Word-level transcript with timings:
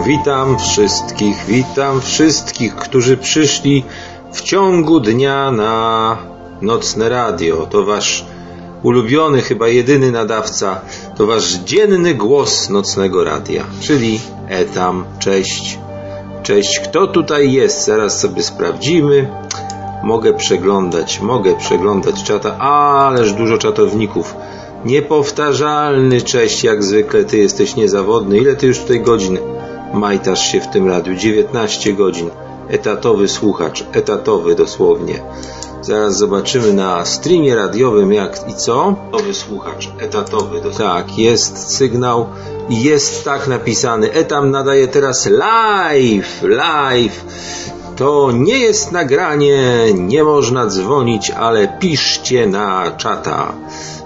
witam 0.00 0.58
wszystkich, 0.58 1.36
witam 1.48 2.00
wszystkich, 2.00 2.76
którzy 2.76 3.16
przyszli 3.16 3.84
w 4.32 4.40
ciągu 4.40 5.00
dnia 5.00 5.50
na 5.50 6.16
nocne 6.62 7.08
radio. 7.08 7.66
To 7.70 7.84
wasz 7.84 8.24
ulubiony, 8.82 9.42
chyba 9.42 9.68
jedyny 9.68 10.12
nadawca, 10.12 10.80
to 11.16 11.26
wasz 11.26 11.52
dzienny 11.52 12.14
głos 12.14 12.70
nocnego 12.70 13.24
radia, 13.24 13.64
czyli 13.80 14.20
Etam. 14.48 15.04
Cześć. 15.18 15.78
Cześć, 16.42 16.80
kto 16.80 17.06
tutaj 17.06 17.52
jest? 17.52 17.84
Zaraz 17.84 18.20
sobie 18.20 18.42
sprawdzimy. 18.42 19.28
Mogę 20.02 20.34
przeglądać, 20.34 21.20
mogę 21.20 21.56
przeglądać 21.56 22.22
czata, 22.22 22.58
ależ 22.58 23.32
dużo 23.32 23.58
czatowników. 23.58 24.34
Niepowtarzalny, 24.84 26.20
cześć, 26.20 26.64
jak 26.64 26.84
zwykle, 26.84 27.24
ty 27.24 27.38
jesteś 27.38 27.76
niezawodny. 27.76 28.38
Ile 28.38 28.56
ty 28.56 28.66
już 28.66 28.78
tutaj 28.78 29.00
godzin 29.00 29.38
majtasz 29.92 30.52
się 30.52 30.60
w 30.60 30.68
tym 30.68 30.88
radiu? 30.88 31.14
19 31.14 31.92
godzin. 31.92 32.30
Etatowy 32.68 33.28
słuchacz, 33.28 33.84
etatowy 33.92 34.54
dosłownie. 34.54 35.22
Zaraz 35.82 36.18
zobaczymy 36.18 36.72
na 36.72 37.04
streamie 37.04 37.54
radiowym 37.54 38.12
jak 38.12 38.48
i 38.48 38.54
co. 38.54 38.94
Etatowy 39.08 39.34
słuchacz, 39.34 39.88
etatowy 39.98 40.60
dosłownie. 40.60 40.78
Tak, 40.78 41.18
jest 41.18 41.76
sygnał 41.76 42.26
i 42.68 42.82
jest 42.82 43.24
tak 43.24 43.48
napisany. 43.48 44.12
Etam 44.12 44.50
nadaje 44.50 44.88
teraz 44.88 45.26
live, 45.26 46.42
live. 46.42 47.24
To 48.02 48.32
nie 48.32 48.58
jest 48.58 48.92
nagranie, 48.92 49.86
nie 49.94 50.24
można 50.24 50.66
dzwonić, 50.66 51.30
ale 51.30 51.68
piszcie 51.68 52.46
na 52.46 52.90
czata. 52.96 53.52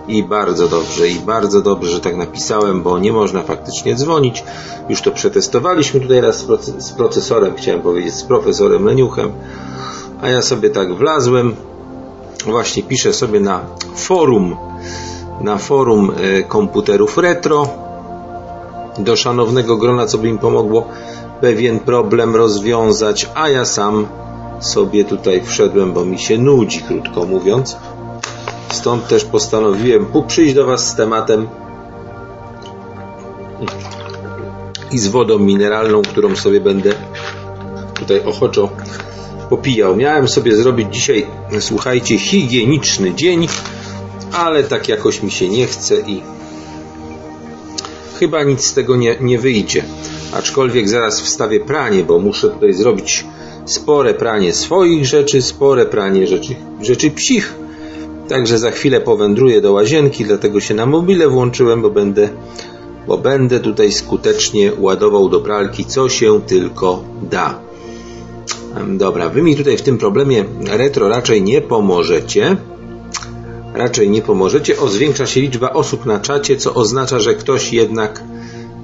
I 0.09 0.23
bardzo 0.23 0.69
dobrze, 0.69 1.09
i 1.09 1.21
bardzo 1.21 1.63
dobrze, 1.63 1.91
że 1.91 2.01
tak 2.01 2.17
napisałem, 2.17 2.83
bo 2.83 2.99
nie 2.99 3.13
można 3.13 3.43
faktycznie 3.43 3.95
dzwonić. 3.95 4.45
Już 4.89 5.03
to 5.03 5.11
przetestowaliśmy 5.11 6.01
tutaj 6.01 6.21
raz 6.21 6.47
z 6.79 6.93
procesorem, 6.93 7.55
chciałem 7.57 7.83
powiedzieć, 7.83 8.15
z 8.15 8.23
profesorem 8.23 8.85
Leniuchem. 8.85 9.33
A 10.23 10.29
ja 10.29 10.43
sobie 10.43 10.71
tak 10.71 10.95
wlazłem, 10.95 11.57
właśnie 12.47 12.83
piszę 12.83 13.13
sobie 13.13 13.41
na 13.41 13.61
forum, 13.95 14.57
na 15.41 15.59
forum 15.59 16.13
e, 16.17 16.43
komputerów 16.43 17.19
retro, 17.19 17.69
do 18.99 19.17
szanownego 19.17 19.77
grona, 19.77 20.07
co 20.07 20.19
by 20.19 20.29
im 20.29 20.39
pomogło 20.39 20.89
pewien 21.41 21.81
problem 21.81 22.37
rozwiązać, 22.37 23.31
a 23.35 23.49
ja 23.49 23.65
sam 23.65 24.07
sobie 24.61 25.05
tutaj 25.05 25.43
wszedłem, 25.45 25.93
bo 25.93 26.05
mi 26.05 26.19
się 26.19 26.39
nudzi, 26.39 26.83
krótko 26.83 27.25
mówiąc. 27.25 27.77
Stąd 28.73 29.09
też 29.09 29.25
postanowiłem 29.25 30.07
przyjść 30.27 30.55
do 30.55 30.67
Was 30.67 30.89
z 30.89 30.95
tematem 30.95 31.49
i 34.93 34.99
z 34.99 35.09
wodą 35.09 35.39
mineralną, 35.39 36.03
którą 36.03 36.37
sobie 36.37 36.61
będę 36.61 36.93
tutaj 37.95 38.21
ochoczo 38.25 38.69
popijał. 39.51 39.97
Miałem 39.97 40.29
sobie 40.29 40.57
zrobić 40.57 40.95
dzisiaj, 40.95 41.27
słuchajcie, 41.61 42.19
higieniczny 42.19 43.15
dzień, 43.15 43.49
ale 44.33 44.65
tak 44.65 44.89
jakoś 44.89 45.23
mi 45.23 45.31
się 45.31 45.49
nie 45.49 45.67
chce 45.67 46.01
i 46.01 46.23
chyba 48.19 48.43
nic 48.43 48.65
z 48.65 48.75
tego 48.75 48.97
nie, 48.97 49.17
nie 49.21 49.39
wyjdzie. 49.39 49.85
Aczkolwiek 50.33 50.89
zaraz 50.89 51.21
wstawię 51.21 51.61
pranie, 51.61 52.05
bo 52.05 52.19
muszę 52.19 52.49
tutaj 52.49 52.73
zrobić 52.73 53.25
spore 53.65 54.15
pranie 54.15 54.53
swoich 54.53 55.07
rzeczy, 55.07 55.43
spore 55.43 55.87
pranie 55.87 56.27
rzeczy, 56.27 56.57
rzeczy 56.83 57.11
psich 57.11 57.55
Także 58.29 58.59
za 58.59 58.71
chwilę 58.71 59.01
powędruję 59.01 59.61
do 59.61 59.73
łazienki, 59.73 60.25
dlatego 60.25 60.61
się 60.61 60.75
na 60.75 60.87
mobile 60.87 61.29
włączyłem, 61.29 61.83
bo 61.83 61.91
będę, 61.91 62.29
bo 63.07 63.19
będę 63.19 63.61
tutaj 63.61 63.93
skutecznie 63.93 64.73
ładował 64.79 65.29
do 65.29 65.41
pralki, 65.41 65.85
co 65.85 66.09
się 66.09 66.41
tylko 66.41 67.05
da. 67.31 67.61
Dobra, 68.89 69.29
wy 69.29 69.43
mi 69.43 69.57
tutaj 69.57 69.77
w 69.77 69.83
tym 69.83 69.99
problemie 69.99 70.45
retro 70.67 71.09
raczej 71.09 71.43
nie 71.43 71.61
pomożecie. 71.61 72.57
Raczej 73.75 74.11
nie 74.11 74.23
pomożecie. 74.23 74.79
O, 74.79 74.89
zwiększa 74.89 75.27
się 75.27 75.41
liczba 75.41 75.71
osób 75.71 76.07
na 76.07 76.21
czacie, 76.21 76.57
co 76.57 76.75
oznacza, 76.75 77.21
że 77.21 77.35
ktoś 77.35 77.73
jednak 77.73 78.23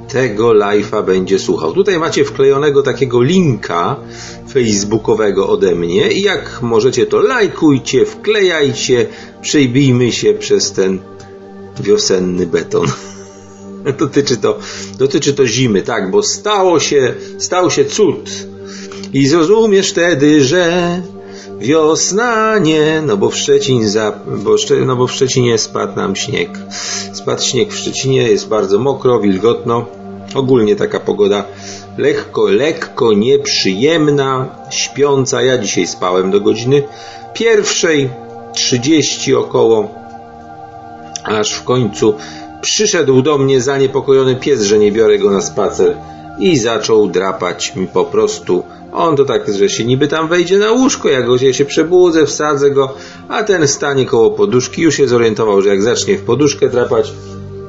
tego 0.09 0.49
live'a 0.49 1.05
będzie 1.05 1.39
słuchał. 1.39 1.73
Tutaj 1.73 1.99
macie 1.99 2.25
wklejonego 2.25 2.83
takiego 2.83 3.23
linka 3.23 3.97
facebookowego 4.49 5.49
ode 5.49 5.75
mnie 5.75 6.13
i 6.13 6.23
jak 6.23 6.63
możecie 6.63 7.07
to 7.07 7.21
lajkujcie, 7.21 8.07
wklejajcie, 8.07 9.07
przejbijmy 9.43 10.13
się 10.13 10.35
przez 10.35 10.73
ten 10.73 10.99
wiosenny 11.81 12.47
beton. 12.47 12.87
dotyczy 13.99 14.37
to, 14.37 14.59
dotyczy 14.99 15.35
to 15.35 15.47
zimy, 15.47 15.83
tak, 15.83 16.11
bo 16.11 16.23
stało 16.23 16.81
się, 16.81 17.15
stał 17.39 17.71
się 17.71 17.85
cud. 17.85 18.31
I 19.13 19.27
zrozumiesz 19.27 19.91
wtedy, 19.91 20.45
że 20.45 21.03
wiosna 21.59 22.59
nie, 22.59 23.03
no 23.07 23.17
bo 23.17 23.31
w 23.31 23.37
Szczecin 23.37 23.89
za, 23.89 24.13
bo, 24.27 24.57
no 24.87 24.97
bo 24.97 25.07
w 25.07 25.13
Szczecinie 25.13 25.59
spadł 25.59 25.97
nam 25.97 26.17
śnieg. 26.17 26.51
Spadł 27.13 27.43
śnieg 27.43 27.73
w 27.73 27.77
Szczecinie, 27.77 28.23
jest 28.23 28.49
bardzo 28.49 28.79
mokro, 28.79 29.21
wilgotno. 29.21 29.87
Ogólnie 30.35 30.77
taka 30.77 31.01
pogoda 31.01 31.45
lekko, 31.99 32.49
lekko 32.49 33.13
nieprzyjemna, 33.13 34.49
śpiąca. 34.71 35.43
Ja 35.43 35.59
dzisiaj 35.59 35.87
spałem 35.87 36.31
do 36.31 36.41
godziny 36.41 36.83
pierwszej, 37.35 38.11
30 38.53 39.35
około, 39.35 39.95
aż 41.25 41.53
w 41.53 41.65
końcu 41.65 42.15
przyszedł 42.61 43.23
do 43.23 43.39
mnie 43.39 43.61
zaniepokojony 43.61 44.37
pies, 44.37 44.63
że 44.63 44.79
nie 44.79 44.93
biorę 44.93 45.19
go 45.19 45.31
na 45.31 45.41
spacer 45.41 45.97
i 46.39 46.59
zaczął 46.59 47.09
drapać 47.09 47.77
mi 47.77 47.87
po 47.87 48.05
prostu. 48.05 48.63
On 48.93 49.17
to 49.17 49.25
tak, 49.25 49.55
że 49.55 49.69
się 49.69 49.85
niby 49.85 50.09
tam 50.09 50.29
wejdzie 50.29 50.59
na 50.59 50.73
łóżko, 50.73 51.09
jak 51.09 51.27
go 51.27 51.39
się 51.53 51.65
przebudzę, 51.65 52.27
wsadzę 52.27 52.71
go, 52.71 52.95
a 53.29 53.43
ten 53.43 53.69
stanie 53.69 54.07
koło 54.07 54.31
poduszki, 54.31 54.83
już 54.83 54.95
się 54.95 55.09
zorientował, 55.09 55.63
że 55.63 55.69
jak 55.69 55.83
zacznie 55.83 56.19
w 56.19 56.23
poduszkę 56.23 56.69
drapać, 56.69 57.13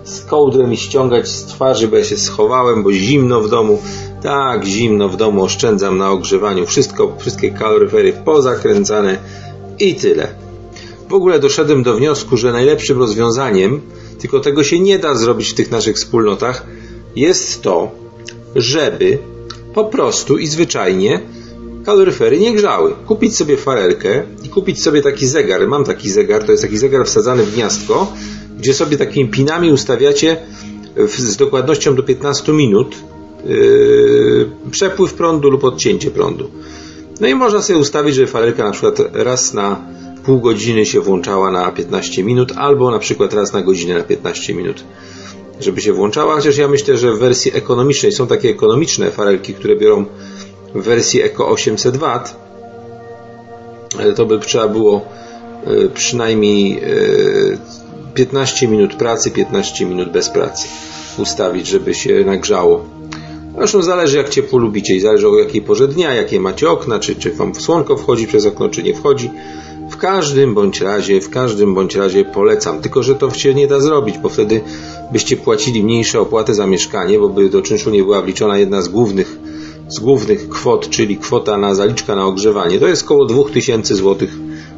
z 0.03 0.25
kołdrę 0.25 0.67
mi 0.67 0.77
ściągać 0.77 1.27
z 1.27 1.45
twarzy, 1.45 1.87
bo 1.87 1.97
ja 1.97 2.03
się 2.03 2.17
schowałem, 2.17 2.83
bo 2.83 2.91
zimno 2.91 3.41
w 3.41 3.49
domu. 3.49 3.81
Tak, 4.21 4.65
zimno 4.65 5.09
w 5.09 5.17
domu, 5.17 5.43
oszczędzam 5.43 5.97
na 5.97 6.11
ogrzewaniu. 6.11 6.65
Wszystko, 6.65 7.15
wszystkie 7.19 7.51
kaloryfery 7.51 8.13
pozakręcane 8.13 9.17
i 9.79 9.95
tyle. 9.95 10.27
W 11.09 11.13
ogóle 11.13 11.39
doszedłem 11.39 11.83
do 11.83 11.95
wniosku, 11.95 12.37
że 12.37 12.51
najlepszym 12.51 12.99
rozwiązaniem, 12.99 13.81
tylko 14.19 14.39
tego 14.39 14.63
się 14.63 14.79
nie 14.79 14.99
da 14.99 15.15
zrobić 15.15 15.49
w 15.49 15.53
tych 15.53 15.71
naszych 15.71 15.95
wspólnotach, 15.95 16.65
jest 17.15 17.61
to, 17.61 17.91
żeby 18.55 19.17
po 19.73 19.85
prostu 19.85 20.37
i 20.37 20.47
zwyczajnie 20.47 21.19
kaloryfery 21.85 22.39
nie 22.39 22.53
grzały. 22.53 22.93
Kupić 23.07 23.35
sobie 23.35 23.57
farelkę 23.57 24.23
i 24.43 24.49
kupić 24.49 24.83
sobie 24.83 25.01
taki 25.01 25.27
zegar. 25.27 25.67
Mam 25.67 25.83
taki 25.83 26.09
zegar, 26.09 26.43
to 26.43 26.51
jest 26.51 26.63
taki 26.63 26.77
zegar 26.77 27.05
wsadzany 27.05 27.43
w 27.43 27.53
gniazdko, 27.53 28.13
gdzie 28.57 28.73
sobie 28.73 28.97
takimi 28.97 29.29
pinami 29.29 29.71
ustawiacie 29.71 30.37
z 31.17 31.37
dokładnością 31.37 31.95
do 31.95 32.03
15 32.03 32.53
minut 32.53 32.95
yy, 33.45 34.49
przepływ 34.71 35.13
prądu 35.13 35.49
lub 35.49 35.63
odcięcie 35.63 36.11
prądu. 36.11 36.49
No 37.21 37.27
i 37.27 37.35
można 37.35 37.61
sobie 37.61 37.79
ustawić, 37.79 38.15
że 38.15 38.27
farelka 38.27 38.63
na 38.63 38.71
przykład 38.71 38.97
raz 39.13 39.53
na 39.53 39.85
pół 40.25 40.39
godziny 40.39 40.85
się 40.85 41.01
włączała 41.01 41.51
na 41.51 41.71
15 41.71 42.23
minut, 42.23 42.51
albo 42.55 42.91
na 42.91 42.99
przykład 42.99 43.33
raz 43.33 43.53
na 43.53 43.61
godzinę 43.61 43.97
na 43.97 44.03
15 44.03 44.53
minut, 44.53 44.83
żeby 45.59 45.81
się 45.81 45.93
włączała. 45.93 46.35
Chociaż 46.35 46.57
ja 46.57 46.67
myślę, 46.67 46.97
że 46.97 47.13
w 47.13 47.19
wersji 47.19 47.51
ekonomicznej 47.55 48.11
są 48.11 48.27
takie 48.27 48.49
ekonomiczne 48.49 49.11
farelki, 49.11 49.53
które 49.53 49.75
biorą 49.75 50.05
w 50.75 50.83
wersji 50.83 51.21
Eco 51.21 51.49
800 51.49 51.97
W. 51.97 52.03
To 54.15 54.25
by 54.25 54.39
trzeba 54.39 54.67
było 54.67 55.05
yy, 55.67 55.89
przynajmniej 55.89 56.73
yy, 56.73 57.57
15 58.13 58.67
minut 58.67 58.95
pracy, 58.95 59.31
15 59.31 59.85
minut 59.85 60.11
bez 60.11 60.29
pracy 60.29 60.67
ustawić, 61.17 61.67
żeby 61.67 61.93
się 61.93 62.23
nagrzało. 62.25 62.85
Zresztą 63.57 63.81
zależy 63.81 64.17
jak 64.17 64.29
ciepło 64.29 64.59
lubicie 64.59 64.95
i 64.95 64.99
zależy 64.99 65.27
o 65.29 65.39
jakiej 65.39 65.61
porze 65.61 65.87
dnia, 65.87 66.13
jakie 66.13 66.39
macie 66.39 66.69
okna, 66.69 66.99
czy, 66.99 67.15
czy 67.15 67.31
wam 67.31 67.55
słonko 67.55 67.97
wchodzi 67.97 68.27
przez 68.27 68.45
okno, 68.45 68.69
czy 68.69 68.83
nie 68.83 68.93
wchodzi. 68.93 69.31
W 69.93 69.97
każdym 69.97 70.53
bądź 70.53 70.81
razie, 70.81 71.21
w 71.21 71.29
każdym 71.29 71.73
bądź 71.73 71.95
razie 71.95 72.25
polecam. 72.25 72.81
Tylko, 72.81 73.03
że 73.03 73.15
to 73.15 73.31
się 73.31 73.53
nie 73.53 73.67
da 73.67 73.79
zrobić, 73.79 74.17
bo 74.17 74.29
wtedy 74.29 74.61
byście 75.11 75.37
płacili 75.37 75.83
mniejsze 75.83 76.19
opłaty 76.19 76.53
za 76.53 76.67
mieszkanie, 76.67 77.19
bo 77.19 77.29
by 77.29 77.49
do 77.49 77.61
czynszu 77.61 77.89
nie 77.89 78.03
była 78.03 78.21
wliczona 78.21 78.57
jedna 78.57 78.81
z 78.81 78.87
głównych, 78.87 79.37
z 79.87 79.99
głównych 79.99 80.49
kwot, 80.49 80.89
czyli 80.89 81.17
kwota 81.17 81.57
na 81.57 81.75
zaliczka 81.75 82.15
na 82.15 82.25
ogrzewanie. 82.25 82.79
To 82.79 82.87
jest 82.87 83.03
około 83.03 83.25
2000 83.25 83.95
zł 83.95 84.27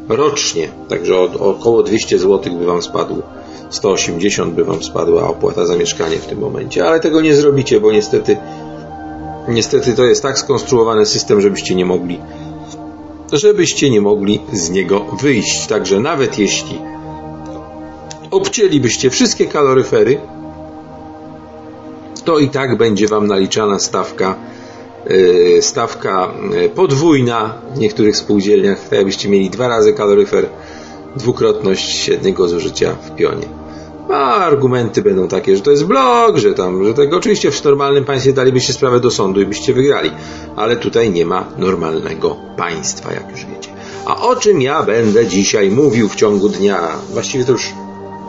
rocznie. 0.10 0.70
Także 0.90 1.20
około 1.40 1.84
200 1.84 2.20
zł 2.20 2.54
by 2.60 2.66
Wam 2.66 2.82
spadło. 2.82 3.22
180 3.70 4.54
by 4.54 4.64
Wam 4.64 4.84
spadła 4.84 5.30
opłata 5.30 5.66
za 5.66 5.76
mieszkanie 5.76 6.18
w 6.18 6.26
tym 6.26 6.40
momencie, 6.40 6.88
ale 6.88 7.00
tego 7.00 7.22
nie 7.22 7.36
zrobicie, 7.36 7.80
bo 7.80 7.92
niestety 7.92 8.38
niestety 9.48 9.94
to 9.94 10.04
jest 10.04 10.22
tak 10.22 10.40
skonstruowany 10.40 11.06
system, 11.06 11.42
żebyście 11.42 11.76
nie 11.76 11.86
mogli 11.86 12.20
żebyście 13.38 13.90
nie 13.90 14.02
mogli 14.02 14.40
z 14.54 14.70
niego 14.70 15.06
wyjść. 15.22 15.68
Także 15.68 16.00
nawet 16.00 16.40
jeśli 16.40 16.80
obcięlibyście 18.32 19.10
wszystkie 19.10 19.46
kaloryfery 19.46 20.18
to 22.26 22.40
i 22.40 22.50
tak 22.50 22.78
będzie 22.78 23.08
Wam 23.08 23.28
naliczana 23.28 23.80
stawka 23.80 24.36
y, 25.12 25.58
stawka 25.62 26.32
y, 26.66 26.70
podwójna 26.70 27.62
w 27.76 27.80
niektórych 27.80 28.18
spółdzielniach, 28.18 28.80
tak 28.80 28.92
jakbyście 28.92 29.30
mieli 29.30 29.50
dwa 29.50 29.68
razy 29.68 29.94
kaloryfer, 29.94 30.50
dwukrotność 31.16 31.98
średniego 31.98 32.48
zużycia 32.48 32.92
w 32.92 33.16
pionie. 33.16 33.65
A 34.10 34.36
argumenty 34.36 35.02
będą 35.02 35.28
takie, 35.28 35.56
że 35.56 35.62
to 35.62 35.72
jest 35.72 35.86
blok, 35.86 36.38
że 36.38 36.54
tam, 36.54 36.86
że 36.86 36.94
tego 36.94 37.18
oczywiście 37.18 37.52
w 37.52 37.64
normalnym 37.64 38.06
państwie 38.06 38.34
dalibyście 38.34 38.74
sprawę 38.74 39.00
do 39.00 39.12
sądu 39.12 39.42
i 39.42 39.46
byście 39.46 39.74
wygrali, 39.74 40.12
ale 40.56 40.76
tutaj 40.76 41.12
nie 41.12 41.26
ma 41.26 41.46
normalnego 41.58 42.36
państwa, 42.58 43.14
jak 43.14 43.32
już 43.32 43.46
wiecie. 43.46 43.70
A 44.06 44.22
o 44.22 44.36
czym 44.36 44.62
ja 44.62 44.84
będę 44.84 45.28
dzisiaj 45.28 45.72
mówił 45.72 46.10
w 46.10 46.16
ciągu 46.16 46.50
dnia? 46.50 46.88
Właściwie 47.14 47.46
to 47.46 47.52
już 47.52 47.74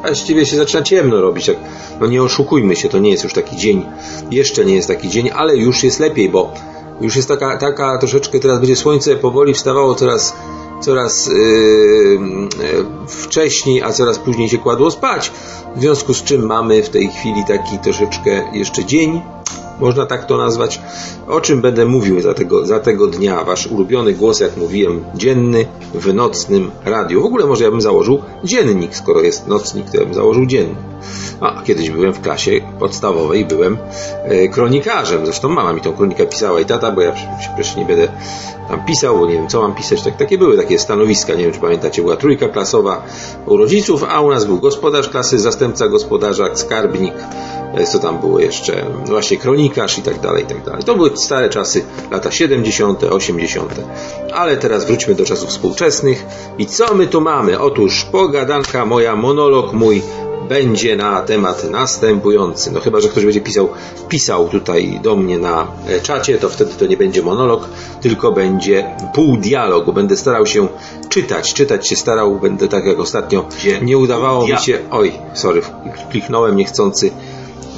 właściwie 0.07 0.47
się 0.47 0.57
zaczyna 0.57 0.83
ciemno 0.83 1.21
robić. 1.21 1.47
Tak, 1.47 1.57
no 2.01 2.07
nie 2.07 2.23
oszukujmy 2.23 2.77
się, 2.77 2.89
to 2.89 2.99
nie 2.99 3.11
jest 3.11 3.25
już 3.25 3.33
taki 3.33 3.57
dzień. 3.57 3.87
Jeszcze 4.31 4.65
nie 4.65 4.75
jest 4.75 4.89
taki 4.89 5.09
dzień, 5.09 5.31
ale 5.35 5.57
już 5.57 5.85
jest 5.85 6.01
lepiej, 6.01 6.29
bo 6.29 6.55
już 7.01 7.17
jest 7.17 7.29
taka, 7.29 7.57
taka 7.57 7.99
troszeczkę, 7.99 8.39
teraz 8.41 8.59
będzie 8.59 8.77
słońce 8.77 9.17
powoli 9.17 9.55
wstawało 9.55 9.95
coraz, 9.95 10.37
coraz 10.81 11.27
yy, 11.27 12.19
wcześniej, 13.09 13.83
a 13.83 13.93
coraz 13.93 14.19
później 14.19 14.49
się 14.49 14.59
kładło 14.59 14.91
spać. 14.91 15.33
W 15.77 15.81
związku 15.81 16.15
z 16.15 16.23
czym 16.23 16.47
mamy 16.47 16.83
w 16.83 16.89
tej 16.89 17.09
chwili 17.09 17.45
taki 17.49 17.79
troszeczkę 17.79 18.51
jeszcze 18.53 18.85
dzień, 18.85 19.23
można 19.81 20.07
tak 20.07 20.27
to 20.27 20.37
nazwać. 20.37 20.81
O 21.29 21.41
czym 21.41 21.61
będę 21.61 21.87
mówił 21.87 22.21
za 22.21 22.35
tego, 22.35 22.67
za 22.67 22.81
tego 22.81 23.07
dnia? 23.07 23.45
Wasz 23.45 23.67
ulubiony 23.67 24.13
głos, 24.13 24.41
jak 24.41 24.57
mówiłem, 24.57 25.05
dzienny 25.15 25.67
w 25.95 26.15
nocnym 26.15 26.71
radiu. 26.85 27.23
W 27.23 27.25
ogóle 27.25 27.47
może 27.47 27.65
ja 27.65 27.71
bym 27.71 27.81
założył 27.81 28.23
dziennik, 28.45 28.97
skoro 28.97 29.21
jest 29.21 29.47
nocnik, 29.47 29.91
to 29.91 29.97
ja 29.97 30.05
bym 30.05 30.15
założył 30.15 30.47
dziennik. 30.47 30.79
A 31.41 31.63
kiedyś 31.63 31.91
byłem 31.91 32.13
w 32.13 32.21
klasie 32.21 32.61
podstawowej, 32.79 33.45
byłem 33.45 33.79
e, 34.25 34.49
kronikarzem. 34.49 35.27
Zresztą 35.27 35.49
mama 35.49 35.73
mi 35.73 35.81
tą 35.81 35.93
kronikę 35.93 36.27
pisała 36.27 36.61
i 36.61 36.65
tata, 36.65 36.91
bo 36.91 37.01
ja 37.01 37.13
przecież 37.39 37.77
nie 37.77 37.85
będę 37.85 38.09
tam 38.69 38.85
pisał, 38.85 39.19
bo 39.19 39.27
nie 39.27 39.33
wiem 39.33 39.49
co 39.49 39.63
mam 39.63 39.75
pisać. 39.75 40.03
Tak, 40.03 40.17
takie 40.17 40.39
były 40.39 40.57
takie 40.57 40.79
stanowiska, 40.79 41.35
nie 41.35 41.45
wiem 41.45 41.53
czy 41.53 41.61
pamiętacie, 41.61 42.03
była 42.03 42.17
trójka 42.17 42.49
klasowa 42.49 43.03
u 43.47 43.57
rodziców, 43.57 44.05
a 44.09 44.21
u 44.21 44.31
nas 44.31 44.45
był 44.45 44.59
gospodarz 44.59 45.09
klasy, 45.09 45.39
zastępca 45.39 45.89
gospodarza, 45.89 46.45
skarbnik, 46.55 47.15
co 47.93 47.99
tam 47.99 48.19
było 48.19 48.41
jeszcze, 48.41 48.87
właśnie 49.05 49.37
kronikarz 49.37 49.99
i 49.99 50.03
tak 50.03 50.21
dalej, 50.21 50.45
i 50.45 50.47
tak 50.47 50.65
dalej. 50.65 50.83
To 50.83 50.95
były 50.95 51.17
stare 51.17 51.49
czasy, 51.49 51.85
lata 52.11 52.31
70., 52.31 53.05
80. 53.05 53.75
Ale 54.33 54.57
teraz 54.57 54.85
wróćmy 54.85 55.15
do 55.15 55.25
czasów 55.25 55.49
współczesnych 55.49 56.27
i 56.59 56.67
co 56.67 56.95
my 56.95 57.07
tu 57.07 57.21
mamy? 57.21 57.61
Otóż 57.61 58.05
pogadanka 58.05 58.87
moja, 58.87 59.17
monolog 59.17 59.73
mój 59.73 60.03
będzie 60.49 60.97
na 60.97 61.23
temat 61.23 61.71
następujący. 61.71 62.73
No 62.73 62.81
chyba, 62.81 63.01
że 63.01 63.09
ktoś 63.09 63.25
będzie 63.25 63.41
pisał, 63.41 63.69
pisał 64.09 64.49
tutaj 64.49 65.01
do 65.03 65.17
mnie 65.17 65.39
na 65.39 65.67
e, 65.89 66.01
czacie, 66.01 66.39
to 66.39 66.49
wtedy 66.49 66.75
to 66.75 66.87
nie 66.87 66.97
będzie 66.97 67.23
monolog, 67.23 67.69
tylko 68.01 68.33
będzie 68.33 68.97
pół 69.15 69.37
dialogu. 69.37 69.93
Będę 69.93 70.17
starał 70.17 70.47
się 70.47 70.69
czytać, 71.09 71.55
czytać 71.55 71.89
się 71.89 71.97
starał, 71.97 72.39
będę 72.41 72.69
tak 72.69 72.85
jak 72.85 72.99
ostatnio 72.99 73.45
nie 73.83 73.99
udawało 73.99 74.47
mi 74.47 74.59
się, 74.59 74.79
oj, 74.91 75.13
sorry, 75.35 75.63
kliknąłem 76.11 76.57
niechcący 76.57 77.11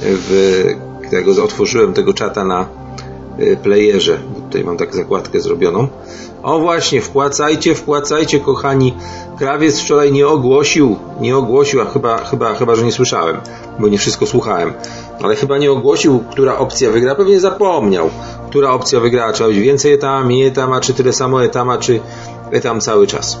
w 0.01 0.65
tego, 1.11 1.43
otworzyłem 1.43 1.93
tego 1.93 2.13
czata 2.13 2.45
na 2.45 2.67
e, 3.37 3.55
playerze. 3.55 4.17
Tutaj 4.45 4.63
mam 4.63 4.77
tak 4.77 4.95
zakładkę 4.95 5.39
zrobioną. 5.39 5.87
O 6.43 6.59
właśnie, 6.59 7.01
wpłacajcie, 7.01 7.75
wpłacajcie, 7.75 8.39
kochani. 8.39 8.93
Krawiec 9.37 9.79
wczoraj 9.79 10.11
nie 10.11 10.27
ogłosił, 10.27 10.95
nie 11.19 11.37
ogłosił, 11.37 11.81
a 11.81 11.85
chyba, 11.85 12.17
chyba, 12.17 12.53
chyba, 12.53 12.75
że 12.75 12.85
nie 12.85 12.91
słyszałem, 12.91 13.37
bo 13.79 13.87
nie 13.87 13.97
wszystko 13.97 14.25
słuchałem, 14.25 14.73
ale 15.23 15.35
chyba 15.35 15.57
nie 15.57 15.71
ogłosił, 15.71 16.23
która 16.31 16.57
opcja 16.57 16.91
wygra, 16.91 17.15
pewnie 17.15 17.39
zapomniał, 17.39 18.09
która 18.49 18.71
opcja 18.71 18.99
wygrała, 18.99 19.33
trzeba 19.33 19.49
być 19.49 19.59
więcej 19.59 19.93
etam, 19.93 20.25
mniej 20.25 20.47
etama, 20.47 20.81
czy 20.81 20.93
tyle 20.93 21.13
samo 21.13 21.43
etama, 21.43 21.77
czy 21.77 21.99
etam 22.51 22.81
cały 22.81 23.07
czas. 23.07 23.39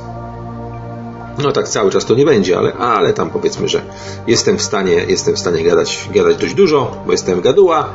No 1.43 1.51
tak 1.51 1.67
cały 1.67 1.91
czas 1.91 2.05
to 2.05 2.15
nie 2.15 2.25
będzie, 2.25 2.57
ale, 2.57 2.73
ale 2.73 3.13
tam 3.13 3.29
powiedzmy, 3.29 3.69
że 3.69 3.81
jestem 4.27 4.57
w 4.57 4.61
stanie, 4.61 4.93
jestem 5.07 5.35
w 5.35 5.39
stanie 5.39 5.63
gadać, 5.63 6.09
gadać 6.13 6.37
dość 6.37 6.53
dużo, 6.53 6.97
bo 7.05 7.11
jestem 7.11 7.41
gaduła. 7.41 7.89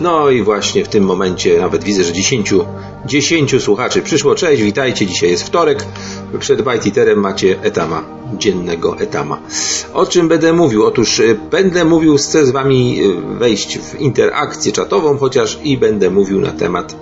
No 0.00 0.30
i 0.30 0.42
właśnie 0.42 0.84
w 0.84 0.88
tym 0.88 1.04
momencie 1.04 1.60
nawet 1.60 1.84
widzę, 1.84 2.04
że 2.04 2.12
10, 2.12 2.54
10 3.06 3.62
słuchaczy 3.62 4.02
przyszło. 4.02 4.34
Cześć, 4.34 4.62
witajcie. 4.62 5.06
Dzisiaj 5.06 5.30
jest 5.30 5.42
wtorek. 5.42 5.84
Przed 6.38 6.62
Bajtiterem 6.62 7.20
macie 7.20 7.56
etama, 7.62 8.04
dziennego 8.38 8.98
etama. 8.98 9.38
O 9.94 10.06
czym 10.06 10.28
będę 10.28 10.52
mówił? 10.52 10.86
Otóż 10.86 11.18
y, 11.18 11.38
będę 11.50 11.84
mówił, 11.84 12.16
chcę 12.16 12.46
z 12.46 12.50
Wami 12.50 13.00
y, 13.02 13.38
wejść 13.38 13.78
w 13.78 14.00
interakcję 14.00 14.72
czatową 14.72 15.18
chociaż 15.18 15.58
i 15.64 15.78
będę 15.78 16.10
mówił 16.10 16.40
na 16.40 16.50
temat 16.50 16.96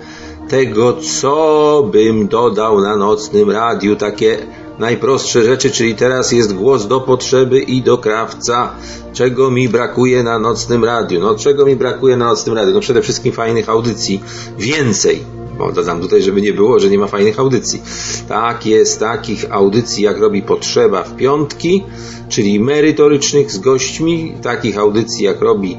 tego, 0.49 0.93
co 0.93 1.89
bym 1.91 2.27
dodał 2.27 2.81
na 2.81 2.95
nocnym 2.95 3.51
radiu, 3.51 3.95
takie 3.95 4.37
najprostsze 4.79 5.43
rzeczy, 5.43 5.71
czyli 5.71 5.95
teraz 5.95 6.31
jest 6.31 6.53
głos 6.53 6.87
do 6.87 6.99
potrzeby 6.99 7.59
i 7.59 7.81
do 7.81 7.97
krawca. 7.97 8.71
Czego 9.13 9.51
mi 9.51 9.69
brakuje 9.69 10.23
na 10.23 10.39
nocnym 10.39 10.85
radiu? 10.85 11.19
No, 11.19 11.35
czego 11.35 11.65
mi 11.65 11.75
brakuje 11.75 12.17
na 12.17 12.25
nocnym 12.25 12.55
radiu? 12.55 12.73
No, 12.73 12.79
przede 12.79 13.01
wszystkim 13.01 13.33
fajnych 13.33 13.69
audycji. 13.69 14.23
Więcej. 14.57 15.23
Bo 15.57 15.71
dodam 15.71 16.01
tutaj, 16.01 16.21
żeby 16.21 16.41
nie 16.41 16.53
było, 16.53 16.79
że 16.79 16.89
nie 16.89 16.99
ma 16.99 17.07
fajnych 17.07 17.39
audycji. 17.39 17.81
Tak 18.27 18.65
jest, 18.65 18.99
takich 18.99 19.51
audycji 19.51 20.03
jak 20.03 20.19
robi 20.19 20.41
potrzeba 20.41 21.03
w 21.03 21.15
piątki, 21.15 21.83
czyli 22.29 22.59
merytorycznych 22.59 23.51
z 23.51 23.59
gośćmi, 23.59 24.33
takich 24.41 24.77
audycji 24.77 25.25
jak 25.25 25.41
robi 25.41 25.77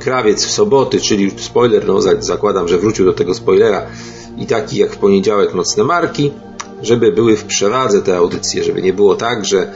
krawiec 0.00 0.44
w 0.44 0.50
soboty, 0.50 1.00
czyli 1.00 1.30
spoiler, 1.36 1.86
no 1.86 2.00
zakładam, 2.18 2.68
że 2.68 2.78
wrócił 2.78 3.04
do 3.04 3.12
tego 3.12 3.34
spoilera, 3.34 3.86
i 4.38 4.46
taki 4.46 4.76
jak 4.76 4.92
w 4.92 4.96
poniedziałek 4.96 5.54
nocne 5.54 5.84
marki, 5.84 6.32
żeby 6.82 7.12
były 7.12 7.36
w 7.36 7.44
przewadze 7.44 8.02
te 8.02 8.16
audycje, 8.16 8.64
żeby 8.64 8.82
nie 8.82 8.92
było 8.92 9.16
tak, 9.16 9.44
że, 9.44 9.72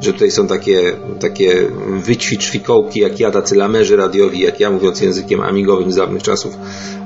że 0.00 0.12
tutaj 0.12 0.30
są 0.30 0.46
takie, 0.46 0.92
takie 1.20 1.68
wyćwicz 1.88 2.50
fikołki, 2.50 3.00
jak 3.00 3.20
ja, 3.20 3.30
tacy 3.30 3.56
lamerzy 3.56 3.96
radiowi, 3.96 4.40
jak 4.40 4.60
ja 4.60 4.70
mówiąc 4.70 5.00
językiem 5.00 5.40
amigowym 5.40 5.92
z 5.92 5.96
dawnych 5.96 6.22
czasów, 6.22 6.56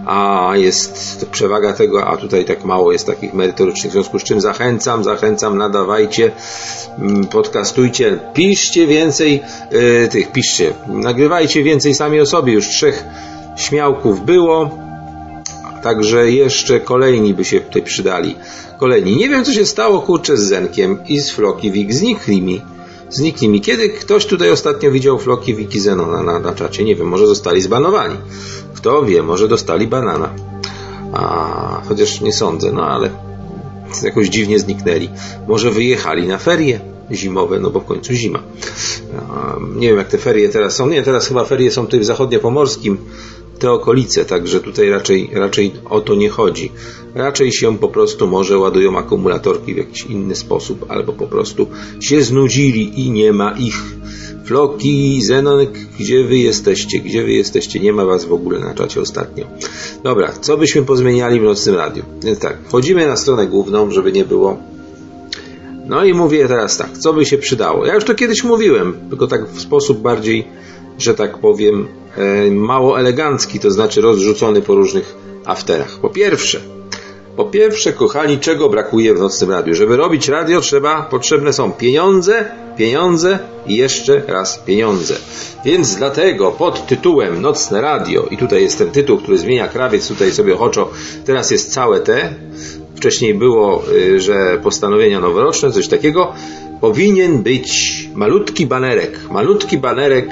a 0.06 0.52
jest 0.54 1.26
przewaga 1.30 1.72
tego, 1.72 2.06
a 2.06 2.16
tutaj 2.16 2.44
tak 2.44 2.64
mało 2.64 2.92
jest 2.92 3.06
takich 3.06 3.34
merytorycznych, 3.34 3.90
w 3.90 3.92
związku 3.92 4.18
z 4.18 4.24
czym 4.24 4.40
zachęcam, 4.40 5.04
zachęcam, 5.04 5.58
nadawajcie, 5.58 6.32
mm, 6.98 7.26
podcastujcie, 7.26 8.18
piszcie 8.34 8.86
więcej 8.86 9.42
yy, 9.70 10.08
tych, 10.08 10.32
piszcie, 10.32 10.72
nagrywajcie 10.88 11.62
więcej 11.62 11.94
sami 11.94 12.20
o 12.20 12.26
sobie, 12.26 12.52
już 12.52 12.68
trzech 12.68 13.04
śmiałków 13.56 14.24
było, 14.24 14.89
Także 15.82 16.30
jeszcze 16.30 16.80
kolejni 16.80 17.34
by 17.34 17.44
się 17.44 17.60
tutaj 17.60 17.82
przydali. 17.82 18.34
Kolejni. 18.78 19.16
Nie 19.16 19.28
wiem, 19.28 19.44
co 19.44 19.52
się 19.52 19.66
stało, 19.66 20.00
kurczę, 20.00 20.36
z 20.36 20.40
Zenkiem 20.40 20.98
i 21.08 21.20
z 21.20 21.30
Flokiwik. 21.30 21.94
Znikli 21.94 22.42
mi. 22.42 22.62
Znikli 23.10 23.48
mi. 23.48 23.60
Kiedy 23.60 23.88
ktoś 23.88 24.26
tutaj 24.26 24.50
ostatnio 24.50 24.90
widział 24.90 25.18
Flokiwik 25.18 25.74
i 25.74 25.80
Zenona 25.80 26.22
na, 26.22 26.38
na 26.38 26.52
czacie? 26.52 26.84
Nie 26.84 26.96
wiem, 26.96 27.06
może 27.06 27.26
zostali 27.26 27.62
zbanowani. 27.62 28.16
Kto 28.74 29.02
wie, 29.02 29.22
może 29.22 29.48
dostali 29.48 29.86
banana. 29.86 30.34
A, 31.12 31.82
chociaż 31.88 32.20
nie 32.20 32.32
sądzę, 32.32 32.72
no 32.72 32.86
ale 32.86 33.10
jakoś 34.02 34.28
dziwnie 34.28 34.58
zniknęli. 34.58 35.08
Może 35.48 35.70
wyjechali 35.70 36.26
na 36.26 36.38
ferie 36.38 36.80
zimowe, 37.12 37.60
no 37.60 37.70
bo 37.70 37.80
w 37.80 37.84
końcu 37.84 38.12
zima. 38.12 38.42
Nie 39.76 39.88
wiem, 39.88 39.98
jak 39.98 40.08
te 40.08 40.18
ferie 40.18 40.48
teraz 40.48 40.76
są. 40.76 40.88
Nie, 40.88 41.02
teraz 41.02 41.28
chyba 41.28 41.44
ferie 41.44 41.70
są 41.70 41.84
tutaj 41.84 42.00
w 42.00 42.04
zachodniopomorskim 42.04 42.98
te 43.60 43.70
okolice, 43.70 44.24
także 44.24 44.60
tutaj 44.60 44.90
raczej, 44.90 45.30
raczej 45.32 45.72
o 45.90 46.00
to 46.00 46.14
nie 46.14 46.28
chodzi. 46.28 46.72
Raczej 47.14 47.52
się 47.52 47.78
po 47.78 47.88
prostu 47.88 48.26
może 48.26 48.58
ładują 48.58 48.98
akumulatorki 48.98 49.74
w 49.74 49.76
jakiś 49.76 50.02
inny 50.02 50.36
sposób, 50.36 50.86
albo 50.88 51.12
po 51.12 51.26
prostu 51.26 51.66
się 52.00 52.22
znudzili 52.22 53.00
i 53.06 53.10
nie 53.10 53.32
ma 53.32 53.52
ich. 53.58 53.82
Floki, 54.44 55.22
Zenonek, 55.22 55.70
gdzie 55.98 56.24
wy 56.24 56.38
jesteście? 56.38 56.98
Gdzie 56.98 57.22
wy 57.22 57.32
jesteście? 57.32 57.80
Nie 57.80 57.92
ma 57.92 58.04
was 58.04 58.24
w 58.24 58.32
ogóle 58.32 58.58
na 58.58 58.74
czacie 58.74 59.00
ostatnio. 59.00 59.46
Dobra, 60.02 60.32
co 60.40 60.56
byśmy 60.56 60.82
pozmieniali 60.82 61.40
w 61.40 61.42
nocnym 61.42 61.74
radiu? 61.74 62.02
Więc 62.24 62.38
tak, 62.38 62.56
wchodzimy 62.68 63.06
na 63.06 63.16
stronę 63.16 63.46
główną, 63.46 63.90
żeby 63.90 64.12
nie 64.12 64.24
było 64.24 64.70
no 65.90 66.04
i 66.04 66.14
mówię 66.14 66.48
teraz 66.48 66.76
tak, 66.76 66.98
co 66.98 67.12
by 67.12 67.26
się 67.26 67.38
przydało? 67.38 67.86
Ja 67.86 67.94
już 67.94 68.04
to 68.04 68.14
kiedyś 68.14 68.44
mówiłem, 68.44 68.94
tylko 69.08 69.26
tak 69.26 69.48
w 69.48 69.60
sposób 69.60 69.98
bardziej, 69.98 70.48
że 71.00 71.14
tak 71.14 71.38
powiem, 71.38 71.88
E, 72.16 72.50
mało 72.50 73.00
elegancki, 73.00 73.60
to 73.60 73.70
znaczy 73.70 74.00
rozrzucony 74.00 74.62
po 74.62 74.74
różnych 74.74 75.14
afterach. 75.44 75.98
Po 76.02 76.08
pierwsze, 76.08 76.60
po 77.36 77.44
pierwsze, 77.44 77.92
kochani, 77.92 78.38
czego 78.38 78.68
brakuje 78.68 79.14
w 79.14 79.18
nocnym 79.18 79.50
radiu? 79.50 79.74
Żeby 79.74 79.96
robić 79.96 80.28
radio, 80.28 80.60
trzeba, 80.60 81.02
potrzebne 81.02 81.52
są 81.52 81.72
pieniądze, 81.72 82.44
pieniądze 82.76 83.38
i 83.66 83.76
jeszcze 83.76 84.22
raz 84.26 84.58
pieniądze. 84.58 85.16
Więc 85.64 85.96
dlatego 85.96 86.50
pod 86.50 86.86
tytułem 86.86 87.42
Nocne 87.42 87.80
Radio, 87.80 88.26
i 88.30 88.36
tutaj 88.36 88.62
jest 88.62 88.78
ten 88.78 88.90
tytuł, 88.90 89.18
który 89.18 89.38
zmienia 89.38 89.68
krawiec, 89.68 90.08
tutaj 90.08 90.32
sobie 90.32 90.54
ochoczo, 90.54 90.90
teraz 91.24 91.50
jest 91.50 91.72
całe 91.72 92.00
te, 92.00 92.34
wcześniej 92.96 93.34
było, 93.34 93.82
y, 93.92 94.20
że 94.20 94.60
postanowienia 94.62 95.20
noworoczne, 95.20 95.70
coś 95.70 95.88
takiego, 95.88 96.32
powinien 96.80 97.42
być 97.42 98.08
malutki 98.14 98.66
banerek, 98.66 99.18
malutki 99.30 99.78
banerek 99.78 100.28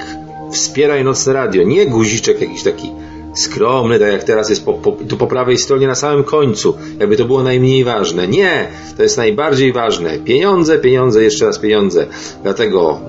Wspieraj 0.51 1.03
Nocne 1.03 1.33
Radio. 1.33 1.63
Nie 1.63 1.85
guziczek 1.85 2.41
jakiś 2.41 2.63
taki 2.63 2.91
skromny, 3.33 3.99
tak 3.99 4.11
jak 4.11 4.23
teraz 4.23 4.49
jest 4.49 4.65
po, 4.65 4.73
po, 4.73 4.91
tu 4.91 5.17
po 5.17 5.27
prawej 5.27 5.57
stronie 5.57 5.87
na 5.87 5.95
samym 5.95 6.23
końcu, 6.23 6.77
jakby 6.99 7.17
to 7.17 7.25
było 7.25 7.43
najmniej 7.43 7.83
ważne. 7.83 8.27
Nie, 8.27 8.67
to 8.97 9.03
jest 9.03 9.17
najbardziej 9.17 9.73
ważne. 9.73 10.19
Pieniądze, 10.19 10.79
pieniądze, 10.79 11.23
jeszcze 11.23 11.45
raz 11.45 11.59
pieniądze. 11.59 12.07
Dlatego 12.43 12.99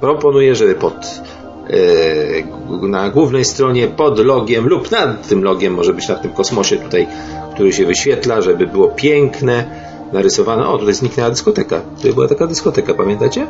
proponuję, 0.00 0.54
żeby 0.54 0.74
pod 0.74 0.94
e, 1.70 2.88
na 2.88 3.10
głównej 3.10 3.44
stronie 3.44 3.88
pod 3.88 4.18
logiem 4.18 4.68
lub 4.68 4.90
nad 4.90 5.28
tym 5.28 5.44
logiem, 5.44 5.74
może 5.74 5.94
być 5.94 6.08
na 6.08 6.14
tym 6.14 6.32
kosmosie 6.32 6.76
tutaj, 6.76 7.06
który 7.54 7.72
się 7.72 7.86
wyświetla, 7.86 8.42
żeby 8.42 8.66
było 8.66 8.88
piękne, 8.88 9.64
narysowane. 10.12 10.66
O, 10.68 10.78
tutaj 10.78 10.94
zniknęła 10.94 11.30
dyskoteka. 11.30 11.80
Tutaj 11.96 12.12
była 12.12 12.28
taka 12.28 12.46
dyskoteka, 12.46 12.94
pamiętacie? 12.94 13.46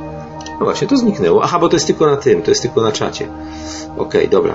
No 0.61 0.65
właśnie, 0.65 0.89
to 0.89 0.97
zniknęło. 0.97 1.43
Aha, 1.43 1.59
bo 1.59 1.69
to 1.69 1.77
jest 1.77 1.87
tylko 1.87 2.07
na 2.07 2.17
tym, 2.17 2.43
to 2.43 2.51
jest 2.51 2.63
tylko 2.63 2.83
na 2.83 2.93
czacie. 2.93 3.29
Okej, 3.97 4.07
okay, 4.07 4.29
dobra. 4.29 4.55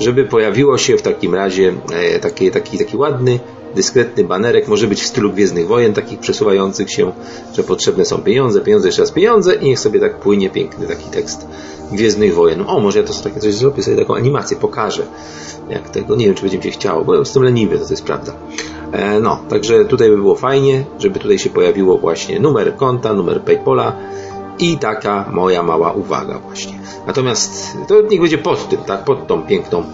Żeby 0.00 0.24
pojawiło 0.24 0.78
się 0.78 0.96
w 0.96 1.02
takim 1.02 1.34
razie 1.34 1.72
e, 1.92 2.18
taki, 2.18 2.50
taki, 2.50 2.78
taki 2.78 2.96
ładny, 2.96 3.40
dyskretny 3.74 4.24
banerek, 4.24 4.68
może 4.68 4.86
być 4.86 5.02
w 5.02 5.06
stylu 5.06 5.32
Gwiezdnych 5.32 5.66
Wojen, 5.66 5.92
takich 5.92 6.18
przesuwających 6.18 6.90
się, 6.90 7.12
że 7.54 7.62
potrzebne 7.62 8.04
są 8.04 8.18
pieniądze, 8.18 8.60
pieniądze, 8.60 8.88
jeszcze 8.88 9.02
raz 9.02 9.10
pieniądze 9.10 9.54
i 9.54 9.64
niech 9.64 9.78
sobie 9.78 10.00
tak 10.00 10.16
płynie 10.18 10.50
piękny 10.50 10.86
taki 10.86 11.10
tekst 11.10 11.46
Gwiezdnych 11.92 12.34
Wojen. 12.34 12.64
O, 12.66 12.80
może 12.80 12.98
ja 12.98 13.04
to 13.04 13.14
takie 13.14 13.40
coś 13.40 13.54
zrobię, 13.54 13.82
sobie 13.82 13.96
taką 13.96 14.14
animację 14.14 14.56
pokażę. 14.56 15.02
Jak 15.68 15.90
tego, 15.90 16.16
nie 16.16 16.26
wiem, 16.26 16.34
czy 16.34 16.42
będzie 16.42 16.58
mi 16.58 16.64
się 16.64 16.70
chciało, 16.70 17.04
bo 17.04 17.14
jestem 17.14 17.42
leniwy, 17.42 17.78
to, 17.78 17.84
to 17.84 17.92
jest 17.92 18.04
prawda. 18.04 18.32
E, 18.92 19.20
no, 19.20 19.40
także 19.48 19.84
tutaj 19.84 20.10
by 20.10 20.16
było 20.16 20.34
fajnie, 20.34 20.84
żeby 20.98 21.18
tutaj 21.18 21.38
się 21.38 21.50
pojawiło 21.50 21.98
właśnie 21.98 22.40
numer 22.40 22.76
konta, 22.76 23.12
numer 23.14 23.42
Paypola, 23.42 23.96
i 24.60 24.78
taka 24.78 25.24
moja 25.30 25.62
mała 25.62 25.92
uwaga 25.92 26.38
właśnie. 26.38 26.78
Natomiast 27.06 27.78
to 27.88 28.02
niech 28.02 28.20
będzie 28.20 28.38
pod 28.38 28.68
tym, 28.68 28.80
tak, 28.80 29.04
pod 29.04 29.26
tą 29.26 29.42
piękną, 29.42 29.84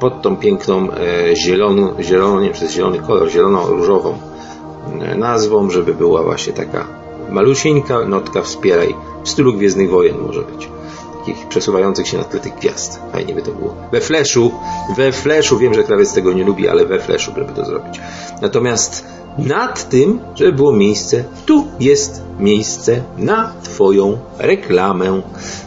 pod 0.00 0.22
tą 0.22 0.36
piękną 0.36 0.88
e, 0.90 1.36
zieloną, 1.36 1.94
zieloną, 2.00 2.40
nie 2.40 2.46
wiem, 2.46 2.54
czy 2.54 2.68
zielony 2.68 2.98
kolor, 2.98 3.28
zielono-różową 3.28 4.14
e, 5.00 5.14
nazwą, 5.16 5.70
żeby 5.70 5.94
była 5.94 6.22
właśnie 6.22 6.52
taka 6.52 6.86
malusieńka 7.30 8.04
notka 8.04 8.42
wspieraj 8.42 8.94
w 9.24 9.28
stylu 9.28 9.52
Gwiezdnych 9.52 9.90
Wojen 9.90 10.18
może 10.26 10.42
być. 10.42 10.68
Takich 11.26 11.48
przesuwających 11.48 12.08
się 12.08 12.18
na 12.18 12.24
tle 12.24 12.40
tych 12.40 12.54
gwiazd. 12.54 13.00
Fajnie 13.12 13.34
by 13.34 13.42
to 13.42 13.50
było. 13.50 13.74
We 13.92 14.00
Flashu, 14.00 14.52
we 14.96 15.12
Flashu, 15.12 15.58
wiem, 15.58 15.74
że 15.74 15.84
krawiec 15.84 16.12
tego 16.12 16.32
nie 16.32 16.44
lubi, 16.44 16.68
ale 16.68 16.86
we 16.86 16.98
Flashu, 16.98 17.32
żeby 17.36 17.52
to 17.52 17.64
zrobić. 17.64 18.00
Natomiast 18.40 19.04
nad 19.38 19.88
tym, 19.88 20.20
żeby 20.34 20.52
było 20.52 20.72
miejsce, 20.72 21.24
tu 21.46 21.66
jest 21.80 22.22
miejsce 22.38 23.02
na 23.18 23.52
Twoją 23.62 24.18
reklamę. 24.38 25.22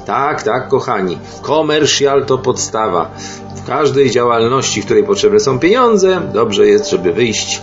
Tak, 0.05 0.43
tak, 0.43 0.67
kochani, 0.67 1.17
komercjal 1.41 2.25
to 2.25 2.37
podstawa. 2.37 3.11
W 3.55 3.67
każdej 3.67 4.11
działalności, 4.11 4.81
w 4.81 4.85
której 4.85 5.03
potrzebne 5.03 5.39
są 5.39 5.59
pieniądze, 5.59 6.21
dobrze 6.33 6.67
jest, 6.67 6.89
żeby 6.89 7.13
wyjść 7.13 7.61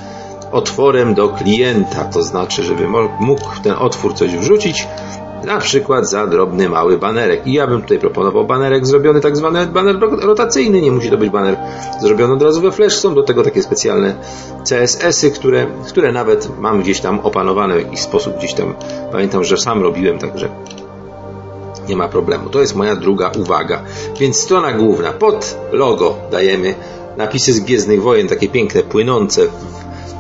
otworem 0.53 1.15
do 1.15 1.29
klienta, 1.29 2.05
to 2.05 2.23
znaczy, 2.23 2.63
żeby 2.63 2.89
mógł 3.21 3.63
ten 3.63 3.75
otwór 3.79 4.15
coś 4.15 4.37
wrzucić, 4.37 4.87
na 5.45 5.59
przykład 5.59 6.11
za 6.11 6.27
drobny 6.27 6.69
mały 6.69 6.99
banerek. 6.99 7.47
I 7.47 7.53
ja 7.53 7.67
bym 7.67 7.83
tutaj 7.83 7.99
proponował 7.99 8.45
banerek 8.45 8.87
zrobiony, 8.87 9.21
tak 9.21 9.37
zwany 9.37 9.67
baner 9.67 9.99
rotacyjny, 10.23 10.83
nie 10.83 10.93
musi 10.93 11.11
to 11.11 11.17
być 11.17 11.31
baner 11.31 11.57
zrobiony 12.01 12.35
od 12.35 12.43
razu 12.43 12.61
we 12.61 12.73
Flash. 12.73 12.97
Są 12.97 13.15
do 13.15 13.23
tego 13.23 13.43
takie 13.43 13.63
specjalne 13.63 14.15
CSS-y, 14.65 15.31
które, 15.31 15.67
które 15.89 16.13
nawet 16.13 16.59
mam 16.59 16.83
gdzieś 16.83 17.01
tam 17.01 17.21
opanowane 17.21 17.75
w 17.75 17.79
jakiś 17.79 18.01
sposób, 18.01 18.37
gdzieś 18.39 18.55
tam 18.55 18.75
pamiętam, 19.13 19.45
że 19.45 19.57
sam 19.57 19.83
robiłem, 19.83 20.19
także 20.19 20.49
nie 21.89 21.97
ma 21.97 22.09
problemu. 22.09 22.51
To 22.51 22.61
jest 22.61 22.77
moja 22.77 22.97
druga 22.97 23.31
uwaga. 23.39 23.83
Więc 24.21 24.37
strona 24.37 24.73
główna, 24.73 25.13
pod 25.13 25.59
logo 25.73 26.15
dajemy 26.31 26.75
napisy 27.17 27.53
z 27.53 27.61
Gwiezdnych 27.61 28.03
Wojen, 28.03 28.29
takie 28.29 28.49
piękne, 28.49 28.83
płynące 28.83 29.43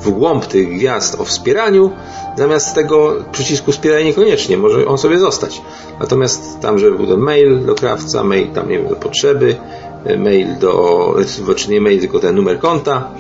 w 0.02 0.10
głąb 0.10 0.46
tych 0.46 0.68
gwiazd 0.68 1.20
o 1.20 1.24
wspieraniu, 1.24 1.90
zamiast 2.36 2.74
tego 2.74 3.14
przycisku 3.32 3.72
wspieraj 3.72 4.04
niekoniecznie, 4.04 4.56
może 4.56 4.86
on 4.86 4.98
sobie 4.98 5.18
zostać. 5.18 5.62
Natomiast 6.00 6.60
tam, 6.60 6.78
żeby 6.78 6.96
był 6.96 7.06
ten 7.06 7.20
mail 7.20 7.66
do 7.66 7.74
krawca, 7.74 8.24
mail 8.24 8.48
tam, 8.48 8.68
nie 8.68 8.78
wiem, 8.78 8.88
do 8.88 8.96
potrzeby, 8.96 9.56
e, 10.04 10.16
mail 10.18 10.58
do, 10.58 11.16
czy 11.56 11.70
nie 11.70 11.80
mail, 11.80 12.00
tylko 12.00 12.18
ten 12.18 12.36
numer 12.36 12.58
konta 12.58 13.10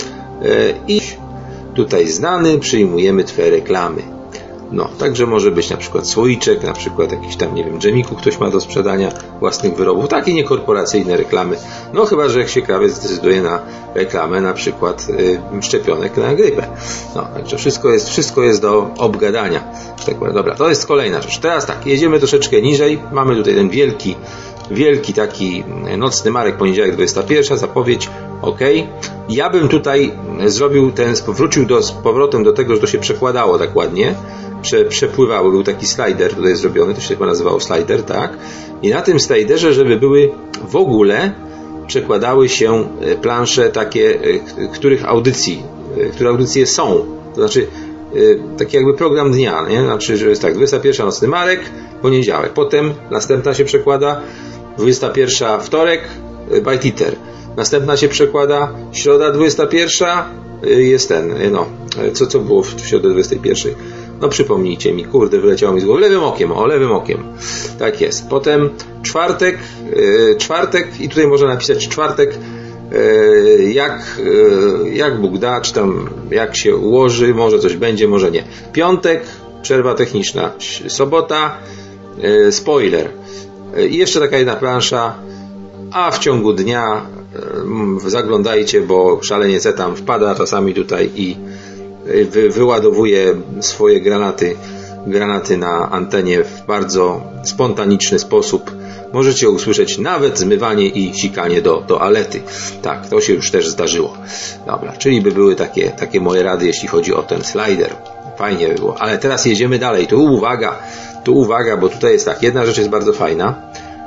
e, 0.42 0.74
i 0.88 1.00
tutaj 1.74 2.08
znany 2.08 2.58
przyjmujemy 2.58 3.24
Twoje 3.24 3.50
reklamy. 3.50 4.21
No, 4.72 4.88
także 4.98 5.26
może 5.26 5.50
być 5.50 5.70
na 5.70 5.76
przykład 5.76 6.08
słoiczek, 6.08 6.62
na 6.62 6.72
przykład 6.72 7.12
jakiś 7.12 7.36
tam, 7.36 7.54
nie 7.54 7.64
wiem, 7.64 7.78
dżemiku 7.78 8.14
ktoś 8.14 8.38
ma 8.38 8.50
do 8.50 8.60
sprzedania 8.60 9.12
własnych 9.40 9.76
wyrobów, 9.76 10.08
takie 10.08 10.34
niekorporacyjne 10.34 11.16
reklamy. 11.16 11.56
No 11.92 12.04
chyba, 12.04 12.28
że 12.28 12.38
jak 12.40 12.48
się 12.48 12.62
krawiec 12.62 12.94
zdecyduje 12.94 13.42
na 13.42 13.62
reklamę 13.94 14.40
na 14.40 14.52
przykład 14.52 15.06
y, 15.10 15.62
szczepionek 15.62 16.16
na 16.16 16.34
grypę. 16.34 16.66
No, 17.14 17.28
także 17.34 17.56
wszystko 17.56 17.90
jest, 17.90 18.08
wszystko 18.08 18.42
jest 18.42 18.62
do 18.62 18.90
obgadania. 18.98 19.64
Tak 20.06 20.14
powiem. 20.14 20.34
Dobra, 20.34 20.54
to 20.54 20.68
jest 20.68 20.86
kolejna 20.86 21.22
rzecz. 21.22 21.38
Teraz 21.38 21.66
tak, 21.66 21.86
jedziemy 21.86 22.18
troszeczkę 22.18 22.62
niżej. 22.62 22.98
Mamy 23.12 23.36
tutaj 23.36 23.54
ten 23.54 23.70
wielki, 23.70 24.14
wielki 24.70 25.14
taki 25.14 25.64
nocny 25.98 26.30
marek, 26.30 26.56
poniedziałek 26.56 26.94
21, 26.94 27.58
zapowiedź, 27.58 28.10
ok. 28.42 28.60
Ja 29.28 29.50
bym 29.50 29.68
tutaj 29.68 30.12
zrobił 30.46 30.92
ten, 30.92 31.14
wrócił 31.28 31.66
do, 31.66 31.82
z 31.82 31.92
powrotem 31.92 32.44
do 32.44 32.52
tego, 32.52 32.74
że 32.74 32.80
to 32.80 32.86
się 32.86 32.98
przekładało 32.98 33.58
tak 33.58 33.76
ładnie 33.76 34.14
prze, 34.62 34.84
przepływały. 34.84 35.50
Był 35.50 35.62
taki 35.62 35.86
slider 35.86 36.34
tutaj 36.34 36.56
zrobiony, 36.56 36.94
to 36.94 37.00
się 37.00 37.08
chyba 37.08 37.26
nazywało 37.26 37.60
slider, 37.60 38.02
tak? 38.02 38.36
I 38.82 38.90
na 38.90 39.02
tym 39.02 39.20
sliderze, 39.20 39.72
żeby 39.72 39.96
były 39.96 40.30
w 40.68 40.76
ogóle 40.76 41.32
przekładały 41.86 42.48
się 42.48 42.88
e, 43.00 43.14
plansze 43.14 43.70
takie, 43.70 44.18
e, 44.58 44.68
których 44.68 45.04
audycji, 45.04 45.62
e, 46.00 46.10
które 46.10 46.30
audycje 46.30 46.66
są. 46.66 47.06
To 47.34 47.40
znaczy 47.40 47.66
taki 48.58 48.76
jakby 48.76 48.94
program 48.94 49.32
dnia, 49.32 49.66
nie? 49.68 49.82
Znaczy, 49.82 50.16
że 50.16 50.28
jest 50.28 50.42
tak, 50.42 50.54
21 50.54 51.06
nocny 51.06 51.28
marek, 51.28 51.60
poniedziałek. 52.02 52.52
Potem 52.52 52.94
następna 53.10 53.54
się 53.54 53.64
przekłada 53.64 54.20
21 54.78 55.60
wtorek, 55.60 56.00
Bajtiter. 56.62 57.16
Następna 57.56 57.96
się 57.96 58.08
przekłada 58.08 58.72
środa 58.92 59.30
21 59.30 60.08
jest 60.62 61.08
ten, 61.08 61.34
no, 61.52 61.66
co, 62.12 62.26
co 62.26 62.38
było 62.38 62.62
w 62.62 62.80
środę 62.80 63.10
21? 63.10 63.74
No 64.22 64.28
przypomnijcie 64.28 64.92
mi, 64.92 65.04
kurde, 65.04 65.40
wyleciało 65.40 65.74
mi 65.74 65.80
z 65.80 65.84
głowy. 65.84 66.00
Lewym 66.00 66.24
okiem, 66.24 66.52
o, 66.52 66.66
lewym 66.66 66.92
okiem. 66.92 67.24
Tak 67.78 68.00
jest. 68.00 68.28
Potem 68.28 68.70
czwartek, 69.02 69.58
yy, 69.96 70.36
czwartek 70.38 71.00
i 71.00 71.08
tutaj 71.08 71.26
można 71.26 71.48
napisać 71.48 71.88
czwartek, 71.88 72.38
yy, 72.92 73.72
jak, 73.72 74.20
yy, 74.24 74.94
jak 74.94 75.20
Bóg 75.20 75.38
da, 75.38 75.60
czy 75.60 75.74
tam 75.74 76.10
jak 76.30 76.56
się 76.56 76.76
ułoży, 76.76 77.34
może 77.34 77.58
coś 77.58 77.76
będzie, 77.76 78.08
może 78.08 78.30
nie. 78.30 78.44
Piątek, 78.72 79.22
przerwa 79.62 79.94
techniczna. 79.94 80.52
Sobota, 80.88 81.56
spoiler. 82.50 83.10
I 83.90 83.96
jeszcze 83.96 84.20
taka 84.20 84.38
jedna 84.38 84.56
plansza, 84.56 85.14
a 85.92 86.10
w 86.10 86.18
ciągu 86.18 86.52
dnia 86.52 87.06
zaglądajcie, 88.06 88.80
bo 88.80 89.22
szalenie 89.22 89.60
tam 89.60 89.96
wpada 89.96 90.34
czasami 90.34 90.74
tutaj 90.74 91.10
i 91.14 91.36
wy, 92.04 92.50
wyładowuje 92.50 93.34
swoje 93.60 94.00
granaty, 94.00 94.56
granaty 95.06 95.56
na 95.56 95.90
antenie 95.90 96.44
w 96.44 96.66
bardzo 96.66 97.20
spontaniczny 97.44 98.18
sposób. 98.18 98.70
Możecie 99.12 99.50
usłyszeć 99.50 99.98
nawet 99.98 100.38
zmywanie 100.38 100.86
i 100.86 101.14
sikanie 101.14 101.62
do 101.62 101.76
toalety. 101.86 102.40
Tak, 102.82 103.08
to 103.08 103.20
się 103.20 103.32
już 103.32 103.50
też 103.50 103.68
zdarzyło. 103.68 104.16
Dobra, 104.66 104.92
czyli 104.92 105.20
by 105.20 105.32
były 105.32 105.56
takie, 105.56 105.90
takie 105.90 106.20
moje 106.20 106.42
rady, 106.42 106.66
jeśli 106.66 106.88
chodzi 106.88 107.14
o 107.14 107.22
ten 107.22 107.44
slider. 107.44 107.90
Fajnie 108.38 108.68
by 108.68 108.74
było. 108.74 108.96
Ale 108.98 109.18
teraz 109.18 109.46
jedziemy 109.46 109.78
dalej. 109.78 110.06
Tu 110.06 110.24
uwaga, 110.24 110.78
tu 111.24 111.38
uwaga, 111.38 111.76
bo 111.76 111.88
tutaj 111.88 112.12
jest 112.12 112.24
tak. 112.24 112.42
Jedna 112.42 112.66
rzecz 112.66 112.78
jest 112.78 112.90
bardzo 112.90 113.12
fajna. 113.12 113.54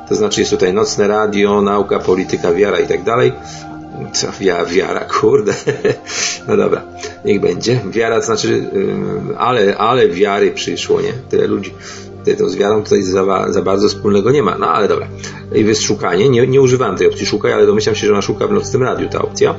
To 0.10 0.16
znaczy 0.16 0.40
jest 0.40 0.52
tutaj 0.52 0.74
nocne 0.74 1.08
radio, 1.08 1.62
nauka, 1.62 2.00
polityka, 2.00 2.54
wiara 2.54 2.80
i 2.80 2.88
tak 2.88 3.04
dalej. 3.04 3.34
Co, 4.14 4.28
wiara, 4.40 4.66
wiara, 4.66 5.00
kurde. 5.00 5.54
No 6.48 6.58
dobra, 6.58 6.84
niech 7.26 7.42
będzie. 7.42 7.80
Wiara 7.90 8.20
to 8.20 8.26
znaczy, 8.26 8.70
ale, 9.38 9.78
ale 9.78 10.08
wiary 10.08 10.52
przyszło, 10.52 11.02
nie? 11.02 11.14
Tyle 11.30 11.48
ludzi. 11.48 11.74
To 12.38 12.50
z 12.50 12.56
wiarą 12.56 12.84
tutaj 12.84 13.04
za, 13.04 13.52
za 13.52 13.62
bardzo 13.62 13.88
wspólnego 13.88 14.32
nie 14.32 14.44
ma. 14.44 14.58
No 14.58 14.68
ale 14.68 14.88
dobra. 14.88 15.08
I 15.56 15.66
jest 15.66 15.82
szukanie. 15.82 16.30
Nie, 16.30 16.48
nie 16.48 16.62
używam 16.62 16.98
tej 16.98 17.08
opcji 17.08 17.26
szukaj, 17.26 17.54
ale 17.54 17.66
domyślam 17.66 17.96
się, 17.96 18.08
że 18.08 18.14
ona 18.14 18.22
szuka 18.22 18.48
w 18.48 18.52
nocnym 18.52 18.84
radiu 18.84 19.10
ta 19.10 19.22
opcja. 19.22 19.56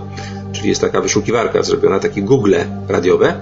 Czyli 0.52 0.68
jest 0.68 0.80
taka 0.80 1.00
wyszukiwarka 1.00 1.62
zrobiona, 1.62 1.98
takie 1.98 2.22
Google 2.22 2.54
radiowe. 2.88 3.34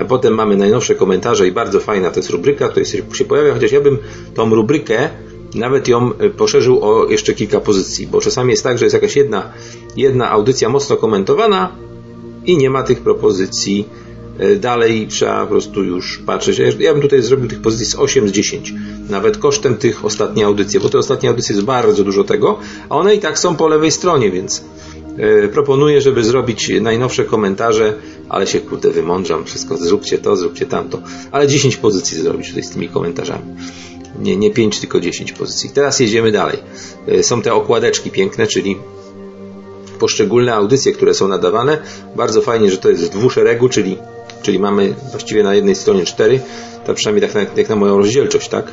A 0.00 0.04
potem 0.04 0.34
mamy 0.34 0.56
najnowsze 0.56 0.94
komentarze 0.94 1.48
i 1.48 1.52
bardzo 1.52 1.80
fajna 1.80 2.10
to 2.10 2.20
jest 2.20 2.30
rubryka, 2.30 2.68
która 2.68 2.86
się 2.86 3.24
pojawia, 3.28 3.54
chociaż 3.54 3.72
ja 3.72 3.80
bym 3.80 3.98
tą 4.34 4.54
rubrykę 4.54 5.08
nawet 5.54 5.88
ją 5.88 6.12
e, 6.18 6.30
poszerzył 6.30 6.84
o 6.84 7.06
jeszcze 7.08 7.34
kilka 7.34 7.60
pozycji, 7.60 8.06
bo 8.06 8.20
czasami 8.20 8.50
jest 8.50 8.62
tak, 8.62 8.78
że 8.78 8.84
jest 8.84 8.94
jakaś 8.94 9.16
jedna, 9.16 9.52
jedna 9.98 10.30
audycja 10.30 10.68
mocno 10.68 10.96
komentowana 10.96 11.72
i 12.46 12.58
nie 12.58 12.70
ma 12.70 12.82
tych 12.82 13.00
propozycji. 13.00 13.88
E, 14.38 14.56
dalej 14.56 15.06
trzeba 15.06 15.40
po 15.40 15.46
prostu 15.46 15.82
już 15.84 16.18
patrzeć. 16.26 16.58
Ja 16.78 16.92
bym 16.92 17.02
tutaj 17.02 17.22
zrobił 17.22 17.48
tych 17.48 17.60
pozycji 17.60 17.86
z 17.86 17.94
8 17.94 18.28
z 18.28 18.32
10, 18.32 18.74
nawet 19.10 19.38
kosztem 19.38 19.76
tych 19.76 20.04
ostatnich 20.04 20.46
audycji, 20.46 20.80
bo 20.80 20.88
te 20.88 20.98
ostatnie 20.98 21.28
audycje 21.28 21.54
jest 21.54 21.66
bardzo 21.66 22.04
dużo 22.04 22.24
tego, 22.24 22.58
a 22.88 22.96
one 22.96 23.14
i 23.14 23.18
tak 23.18 23.38
są 23.38 23.56
po 23.56 23.68
lewej 23.68 23.90
stronie, 23.90 24.30
więc 24.30 24.64
e, 25.18 25.48
proponuję, 25.48 26.00
żeby 26.00 26.24
zrobić 26.24 26.72
najnowsze 26.80 27.24
komentarze, 27.24 27.94
ale 28.28 28.46
się 28.46 28.60
kurde 28.60 28.90
wymądrzam, 28.90 29.44
wszystko 29.44 29.76
zróbcie 29.76 30.18
to, 30.18 30.36
zróbcie 30.36 30.66
tamto, 30.66 31.02
ale 31.32 31.48
10 31.48 31.76
pozycji 31.76 32.18
zrobić 32.18 32.48
tutaj 32.48 32.62
z 32.62 32.70
tymi 32.70 32.88
komentarzami. 32.88 33.44
Nie, 34.22 34.36
nie 34.36 34.50
5, 34.50 34.80
tylko 34.80 35.00
10 35.00 35.32
pozycji. 35.32 35.70
Teraz 35.70 36.00
jedziemy 36.00 36.32
dalej. 36.32 36.58
E, 37.06 37.22
są 37.22 37.42
te 37.42 37.54
okładeczki 37.54 38.10
piękne, 38.10 38.46
czyli 38.46 38.76
poszczególne 39.98 40.54
audycje, 40.54 40.92
które 40.92 41.14
są 41.14 41.28
nadawane. 41.28 41.78
Bardzo 42.16 42.40
fajnie, 42.40 42.70
że 42.70 42.76
to 42.78 42.88
jest 42.88 43.04
w 43.04 43.08
dwuszeregu, 43.08 43.68
czyli, 43.68 43.98
czyli 44.42 44.58
mamy 44.58 44.94
właściwie 45.10 45.42
na 45.42 45.54
jednej 45.54 45.74
stronie 45.74 46.04
cztery, 46.04 46.40
to 46.86 46.94
przynajmniej 46.94 47.30
tak 47.30 47.34
na, 47.34 47.60
jak 47.60 47.68
na 47.68 47.76
moją 47.76 47.98
rozdzielczość, 47.98 48.48
tak? 48.48 48.72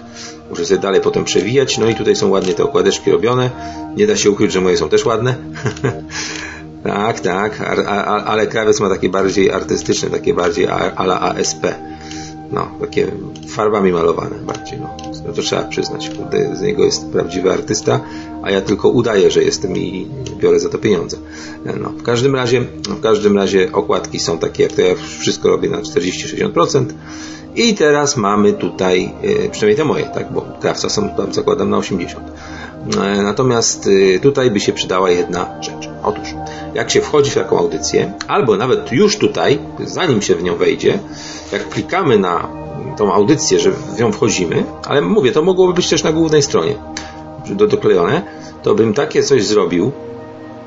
Muszę 0.49 0.65
sobie 0.65 0.81
dalej 0.81 1.01
potem 1.01 1.23
przewijać. 1.23 1.77
No 1.77 1.89
i 1.89 1.95
tutaj 1.95 2.15
są 2.15 2.29
ładnie 2.29 2.53
te 2.53 2.63
okładeczki 2.63 3.11
robione. 3.11 3.49
Nie 3.97 4.07
da 4.07 4.15
się 4.15 4.31
ukryć, 4.31 4.51
że 4.51 4.61
moje 4.61 4.77
są 4.77 4.89
też 4.89 5.05
ładne. 5.05 5.35
tak, 6.83 7.19
tak, 7.19 7.61
a, 7.61 7.85
a, 7.85 8.23
ale 8.23 8.47
krawiec 8.47 8.79
ma 8.79 8.89
takie 8.89 9.09
bardziej 9.09 9.51
artystyczne, 9.51 10.09
takie 10.09 10.33
bardziej 10.33 10.67
ala 10.95 11.19
ASP. 11.21 11.65
No, 12.51 12.67
takie 12.81 13.11
farbami 13.47 13.91
malowane 13.91 14.35
bardziej, 14.35 14.79
no. 14.79 14.97
no 15.27 15.33
to 15.33 15.41
trzeba 15.41 15.63
przyznać. 15.63 16.11
Z 16.53 16.61
niego 16.61 16.85
jest 16.85 17.09
prawdziwy 17.09 17.51
artysta, 17.51 17.99
a 18.43 18.51
ja 18.51 18.61
tylko 18.61 18.89
udaję, 18.89 19.31
że 19.31 19.43
jestem 19.43 19.77
i 19.77 20.07
biorę 20.37 20.59
za 20.59 20.69
to 20.69 20.77
pieniądze. 20.77 21.17
No, 21.79 21.89
w 21.89 22.03
każdym 22.03 22.35
razie, 22.35 22.61
w 22.89 23.01
każdym 23.01 23.37
razie 23.37 23.71
okładki 23.71 24.19
są 24.19 24.37
takie, 24.37 24.63
jak 24.63 24.71
to 24.71 24.81
ja 24.81 24.95
wszystko 25.19 25.49
robię 25.49 25.69
na 25.69 25.77
40-60%. 25.77 26.85
I 27.55 27.73
teraz 27.73 28.17
mamy 28.17 28.53
tutaj, 28.53 29.13
e, 29.45 29.49
przynajmniej 29.49 29.77
te 29.77 29.85
moje, 29.85 30.05
tak, 30.05 30.33
bo 30.33 30.45
krawca 30.61 30.89
są 30.89 31.09
tam 31.09 31.33
zakładam 31.33 31.69
na 31.69 31.77
80. 31.77 32.31
E, 32.97 33.23
natomiast 33.23 33.89
e, 34.15 34.19
tutaj 34.19 34.51
by 34.51 34.59
się 34.59 34.73
przydała 34.73 35.09
jedna 35.09 35.61
rzecz. 35.61 35.89
Otóż, 36.03 36.35
jak 36.75 36.91
się 36.91 37.01
wchodzi 37.01 37.31
w 37.31 37.35
taką 37.35 37.59
audycję, 37.59 38.13
albo 38.27 38.57
nawet 38.57 38.91
już 38.91 39.17
tutaj, 39.17 39.59
zanim 39.85 40.21
się 40.21 40.35
w 40.35 40.43
nią 40.43 40.55
wejdzie, 40.55 40.99
jak 41.51 41.69
klikamy 41.69 42.19
na 42.19 42.47
tą 42.97 43.13
audycję, 43.13 43.59
że 43.59 43.71
w 43.71 43.99
nią 43.99 44.11
wchodzimy, 44.11 44.63
ale 44.85 45.01
mówię, 45.01 45.31
to 45.31 45.41
mogłoby 45.41 45.73
być 45.73 45.89
też 45.89 46.03
na 46.03 46.11
głównej 46.11 46.41
stronie 46.43 46.75
do, 47.49 47.67
doklejone, 47.67 48.21
to 48.63 48.75
bym 48.75 48.93
takie 48.93 49.23
coś 49.23 49.45
zrobił, 49.45 49.91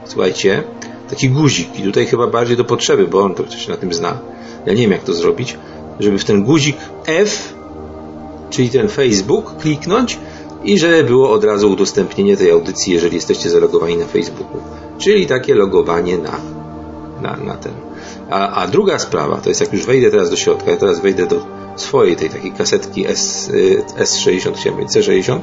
słuchajcie, 0.05 0.63
taki 1.11 1.31
guzik 1.31 1.79
i 1.79 1.83
tutaj 1.83 2.07
chyba 2.07 2.27
bardziej 2.27 2.57
do 2.57 2.65
potrzeby, 2.65 3.07
bo 3.07 3.21
on 3.21 3.35
to 3.35 3.45
coś 3.45 3.69
na 3.69 3.77
tym 3.77 3.95
zna. 3.95 4.19
Ja 4.67 4.73
nie 4.73 4.83
wiem 4.83 4.91
jak 4.91 5.05
to 5.05 5.15
zrobić, 5.15 5.57
żeby 6.01 6.19
w 6.19 6.25
ten 6.25 6.45
guzik 6.45 6.77
F, 7.07 7.55
czyli 8.51 8.71
ten 8.71 8.89
Facebook, 8.89 9.57
kliknąć 9.57 10.19
i 10.65 10.79
żeby 10.79 11.05
było 11.05 11.31
od 11.31 11.45
razu 11.45 11.71
udostępnienie 11.71 12.37
tej 12.37 12.51
audycji, 12.51 12.95
jeżeli 12.95 13.15
jesteście 13.15 13.51
zalogowani 13.51 13.97
na 13.97 14.07
Facebooku. 14.07 14.61
Czyli 14.99 15.27
takie 15.27 15.55
logowanie 15.55 16.19
na, 16.19 16.41
na, 17.23 17.37
na 17.37 17.55
ten. 17.55 17.73
A, 18.31 18.63
a 18.63 18.67
druga 18.67 18.99
sprawa, 18.99 19.37
to 19.37 19.49
jest 19.49 19.61
jak 19.61 19.73
już 19.73 19.87
wejdę 19.87 20.11
teraz 20.11 20.31
do 20.31 20.37
środka, 20.37 20.71
ja 20.71 20.77
teraz 20.77 21.01
wejdę 21.01 21.27
do 21.27 21.47
swojej 21.77 22.17
tej 22.17 22.31
takiej 22.31 22.53
kasetki 22.53 23.07
S, 23.07 23.49
y, 23.49 23.85
S60, 23.99 24.53
chciałem 24.57 24.87
C60, 24.87 25.41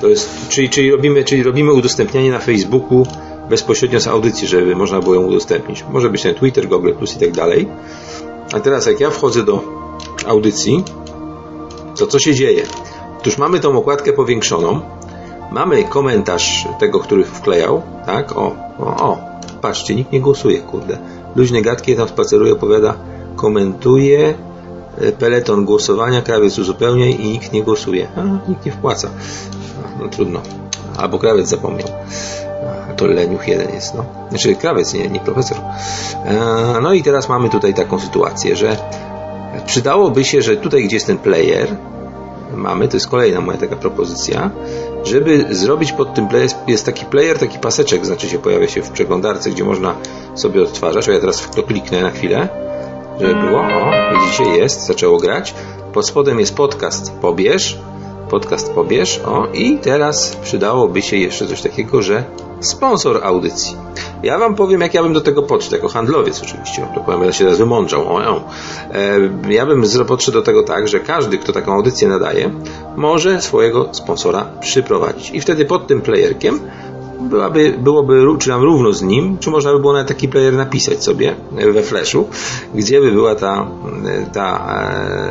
to 0.00 0.08
jest, 0.08 0.48
czyli, 0.48 0.70
czyli, 0.70 0.90
robimy, 0.90 1.24
czyli 1.24 1.42
robimy 1.42 1.72
udostępnianie 1.72 2.30
na 2.30 2.38
Facebooku 2.38 3.06
bezpośrednio 3.50 4.00
z 4.00 4.06
audycji, 4.06 4.48
żeby 4.48 4.76
można 4.76 5.00
było 5.00 5.14
ją 5.14 5.22
udostępnić. 5.22 5.84
Może 5.92 6.10
być 6.10 6.22
ten 6.22 6.34
Twitter, 6.34 6.68
Google 6.68 6.92
Plus 6.92 7.16
i 7.16 7.20
tak 7.20 7.32
dalej. 7.32 7.68
A 8.52 8.60
teraz 8.60 8.86
jak 8.86 9.00
ja 9.00 9.10
wchodzę 9.10 9.42
do 9.42 9.64
audycji, 10.26 10.84
to 11.98 12.06
co 12.06 12.18
się 12.18 12.34
dzieje? 12.34 12.62
Otóż 13.20 13.38
mamy 13.38 13.60
tą 13.60 13.78
okładkę 13.78 14.12
powiększoną, 14.12 14.80
mamy 15.50 15.84
komentarz 15.84 16.68
tego, 16.78 17.00
który 17.00 17.24
wklejał, 17.24 17.82
tak? 18.06 18.36
O, 18.36 18.56
o, 18.78 18.84
o, 18.84 19.18
patrzcie, 19.60 19.94
nikt 19.94 20.12
nie 20.12 20.20
głosuje, 20.20 20.58
kurde. 20.58 20.98
Luźne 21.36 21.62
gadki 21.62 21.96
tam 21.96 22.08
spaceruje, 22.08 22.52
opowiada, 22.52 22.94
komentuje, 23.36 24.34
e, 24.98 25.12
peleton 25.12 25.64
głosowania, 25.64 26.22
krawiec 26.22 26.58
uzupełniaj 26.58 27.20
i 27.20 27.30
nikt 27.30 27.52
nie 27.52 27.62
głosuje. 27.62 28.08
A, 28.16 28.48
nikt 28.50 28.66
nie 28.66 28.72
wpłaca. 28.72 29.10
No, 29.82 30.04
no 30.04 30.10
trudno. 30.10 30.40
Albo 30.98 31.18
krawiec 31.18 31.48
zapomniał 31.48 31.88
to 33.00 33.06
leniuch 33.06 33.48
jeden 33.48 33.74
jest, 33.74 33.94
no. 33.94 34.04
Znaczy 34.28 34.54
krawiec, 34.54 34.94
nie, 34.94 35.08
nie 35.08 35.20
profesor. 35.20 35.58
E, 35.58 36.80
no 36.82 36.92
i 36.92 37.02
teraz 37.02 37.28
mamy 37.28 37.48
tutaj 37.48 37.74
taką 37.74 38.00
sytuację, 38.00 38.56
że 38.56 38.76
przydałoby 39.66 40.24
się, 40.24 40.42
że 40.42 40.56
tutaj, 40.56 40.84
gdzie 40.84 40.96
jest 40.96 41.06
ten 41.06 41.18
player, 41.18 41.76
mamy, 42.56 42.88
to 42.88 42.96
jest 42.96 43.08
kolejna 43.08 43.40
moja 43.40 43.58
taka 43.58 43.76
propozycja, 43.76 44.50
żeby 45.04 45.46
zrobić 45.50 45.92
pod 45.92 46.14
tym 46.14 46.28
player, 46.28 46.50
jest 46.66 46.86
taki 46.86 47.06
player, 47.06 47.38
taki 47.38 47.58
paseczek, 47.58 48.06
znaczy 48.06 48.28
się 48.28 48.38
pojawia 48.38 48.68
się 48.68 48.82
w 48.82 48.90
przeglądarce, 48.90 49.50
gdzie 49.50 49.64
można 49.64 49.94
sobie 50.34 50.62
odtwarzać, 50.62 51.08
o 51.08 51.12
ja 51.12 51.20
teraz 51.20 51.40
w 51.40 51.54
to 51.54 51.62
kliknę 51.62 52.02
na 52.02 52.10
chwilę, 52.10 52.48
żeby 53.20 53.34
było, 53.34 53.60
o, 53.60 53.90
widzicie, 54.14 54.44
jest, 54.44 54.86
zaczęło 54.86 55.18
grać, 55.18 55.54
pod 55.92 56.06
spodem 56.06 56.40
jest 56.40 56.56
podcast 56.56 57.12
pobierz, 57.12 57.78
podcast 58.30 58.72
pobierz, 58.72 59.20
o 59.26 59.46
i 59.54 59.78
teraz 59.78 60.36
przydałoby 60.36 61.02
się 61.02 61.16
jeszcze 61.16 61.46
coś 61.46 61.62
takiego, 61.62 62.02
że 62.02 62.24
sponsor 62.60 63.20
audycji. 63.24 63.76
Ja 64.22 64.38
Wam 64.38 64.54
powiem, 64.54 64.80
jak 64.80 64.94
ja 64.94 65.02
bym 65.02 65.12
do 65.12 65.20
tego 65.20 65.42
podszedł, 65.42 65.76
jako 65.76 65.88
handlowiec 65.88 66.42
oczywiście, 66.42 66.88
to 66.94 67.00
powiem, 67.00 67.24
ja 67.24 67.32
się 67.32 67.44
teraz 67.44 67.60
o, 67.60 67.96
o. 67.96 68.44
E, 69.48 69.52
ja 69.52 69.66
bym 69.66 69.84
podszedł 70.08 70.38
do 70.38 70.42
tego 70.42 70.62
tak, 70.62 70.88
że 70.88 71.00
każdy, 71.00 71.38
kto 71.38 71.52
taką 71.52 71.72
audycję 71.72 72.08
nadaje, 72.08 72.50
może 72.96 73.42
swojego 73.42 73.88
sponsora 73.92 74.46
przyprowadzić. 74.60 75.30
I 75.30 75.40
wtedy 75.40 75.64
pod 75.64 75.86
tym 75.86 76.00
playerkiem 76.00 76.60
byłaby, 77.20 77.74
byłoby, 77.78 78.26
czy 78.38 78.48
nam 78.48 78.62
równo 78.62 78.92
z 78.92 79.02
nim, 79.02 79.38
czy 79.38 79.50
można 79.50 79.72
by 79.72 79.78
było 79.78 79.92
na 79.92 80.04
taki 80.04 80.28
player 80.28 80.54
napisać 80.54 81.04
sobie 81.04 81.34
we 81.72 81.82
flashu, 81.82 82.28
gdzie 82.74 83.00
by 83.00 83.12
była 83.12 83.34
ta, 83.34 83.66
ta 84.32 84.76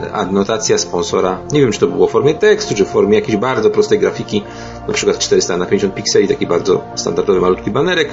e, 0.06 0.14
adnotacja 0.14 0.78
sponsora. 0.78 1.38
Nie 1.52 1.62
wiem, 1.62 1.72
czy 1.72 1.80
to 1.80 1.88
było 1.88 2.08
w 2.08 2.12
formie 2.12 2.34
tekstu, 2.34 2.76
czy 2.76 2.86
w 2.86 2.88
formie 2.88 3.16
jakiejś 3.16 3.38
bardzo 3.38 3.70
prostej 3.70 4.00
grafiki, 4.00 4.44
na 4.88 4.94
przykład 4.94 5.20
400 5.20 5.58
na 5.58 5.66
50 5.66 5.96
pikseli, 5.96 6.28
taki 6.28 6.48
bardzo 6.48 6.82
standardowy 6.96 7.42
malutki 7.42 7.72
banerek 7.72 8.10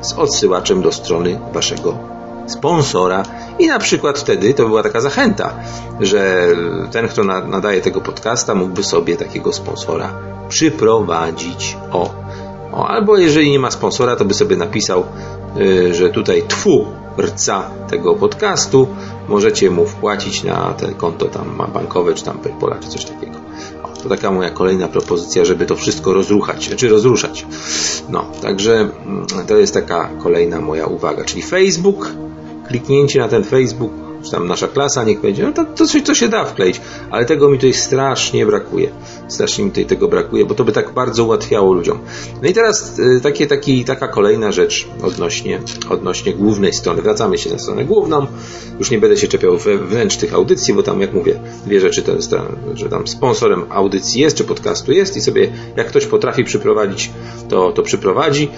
z 0.00 0.12
odsyłaczem 0.12 0.82
do 0.82 0.92
strony 0.92 1.40
waszego 1.52 2.16
sponsora 2.46 3.22
i 3.58 3.66
na 3.66 3.78
przykład 3.78 4.18
wtedy 4.18 4.54
to 4.54 4.66
była 4.66 4.82
taka 4.82 5.00
zachęta, 5.00 5.54
że 6.00 6.46
ten, 6.92 7.08
kto 7.08 7.24
nadaje 7.24 7.80
tego 7.80 8.00
podcasta, 8.00 8.54
mógłby 8.54 8.84
sobie 8.84 9.16
takiego 9.16 9.52
sponsora 9.52 10.12
przyprowadzić. 10.48 11.76
O, 11.92 12.10
o, 12.72 12.88
albo 12.88 13.16
jeżeli 13.16 13.50
nie 13.50 13.58
ma 13.58 13.70
sponsora, 13.70 14.16
to 14.16 14.24
by 14.24 14.34
sobie 14.34 14.56
napisał, 14.56 15.04
yy, 15.56 15.94
że 15.94 16.10
tutaj 16.10 16.42
twórca 16.48 17.70
tego 17.88 18.14
podcastu 18.14 18.88
możecie 19.28 19.70
mu 19.70 19.86
wpłacić 19.86 20.44
na 20.44 20.74
ten 20.74 20.94
konto 20.94 21.26
tam 21.26 21.62
bankowe, 21.72 22.14
czy 22.14 22.24
tam 22.24 22.38
Paypola, 22.38 22.76
czy 22.80 22.88
coś 22.88 23.04
takiego. 23.04 23.38
O, 23.82 23.88
to 24.02 24.08
taka 24.08 24.30
moja 24.30 24.50
kolejna 24.50 24.88
propozycja, 24.88 25.44
żeby 25.44 25.66
to 25.66 25.76
wszystko 25.76 26.12
rozruchać, 26.12 26.68
czy 26.76 26.88
rozruszać. 26.88 27.46
No, 28.08 28.24
także 28.42 28.72
mm, 28.72 29.26
to 29.46 29.56
jest 29.56 29.74
taka 29.74 30.10
kolejna 30.22 30.60
moja 30.60 30.86
uwaga, 30.86 31.24
czyli 31.24 31.42
Facebook, 31.42 32.12
kliknięcie 32.68 33.20
na 33.20 33.28
ten 33.28 33.44
Facebook 33.44 34.05
czy 34.26 34.32
tam 34.32 34.48
nasza 34.48 34.68
klasa 34.68 35.04
niech 35.04 35.20
będzie, 35.20 35.42
no 35.42 35.52
to, 35.52 35.64
to 35.64 35.86
coś, 35.86 36.02
co 36.02 36.14
się 36.14 36.28
da 36.28 36.44
wkleić, 36.44 36.80
ale 37.10 37.24
tego 37.24 37.48
mi 37.48 37.58
tutaj 37.58 37.72
strasznie 37.72 38.46
brakuje. 38.46 38.88
Strasznie 39.28 39.64
mi 39.64 39.70
tutaj 39.70 39.86
tego 39.86 40.08
brakuje, 40.08 40.44
bo 40.44 40.54
to 40.54 40.64
by 40.64 40.72
tak 40.72 40.92
bardzo 40.92 41.24
ułatwiało 41.24 41.72
ludziom. 41.72 41.98
No 42.42 42.48
i 42.48 42.52
teraz 42.52 42.98
y, 42.98 43.20
takie, 43.22 43.46
taki, 43.46 43.84
taka 43.84 44.08
kolejna 44.08 44.52
rzecz 44.52 44.88
odnośnie, 45.02 45.60
odnośnie 45.90 46.34
głównej 46.34 46.72
strony. 46.72 47.02
Wracamy 47.02 47.38
się 47.38 47.50
na 47.50 47.58
stronę 47.58 47.84
główną. 47.84 48.26
Już 48.78 48.90
nie 48.90 48.98
będę 48.98 49.16
się 49.16 49.28
czepiał 49.28 49.58
wewnątrz 49.58 50.16
tych 50.16 50.34
audycji, 50.34 50.74
bo 50.74 50.82
tam, 50.82 51.00
jak 51.00 51.14
mówię, 51.14 51.40
dwie 51.66 51.80
rzeczy 51.80 52.02
to 52.02 52.12
jest, 52.12 52.34
że 52.74 52.88
tam 52.88 53.06
sponsorem 53.06 53.64
audycji 53.70 54.20
jest, 54.20 54.36
czy 54.36 54.44
podcastu 54.44 54.92
jest 54.92 55.16
i 55.16 55.20
sobie, 55.20 55.52
jak 55.76 55.86
ktoś 55.86 56.06
potrafi 56.06 56.44
przyprowadzić, 56.44 57.10
to, 57.48 57.72
to 57.72 57.82
przyprowadzi. 57.82 58.48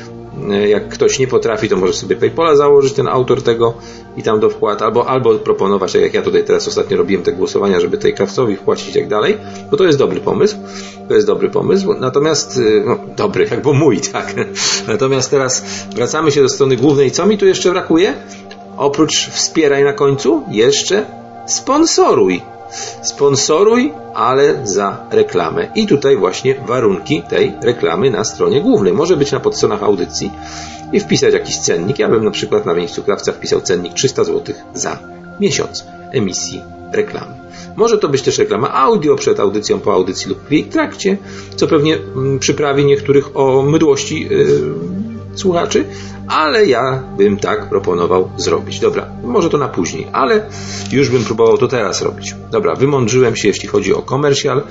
Jak 0.68 0.88
ktoś 0.88 1.18
nie 1.18 1.26
potrafi, 1.26 1.68
to 1.68 1.76
może 1.76 1.92
sobie 1.92 2.16
PayPala 2.16 2.56
założyć, 2.56 2.92
ten 2.92 3.08
autor 3.08 3.42
tego 3.42 3.74
i 4.16 4.22
tam 4.22 4.40
do 4.40 4.50
wpłat, 4.50 4.82
albo, 4.82 5.08
albo 5.08 5.34
proponować, 5.34 5.92
tak 5.92 6.02
jak 6.02 6.14
ja 6.14 6.22
tutaj 6.22 6.44
teraz 6.44 6.68
ostatnio 6.68 6.96
robiłem 6.96 7.22
te 7.22 7.32
głosowania, 7.32 7.80
żeby 7.80 7.98
tej 7.98 8.14
krawcowi 8.14 8.56
wpłacić 8.56 8.88
i 8.88 8.92
tak 8.92 9.08
dalej, 9.08 9.36
bo 9.70 9.76
to 9.76 9.84
jest 9.84 9.98
dobry 9.98 10.20
pomysł. 10.20 10.56
To 11.08 11.14
jest 11.14 11.26
dobry 11.26 11.50
pomysł. 11.50 11.94
Natomiast, 12.00 12.56
y, 12.56 12.82
no, 12.86 12.98
dobry, 13.16 13.48
jakby 13.50 13.72
mój, 13.72 14.00
tak. 14.12 14.34
Natomiast 14.88 15.30
teraz 15.30 15.64
wracamy 15.94 16.32
się 16.32 16.42
do 16.42 16.48
strony 16.48 16.76
głównej. 16.76 17.10
Co 17.10 17.26
mi 17.26 17.38
tu 17.38 17.46
jeszcze 17.46 17.70
brakuje? 17.70 18.14
Oprócz 18.76 19.28
wspieraj 19.30 19.84
na 19.84 19.92
końcu, 19.92 20.42
jeszcze 20.50 21.06
sponsoruj. 21.46 22.57
Sponsoruj, 23.02 23.92
ale 24.14 24.66
za 24.66 25.06
reklamę. 25.10 25.68
I 25.74 25.86
tutaj 25.86 26.16
właśnie 26.16 26.54
warunki 26.54 27.22
tej 27.22 27.54
reklamy 27.62 28.10
na 28.10 28.24
stronie 28.24 28.60
głównej. 28.60 28.92
Może 28.92 29.16
być 29.16 29.32
na 29.32 29.40
podstronach 29.40 29.82
audycji 29.82 30.30
i 30.92 31.00
wpisać 31.00 31.34
jakiś 31.34 31.58
cennik. 31.58 31.98
Ja 31.98 32.08
bym 32.08 32.24
na 32.24 32.30
przykład 32.30 32.66
na 32.66 32.74
miejscu 32.74 33.02
krawca 33.02 33.32
wpisał 33.32 33.60
cennik 33.60 33.94
300 33.94 34.24
zł 34.24 34.54
za 34.74 34.98
miesiąc 35.40 35.84
emisji 36.12 36.62
reklamy. 36.92 37.34
Może 37.76 37.98
to 37.98 38.08
być 38.08 38.22
też 38.22 38.38
reklama 38.38 38.74
audio 38.74 39.16
przed 39.16 39.40
audycją, 39.40 39.80
po 39.80 39.92
audycji 39.92 40.28
lub 40.28 40.48
w 40.48 40.52
jej 40.52 40.64
trakcie, 40.64 41.16
co 41.56 41.66
pewnie 41.66 41.96
mm, 41.96 42.38
przyprawi 42.38 42.84
niektórych 42.84 43.36
o 43.36 43.62
mydłości 43.62 44.20
yy, 44.30 44.74
słuchaczy, 45.38 45.84
ale 46.28 46.66
ja 46.66 47.02
bym 47.18 47.36
tak 47.36 47.68
proponował 47.68 48.30
zrobić. 48.36 48.80
Dobra, 48.80 49.08
może 49.22 49.50
to 49.50 49.58
na 49.58 49.68
później, 49.68 50.06
ale 50.12 50.46
już 50.92 51.10
bym 51.10 51.24
próbował 51.24 51.58
to 51.58 51.68
teraz 51.68 52.02
robić. 52.02 52.34
Dobra, 52.50 52.74
wymądrzyłem 52.74 53.36
się, 53.36 53.48
jeśli 53.48 53.68
chodzi 53.68 53.94
o 53.94 54.02
komercjal. 54.02 54.62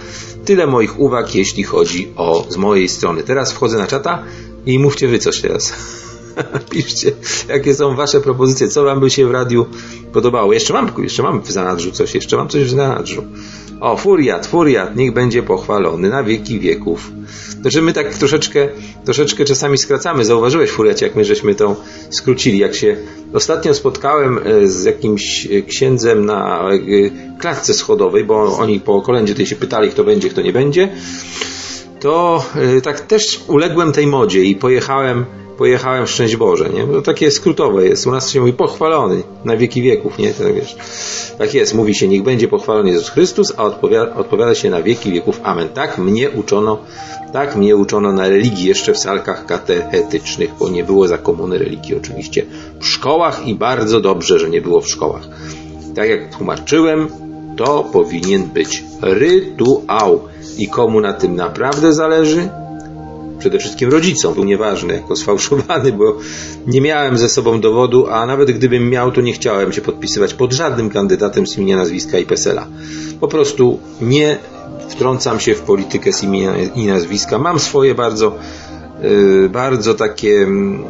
Tyle 0.45 0.67
moich 0.67 0.99
uwag, 0.99 1.35
jeśli 1.35 1.63
chodzi 1.63 2.13
o 2.15 2.45
z 2.49 2.57
mojej 2.57 2.89
strony. 2.89 3.23
Teraz 3.23 3.51
wchodzę 3.51 3.77
na 3.77 3.87
czata 3.87 4.23
i 4.65 4.79
mówcie 4.79 5.07
wy 5.07 5.19
coś 5.19 5.41
teraz. 5.41 5.73
Piszcie, 6.69 7.11
jakie 7.49 7.75
są 7.75 7.95
wasze 7.95 8.21
propozycje, 8.21 8.67
co 8.67 8.83
wam 8.83 8.99
by 8.99 9.09
się 9.09 9.27
w 9.27 9.31
radiu 9.31 9.65
podobało. 10.13 10.53
Jeszcze 10.53 10.73
mam, 10.73 10.91
jeszcze 10.97 11.23
mam 11.23 11.41
w 11.41 11.51
zanadrzu 11.51 11.91
coś, 11.91 12.15
jeszcze 12.15 12.37
mam 12.37 12.49
coś 12.49 12.63
w 12.63 12.69
zanadrzu. 12.69 13.23
O, 13.79 13.97
furiat, 13.97 14.47
furiat, 14.47 14.95
niech 14.95 15.13
będzie 15.13 15.43
pochwalony 15.43 16.09
na 16.09 16.23
wieki 16.23 16.59
wieków. 16.59 17.11
Znaczy 17.61 17.81
my 17.81 17.93
tak 17.93 18.13
troszeczkę, 18.13 18.67
troszeczkę 19.05 19.45
czasami 19.45 19.77
skracamy. 19.77 20.25
Zauważyłeś, 20.25 20.69
furiacie, 20.69 21.05
jak 21.05 21.15
my 21.15 21.25
żeśmy 21.25 21.55
to 21.55 21.75
skrócili. 22.09 22.57
Jak 22.57 22.75
się 22.75 22.97
ostatnio 23.33 23.73
spotkałem 23.73 24.39
e, 24.45 24.67
z 24.67 24.83
jakimś 24.83 25.45
e, 25.45 25.61
księdzem 25.61 26.25
na 26.25 26.69
e, 26.69 26.75
klatce 27.39 27.73
schodowej, 27.73 28.23
bo 28.23 28.57
oni 28.57 28.79
po 28.79 29.01
kolędzie 29.01 29.33
tutaj 29.33 29.45
się 29.45 29.55
pytali, 29.55 29.89
kto 29.89 30.03
będzie, 30.03 30.29
kto 30.29 30.41
nie 30.41 30.53
będzie, 30.53 30.89
to 31.99 32.45
tak 32.83 32.99
też 32.99 33.43
uległem 33.47 33.91
tej 33.91 34.07
modzie 34.07 34.43
i 34.43 34.55
pojechałem 34.55 35.25
pojechałem 35.57 36.07
szczęść 36.07 36.35
Boże, 36.35 36.69
nie? 36.69 36.87
To 36.87 37.01
takie 37.01 37.31
skrótowe 37.31 37.85
jest. 37.85 38.07
U 38.07 38.11
nas 38.11 38.29
się 38.29 38.39
mówi 38.39 38.53
pochwalony 38.53 39.23
na 39.45 39.57
wieki 39.57 39.81
wieków, 39.81 40.17
nie? 40.17 40.33
To 40.33 40.53
wiesz. 40.53 40.75
Tak 41.37 41.53
jest, 41.53 41.73
mówi 41.73 41.95
się, 41.95 42.07
niech 42.07 42.23
będzie 42.23 42.47
pochwalony 42.47 42.89
Jezus 42.89 43.09
Chrystus, 43.09 43.53
a 43.57 43.63
odpowiada, 43.63 44.15
odpowiada 44.15 44.55
się 44.55 44.69
na 44.69 44.81
wieki 44.81 45.11
wieków. 45.11 45.39
Amen. 45.43 45.69
Tak 45.69 45.97
mnie 45.97 46.29
uczono, 46.29 46.77
tak 47.33 47.55
mnie 47.55 47.75
uczono 47.75 48.11
na 48.11 48.29
religii 48.29 48.67
jeszcze 48.67 48.93
w 48.93 48.97
salkach 48.97 49.45
katechetycznych, 49.45 50.49
bo 50.59 50.69
nie 50.69 50.83
było 50.83 51.07
za 51.07 51.17
komuny 51.17 51.57
religii 51.57 51.95
oczywiście 51.95 52.45
w 52.79 52.87
szkołach 52.87 53.47
i 53.47 53.55
bardzo 53.55 53.99
dobrze, 53.99 54.39
że 54.39 54.49
nie 54.49 54.61
było 54.61 54.81
w 54.81 54.89
szkołach. 54.89 55.27
Tak 55.95 56.09
jak 56.09 56.35
tłumaczyłem, 56.35 57.07
to 57.57 57.83
powinien 57.83 58.43
być 58.43 58.83
rytuał. 59.01 60.19
I 60.57 60.67
komu 60.67 61.01
na 61.01 61.13
tym 61.13 61.35
naprawdę 61.35 61.93
zależy? 61.93 62.49
Przede 63.49 63.59
wszystkim 63.59 63.91
rodzicom. 63.91 64.33
Był 64.33 64.43
nieważny 64.43 64.93
jako 64.93 65.15
sfałszowany, 65.15 65.91
bo 65.91 66.17
nie 66.67 66.81
miałem 66.81 67.17
ze 67.17 67.29
sobą 67.29 67.61
dowodu, 67.61 68.07
a 68.07 68.25
nawet 68.25 68.51
gdybym 68.51 68.89
miał, 68.89 69.11
to 69.11 69.21
nie 69.21 69.33
chciałem 69.33 69.73
się 69.73 69.81
podpisywać 69.81 70.33
pod 70.33 70.53
żadnym 70.53 70.89
kandydatem 70.89 71.47
z 71.47 71.57
imienia, 71.57 71.77
nazwiska 71.77 72.19
i 72.19 72.25
pesela. 72.25 72.67
Po 73.19 73.27
prostu 73.27 73.79
nie 74.01 74.37
wtrącam 74.89 75.39
się 75.39 75.55
w 75.55 75.61
politykę 75.61 76.13
z 76.13 76.23
imienia 76.23 76.53
i 76.75 76.85
nazwiska. 76.85 77.39
Mam 77.39 77.59
swoje 77.59 77.95
bardzo 77.95 78.35
y, 79.03 79.49
bardzo 79.49 79.93
takie 79.93 80.29
mm, 80.29 80.83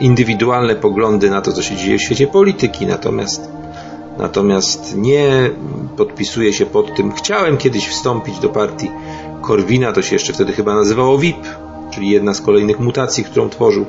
indywidualne 0.00 0.74
poglądy 0.74 1.30
na 1.30 1.40
to, 1.40 1.52
co 1.52 1.62
się 1.62 1.76
dzieje 1.76 1.98
w 1.98 2.02
świecie 2.02 2.26
polityki, 2.26 2.86
natomiast 2.86 3.40
natomiast 4.18 4.96
nie 4.96 5.50
podpisuję 5.96 6.52
się 6.52 6.66
pod 6.66 6.96
tym. 6.96 7.12
Chciałem 7.12 7.56
kiedyś 7.56 7.88
wstąpić 7.88 8.38
do 8.38 8.48
partii 8.48 8.90
Korwina, 9.42 9.92
to 9.92 10.02
się 10.02 10.14
jeszcze 10.14 10.32
wtedy 10.32 10.52
chyba 10.52 10.74
nazywało 10.74 11.18
VIP, 11.18 11.46
czyli 11.90 12.10
jedna 12.10 12.34
z 12.34 12.40
kolejnych 12.40 12.80
mutacji, 12.80 13.24
którą 13.24 13.50
tworzył. 13.50 13.86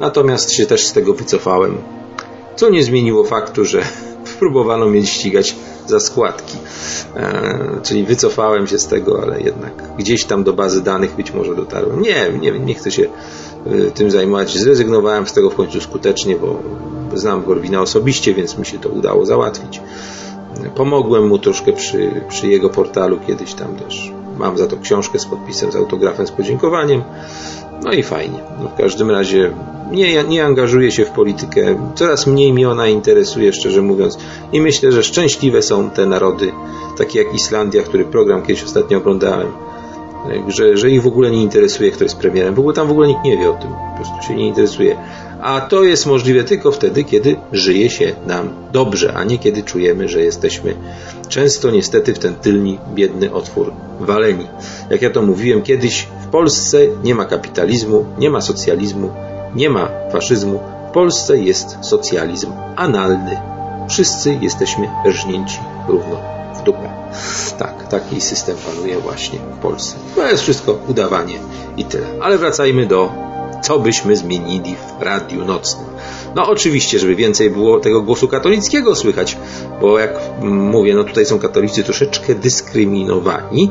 Natomiast 0.00 0.52
się 0.52 0.66
też 0.66 0.86
z 0.86 0.92
tego 0.92 1.14
wycofałem, 1.14 1.78
co 2.56 2.70
nie 2.70 2.84
zmieniło 2.84 3.24
faktu, 3.24 3.64
że 3.64 3.82
próbowano 4.38 4.86
mnie 4.86 5.06
ścigać 5.06 5.56
za 5.86 6.00
składki. 6.00 6.56
E, 7.16 7.80
czyli 7.82 8.04
wycofałem 8.04 8.66
się 8.66 8.78
z 8.78 8.86
tego, 8.86 9.22
ale 9.22 9.40
jednak 9.40 9.72
gdzieś 9.98 10.24
tam 10.24 10.44
do 10.44 10.52
bazy 10.52 10.82
danych 10.82 11.16
być 11.16 11.34
może 11.34 11.56
dotarłem. 11.56 12.02
Nie, 12.02 12.30
nie, 12.40 12.58
nie 12.58 12.74
chcę 12.74 12.90
się 12.90 13.06
e, 13.66 13.90
tym 13.90 14.10
zajmować. 14.10 14.58
Zrezygnowałem 14.58 15.26
z 15.26 15.32
tego 15.32 15.50
w 15.50 15.54
końcu 15.54 15.80
skutecznie, 15.80 16.36
bo 16.36 16.58
znam 17.14 17.44
Gorwina 17.44 17.80
osobiście, 17.80 18.34
więc 18.34 18.58
mi 18.58 18.66
się 18.66 18.78
to 18.78 18.88
udało 18.88 19.26
załatwić. 19.26 19.80
Pomogłem 20.74 21.26
mu 21.26 21.38
troszkę 21.38 21.72
przy, 21.72 22.20
przy 22.28 22.48
jego 22.48 22.70
portalu 22.70 23.18
kiedyś 23.26 23.54
tam 23.54 23.76
też 23.76 24.12
Mam 24.36 24.58
za 24.58 24.66
to 24.66 24.76
książkę 24.76 25.18
z 25.18 25.26
podpisem, 25.26 25.72
z 25.72 25.76
autografem, 25.76 26.26
z 26.26 26.30
podziękowaniem. 26.30 27.02
No 27.84 27.92
i 27.92 28.02
fajnie. 28.02 28.38
No 28.62 28.68
w 28.68 28.74
każdym 28.74 29.10
razie 29.10 29.50
nie, 29.90 30.24
nie 30.24 30.44
angażuję 30.44 30.90
się 30.90 31.04
w 31.04 31.10
politykę. 31.10 31.90
Coraz 31.94 32.26
mniej 32.26 32.52
mnie 32.52 32.70
ona 32.70 32.86
interesuje, 32.86 33.52
szczerze 33.52 33.82
mówiąc. 33.82 34.18
I 34.52 34.60
myślę, 34.60 34.92
że 34.92 35.02
szczęśliwe 35.02 35.62
są 35.62 35.90
te 35.90 36.06
narody, 36.06 36.52
takie 36.98 37.18
jak 37.18 37.34
Islandia, 37.34 37.82
który 37.82 38.04
program 38.04 38.42
kiedyś 38.42 38.64
ostatnio 38.64 38.98
oglądałem, 38.98 39.48
że, 40.48 40.76
że 40.76 40.90
ich 40.90 41.02
w 41.02 41.06
ogóle 41.06 41.30
nie 41.30 41.42
interesuje, 41.42 41.90
kto 41.90 42.04
jest 42.04 42.16
premierem. 42.16 42.54
W 42.54 42.58
ogóle 42.58 42.74
tam 42.74 42.88
w 42.88 42.90
ogóle 42.90 43.08
nikt 43.08 43.24
nie 43.24 43.38
wie 43.38 43.50
o 43.50 43.54
tym. 43.54 43.70
Po 43.70 43.96
prostu 43.96 44.28
się 44.28 44.34
nie 44.34 44.46
interesuje. 44.46 44.96
A 45.40 45.60
to 45.60 45.84
jest 45.84 46.06
możliwe 46.06 46.44
tylko 46.44 46.72
wtedy, 46.72 47.04
kiedy 47.04 47.36
żyje 47.52 47.90
się 47.90 48.12
nam 48.26 48.50
dobrze, 48.72 49.14
a 49.14 49.24
nie 49.24 49.38
kiedy 49.38 49.62
czujemy, 49.62 50.08
że 50.08 50.20
jesteśmy 50.20 50.74
często 51.28 51.70
niestety 51.70 52.14
w 52.14 52.18
ten 52.18 52.34
tylny, 52.34 52.78
biedny 52.94 53.32
otwór 53.32 53.72
waleni. 54.00 54.46
Jak 54.90 55.02
ja 55.02 55.10
to 55.10 55.22
mówiłem 55.22 55.62
kiedyś, 55.62 56.06
w 56.26 56.26
Polsce 56.26 56.78
nie 57.04 57.14
ma 57.14 57.24
kapitalizmu, 57.24 58.04
nie 58.18 58.30
ma 58.30 58.40
socjalizmu, 58.40 59.10
nie 59.54 59.70
ma 59.70 59.88
faszyzmu. 60.12 60.60
W 60.88 60.92
Polsce 60.92 61.38
jest 61.38 61.76
socjalizm 61.82 62.52
analny. 62.76 63.36
Wszyscy 63.88 64.38
jesteśmy 64.40 64.88
rżnięci 65.06 65.58
równo 65.88 66.20
w 66.60 66.62
dupę. 66.62 66.88
Tak, 67.58 67.88
taki 67.88 68.20
system 68.20 68.56
panuje 68.66 68.98
właśnie 68.98 69.38
w 69.38 69.58
Polsce. 69.58 69.96
To 70.14 70.26
jest 70.26 70.42
wszystko 70.42 70.78
udawanie 70.88 71.38
i 71.76 71.84
tyle. 71.84 72.06
Ale 72.20 72.38
wracajmy 72.38 72.86
do 72.86 73.26
co 73.62 73.78
byśmy 73.78 74.16
zmienili 74.16 74.74
w 74.98 75.02
radiu 75.02 75.44
nocnym. 75.44 75.86
No 76.34 76.48
oczywiście, 76.48 76.98
żeby 76.98 77.14
więcej 77.14 77.50
było 77.50 77.80
tego 77.80 78.02
głosu 78.02 78.28
katolickiego 78.28 78.94
słychać, 78.94 79.36
bo 79.80 79.98
jak 79.98 80.20
mówię, 80.42 80.94
no 80.94 81.04
tutaj 81.04 81.26
są 81.26 81.38
katolicy 81.38 81.82
troszeczkę 81.82 82.34
dyskryminowani, 82.34 83.70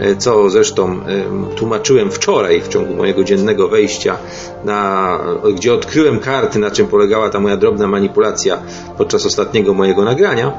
e, 0.00 0.16
co 0.16 0.50
zresztą 0.50 0.92
e, 0.92 1.56
tłumaczyłem 1.56 2.10
wczoraj 2.10 2.60
w 2.60 2.68
ciągu 2.68 2.94
mojego 2.94 3.24
dziennego 3.24 3.68
wejścia, 3.68 4.18
na, 4.64 5.18
gdzie 5.54 5.74
odkryłem 5.74 6.18
karty, 6.18 6.58
na 6.58 6.70
czym 6.70 6.86
polegała 6.86 7.30
ta 7.30 7.40
moja 7.40 7.56
drobna 7.56 7.88
manipulacja 7.88 8.58
podczas 8.98 9.26
ostatniego 9.26 9.74
mojego 9.74 10.04
nagrania. 10.04 10.52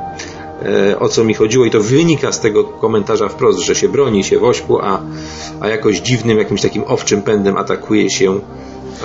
E, 0.65 0.99
o 0.99 1.09
co 1.09 1.23
mi 1.23 1.33
chodziło 1.33 1.65
i 1.65 1.71
to 1.71 1.81
wynika 1.81 2.31
z 2.31 2.39
tego 2.39 2.63
komentarza 2.63 3.27
wprost, 3.29 3.59
że 3.59 3.75
się 3.75 3.89
broni 3.89 4.23
się 4.23 4.39
w 4.39 4.43
a, 4.81 5.01
a 5.59 5.67
jakoś 5.67 5.99
dziwnym, 5.99 6.37
jakimś 6.37 6.61
takim 6.61 6.83
owczym 6.87 7.21
pędem 7.21 7.57
atakuje 7.57 8.09
się, 8.09 8.39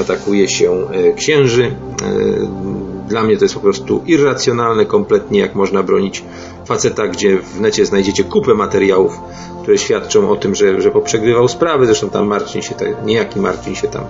atakuje 0.00 0.48
się 0.48 0.72
e, 0.72 1.12
księży. 1.12 1.74
Dla 3.12 3.22
mnie 3.22 3.36
to 3.36 3.44
jest 3.44 3.54
po 3.54 3.60
prostu 3.60 4.02
irracjonalne 4.06 4.86
kompletnie, 4.86 5.40
jak 5.40 5.54
można 5.54 5.82
bronić 5.82 6.24
faceta, 6.66 7.06
gdzie 7.06 7.38
w 7.38 7.60
necie 7.60 7.86
znajdziecie 7.86 8.24
kupę 8.24 8.54
materiałów, 8.54 9.20
które 9.62 9.78
świadczą 9.78 10.30
o 10.30 10.36
tym, 10.36 10.54
że, 10.54 10.80
że 10.80 10.90
poprzegrywał 10.90 11.48
sprawy. 11.48 11.86
Zresztą 11.86 12.10
tam 12.10 12.26
Marcin 12.26 12.62
się, 12.62 12.74
niejaki 13.04 13.40
Marcin 13.40 13.74
się 13.74 13.88
tam 13.88 14.04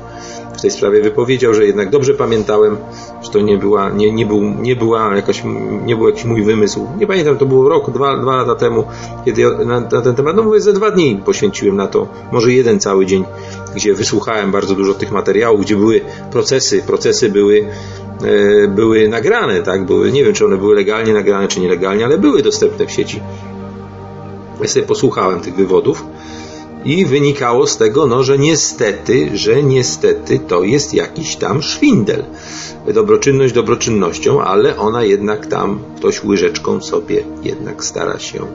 w 0.56 0.60
tej 0.60 0.70
sprawie 0.70 1.02
wypowiedział, 1.02 1.54
że 1.54 1.66
jednak 1.66 1.90
dobrze 1.90 2.14
pamiętałem, 2.14 2.76
że 3.22 3.30
to 3.30 3.40
nie 3.40 3.58
była, 3.58 3.90
nie, 3.90 4.12
nie, 4.12 4.26
był, 4.26 4.42
nie 4.42 4.76
była 4.76 5.16
jakaś, 5.16 5.42
nie 5.84 5.96
był 5.96 6.08
jakiś 6.08 6.24
mój 6.24 6.42
wymysł. 6.42 6.86
Nie 6.98 7.06
pamiętam, 7.06 7.38
to 7.38 7.46
było 7.46 7.68
rok, 7.68 7.90
dwa, 7.90 8.16
dwa 8.16 8.36
lata 8.36 8.54
temu, 8.54 8.84
kiedy 9.24 9.64
na, 9.64 9.80
na 9.80 10.00
ten 10.02 10.14
temat, 10.14 10.36
no 10.36 10.42
mówię, 10.42 10.60
ze 10.60 10.72
dwa 10.72 10.90
dni 10.90 11.20
poświęciłem 11.24 11.76
na 11.76 11.86
to, 11.86 12.06
może 12.32 12.52
jeden 12.52 12.80
cały 12.80 13.06
dzień, 13.06 13.24
gdzie 13.74 13.94
wysłuchałem 13.94 14.50
bardzo 14.50 14.74
dużo 14.74 14.94
tych 14.94 15.12
materiałów, 15.12 15.60
gdzie 15.60 15.76
były 15.76 16.00
procesy, 16.30 16.82
procesy 16.86 17.28
były 17.28 17.66
były 18.68 19.08
nagrane, 19.08 19.62
tak? 19.62 19.86
Były, 19.86 20.12
nie 20.12 20.24
wiem, 20.24 20.34
czy 20.34 20.46
one 20.46 20.56
były 20.56 20.74
legalnie 20.74 21.12
nagrane, 21.12 21.48
czy 21.48 21.60
nielegalnie, 21.60 22.04
ale 22.04 22.18
były 22.18 22.42
dostępne 22.42 22.86
w 22.86 22.90
sieci. 22.90 23.20
Ja 24.60 24.68
sobie 24.68 24.86
posłuchałem 24.86 25.40
tych 25.40 25.54
wywodów 25.54 26.04
i 26.84 27.04
wynikało 27.04 27.66
z 27.66 27.76
tego, 27.76 28.06
no, 28.06 28.22
że 28.22 28.38
niestety, 28.38 29.30
że 29.34 29.62
niestety 29.62 30.38
to 30.38 30.62
jest 30.62 30.94
jakiś 30.94 31.36
tam 31.36 31.62
szwindel. 31.62 32.24
Dobroczynność 32.94 33.54
dobroczynnością, 33.54 34.42
ale 34.42 34.76
ona 34.76 35.04
jednak 35.04 35.46
tam 35.46 35.80
ktoś 35.96 36.24
łyżeczką 36.24 36.80
sobie 36.80 37.24
jednak 37.42 37.84
stara 37.84 38.18
się 38.18 38.46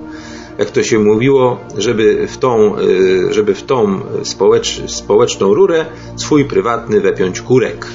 jak 0.58 0.72
to 0.72 0.84
się 0.84 1.00
mówiło, 1.00 1.58
żeby 1.78 2.28
w 2.28 2.38
tą, 2.38 2.80
y, 2.80 3.34
żeby 3.34 3.56
w 3.56 3.64
tą 3.64 4.00
społecz, 4.24 4.82
społeczną 4.92 5.54
rurę 5.54 5.86
swój 6.16 6.46
prywatny 6.46 7.02
wepiąć 7.02 7.42
kurek. 7.42 7.88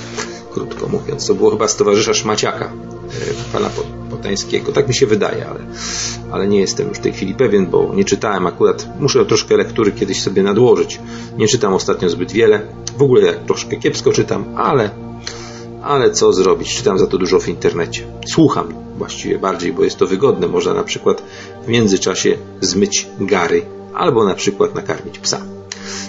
Krótko 0.52 0.88
mówiąc, 0.88 1.26
to 1.26 1.34
było 1.34 1.50
chyba 1.50 1.68
z 1.68 1.76
towarzysza 1.76 2.14
Szmaciaka, 2.14 2.64
y, 2.64 3.52
pana 3.52 3.70
Potańskiego. 4.10 4.72
Tak 4.72 4.88
mi 4.88 4.94
się 4.94 5.06
wydaje, 5.06 5.46
ale, 5.48 5.60
ale 6.30 6.48
nie 6.48 6.60
jestem 6.60 6.88
już 6.88 6.98
w 6.98 7.00
tej 7.00 7.12
chwili 7.12 7.34
pewien, 7.34 7.66
bo 7.66 7.92
nie 7.94 8.04
czytałem 8.04 8.46
akurat. 8.46 8.86
Muszę 9.00 9.26
troszkę 9.26 9.56
lektury 9.56 9.92
kiedyś 9.92 10.22
sobie 10.22 10.42
nadłożyć. 10.42 11.00
Nie 11.38 11.48
czytam 11.48 11.74
ostatnio 11.74 12.08
zbyt 12.08 12.32
wiele. 12.32 12.60
W 12.98 13.02
ogóle 13.02 13.26
jak 13.26 13.44
troszkę 13.44 13.76
kiepsko 13.76 14.12
czytam, 14.12 14.44
ale, 14.56 14.90
ale 15.82 16.10
co 16.10 16.32
zrobić? 16.32 16.76
Czytam 16.76 16.98
za 16.98 17.06
to 17.06 17.18
dużo 17.18 17.40
w 17.40 17.48
internecie. 17.48 18.02
Słucham 18.26 18.82
właściwie 18.98 19.38
bardziej, 19.38 19.72
bo 19.72 19.84
jest 19.84 19.96
to 19.96 20.06
wygodne. 20.06 20.48
Można 20.48 20.74
na 20.74 20.84
przykład 20.84 21.22
w 21.64 21.68
międzyczasie 21.68 22.36
zmyć 22.60 23.06
gary 23.20 23.62
albo 23.94 24.24
na 24.24 24.34
przykład 24.34 24.74
nakarmić 24.74 25.18
psa. 25.18 25.40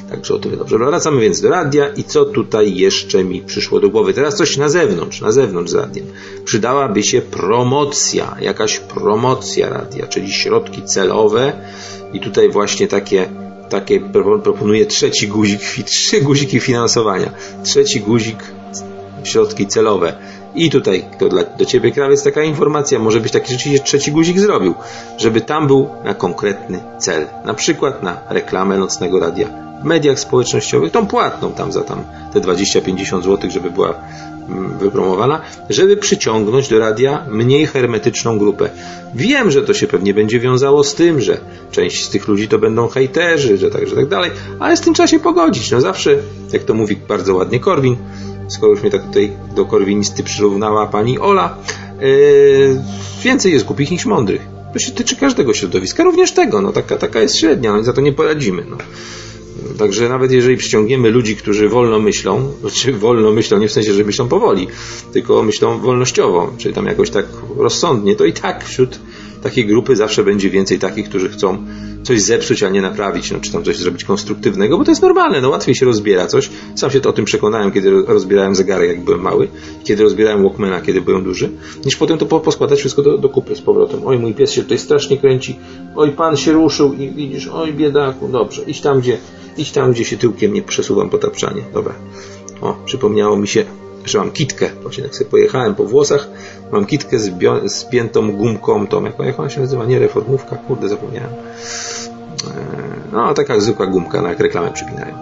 Także 0.09 0.33
o 0.33 0.39
tyle 0.39 0.57
dobrze. 0.57 0.77
Wracamy 0.77 1.21
więc 1.21 1.41
do 1.41 1.49
radia 1.49 1.87
i 1.87 2.03
co 2.03 2.25
tutaj 2.25 2.75
jeszcze 2.75 3.23
mi 3.23 3.41
przyszło 3.41 3.79
do 3.79 3.89
głowy? 3.89 4.13
Teraz 4.13 4.35
coś 4.35 4.57
na 4.57 4.69
zewnątrz, 4.69 5.21
na 5.21 5.31
zewnątrz 5.31 5.73
radiem. 5.73 6.05
Przydałaby 6.45 7.03
się 7.03 7.21
promocja, 7.21 8.37
jakaś 8.41 8.79
promocja 8.79 9.69
radia, 9.69 10.07
czyli 10.07 10.31
środki 10.31 10.83
celowe 10.83 11.53
i 12.13 12.19
tutaj 12.19 12.49
właśnie 12.49 12.87
takie, 12.87 13.29
takie 13.69 13.99
proponuję 14.43 14.85
trzeci 14.85 15.27
guzik, 15.27 15.61
trzy 15.85 16.21
guziki 16.21 16.59
finansowania. 16.59 17.31
Trzeci 17.63 18.01
guzik, 18.01 18.37
środki 19.23 19.67
celowe. 19.67 20.13
I 20.55 20.69
tutaj 20.69 21.05
to 21.19 21.29
dla, 21.29 21.43
do 21.43 21.65
Ciebie, 21.65 21.91
krawiec, 21.91 22.23
taka 22.23 22.43
informacja, 22.43 22.99
może 22.99 23.19
być 23.19 23.31
taki 23.31 23.53
rzeczywiście 23.53 23.85
trzeci 23.85 24.11
guzik 24.11 24.39
zrobił, 24.39 24.73
żeby 25.17 25.41
tam 25.41 25.67
był 25.67 25.89
na 26.03 26.13
konkretny 26.13 26.79
cel. 26.97 27.27
Na 27.45 27.53
przykład 27.53 28.03
na 28.03 28.17
reklamę 28.29 28.77
nocnego 28.77 29.19
radia 29.19 29.63
w 29.83 29.85
mediach 29.85 30.19
społecznościowych, 30.19 30.91
tą 30.91 31.07
płatną 31.07 31.51
tam 31.51 31.71
za 31.71 31.81
tam 31.81 32.03
te 32.33 32.39
20-50 32.39 33.23
zł, 33.23 33.51
żeby 33.51 33.71
była 33.71 33.93
mm, 34.49 34.77
wypromowana, 34.77 35.41
żeby 35.69 35.97
przyciągnąć 35.97 36.69
do 36.69 36.79
radia 36.79 37.25
mniej 37.29 37.65
hermetyczną 37.65 38.39
grupę. 38.39 38.69
Wiem, 39.15 39.51
że 39.51 39.61
to 39.61 39.73
się 39.73 39.87
pewnie 39.87 40.13
będzie 40.13 40.39
wiązało 40.39 40.83
z 40.83 40.95
tym, 40.95 41.21
że 41.21 41.37
część 41.71 42.05
z 42.05 42.09
tych 42.09 42.27
ludzi 42.27 42.47
to 42.47 42.59
będą 42.59 42.87
hejterzy, 42.87 43.57
że 43.57 43.69
tak, 43.69 43.87
że 43.87 43.95
tak 43.95 44.07
dalej, 44.07 44.31
ale 44.59 44.77
z 44.77 44.81
tym 44.81 44.93
trzeba 44.93 45.07
się 45.07 45.19
pogodzić. 45.19 45.71
No 45.71 45.81
zawsze, 45.81 46.15
jak 46.53 46.63
to 46.63 46.73
mówi 46.73 46.95
bardzo 47.07 47.35
ładnie 47.35 47.59
Korwin, 47.59 47.97
skoro 48.47 48.71
już 48.71 48.81
mnie 48.81 48.91
tak 48.91 49.03
tutaj 49.03 49.31
do 49.55 49.65
korwinisty 49.65 50.23
przyrównała 50.23 50.87
pani 50.87 51.19
Ola, 51.19 51.57
yy, 52.01 52.81
więcej 53.23 53.53
jest 53.53 53.65
głupich 53.65 53.91
niż 53.91 54.05
mądrych. 54.05 54.41
To 54.73 54.79
się 54.79 54.91
tyczy 54.91 55.15
każdego 55.15 55.53
środowiska, 55.53 56.03
również 56.03 56.31
tego. 56.31 56.61
No, 56.61 56.71
taka, 56.71 56.97
taka 56.97 57.19
jest 57.21 57.37
średnia, 57.37 57.73
no 57.73 57.83
za 57.83 57.93
to 57.93 58.01
nie 58.01 58.13
poradzimy. 58.13 58.65
No. 58.69 58.77
Także 59.77 60.09
nawet 60.09 60.31
jeżeli 60.31 60.57
przyciągniemy 60.57 61.09
ludzi, 61.09 61.35
którzy 61.35 61.69
wolno 61.69 61.99
myślą, 61.99 62.51
znaczy 62.61 62.93
wolno 62.93 63.31
myślą 63.31 63.57
nie 63.57 63.67
w 63.67 63.71
sensie, 63.71 63.93
że 63.93 64.03
myślą 64.03 64.27
powoli, 64.27 64.67
tylko 65.13 65.43
myślą 65.43 65.79
wolnościowo, 65.79 66.53
czyli 66.57 66.73
tam 66.73 66.85
jakoś 66.85 67.09
tak 67.09 67.25
rozsądnie, 67.57 68.15
to 68.15 68.25
i 68.25 68.33
tak 68.33 68.65
wśród 68.65 68.99
takiej 69.43 69.65
grupy 69.65 69.95
zawsze 69.95 70.23
będzie 70.23 70.49
więcej 70.49 70.79
takich, 70.79 71.09
którzy 71.09 71.29
chcą 71.29 71.57
coś 72.03 72.21
zepsuć, 72.21 72.63
a 72.63 72.69
nie 72.69 72.81
naprawić, 72.81 73.31
no, 73.31 73.39
czy 73.39 73.51
tam 73.51 73.63
coś 73.63 73.77
zrobić 73.77 74.03
konstruktywnego, 74.03 74.77
bo 74.77 74.83
to 74.83 74.91
jest 74.91 75.01
normalne, 75.01 75.41
no 75.41 75.49
łatwiej 75.49 75.75
się 75.75 75.85
rozbiera 75.85 76.27
coś. 76.27 76.49
Sam 76.75 76.91
się 76.91 76.99
to 76.99 77.09
o 77.09 77.13
tym 77.13 77.25
przekonałem, 77.25 77.71
kiedy 77.71 77.91
rozbierałem 77.91 78.55
zegarek, 78.55 78.89
jak 78.89 79.03
byłem 79.03 79.21
mały, 79.21 79.47
kiedy 79.83 80.03
rozbierałem 80.03 80.43
Walkmana, 80.43 80.81
kiedy 80.81 81.01
byłem 81.01 81.23
duży, 81.23 81.49
niż 81.85 81.95
potem 81.95 82.17
to 82.17 82.25
poskładać 82.25 82.79
wszystko 82.79 83.01
do, 83.01 83.17
do 83.17 83.29
kupy 83.29 83.55
z 83.55 83.61
powrotem. 83.61 83.99
Oj, 84.05 84.19
mój 84.19 84.33
pies 84.33 84.51
się 84.51 84.63
tutaj 84.63 84.77
strasznie 84.77 85.17
kręci, 85.17 85.55
oj, 85.95 86.11
pan 86.11 86.37
się 86.37 86.51
ruszył 86.51 86.93
i 86.93 87.09
widzisz, 87.09 87.47
oj, 87.47 87.73
biedaku, 87.73 88.27
dobrze, 88.27 88.61
idź 88.67 88.81
tam, 88.81 88.99
gdzie 88.99 89.17
Idź 89.57 89.71
tam, 89.71 89.91
gdzie 89.91 90.05
się 90.05 90.17
tyłkiem 90.17 90.53
nie 90.53 90.61
przesuwam 90.61 91.09
po 91.09 91.17
tapczanie. 91.17 91.61
Dobra. 91.73 91.93
O, 92.61 92.75
przypomniało 92.85 93.37
mi 93.37 93.47
się, 93.47 93.63
że 94.05 94.17
mam 94.17 94.31
kitkę. 94.31 94.69
Właśnie 94.81 95.03
jak 95.03 95.15
sobie 95.15 95.29
pojechałem 95.29 95.75
po 95.75 95.85
włosach, 95.85 96.29
mam 96.73 96.85
kitkę 96.85 97.19
z 97.19 97.31
spiętą 97.71 98.31
gumką, 98.31 98.87
tą, 98.87 99.05
jak, 99.05 99.19
jak 99.19 99.39
ona 99.39 99.49
się 99.49 99.61
nazywa? 99.61 99.85
Nie 99.85 99.99
reformówka, 99.99 100.55
kurde, 100.55 100.89
zapomniałem. 100.89 101.29
E, 101.29 102.53
no, 103.11 103.33
taka 103.33 103.59
zwykła 103.59 103.87
gumka, 103.87 104.21
na 104.21 104.29
jak 104.29 104.39
reklamę 104.39 104.71
przypinają. 104.71 105.15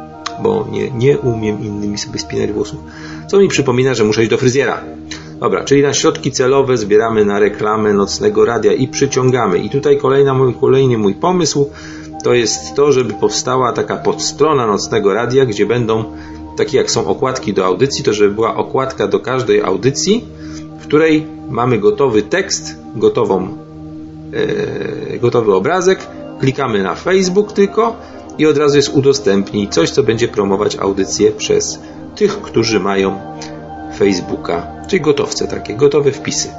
Bo 0.44 0.68
nie, 0.72 0.92
nie 0.92 1.18
umiem 1.18 1.64
innymi 1.64 1.98
sobie 1.98 2.20
spinać 2.20 2.52
włosów. 2.52 2.80
Co 3.28 3.40
mi 3.40 3.48
przypomina, 3.48 3.94
że 3.94 4.04
muszę 4.04 4.22
iść 4.22 4.32
do 4.32 4.38
fryzjera. 4.38 4.82
Dobra, 5.40 5.64
czyli 5.64 5.82
na 5.82 5.94
środki 5.94 6.32
celowe 6.32 6.78
zbieramy 6.78 7.26
na 7.26 7.40
reklamę 7.40 7.94
nocnego 7.94 8.46
radia 8.46 8.74
i 8.74 8.88
przyciągamy. 8.88 9.60
I 9.60 9.70
tutaj 9.70 9.98
kolejna 9.98 10.34
mój, 10.34 10.54
kolejny 10.54 10.98
mój 10.98 11.14
pomysł 11.14 11.70
to 12.24 12.34
jest 12.34 12.76
to, 12.76 12.92
żeby 12.92 13.14
powstała 13.14 13.74
taka 13.74 13.96
podstrona 13.98 14.68
nocnego 14.68 15.14
radia, 15.14 15.46
gdzie 15.46 15.66
będą 15.66 16.04
takie 16.58 16.78
jak 16.78 16.92
są 16.92 17.08
okładki 17.08 17.54
do 17.54 17.66
audycji, 17.66 18.04
to 18.04 18.14
żeby 18.14 18.36
była 18.36 18.56
okładka 18.56 19.08
do 19.08 19.20
każdej 19.20 19.62
audycji, 19.62 20.26
w 20.82 20.88
której 20.88 21.28
mamy 21.50 21.80
gotowy 21.80 22.22
tekst, 22.22 22.76
gotową, 22.96 23.58
e, 25.14 25.18
gotowy 25.18 25.54
obrazek, 25.54 26.08
klikamy 26.40 26.84
na 26.84 26.96
Facebook 26.96 27.54
tylko 27.54 27.96
i 28.38 28.46
od 28.46 28.58
razu 28.58 28.76
jest 28.78 28.90
udostępnij 28.90 29.68
coś, 29.68 29.90
co 29.90 30.04
będzie 30.04 30.28
promować 30.28 30.76
audycję 30.76 31.32
przez 31.32 31.80
tych, 32.16 32.42
którzy 32.42 32.80
mają 32.80 33.20
Facebooka, 33.98 34.68
czyli 34.88 35.02
gotowce 35.02 35.48
takie, 35.48 35.74
gotowe 35.76 36.12
wpisy. 36.12 36.50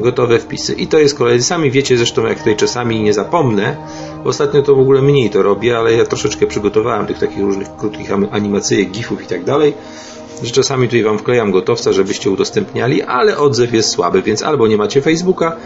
Gotowe 0.00 0.38
wpisy. 0.38 0.72
I 0.74 0.86
to 0.86 0.98
jest 0.98 1.18
kolejny. 1.18 1.42
Sami 1.42 1.70
wiecie 1.70 1.96
zresztą, 1.96 2.26
jak 2.26 2.38
tutaj 2.38 2.56
czasami 2.56 3.02
nie 3.02 3.12
zapomnę, 3.12 3.76
Ostatnio 4.24 4.62
to 4.62 4.74
w 4.74 4.80
ogóle 4.80 5.02
mniej 5.02 5.30
to 5.30 5.42
robię, 5.42 5.78
ale 5.78 5.92
ja 5.92 6.04
troszeczkę 6.04 6.46
przygotowałem 6.46 7.06
tych 7.06 7.18
takich 7.18 7.38
różnych 7.38 7.76
krótkich 7.76 8.12
animacyjek, 8.30 8.90
gifów 8.90 9.22
i 9.22 9.26
tak 9.26 9.44
dalej, 9.44 9.74
że 10.42 10.50
czasami 10.50 10.88
tutaj 10.88 11.02
Wam 11.02 11.18
wklejam 11.18 11.52
gotowca, 11.52 11.92
żebyście 11.92 12.30
udostępniali, 12.30 13.02
ale 13.02 13.38
odzew 13.38 13.72
jest 13.72 13.88
słaby, 13.88 14.22
więc 14.22 14.42
albo 14.42 14.68
nie 14.68 14.76
macie 14.76 15.02
Facebooka, 15.02 15.56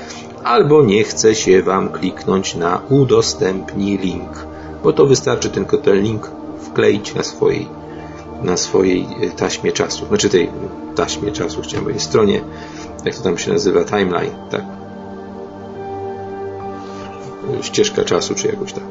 albo 0.44 0.82
nie 0.82 1.04
chce 1.04 1.34
się 1.34 1.62
Wam 1.62 1.88
kliknąć 1.88 2.54
na 2.54 2.80
udostępnij 2.88 3.98
link, 3.98 4.46
bo 4.82 4.92
to 4.92 5.06
wystarczy 5.06 5.50
tylko 5.50 5.78
ten 5.78 6.02
link 6.02 6.30
wkleić 6.60 7.14
na 7.14 7.22
swojej, 7.22 7.68
na 8.42 8.56
swojej 8.56 9.06
e, 9.22 9.30
taśmie 9.30 9.72
czasu, 9.72 10.06
znaczy 10.06 10.28
tej 10.28 10.50
taśmie 10.94 11.32
czasu, 11.32 11.62
chciałem 11.62 11.84
powiedzieć, 11.84 12.04
stronie, 12.04 12.40
jak 13.04 13.14
to 13.14 13.22
tam 13.22 13.38
się 13.38 13.52
nazywa, 13.52 13.84
timeline, 13.84 14.34
tak, 14.50 14.62
ścieżka 17.62 18.04
czasu, 18.04 18.34
czy 18.34 18.46
jakoś 18.46 18.72
tak. 18.72 18.84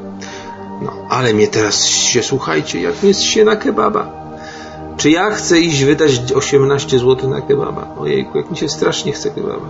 No, 0.82 0.92
ale 1.08 1.34
mnie 1.34 1.48
teraz 1.48 1.86
się, 1.86 2.22
słuchajcie, 2.22 2.80
jak 2.80 3.04
jest 3.04 3.22
się 3.22 3.44
na 3.44 3.56
kebaba. 3.56 4.25
Czy 4.96 5.10
ja 5.10 5.30
chcę 5.30 5.60
iść 5.60 5.84
wydać 5.84 6.32
18 6.34 6.98
zł 6.98 7.30
na 7.30 7.40
kebaba? 7.40 7.94
Ojejku, 7.98 8.38
jak 8.38 8.50
mi 8.50 8.56
się 8.56 8.68
strasznie 8.68 9.12
chce 9.12 9.30
kebaba. 9.30 9.68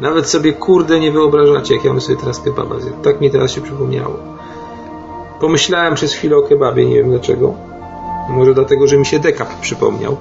Nawet 0.00 0.28
sobie, 0.28 0.52
kurde, 0.52 1.00
nie 1.00 1.12
wyobrażacie, 1.12 1.74
jak 1.74 1.84
ja 1.84 1.90
bym 1.90 2.00
sobie 2.00 2.20
teraz 2.20 2.40
kebaba 2.40 2.80
zjadł. 2.80 3.02
Tak 3.02 3.20
mi 3.20 3.30
teraz 3.30 3.52
się 3.52 3.60
przypomniało. 3.60 4.16
Pomyślałem 5.40 5.94
przez 5.94 6.12
chwilę 6.12 6.36
o 6.36 6.42
kebabie, 6.42 6.86
nie 6.86 6.94
wiem 6.94 7.10
dlaczego. 7.10 7.54
Może 8.28 8.54
dlatego, 8.54 8.86
że 8.86 8.96
mi 8.96 9.06
się 9.06 9.18
dekap 9.18 9.60
przypomniał 9.60 10.16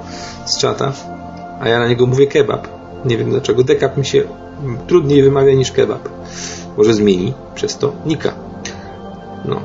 z 0.46 0.58
czata, 0.58 0.92
a 1.62 1.70
ja 1.70 1.80
na 1.80 1.88
niego 1.88 2.06
mówię 2.06 2.28
kebab. 2.28 2.68
Nie 3.06 3.18
wiem 3.18 3.30
dlaczego. 3.30 3.64
Dekap 3.64 3.98
mi 3.98 4.06
się 4.06 4.24
trudniej 4.88 5.24
wymawia 5.24 5.54
niż 5.54 5.72
kebab 5.72 6.10
może 6.80 6.94
zmieni 6.94 7.34
przez 7.56 7.78
to 7.78 7.92
Nika. 8.06 8.34
No. 9.46 9.62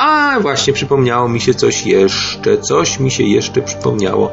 A 0.00 0.40
właśnie 0.40 0.72
przypomniało 0.72 1.28
mi 1.28 1.40
się 1.40 1.54
coś 1.54 1.86
jeszcze, 1.86 2.58
coś 2.58 3.00
mi 3.00 3.10
się 3.10 3.22
jeszcze 3.24 3.62
przypomniało. 3.62 4.30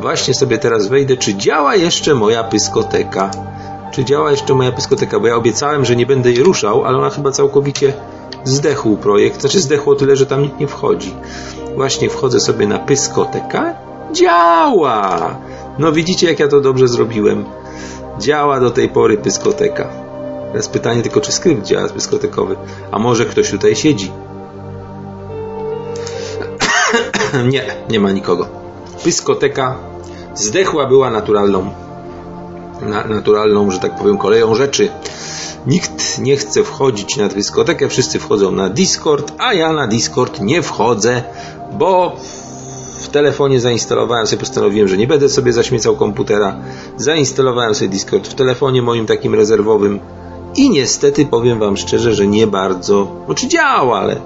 Właśnie 0.00 0.34
sobie 0.34 0.58
teraz 0.58 0.88
wejdę, 0.88 1.16
czy 1.16 1.34
działa 1.34 1.76
jeszcze 1.76 2.14
moja 2.14 2.44
pyskoteka. 2.44 3.30
Czy 3.90 4.04
działa 4.04 4.30
jeszcze 4.30 4.54
moja 4.54 4.72
pyskoteka, 4.72 5.20
bo 5.20 5.26
ja 5.26 5.36
obiecałem, 5.36 5.84
że 5.84 5.96
nie 5.96 6.06
będę 6.06 6.32
jej 6.32 6.42
ruszał, 6.42 6.84
ale 6.84 6.98
ona 6.98 7.10
chyba 7.10 7.30
całkowicie 7.30 7.92
zdechł 8.44 8.96
projekt, 8.96 9.40
znaczy 9.40 9.60
zdechło 9.60 9.94
tyle, 9.94 10.16
że 10.16 10.26
tam 10.26 10.42
nikt 10.42 10.60
nie 10.60 10.66
wchodzi. 10.66 11.14
Właśnie 11.76 12.10
wchodzę 12.10 12.40
sobie 12.40 12.66
na 12.66 12.78
pyskoteka. 12.78 13.74
Działa! 14.12 15.36
No 15.78 15.92
widzicie, 15.92 16.26
jak 16.26 16.40
ja 16.40 16.48
to 16.48 16.60
dobrze 16.60 16.88
zrobiłem. 16.88 17.44
Działa 18.18 18.60
do 18.60 18.70
tej 18.70 18.88
pory 18.88 19.16
pyskoteka. 19.16 19.88
Teraz 20.52 20.68
pytanie 20.68 21.02
tylko, 21.02 21.20
czy 21.20 21.32
skrypt 21.32 21.64
działa 21.64 21.88
dyskotekowy. 21.88 22.56
A 22.90 22.98
może 22.98 23.26
ktoś 23.26 23.50
tutaj 23.50 23.76
siedzi? 23.76 24.12
nie, 27.52 27.64
nie 27.90 28.00
ma 28.00 28.12
nikogo. 28.12 28.48
Dyskoteka 29.04 29.76
zdechła 30.34 30.86
była 30.86 31.10
naturalną, 31.10 31.70
na, 32.82 33.04
naturalną, 33.04 33.70
że 33.70 33.78
tak 33.78 33.96
powiem, 33.96 34.18
koleją 34.18 34.54
rzeczy. 34.54 34.88
Nikt 35.66 36.18
nie 36.18 36.36
chce 36.36 36.64
wchodzić 36.64 37.16
na 37.16 37.28
dyskotekę, 37.28 37.88
wszyscy 37.88 38.18
wchodzą 38.18 38.52
na 38.52 38.68
Discord, 38.68 39.32
a 39.38 39.54
ja 39.54 39.72
na 39.72 39.86
Discord 39.86 40.40
nie 40.40 40.62
wchodzę, 40.62 41.22
bo 41.72 42.16
w 43.00 43.08
telefonie 43.08 43.60
zainstalowałem 43.60 44.26
sobie, 44.26 44.40
postanowiłem, 44.40 44.88
że 44.88 44.96
nie 44.96 45.06
będę 45.06 45.28
sobie 45.28 45.52
zaśmiecał 45.52 45.96
komputera. 45.96 46.56
Zainstalowałem 46.96 47.74
sobie 47.74 47.88
Discord 47.88 48.28
w 48.28 48.34
telefonie 48.34 48.82
moim 48.82 49.06
takim 49.06 49.34
rezerwowym 49.34 50.00
i 50.56 50.70
niestety 50.70 51.26
powiem 51.26 51.58
Wam 51.58 51.76
szczerze, 51.76 52.14
że 52.14 52.26
nie 52.26 52.46
bardzo, 52.46 53.06
znaczy 53.26 53.48
działa, 53.48 53.98
ale 53.98 54.16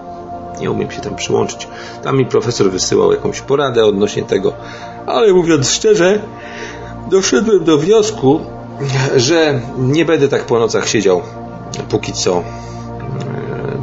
nie 0.61 0.71
umiem 0.71 0.91
się 0.91 1.01
tam 1.01 1.17
przyłączyć. 1.17 1.69
Tam 2.05 2.19
mi 2.19 2.27
profesor 2.27 2.71
wysyłał 2.71 3.13
jakąś 3.13 3.41
poradę 3.41 3.85
odnośnie 3.85 4.23
tego, 4.23 4.53
ale 5.07 5.33
mówiąc 5.33 5.71
szczerze, 5.71 6.23
doszedłem 7.11 7.65
do 7.65 7.79
wniosku, 7.79 8.41
że 9.17 9.61
nie 9.79 10.05
będę 10.05 10.29
tak 10.29 10.45
po 10.45 10.59
nocach 10.59 10.89
siedział 10.89 11.23
póki 11.89 12.13
co. 12.13 12.37
E, 12.37 12.43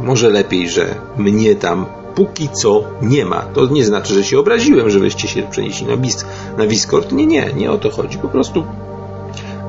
może 0.04 0.30
lepiej, 0.30 0.70
że 0.70 0.96
mnie 1.18 1.56
tam 1.56 1.86
póki 2.16 2.50
co 2.50 2.84
nie 3.02 3.26
ma. 3.26 3.42
To 3.42 3.66
nie 3.66 3.86
znaczy, 3.86 4.14
że 4.14 4.24
się 4.24 4.40
obraziłem, 4.40 4.90
że 4.90 5.00
wyście 5.00 5.28
się 5.28 5.44
przenieśli 5.44 5.88
na, 5.88 5.98
bis, 5.98 6.26
na 6.58 6.66
Discord. 6.66 7.12
Nie, 7.12 7.26
nie, 7.26 7.54
nie 7.56 7.72
o 7.72 7.78
to 7.78 7.90
chodzi. 7.90 8.18
Po 8.18 8.28
prostu 8.28 8.64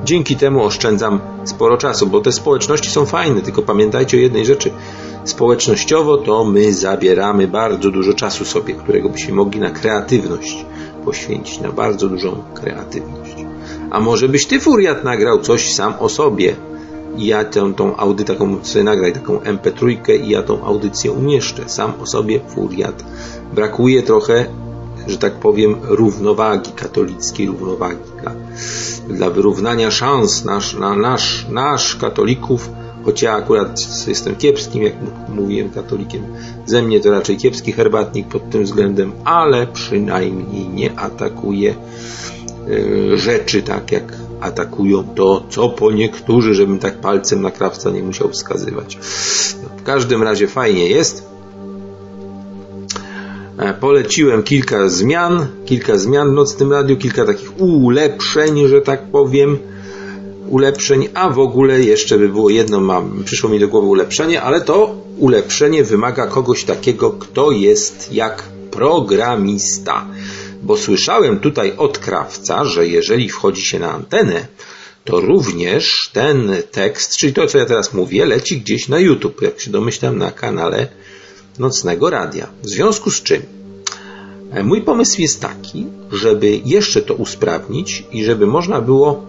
Dzięki 0.05 0.37
temu 0.37 0.65
oszczędzam 0.65 1.21
sporo 1.45 1.77
czasu, 1.77 2.07
bo 2.07 2.21
te 2.21 2.33
społeczności 2.33 2.91
są 2.91 3.07
fajne, 3.07 3.41
tylko 3.41 3.63
pamiętajcie 3.63 4.17
o 4.17 4.21
jednej 4.21 4.47
rzeczy. 4.47 4.71
Społecznościowo, 5.25 6.17
to 6.17 6.45
my 6.45 6.75
zabieramy 6.75 7.49
bardzo 7.49 7.91
dużo 7.91 8.15
czasu 8.15 8.45
sobie, 8.45 8.75
którego 8.75 9.09
byśmy 9.09 9.35
mogli 9.35 9.61
na 9.61 9.71
kreatywność 9.71 10.65
poświęcić, 11.05 11.61
na 11.61 11.73
bardzo 11.73 12.09
dużą 12.09 12.43
kreatywność. 12.55 13.37
A 13.91 14.01
może 14.01 14.29
byś 14.29 14.47
ty, 14.47 14.61
Furiat, 14.61 15.05
nagrał 15.05 15.41
coś 15.41 15.73
sam 15.73 15.95
o 16.01 16.09
sobie, 16.09 16.57
i 17.17 17.27
ja 17.27 17.45
tę, 17.45 17.73
tą 17.77 17.97
audycję, 17.97 18.35
taką 18.35 18.65
sobie 18.65 18.85
nagraj 18.85 19.13
taką 19.13 19.39
MP3 19.39 19.97
i 20.25 20.29
ja 20.29 20.43
tą 20.43 20.65
audycję 20.65 21.13
umieszczę. 21.13 21.69
Sam 21.69 21.93
o 22.03 22.07
sobie 22.07 22.41
furiat. 22.49 23.05
Brakuje 23.55 24.03
trochę, 24.03 24.47
że 25.07 25.19
tak 25.19 25.33
powiem, 25.33 25.77
równowagi, 25.83 26.73
katolickiej 26.73 27.47
równowagi 27.47 27.99
dla, 28.23 28.33
dla 29.09 29.31
wyrównania 29.31 29.91
szans 29.91 30.45
nasz, 30.45 30.75
na 30.75 30.95
nasz, 30.97 31.47
nasz 31.51 31.97
katolików, 31.97 32.71
choć 33.05 33.23
ja 33.23 33.33
akurat 33.33 33.81
jestem 34.07 34.37
kiepskim, 34.37 34.83
jak 34.83 34.95
mówiłem, 35.29 35.71
katolikiem. 35.71 36.23
Ze 36.67 36.83
mnie 36.83 37.01
to 37.01 37.11
raczej 37.11 37.37
kiepski 37.37 37.73
herbatnik 37.73 38.29
pod 38.29 38.51
tym 38.51 38.65
względem, 38.65 39.13
ale 39.25 39.67
przynajmniej 39.67 40.69
nie 40.69 40.99
atakuje 40.99 41.75
y, 42.69 43.19
rzeczy 43.19 43.63
tak 43.63 43.93
jak 43.93 44.13
atakują 44.41 45.05
to, 45.15 45.45
co 45.49 45.69
po 45.69 45.93
niektórzy, 45.93 46.55
żebym 46.55 46.79
tak 46.79 47.01
palcem 47.01 47.43
na 47.43 47.51
krawca 47.51 47.91
nie 47.91 48.03
musiał 48.03 48.29
wskazywać. 48.29 48.97
W 49.77 49.83
każdym 49.83 50.23
razie 50.23 50.49
fajnie 50.49 50.89
jest. 50.89 51.35
E, 53.59 53.75
poleciłem 53.75 54.43
kilka 54.43 54.89
zmian, 54.89 55.47
kilka 55.65 55.99
zmian 55.99 56.31
w 56.31 56.33
Nocnym 56.33 56.73
Radiu, 56.73 56.97
kilka 56.97 57.25
takich 57.25 57.61
ulepszeń, 57.61 58.69
że 58.69 58.81
tak 58.81 59.03
powiem, 59.03 59.59
ulepszeń, 60.49 61.09
a 61.15 61.31
w 61.31 61.39
ogóle 61.39 61.81
jeszcze 61.81 62.19
by 62.19 62.29
było 62.29 62.51
jedno, 62.51 62.81
mam, 62.81 63.23
przyszło 63.25 63.51
mi 63.51 63.61
do 63.61 63.69
głowy 63.69 63.87
ulepszenie, 63.87 64.43
ale 64.43 64.61
to 64.61 64.95
ulepszenie 65.19 65.85
wymaga 65.85 66.27
kogoś 66.27 66.65
takiego, 66.65 67.11
kto 67.11 67.51
jest 67.51 68.13
jak 68.13 68.43
programista 68.71 70.07
bo 70.65 70.77
słyszałem 70.77 71.39
tutaj 71.39 71.73
od 71.77 71.99
krawca, 71.99 72.65
że 72.65 72.89
jeżeli 72.89 73.29
wchodzi 73.29 73.63
się 73.63 73.79
na 73.79 73.93
antenę, 73.93 74.47
to 75.05 75.21
również 75.21 76.11
ten 76.13 76.53
tekst, 76.71 77.17
czyli 77.17 77.33
to, 77.33 77.47
co 77.47 77.59
ja 77.59 77.67
teraz 77.67 77.95
mówię, 77.95 78.27
leci 78.27 78.61
gdzieś 78.61 78.89
na 78.89 78.99
YouTube, 78.99 79.43
jak 79.43 79.61
się 79.61 79.71
domyślam, 79.71 80.19
na 80.19 80.31
kanale 80.31 80.89
Nocnego 81.59 82.11
Radia. 82.11 82.49
W 82.63 82.69
związku 82.69 83.11
z 83.11 83.23
czym 83.23 83.43
e, 84.53 84.63
mój 84.63 84.83
pomysł 84.83 85.21
jest 85.21 85.41
taki, 85.41 85.87
żeby 86.13 86.61
jeszcze 86.65 87.03
to 87.03 87.15
usprawnić 87.15 88.05
i 88.13 88.25
żeby 88.25 88.47
można 88.47 88.81
było 88.81 89.27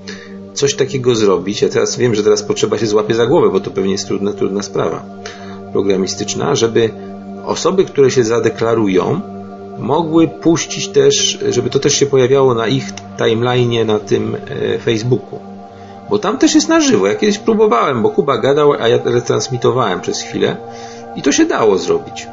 coś 0.55 0.75
takiego 0.75 1.15
zrobić. 1.15 1.61
Ja 1.61 1.69
teraz 1.69 1.97
wiem, 1.97 2.15
że 2.15 2.23
teraz 2.23 2.43
potrzeba 2.43 2.77
się 2.77 2.87
złapie 2.87 3.15
za 3.15 3.25
głowę, 3.25 3.49
bo 3.49 3.59
to 3.59 3.71
pewnie 3.71 3.91
jest 3.91 4.07
trudna, 4.07 4.33
trudna 4.33 4.63
sprawa 4.63 5.03
programistyczna, 5.71 6.55
żeby 6.55 6.89
osoby, 7.45 7.85
które 7.85 8.11
się 8.11 8.23
zadeklarują, 8.23 9.21
mogły 9.79 10.27
puścić 10.27 10.87
też, 10.87 11.39
żeby 11.49 11.69
to 11.69 11.79
też 11.79 11.93
się 11.93 12.05
pojawiało 12.05 12.53
na 12.53 12.67
ich 12.67 12.85
timeline 13.17 13.87
na 13.87 13.99
tym 13.99 14.35
e, 14.35 14.79
Facebooku. 14.79 15.39
Bo 16.09 16.19
tam 16.19 16.37
też 16.37 16.55
jest 16.55 16.69
na 16.69 16.81
żywo. 16.81 17.07
Ja 17.07 17.15
kiedyś 17.15 17.37
próbowałem, 17.37 18.03
bo 18.03 18.09
Kuba 18.09 18.37
gadał, 18.37 18.73
a 18.73 18.87
ja 18.87 18.99
retransmitowałem 19.05 20.01
przez 20.01 20.21
chwilę 20.21 20.57
i 21.15 21.21
to 21.21 21.31
się 21.31 21.45
dało 21.45 21.77
zrobić. 21.77 22.27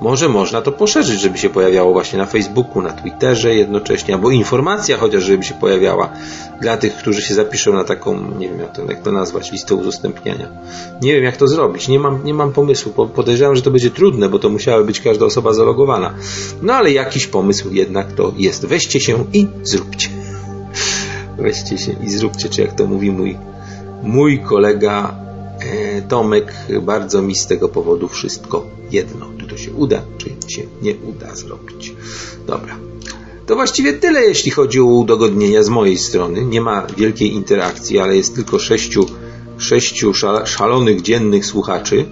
Może 0.00 0.28
można 0.28 0.62
to 0.62 0.72
poszerzyć, 0.72 1.20
żeby 1.20 1.38
się 1.38 1.50
pojawiało 1.50 1.92
właśnie 1.92 2.18
na 2.18 2.26
Facebooku, 2.26 2.82
na 2.82 2.92
Twitterze 2.92 3.54
jednocześnie, 3.54 4.14
albo 4.14 4.30
informacja 4.30 4.96
chociaż, 4.96 5.24
żeby 5.24 5.44
się 5.44 5.54
pojawiała 5.54 6.12
dla 6.60 6.76
tych, 6.76 6.96
którzy 6.96 7.22
się 7.22 7.34
zapiszą 7.34 7.72
na 7.72 7.84
taką, 7.84 8.30
nie 8.38 8.48
wiem 8.48 8.60
jak 8.60 8.72
to, 8.72 8.82
jak 8.84 9.02
to 9.02 9.12
nazwać, 9.12 9.52
listę 9.52 9.74
udostępniania. 9.74 10.48
Nie 11.02 11.14
wiem 11.14 11.24
jak 11.24 11.36
to 11.36 11.48
zrobić, 11.48 11.88
nie 11.88 12.00
mam, 12.00 12.24
nie 12.24 12.34
mam 12.34 12.52
pomysłu. 12.52 12.92
Podejrzewam, 12.92 13.56
że 13.56 13.62
to 13.62 13.70
będzie 13.70 13.90
trudne, 13.90 14.28
bo 14.28 14.38
to 14.38 14.48
musiała 14.48 14.84
być 14.84 15.00
każda 15.00 15.26
osoba 15.26 15.52
zalogowana. 15.52 16.14
No 16.62 16.74
ale 16.74 16.92
jakiś 16.92 17.26
pomysł 17.26 17.68
jednak 17.72 18.12
to 18.12 18.32
jest. 18.36 18.66
Weźcie 18.66 19.00
się 19.00 19.24
i 19.32 19.46
zróbcie. 19.62 20.08
Weźcie 21.38 21.78
się 21.78 21.92
i 21.92 22.10
zróbcie, 22.10 22.48
czy 22.48 22.60
jak 22.60 22.72
to 22.72 22.86
mówi 22.86 23.10
mój, 23.10 23.38
mój 24.02 24.38
kolega 24.38 25.14
e, 25.60 26.02
Tomek, 26.02 26.52
bardzo 26.82 27.22
mi 27.22 27.34
z 27.34 27.46
tego 27.46 27.68
powodu 27.68 28.08
wszystko 28.08 28.66
jedno 28.90 29.35
to 29.56 29.62
się 29.62 29.72
uda, 29.72 30.02
czy 30.18 30.52
się 30.52 30.62
nie 30.82 30.94
uda 30.94 31.34
zrobić. 31.34 31.92
Dobra. 32.46 32.76
To 33.46 33.54
właściwie 33.54 33.92
tyle, 33.92 34.20
jeśli 34.20 34.50
chodzi 34.50 34.80
o 34.80 34.84
udogodnienia 34.84 35.62
z 35.62 35.68
mojej 35.68 35.98
strony. 35.98 36.44
Nie 36.44 36.60
ma 36.60 36.86
wielkiej 36.96 37.32
interakcji, 37.32 37.98
ale 37.98 38.16
jest 38.16 38.34
tylko 38.34 38.58
sześciu, 38.58 39.06
sześciu 39.58 40.12
szalonych 40.44 41.02
dziennych 41.02 41.46
słuchaczy, 41.46 42.04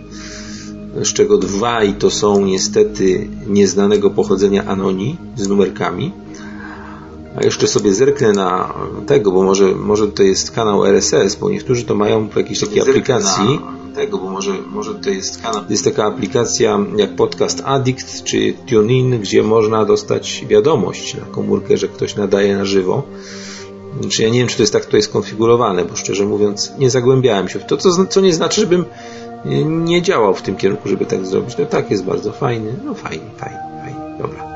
z 1.02 1.12
czego 1.12 1.38
dwaj 1.38 1.94
to 1.94 2.10
są 2.10 2.44
niestety 2.44 3.28
nieznanego 3.46 4.10
pochodzenia 4.10 4.64
anoni 4.64 5.16
z 5.36 5.48
numerkami. 5.48 6.12
A 7.36 7.44
jeszcze 7.44 7.66
sobie 7.66 7.94
zerknę 7.94 8.32
na 8.32 8.74
tego, 9.06 9.32
bo 9.32 9.42
może, 9.42 9.74
może 9.74 10.08
to 10.08 10.22
jest 10.22 10.50
kanał 10.50 10.86
RSS, 10.86 11.34
bo 11.34 11.50
niektórzy 11.50 11.84
to 11.84 11.94
mają 11.94 12.28
w 12.28 12.36
jakiejś 12.36 12.60
takiej 12.60 12.80
aplikacji. 12.80 13.60
Tego, 13.94 14.18
bo 14.18 14.30
może, 14.30 14.52
może 14.70 14.94
to 14.94 15.10
jest 15.10 15.42
kanał. 15.42 15.62
Jest 15.70 15.84
taka 15.84 16.04
aplikacja 16.04 16.78
jak 16.96 17.16
Podcast 17.16 17.62
Addict 17.64 18.24
czy 18.24 18.52
TuneIn, 18.52 19.20
gdzie 19.20 19.42
można 19.42 19.84
dostać 19.84 20.44
wiadomość 20.48 21.14
na 21.14 21.24
komórkę, 21.24 21.76
że 21.76 21.88
ktoś 21.88 22.16
nadaje 22.16 22.56
na 22.56 22.64
żywo. 22.64 23.02
Czy 24.08 24.22
ja 24.22 24.28
nie 24.28 24.38
wiem, 24.38 24.48
czy 24.48 24.56
to 24.56 24.62
jest 24.62 24.72
tak 24.72 24.86
to 24.86 24.96
jest 24.96 25.08
skonfigurowane, 25.08 25.84
bo 25.84 25.96
szczerze 25.96 26.26
mówiąc 26.26 26.72
nie 26.78 26.90
zagłębiałem 26.90 27.48
się 27.48 27.58
w 27.58 27.66
to, 27.66 27.76
co, 27.76 28.06
co 28.06 28.20
nie 28.20 28.32
znaczy, 28.32 28.60
żebym 28.60 28.84
nie 29.64 30.02
działał 30.02 30.34
w 30.34 30.42
tym 30.42 30.56
kierunku, 30.56 30.88
żeby 30.88 31.06
tak 31.06 31.26
zrobić. 31.26 31.56
No 31.58 31.66
tak, 31.66 31.90
jest 31.90 32.04
bardzo 32.04 32.32
fajny. 32.32 32.72
No 32.84 32.94
fajnie, 32.94 33.26
fajnie, 33.36 33.58
fajnie. 33.84 34.18
Dobra. 34.18 34.54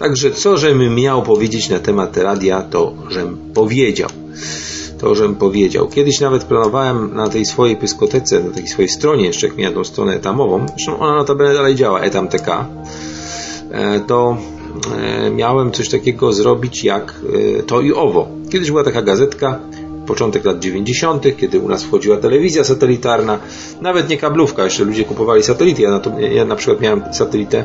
Także 0.00 0.30
co, 0.30 0.56
żebym 0.56 0.94
miał 0.94 1.22
powiedzieć 1.22 1.68
na 1.68 1.78
temat 1.78 2.16
radia, 2.16 2.62
to 2.62 2.92
żem 3.08 3.38
powiedział 3.54 4.08
to, 5.00 5.14
żem 5.14 5.34
powiedział. 5.34 5.88
Kiedyś 5.88 6.20
nawet 6.20 6.44
planowałem 6.44 7.14
na 7.14 7.28
tej 7.28 7.44
swojej 7.44 7.76
pyskotece, 7.76 8.40
na 8.40 8.50
tej 8.50 8.68
swojej 8.68 8.88
stronie, 8.88 9.24
jeszcze 9.24 9.46
jak 9.46 9.56
miałem 9.56 9.74
tą 9.74 9.84
stronę 9.84 10.14
etamową, 10.14 10.66
zresztą 10.66 10.98
ona 10.98 11.14
notabene 11.14 11.54
dalej 11.54 11.74
działa, 11.74 12.00
etam.tk, 12.00 12.66
e, 13.70 14.00
to 14.00 14.36
e, 14.98 15.30
miałem 15.30 15.72
coś 15.72 15.88
takiego 15.88 16.32
zrobić 16.32 16.84
jak 16.84 17.14
e, 17.58 17.62
to 17.62 17.80
i 17.80 17.92
owo. 17.92 18.28
Kiedyś 18.52 18.70
była 18.70 18.84
taka 18.84 19.02
gazetka, 19.02 19.60
początek 20.06 20.44
lat 20.44 20.58
90., 20.58 21.36
kiedy 21.36 21.60
u 21.60 21.68
nas 21.68 21.84
wchodziła 21.84 22.16
telewizja 22.16 22.64
satelitarna, 22.64 23.38
nawet 23.80 24.08
nie 24.08 24.16
kablówka, 24.16 24.64
jeszcze 24.64 24.84
ludzie 24.84 25.04
kupowali 25.04 25.42
satelity. 25.42 25.82
Ja 25.82 25.90
na, 25.90 26.00
to, 26.00 26.18
ja 26.18 26.44
na 26.44 26.56
przykład 26.56 26.80
miałem 26.80 27.02
satelitę 27.12 27.64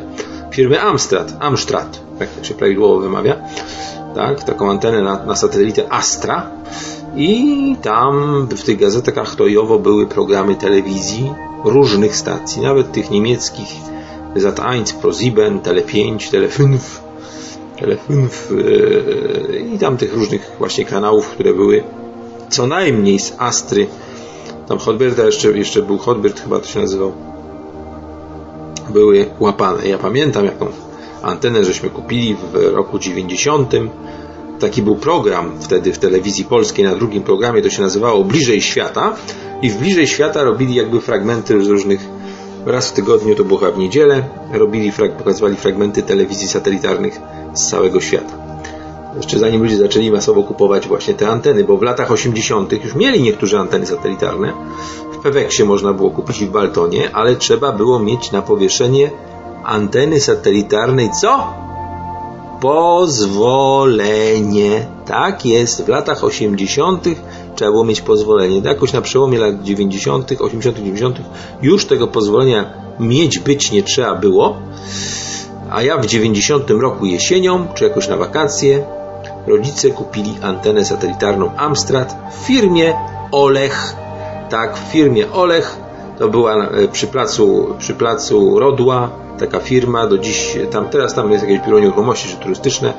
firmy 0.56 0.80
Amstrad, 0.80 1.32
Amstrad, 1.40 2.00
tak 2.18 2.28
się 2.42 2.54
prawidłowo 2.54 3.00
wymawia, 3.00 3.36
tak, 4.14 4.44
taką 4.44 4.70
antenę 4.70 5.02
na, 5.02 5.24
na 5.24 5.36
satelitę 5.36 5.92
Astra 5.92 6.50
i 7.16 7.76
tam 7.82 8.46
w 8.50 8.62
tych 8.62 8.78
gazetach 8.78 9.36
tojowo 9.36 9.78
były 9.78 10.06
programy 10.06 10.54
telewizji 10.54 11.32
różnych 11.64 12.16
stacji, 12.16 12.62
nawet 12.62 12.92
tych 12.92 13.10
niemieckich 13.10 13.68
Sat1, 14.36 14.94
ProSieben, 15.00 15.60
Tele5, 15.60 16.16
Tele5, 16.16 16.78
Tele5 17.80 18.28
yy, 18.50 19.70
i 19.74 19.78
tam 19.78 19.96
tych 19.96 20.14
różnych 20.14 20.52
właśnie 20.58 20.84
kanałów, 20.84 21.28
które 21.28 21.54
były 21.54 21.84
co 22.48 22.66
najmniej 22.66 23.18
z 23.18 23.34
Astry. 23.38 23.86
Tam 24.68 24.78
Hotberta 24.78 25.24
jeszcze, 25.24 25.58
jeszcze 25.58 25.82
był 25.82 25.98
Hotbert, 25.98 26.40
chyba 26.40 26.58
to 26.58 26.66
się 26.66 26.80
nazywał. 26.80 27.35
Były 28.90 29.26
łapane. 29.40 29.88
Ja 29.88 29.98
pamiętam 29.98 30.44
jaką 30.44 30.66
antenę 31.22 31.64
żeśmy 31.64 31.90
kupili 31.90 32.36
w 32.52 32.54
roku 32.54 32.98
90 32.98 33.72
taki 34.58 34.82
był 34.82 34.96
program 34.96 35.52
wtedy 35.60 35.92
w 35.92 35.98
telewizji 35.98 36.44
polskiej, 36.44 36.84
na 36.84 36.94
drugim 36.94 37.22
programie 37.22 37.62
to 37.62 37.70
się 37.70 37.82
nazywało 37.82 38.24
Bliżej 38.24 38.62
Świata 38.62 39.16
i 39.62 39.70
w 39.70 39.76
Bliżej 39.76 40.06
Świata 40.06 40.42
robili 40.42 40.74
jakby 40.74 41.00
fragmenty 41.00 41.64
z 41.64 41.68
różnych 41.68 42.00
raz 42.66 42.90
w 42.90 42.92
tygodniu, 42.92 43.34
to 43.34 43.44
było 43.44 43.58
chyba 43.58 43.72
w 43.72 43.78
niedzielę, 43.78 44.22
robili, 44.52 44.92
pokazywali 45.18 45.56
fragmenty 45.56 46.02
telewizji 46.02 46.48
satelitarnych 46.48 47.20
z 47.54 47.70
całego 47.70 48.00
świata. 48.00 48.45
Jeszcze 49.16 49.38
zanim 49.38 49.62
ludzie 49.62 49.76
zaczęli 49.76 50.10
masowo 50.10 50.42
kupować 50.42 50.88
właśnie 50.88 51.14
te 51.14 51.28
anteny, 51.28 51.64
bo 51.64 51.76
w 51.76 51.82
latach 51.82 52.10
80. 52.10 52.72
już 52.84 52.94
mieli 52.94 53.22
niektórzy 53.22 53.58
anteny 53.58 53.86
satelitarne. 53.86 54.52
W 55.12 55.22
Peweksie 55.22 55.64
można 55.64 55.92
było 55.92 56.10
kupić 56.10 56.40
i 56.40 56.46
w 56.46 56.50
Baltonie, 56.50 57.10
ale 57.12 57.36
trzeba 57.36 57.72
było 57.72 57.98
mieć 57.98 58.32
na 58.32 58.42
powieszenie 58.42 59.10
anteny 59.64 60.20
satelitarnej 60.20 61.10
co? 61.20 61.66
pozwolenie. 62.60 64.06
Tak 65.06 65.46
jest, 65.46 65.84
w 65.84 65.88
latach 65.88 66.24
80. 66.24 67.04
trzeba 67.56 67.70
było 67.70 67.84
mieć 67.84 68.00
pozwolenie. 68.00 68.60
Jakoś 68.64 68.92
na 68.92 69.00
przełomie 69.00 69.38
lat 69.38 69.62
90., 69.62 70.32
80., 70.40 70.76
90. 70.78 71.20
już 71.62 71.86
tego 71.86 72.06
pozwolenia 72.06 72.72
mieć 73.00 73.38
być 73.38 73.72
nie 73.72 73.82
trzeba 73.82 74.14
było. 74.14 74.56
A 75.70 75.82
ja 75.82 75.98
w 75.98 76.06
90 76.06 76.70
roku 76.70 77.06
jesienią, 77.06 77.66
czy 77.74 77.84
jakoś 77.84 78.08
na 78.08 78.16
wakacje, 78.16 78.84
rodzice 79.46 79.90
kupili 79.90 80.34
antenę 80.42 80.84
satelitarną 80.84 81.50
Amstrad 81.56 82.16
w 82.30 82.46
firmie 82.46 82.94
Olech. 83.32 83.94
Tak, 84.50 84.76
w 84.76 84.92
firmie 84.92 85.32
Olech 85.32 85.86
To 86.18 86.28
była 86.28 86.54
e, 86.54 86.88
przy 86.88 87.06
placu, 87.06 87.74
przy 87.78 87.94
placu 87.94 88.58
Rodła, 88.58 89.10
taka 89.38 89.60
firma, 89.60 90.06
do 90.06 90.18
dziś, 90.18 90.58
tam 90.70 90.88
teraz 90.88 91.14
tam 91.14 91.32
jest 91.32 91.44
jakieś 91.44 91.66
biuro 91.66 91.78
nieruchomości 91.78 92.28
czy 92.28 92.36
turystyczne. 92.36 92.92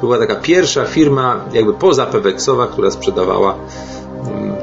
Była 0.00 0.18
taka 0.18 0.34
pierwsza 0.34 0.84
firma, 0.84 1.40
jakby 1.52 1.74
poza 1.74 2.06
Peweksowa, 2.06 2.66
która 2.66 2.90
sprzedawała 2.90 3.54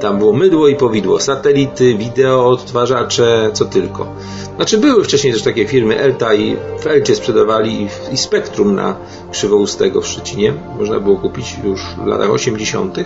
tam 0.01 0.17
było 0.17 0.33
mydło 0.33 0.67
i 0.67 0.75
powidło, 0.75 1.19
satelity, 1.19 1.95
wideo, 1.95 2.49
odtwarzacze, 2.49 3.49
co 3.53 3.65
tylko. 3.65 4.07
Znaczy 4.55 4.77
były 4.77 5.03
wcześniej 5.03 5.33
też 5.33 5.41
takie 5.43 5.67
firmy 5.67 5.99
Elta 5.99 6.33
i 6.33 6.57
w 6.79 6.87
Elcie 6.87 7.15
sprzedawali 7.15 7.87
i, 8.11 8.17
Spektrum 8.17 8.75
na 8.75 8.95
Krzywoustego 9.31 10.01
w 10.01 10.07
Szczecinie. 10.07 10.53
Można 10.79 10.99
było 10.99 11.17
kupić 11.17 11.55
już 11.63 11.81
w 12.03 12.05
latach 12.05 12.31
80. 12.31 12.97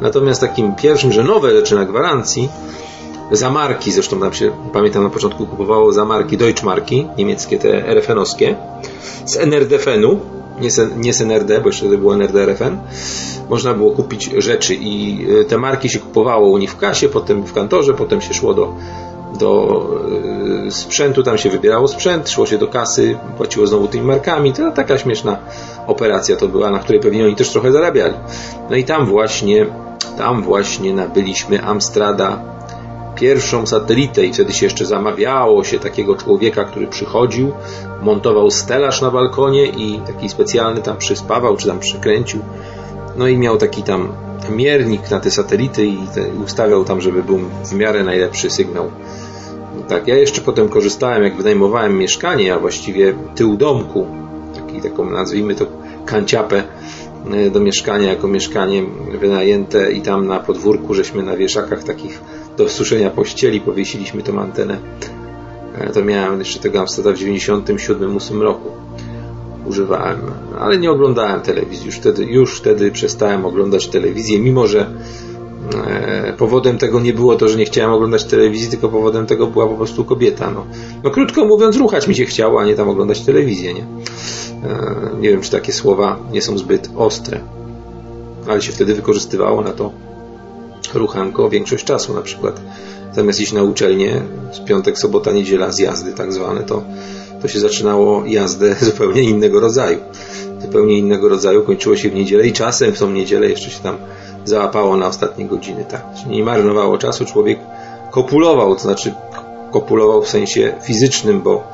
Natomiast 0.00 0.40
takim 0.40 0.74
pierwszym, 0.74 1.12
że 1.12 1.24
nowe 1.24 1.50
rzeczy 1.50 1.74
na 1.74 1.84
gwarancji 1.84 2.48
za 3.32 3.50
marki, 3.50 3.92
zresztą 3.92 4.20
tam 4.20 4.32
się, 4.32 4.50
pamiętam 4.72 5.02
na 5.02 5.10
początku 5.10 5.46
kupowało 5.46 5.92
za 5.92 6.04
marki, 6.04 6.36
Deutschmarki, 6.36 7.06
niemieckie 7.18 7.58
te 7.58 7.68
RFN-owskie, 7.94 8.54
z 9.24 9.36
NRDFN-u, 9.36 10.20
nie, 10.60 10.68
nie 10.96 11.12
z 11.12 11.20
NRD, 11.20 11.60
bo 11.60 11.68
jeszcze 11.68 11.82
wtedy 11.82 11.98
było 11.98 12.14
NRD-RFN, 12.14 12.76
można 13.48 13.74
było 13.74 13.90
kupić 13.90 14.30
rzeczy 14.38 14.74
i 14.74 15.26
e, 15.40 15.44
te 15.44 15.58
marki 15.58 15.88
się 15.88 15.98
kupowało 15.98 16.48
u 16.48 16.58
nich 16.58 16.72
w 16.72 16.76
kasie, 16.76 17.08
potem 17.08 17.42
w 17.42 17.52
kantorze, 17.52 17.94
potem 17.94 18.20
się 18.20 18.34
szło 18.34 18.54
do, 18.54 18.74
do 19.38 19.82
e, 20.66 20.70
sprzętu, 20.70 21.22
tam 21.22 21.38
się 21.38 21.50
wybierało 21.50 21.88
sprzęt, 21.88 22.30
szło 22.30 22.46
się 22.46 22.58
do 22.58 22.68
kasy, 22.68 23.18
płaciło 23.36 23.66
znowu 23.66 23.88
tymi 23.88 24.06
markami. 24.06 24.52
To 24.52 24.70
taka 24.70 24.98
śmieszna 24.98 25.38
operacja 25.86 26.36
to 26.36 26.48
była, 26.48 26.70
na 26.70 26.78
której 26.78 27.00
pewnie 27.00 27.24
oni 27.24 27.36
też 27.36 27.50
trochę 27.50 27.72
zarabiali. 27.72 28.14
No 28.70 28.76
i 28.76 28.84
tam 28.84 29.06
właśnie, 29.06 29.66
tam 30.18 30.42
właśnie 30.42 30.94
nabyliśmy 30.94 31.64
Amstrada 31.64 32.55
pierwszą 33.16 33.66
satelitę 33.66 34.26
i 34.26 34.32
wtedy 34.32 34.52
się 34.52 34.66
jeszcze 34.66 34.86
zamawiało 34.86 35.64
się 35.64 35.78
takiego 35.78 36.16
człowieka, 36.16 36.64
który 36.64 36.86
przychodził, 36.86 37.52
montował 38.02 38.50
stelaż 38.50 39.02
na 39.02 39.10
balkonie 39.10 39.66
i 39.66 40.00
taki 40.06 40.28
specjalny 40.28 40.82
tam 40.82 40.96
przyspawał, 40.96 41.56
czy 41.56 41.66
tam 41.66 41.78
przykręcił. 41.78 42.40
No 43.16 43.28
i 43.28 43.38
miał 43.38 43.56
taki 43.56 43.82
tam 43.82 44.12
miernik 44.50 45.10
na 45.10 45.20
te 45.20 45.30
satelity 45.30 45.86
i 45.86 45.98
ustawiał 46.44 46.84
tam, 46.84 47.00
żeby 47.00 47.22
był 47.22 47.38
w 47.64 47.72
miarę 47.72 48.04
najlepszy 48.04 48.50
sygnał. 48.50 48.90
Tak, 49.88 50.08
ja 50.08 50.16
jeszcze 50.16 50.40
potem 50.40 50.68
korzystałem, 50.68 51.22
jak 51.22 51.36
wynajmowałem 51.36 51.98
mieszkanie, 51.98 52.54
a 52.54 52.58
właściwie 52.58 53.14
tył 53.34 53.56
domku, 53.56 54.06
taki, 54.54 54.80
taką 54.80 55.10
nazwijmy 55.10 55.54
to 55.54 55.66
kanciapę 56.06 56.62
e, 57.32 57.50
do 57.50 57.60
mieszkania 57.60 58.08
jako 58.08 58.28
mieszkanie 58.28 58.82
wynajęte 59.20 59.92
i 59.92 60.00
tam 60.02 60.26
na 60.26 60.40
podwórku 60.40 60.94
żeśmy 60.94 61.22
na 61.22 61.36
wieszakach 61.36 61.84
takich 61.84 62.20
do 62.56 62.68
suszenia 62.68 63.10
pościeli 63.10 63.60
powiesiliśmy 63.60 64.22
tą 64.22 64.40
antenę. 64.40 64.78
E, 65.78 65.92
to 65.92 66.04
miałem 66.04 66.38
jeszcze 66.38 66.58
tego 66.58 66.80
Amstrada 66.80 67.12
w 67.12 67.14
97-8 67.14 68.40
roku. 68.40 68.70
Używałem, 69.66 70.18
ale 70.58 70.78
nie 70.78 70.90
oglądałem 70.90 71.40
telewizji. 71.40 71.86
Już 71.86 71.96
wtedy, 71.96 72.24
już 72.24 72.58
wtedy 72.58 72.90
przestałem 72.90 73.44
oglądać 73.46 73.88
telewizję, 73.88 74.38
mimo 74.38 74.66
że 74.66 74.90
e, 75.86 76.34
powodem 76.38 76.78
tego 76.78 77.00
nie 77.00 77.12
było 77.12 77.34
to, 77.34 77.48
że 77.48 77.58
nie 77.58 77.64
chciałem 77.64 77.92
oglądać 77.92 78.24
telewizji, 78.24 78.70
tylko 78.70 78.88
powodem 78.88 79.26
tego 79.26 79.46
była 79.46 79.66
po 79.66 79.74
prostu 79.74 80.04
kobieta. 80.04 80.50
No, 80.50 80.66
no 81.04 81.10
krótko 81.10 81.44
mówiąc, 81.44 81.76
ruchać 81.76 82.08
mi 82.08 82.14
się 82.14 82.24
chciało, 82.24 82.60
a 82.60 82.64
nie 82.64 82.74
tam 82.74 82.88
oglądać 82.88 83.20
telewizję. 83.20 83.74
Nie? 83.74 83.82
E, 83.82 83.86
nie 85.20 85.28
wiem, 85.28 85.40
czy 85.40 85.50
takie 85.50 85.72
słowa 85.72 86.18
nie 86.32 86.42
są 86.42 86.58
zbyt 86.58 86.90
ostre, 86.96 87.40
ale 88.48 88.62
się 88.62 88.72
wtedy 88.72 88.94
wykorzystywało 88.94 89.62
na 89.62 89.70
to 89.70 90.06
ruchanko 90.94 91.50
większość 91.50 91.84
czasu. 91.84 92.14
Na 92.14 92.22
przykład 92.22 92.60
zamiast 93.12 93.40
iść 93.40 93.52
na 93.52 93.62
uczelnię 93.62 94.22
z 94.52 94.60
piątek, 94.60 94.98
sobota, 94.98 95.32
niedziela, 95.32 95.72
zjazdy 95.72 96.12
tak 96.12 96.32
zwane, 96.32 96.62
to, 96.62 96.82
to 97.42 97.48
się 97.48 97.60
zaczynało 97.60 98.22
jazdę 98.26 98.76
zupełnie 98.90 99.22
innego 99.22 99.60
rodzaju. 99.60 99.98
Zupełnie 100.62 100.98
innego 100.98 101.28
rodzaju, 101.28 101.62
kończyło 101.62 101.96
się 101.96 102.10
w 102.10 102.14
niedzielę 102.14 102.46
i 102.46 102.52
czasem 102.52 102.92
w 102.92 102.98
tą 102.98 103.10
niedzielę 103.10 103.48
jeszcze 103.48 103.70
się 103.70 103.80
tam 103.80 103.96
załapało 104.44 104.96
na 104.96 105.06
ostatnie 105.06 105.46
godziny. 105.46 105.84
Tak. 105.88 106.02
nie 106.26 106.44
marnowało 106.44 106.98
czasu, 106.98 107.24
człowiek 107.24 107.58
kopulował, 108.10 108.74
to 108.74 108.82
znaczy 108.82 109.14
kopulował 109.70 110.22
w 110.22 110.28
sensie 110.28 110.74
fizycznym, 110.82 111.42
bo 111.42 111.64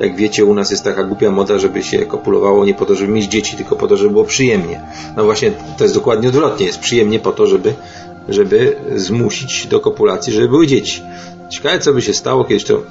jak 0.00 0.16
wiecie, 0.16 0.44
u 0.44 0.54
nas 0.54 0.70
jest 0.70 0.84
taka 0.84 1.04
głupia 1.04 1.30
moda, 1.30 1.58
żeby 1.58 1.82
się 1.82 1.98
kopulowało 2.06 2.64
nie 2.64 2.74
po 2.74 2.86
to, 2.86 2.94
żeby 2.94 3.12
mieć 3.12 3.26
dzieci, 3.26 3.56
tylko 3.56 3.76
po 3.76 3.88
to, 3.88 3.96
żeby 3.96 4.10
było 4.10 4.24
przyjemnie. 4.24 4.80
No 5.16 5.24
właśnie, 5.24 5.52
to 5.78 5.84
jest 5.84 5.94
dokładnie 5.94 6.28
odwrotnie. 6.28 6.66
Jest 6.66 6.78
przyjemnie 6.78 7.18
po 7.18 7.32
to, 7.32 7.46
żeby 7.46 7.74
żeby 8.28 8.76
zmusić 8.96 9.66
do 9.66 9.80
kopulacji, 9.80 10.32
żeby 10.32 10.48
były 10.48 10.66
dzieci. 10.66 11.02
Ciekawe, 11.50 11.78
co 11.78 11.92
by 11.92 12.02
się 12.02 12.14
stało, 12.14 12.44
kiedyś 12.44 12.64
to 12.64 12.82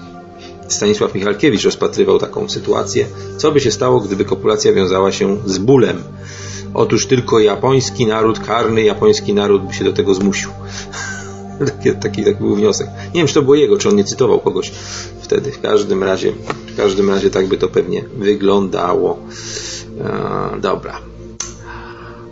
Stanisław 0.67 1.15
Michalkiewicz 1.15 1.63
rozpatrywał 1.63 2.19
taką 2.19 2.49
sytuację. 2.49 3.05
Co 3.37 3.51
by 3.51 3.59
się 3.59 3.71
stało, 3.71 3.99
gdyby 3.99 4.25
kopulacja 4.25 4.73
wiązała 4.73 5.11
się 5.11 5.37
z 5.45 5.57
bólem? 5.57 6.03
Otóż 6.73 7.05
tylko 7.05 7.39
japoński 7.39 8.05
naród, 8.05 8.39
karny 8.39 8.83
japoński 8.83 9.33
naród 9.33 9.67
by 9.67 9.73
się 9.73 9.83
do 9.83 9.93
tego 9.93 10.13
zmusił. 10.13 10.49
taki, 11.65 11.91
taki, 11.91 12.23
taki 12.23 12.37
był 12.39 12.55
wniosek. 12.55 12.87
Nie 13.13 13.19
wiem, 13.19 13.27
czy 13.27 13.33
to 13.33 13.41
było 13.41 13.55
jego, 13.55 13.77
czy 13.77 13.89
on 13.89 13.95
nie 13.95 14.03
cytował 14.03 14.39
kogoś 14.39 14.71
wtedy. 15.21 15.51
W 15.51 15.61
każdym 15.61 16.03
razie, 16.03 16.33
w 16.73 16.77
każdym 16.77 17.09
razie 17.09 17.29
tak 17.29 17.47
by 17.47 17.57
to 17.57 17.67
pewnie 17.67 18.03
wyglądało. 18.17 19.19
E, 19.99 20.59
dobra. 20.59 20.99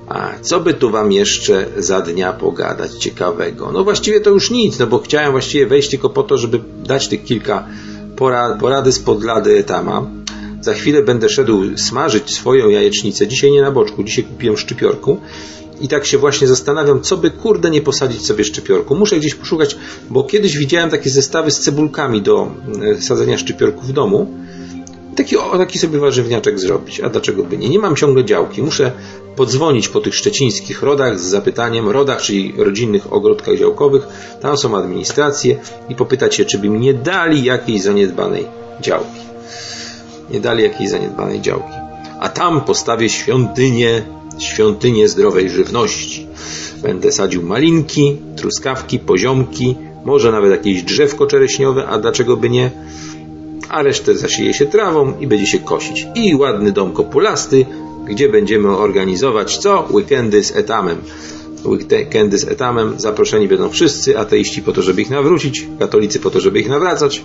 A 0.07 0.33
co 0.41 0.59
by 0.59 0.73
tu 0.73 0.91
wam 0.91 1.11
jeszcze 1.11 1.65
za 1.77 2.01
dnia 2.01 2.33
pogadać 2.33 2.93
ciekawego? 2.93 3.71
No 3.71 3.83
właściwie 3.83 4.21
to 4.21 4.29
już 4.29 4.51
nic, 4.51 4.79
no 4.79 4.87
bo 4.87 4.99
chciałem 4.99 5.31
właściwie 5.31 5.67
wejść 5.67 5.89
tylko 5.89 6.09
po 6.09 6.23
to, 6.23 6.37
żeby 6.37 6.59
dać 6.83 7.07
tych 7.07 7.23
kilka 7.23 7.67
porad, 8.15 8.59
porady 8.59 8.91
spod 8.91 9.23
lady 9.23 9.57
etama. 9.57 10.07
Za 10.61 10.73
chwilę 10.73 11.01
będę 11.03 11.29
szedł 11.29 11.77
smażyć 11.77 12.35
swoją 12.35 12.69
jajecznicę. 12.69 13.27
Dzisiaj 13.27 13.51
nie 13.51 13.61
na 13.61 13.71
boczku, 13.71 14.03
dzisiaj 14.03 14.23
kupiłem 14.23 14.57
szczypiorku. 14.57 15.17
I 15.81 15.87
tak 15.87 16.05
się 16.05 16.17
właśnie 16.17 16.47
zastanawiam, 16.47 17.01
co 17.01 17.17
by 17.17 17.31
kurde 17.31 17.69
nie 17.69 17.81
posadzić 17.81 18.25
sobie 18.25 18.43
szczypiorku. 18.43 18.95
Muszę 18.95 19.19
gdzieś 19.19 19.35
poszukać, 19.35 19.77
bo 20.09 20.23
kiedyś 20.23 20.57
widziałem 20.57 20.89
takie 20.89 21.09
zestawy 21.09 21.51
z 21.51 21.59
cebulkami 21.59 22.21
do 22.21 22.51
e, 22.97 23.01
sadzenia 23.01 23.37
szczypiorku 23.37 23.81
w 23.81 23.93
domu. 23.93 24.27
Taki, 25.16 25.36
taki 25.57 25.80
sobie 25.80 25.99
warzywniaczek 25.99 26.59
zrobić. 26.59 26.99
A 26.99 27.09
dlaczego 27.09 27.43
by 27.43 27.57
nie? 27.57 27.70
Nie 27.70 27.80
mam 27.80 27.95
ciągle 27.95 28.26
działki. 28.26 28.61
Muszę 28.63 28.91
podzwonić 29.36 29.88
po 29.88 30.01
tych 30.01 30.16
szczecińskich 30.16 30.82
rodach 30.82 31.20
z 31.20 31.24
zapytaniem, 31.24 31.89
rodach, 31.89 32.22
czyli 32.22 32.53
rodzinnych 32.57 33.13
ogrodkach 33.13 33.57
działkowych, 33.57 34.07
tam 34.41 34.57
są 34.57 34.78
administracje 34.78 35.55
i 35.89 35.95
popytać 35.95 36.36
się, 36.36 36.45
czy 36.45 36.57
by 36.57 36.70
mi 36.70 36.80
nie 36.80 36.93
dali 36.93 37.43
jakiejś 37.43 37.82
zaniedbanej 37.82 38.45
działki. 38.82 39.20
Nie 40.32 40.39
dali 40.39 40.63
jakiejś 40.63 40.89
zaniedbanej 40.89 41.41
działki. 41.41 41.74
A 42.20 42.30
tam 42.30 42.61
postawię 42.61 43.09
świątynię, 43.09 44.03
świątynię 44.39 45.07
zdrowej 45.07 45.49
żywności. 45.49 46.28
Będę 46.82 47.11
sadził 47.11 47.43
malinki, 47.43 48.18
truskawki, 48.36 48.99
poziomki, 48.99 49.76
może 50.05 50.32
nawet 50.32 50.51
jakieś 50.51 50.84
drzewko 50.84 51.28
czereśniowe, 51.28 51.88
a 51.88 51.99
dlaczego 51.99 52.38
by 52.38 52.49
nie? 52.49 52.72
A 53.70 53.84
resztę 53.84 54.16
zasieje 54.16 54.53
się 54.53 54.66
trawą 54.66 55.20
i 55.20 55.28
będzie 55.28 55.47
się 55.47 55.59
kosić. 55.59 56.07
I 56.16 56.36
ładny 56.36 56.72
dom 56.72 56.93
kopulasty, 56.93 57.66
gdzie 58.05 58.30
będziemy 58.30 58.78
organizować 58.78 59.57
co? 59.57 59.88
Weekendy 59.91 60.43
z 60.43 60.55
etamem. 60.55 60.97
Weekendy 61.66 62.38
z 62.38 62.47
etamem. 62.47 62.99
Zaproszeni 62.99 63.47
będą 63.47 63.70
wszyscy, 63.70 64.20
ateiści 64.20 64.61
po 64.61 64.72
to, 64.72 64.82
żeby 64.82 65.01
ich 65.01 65.09
nawrócić, 65.09 65.68
katolicy 65.80 66.20
po 66.20 66.30
to, 66.30 66.39
żeby 66.39 66.59
ich 66.59 66.70
nawracać. 66.70 67.24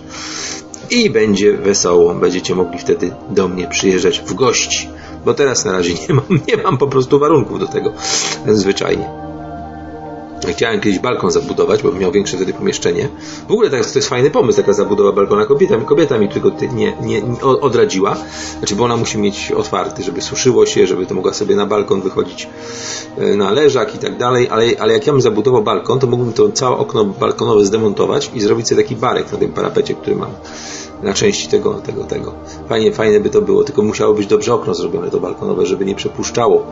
I 0.89 1.09
będzie 1.09 1.53
wesoło. 1.53 2.13
Będziecie 2.13 2.55
mogli 2.55 2.79
wtedy 2.79 3.11
do 3.29 3.47
mnie 3.47 3.67
przyjeżdżać 3.67 4.19
w 4.19 4.33
gości. 4.33 4.89
Bo 5.25 5.33
teraz 5.33 5.65
na 5.65 5.71
razie 5.71 5.93
nie 6.09 6.15
mam, 6.15 6.39
nie 6.47 6.57
mam 6.63 6.77
po 6.77 6.87
prostu 6.87 7.19
warunków 7.19 7.59
do 7.59 7.67
tego. 7.67 7.93
Zwyczajnie. 8.47 9.20
Chciałem 10.47 10.81
kiedyś 10.81 10.99
balkon 10.99 11.31
zabudować, 11.31 11.83
bo 11.83 11.91
miał 11.91 12.11
większe 12.11 12.37
wtedy 12.37 12.53
pomieszczenie. 12.53 13.07
W 13.47 13.51
ogóle 13.51 13.69
to 13.69 13.75
jest, 13.75 14.09
fajny 14.09 14.31
pomysł, 14.31 14.57
taka 14.57 14.73
zabudowa 14.73 15.11
balkona. 15.11 15.45
Kobieta, 15.45 15.77
kobieta 15.77 16.17
mi 16.17 16.29
tylko 16.29 16.51
nie, 16.73 16.93
nie, 17.01 17.21
nie 17.21 17.41
odradziła. 17.41 18.17
Znaczy, 18.57 18.75
bo 18.75 18.83
ona 18.83 18.97
musi 18.97 19.17
mieć 19.17 19.51
otwarty, 19.51 20.03
żeby 20.03 20.21
suszyło 20.21 20.65
się, 20.65 20.87
żeby 20.87 21.05
to 21.05 21.15
mogła 21.15 21.33
sobie 21.33 21.55
na 21.55 21.65
balkon 21.65 22.01
wychodzić 22.01 22.47
e, 23.17 23.35
na 23.35 23.51
leżak 23.51 23.95
i 23.95 23.97
tak 23.97 24.17
dalej. 24.17 24.49
Ale, 24.49 24.65
ale 24.79 24.93
jak 24.93 25.07
ja 25.07 25.13
bym 25.13 25.21
zabudował 25.21 25.63
balkon, 25.63 25.99
to 25.99 26.07
mógłbym 26.07 26.33
to 26.33 26.49
całe 26.49 26.77
okno 26.77 27.05
balkonowe 27.05 27.65
zdemontować 27.65 28.31
i 28.33 28.41
zrobić 28.41 28.67
sobie 28.67 28.83
taki 28.83 28.95
barek 28.95 29.31
na 29.31 29.37
tym 29.37 29.51
parapecie, 29.51 29.93
który 29.93 30.15
mam 30.15 30.31
na 31.03 31.13
części 31.13 31.47
tego, 31.47 31.73
tego, 31.73 32.03
tego. 32.03 32.33
Fajnie, 32.69 32.91
fajne 32.91 33.19
by 33.19 33.29
to 33.29 33.41
było, 33.41 33.63
tylko 33.63 33.83
musiało 33.83 34.13
być 34.13 34.27
dobrze 34.27 34.53
okno 34.53 34.73
zrobione 34.73 35.09
to 35.09 35.19
balkonowe, 35.19 35.65
żeby 35.65 35.85
nie 35.85 35.95
przepuszczało. 35.95 36.65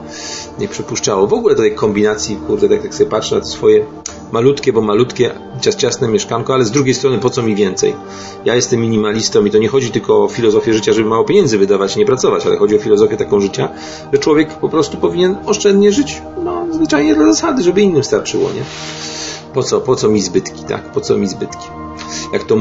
Nie 0.59 0.67
przepuszczało. 0.67 1.27
W 1.27 1.33
ogóle 1.33 1.55
do 1.55 1.61
tej 1.61 1.75
kombinacji, 1.75 2.35
kurde, 2.47 2.69
tak 2.69 2.83
jak 2.83 2.95
sobie 2.95 3.09
patrzę 3.09 3.35
na 3.35 3.45
swoje 3.45 3.85
malutkie, 4.31 4.73
bo 4.73 4.81
malutkie, 4.81 5.31
ciasne 5.77 6.07
mieszkanko, 6.07 6.53
ale 6.53 6.65
z 6.65 6.71
drugiej 6.71 6.93
strony 6.93 7.17
po 7.17 7.29
co 7.29 7.43
mi 7.43 7.55
więcej? 7.55 7.95
Ja 8.45 8.55
jestem 8.55 8.81
minimalistą 8.81 9.45
i 9.45 9.51
to 9.51 9.57
nie 9.57 9.67
chodzi 9.67 9.91
tylko 9.91 10.23
o 10.23 10.27
filozofię 10.27 10.73
życia, 10.73 10.93
żeby 10.93 11.09
mało 11.09 11.23
pieniędzy 11.23 11.57
wydawać, 11.57 11.95
nie 11.95 12.05
pracować, 12.05 12.45
ale 12.45 12.57
chodzi 12.57 12.75
o 12.75 12.79
filozofię 12.79 13.17
taką 13.17 13.39
życia, 13.39 13.69
że 14.13 14.19
człowiek 14.19 14.53
po 14.53 14.69
prostu 14.69 14.97
powinien 14.97 15.37
oszczędnie 15.45 15.91
żyć, 15.91 16.21
no, 16.43 16.65
zwyczajnie 16.71 17.15
dla 17.15 17.25
zasady, 17.25 17.63
żeby 17.63 17.81
innym 17.81 18.03
starczyło, 18.03 18.49
nie? 18.51 18.63
Po 19.53 19.63
co, 19.63 19.81
po 19.81 19.95
co 19.95 20.09
mi 20.09 20.21
zbytki, 20.21 20.63
tak? 20.63 20.91
Po 20.91 21.01
co 21.01 21.17
mi 21.17 21.27
zbytki? 21.27 21.78
Jak 22.33 22.43
to 22.43 22.55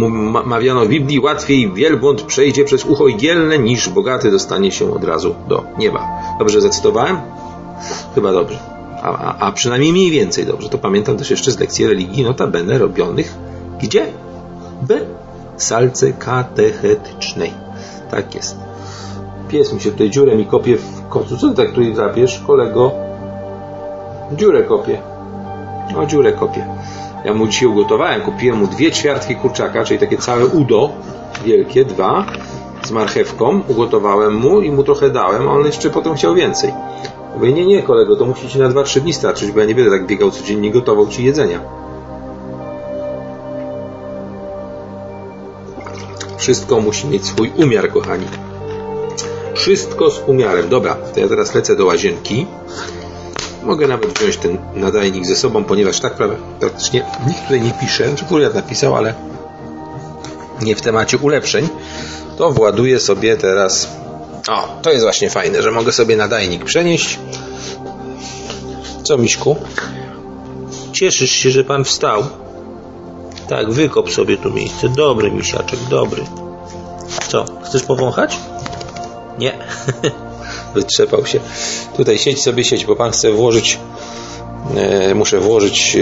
mawiano 0.44 0.84
w 0.84 0.88
Biblii, 0.88 1.20
łatwiej 1.20 1.72
wielbłąd 1.72 2.22
przejdzie 2.22 2.64
przez 2.64 2.84
ucho 2.84 3.08
igielne, 3.08 3.58
niż 3.58 3.88
bogaty 3.88 4.30
dostanie 4.30 4.72
się 4.72 4.94
od 4.94 5.04
razu 5.04 5.34
do 5.48 5.64
nieba. 5.78 6.08
Dobrze 6.38 6.60
zacytowałem? 6.60 7.16
Chyba 8.14 8.32
dobrze. 8.32 8.58
A, 9.02 9.08
a, 9.08 9.38
a 9.38 9.52
przynajmniej 9.52 9.92
mniej 9.92 10.10
więcej 10.10 10.46
dobrze. 10.46 10.68
To 10.68 10.78
pamiętam 10.78 11.16
też 11.16 11.30
jeszcze 11.30 11.50
z 11.50 11.58
lekcji 11.58 11.86
religii, 11.86 12.24
notabene 12.24 12.78
robionych 12.78 13.34
gdzie? 13.82 14.06
B. 14.82 15.00
Salce 15.56 16.12
katechetycznej. 16.12 17.52
Tak 18.10 18.34
jest. 18.34 18.56
Pies 19.48 19.72
mi 19.72 19.80
się 19.80 19.90
tutaj 19.90 20.10
dziurę 20.10 20.36
mi 20.36 20.46
kopie 20.46 20.76
w 20.76 21.08
kocu. 21.08 21.36
Co 21.36 21.48
ty 21.48 21.56
tak 21.56 21.68
tutaj 21.68 21.94
drapiesz, 21.94 22.42
kolego? 22.46 22.92
Dziurę 24.32 24.62
kopie. 24.62 25.02
O, 25.96 26.06
dziurę 26.06 26.32
kopie. 26.32 26.66
Ja 27.24 27.34
mu 27.34 27.46
dzisiaj 27.46 27.68
ugotowałem. 27.68 28.20
Kupiłem 28.20 28.58
mu 28.58 28.66
dwie 28.66 28.92
ćwiartki 28.92 29.36
kurczaka, 29.36 29.84
czyli 29.84 30.00
takie 30.00 30.16
całe 30.16 30.46
udo, 30.46 30.90
wielkie, 31.44 31.84
dwa, 31.84 32.26
z 32.82 32.90
marchewką. 32.90 33.62
Ugotowałem 33.68 34.34
mu 34.34 34.60
i 34.60 34.70
mu 34.70 34.84
trochę 34.84 35.10
dałem, 35.10 35.48
a 35.48 35.52
on 35.52 35.64
jeszcze 35.66 35.90
potem 35.90 36.14
chciał 36.14 36.34
więcej. 36.34 36.72
Mówię, 37.34 37.52
nie, 37.52 37.66
nie, 37.66 37.82
kolego, 37.82 38.16
to 38.16 38.24
musi 38.24 38.48
ci 38.48 38.58
na 38.58 38.68
dwa, 38.68 38.82
trzy 38.82 39.00
dni 39.00 39.12
starczyć, 39.12 39.52
bo 39.52 39.60
ja 39.60 39.66
nie 39.66 39.74
będę 39.74 39.90
tak 39.90 40.06
biegał 40.06 40.30
codziennie, 40.30 40.70
gotował 40.70 41.08
ci 41.08 41.24
jedzenia. 41.24 41.60
Wszystko 46.36 46.80
musi 46.80 47.06
mieć 47.06 47.26
swój 47.26 47.52
umiar, 47.56 47.92
kochani. 47.92 48.26
Wszystko 49.54 50.10
z 50.10 50.22
umiarem. 50.26 50.68
Dobra, 50.68 50.96
to 51.14 51.20
ja 51.20 51.28
teraz 51.28 51.54
lecę 51.54 51.76
do 51.76 51.86
łazienki. 51.86 52.46
Mogę 53.62 53.88
nawet 53.88 54.18
wziąć 54.18 54.36
ten 54.36 54.58
nadajnik 54.74 55.26
ze 55.26 55.36
sobą, 55.36 55.64
ponieważ 55.64 56.00
tak 56.00 56.14
praktycznie 56.60 57.04
nikt 57.26 57.42
tutaj 57.42 57.60
nie 57.60 57.72
pisze, 57.80 58.14
czy 58.16 58.24
kuriat 58.24 58.54
napisał, 58.54 58.96
ale 58.96 59.14
nie 60.62 60.76
w 60.76 60.80
temacie 60.80 61.18
ulepszeń. 61.18 61.68
To 62.36 62.50
właduję 62.50 63.00
sobie 63.00 63.36
teraz. 63.36 63.88
O, 64.48 64.68
to 64.82 64.90
jest 64.90 65.02
właśnie 65.02 65.30
fajne, 65.30 65.62
że 65.62 65.70
mogę 65.70 65.92
sobie 65.92 66.16
nadajnik 66.16 66.64
przenieść. 66.64 67.18
Co, 69.02 69.18
Miśku? 69.18 69.56
Cieszysz 70.92 71.30
się, 71.30 71.50
że 71.50 71.64
pan 71.64 71.84
wstał? 71.84 72.22
Tak, 73.48 73.70
wykop 73.70 74.10
sobie 74.10 74.36
tu 74.36 74.50
miejsce. 74.50 74.88
Dobry, 74.88 75.30
misiaczek, 75.30 75.80
dobry. 75.90 76.24
Co, 77.28 77.44
chcesz 77.64 77.82
powąchać? 77.82 78.38
Nie. 79.38 79.58
Wytrzepał 80.74 81.26
się. 81.26 81.40
Tutaj 81.96 82.18
siedź 82.18 82.42
sobie, 82.42 82.64
siedź, 82.64 82.84
bo 82.84 82.96
pan 82.96 83.10
chce 83.10 83.32
włożyć 83.32 83.78
e, 84.76 85.14
muszę 85.14 85.40
włożyć 85.40 85.96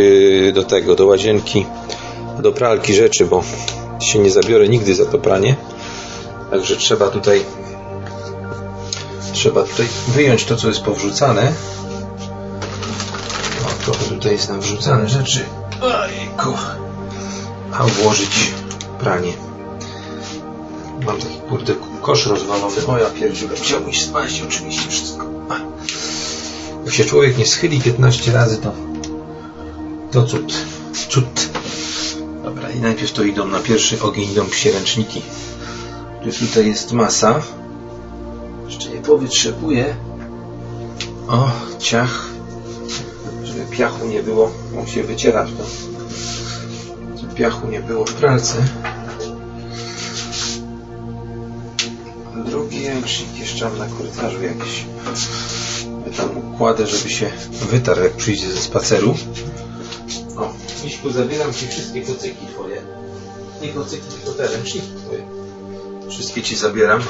e, 0.48 0.52
do 0.52 0.64
tego, 0.64 0.94
do 0.94 1.06
łazienki, 1.06 1.66
do 2.42 2.52
pralki 2.52 2.94
rzeczy, 2.94 3.26
bo 3.26 3.42
się 4.00 4.18
nie 4.18 4.30
zabiorę 4.30 4.68
nigdy 4.68 4.94
za 4.94 5.06
to 5.06 5.18
pranie. 5.18 5.56
Także 6.50 6.76
trzeba 6.76 7.08
tutaj 7.08 7.40
trzeba 9.32 9.62
tutaj 9.62 9.86
wyjąć 10.08 10.44
to, 10.44 10.56
co 10.56 10.68
jest 10.68 10.80
powrzucane. 10.80 11.52
O, 13.66 13.84
trochę 13.84 14.04
tutaj 14.04 14.32
jest 14.32 14.48
nam 14.48 14.60
wrzucane 14.60 15.08
rzeczy. 15.08 15.44
Ojku 15.80 16.54
a 17.72 17.84
włożyć 17.84 18.52
pranie. 19.00 19.45
Mam 21.04 21.18
taki 21.18 21.40
kurde 21.48 21.74
kosz 22.02 22.26
rozwalony. 22.26 22.86
O 22.86 22.98
ja 22.98 23.10
pierdziule, 23.10 23.56
chciałbym 23.56 23.94
spaść 23.94 24.42
oczywiście 24.42 24.90
wszystko. 24.90 25.26
Jak 26.84 26.94
się 26.94 27.04
człowiek 27.04 27.38
nie 27.38 27.46
schyli 27.46 27.80
15 27.80 28.32
razy, 28.32 28.56
to 28.56 28.72
to 30.12 30.24
cud. 30.24 30.52
Cud. 31.08 31.48
Dobra, 32.44 32.70
i 32.70 32.80
najpierw 32.80 33.12
to 33.12 33.22
idą 33.22 33.46
na 33.46 33.58
pierwszy 33.58 34.02
ogień 34.02 34.30
idą 34.30 34.46
psie 34.46 34.72
ręczniki. 34.72 35.22
tutaj 36.40 36.66
jest 36.66 36.92
masa. 36.92 37.42
Jeszcze 38.66 38.90
nie 38.90 39.00
powytrzepuję. 39.00 39.96
O, 41.28 41.50
ciach. 41.78 42.26
Żeby 43.44 43.64
piachu 43.70 44.06
nie 44.06 44.22
było. 44.22 44.52
On 44.80 44.86
się 44.86 45.02
wyciera 45.02 45.44
to 45.44 45.86
piachu 47.36 47.68
nie 47.68 47.80
było 47.80 48.04
w 48.04 48.14
pralce. 48.14 48.54
Drugi 52.46 52.88
ręcznik 52.88 53.38
jeszcze 53.38 53.68
mam 53.68 53.78
na 53.78 53.86
korytarzu 53.86 54.42
jakiś. 54.42 54.84
Ja 56.06 56.12
tam 56.16 56.38
układę, 56.38 56.86
żeby 56.86 57.10
się 57.10 57.30
wytarł 57.70 58.02
jak 58.02 58.12
przyjdzie 58.12 58.50
ze 58.50 58.60
spaceru. 58.60 59.14
O, 60.36 60.52
Miśku, 60.84 61.10
zabieram 61.10 61.54
Ci 61.54 61.68
wszystkie 61.68 62.02
kocyki 62.02 62.46
Twoje. 62.54 62.82
Nie 63.62 63.68
kocyki, 63.68 64.06
tylko 64.08 64.38
te 64.38 64.48
ręczniki 64.48 64.88
Twoje. 65.04 65.22
Wszystkie 66.10 66.42
Ci 66.42 66.56
zabieram. 66.56 67.00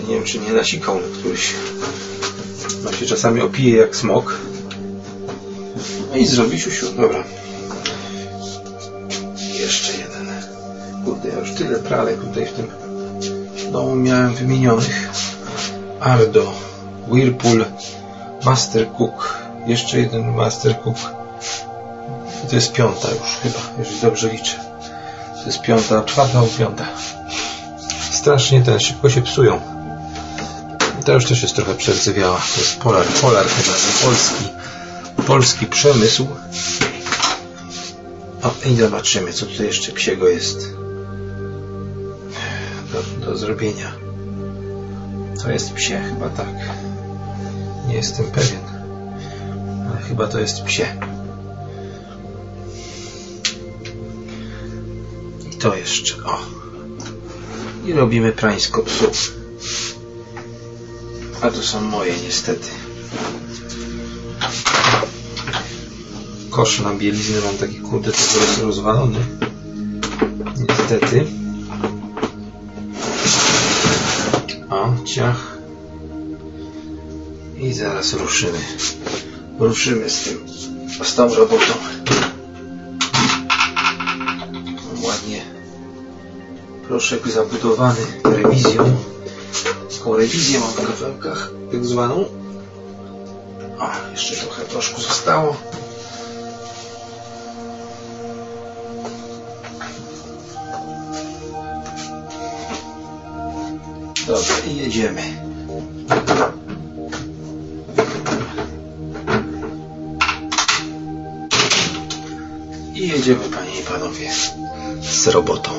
Ja 0.00 0.08
nie 0.08 0.14
wiem, 0.14 0.24
czy 0.24 0.38
nie 0.38 0.52
nasikał 0.52 0.94
na 0.94 1.18
któryś. 1.18 1.54
Ma 2.84 2.92
się 2.92 3.06
czasami 3.06 3.40
opije 3.40 3.76
jak 3.76 3.96
smok. 3.96 4.38
No 6.10 6.16
i 6.16 6.26
zrobi 6.26 6.60
siusiu. 6.60 6.86
Dobra. 6.92 7.24
tyle 11.58 11.78
pralek 11.78 12.20
tutaj 12.20 12.46
w 12.46 12.52
tym 12.52 12.85
domu 13.76 13.96
miałem 13.96 14.34
wymienionych. 14.34 15.10
Ardo, 16.00 16.52
Whirlpool, 17.08 17.64
Master 18.44 18.92
Cook, 18.92 19.38
jeszcze 19.66 19.98
jeden 19.98 20.34
Master 20.34 20.80
Cook. 20.80 20.96
To 22.48 22.54
jest 22.54 22.72
piąta 22.72 23.08
już 23.10 23.36
chyba, 23.42 23.58
jeżeli 23.78 24.00
dobrze 24.00 24.28
liczę. 24.28 24.56
To 25.40 25.46
jest 25.46 25.62
piąta, 25.62 26.02
czwarta 26.02 26.40
lub 26.40 26.56
piąta. 26.56 26.86
Strasznie 28.10 28.62
ten, 28.62 28.80
szybko 28.80 29.10
się 29.10 29.22
psują. 29.22 29.60
I 31.00 31.04
ta 31.04 31.12
już 31.12 31.26
też 31.26 31.42
jest 31.42 31.54
trochę 31.54 31.74
przerdzewiała. 31.74 32.40
To 32.54 32.60
jest 32.60 32.78
Polar, 32.78 33.06
Polar 33.06 33.46
chyba, 33.46 33.76
polski, 34.04 34.44
polski 35.26 35.66
przemysł. 35.66 36.26
O, 38.42 38.68
i 38.68 38.76
zobaczymy, 38.76 39.32
co 39.32 39.46
tutaj 39.46 39.66
jeszcze 39.66 39.92
psiego 39.92 40.28
jest 40.28 40.75
do, 43.26 43.36
zrobienia. 43.36 43.92
To 45.42 45.50
jest 45.50 45.72
psie, 45.72 46.00
chyba 46.08 46.28
tak. 46.28 46.54
Nie 47.88 47.94
jestem 47.94 48.26
pewien. 48.26 48.60
Ale 49.90 50.02
chyba 50.08 50.26
to 50.26 50.40
jest 50.40 50.62
psie. 50.62 50.86
I 55.52 55.56
to 55.56 55.76
jeszcze, 55.76 56.14
o. 56.24 56.38
I 57.86 57.92
robimy 57.92 58.32
prańsko 58.32 58.82
psu. 58.82 59.10
A 61.40 61.50
to 61.50 61.62
są 61.62 61.80
moje 61.80 62.14
niestety. 62.24 62.68
Kosz 66.50 66.80
na 66.80 66.94
bieliznę 66.94 67.40
mam 67.40 67.56
taki 67.56 67.76
kurde, 67.80 68.12
to 68.12 68.40
jest 68.40 68.62
rozwalony. 68.62 69.18
Niestety. 70.68 71.45
I 77.58 77.72
zaraz 77.72 78.12
ruszymy. 78.12 78.58
Ruszymy 79.58 80.10
z 80.10 80.24
tym, 80.24 80.48
z 81.04 81.14
tą 81.14 81.34
robotą. 81.34 81.72
Ładnie 85.02 85.42
proszek 86.88 87.28
zabudowany 87.28 88.00
rewizją. 88.24 88.96
Taką 89.98 90.16
rewizję 90.16 90.60
mam 90.60 90.70
w 90.70 90.86
kafelkach, 90.86 91.50
tak 91.72 91.84
zwaną. 91.84 92.24
O, 93.78 94.10
jeszcze 94.12 94.36
trochę 94.36 94.62
proszku 94.62 95.00
zostało. 95.00 95.56
Dobra, 104.36 104.56
i 104.72 104.76
jedziemy. 104.76 105.22
I 112.94 113.08
jedziemy, 113.08 113.44
panie 113.54 113.80
i 113.80 113.82
panowie, 113.82 114.30
z 115.02 115.28
robotą. 115.28 115.70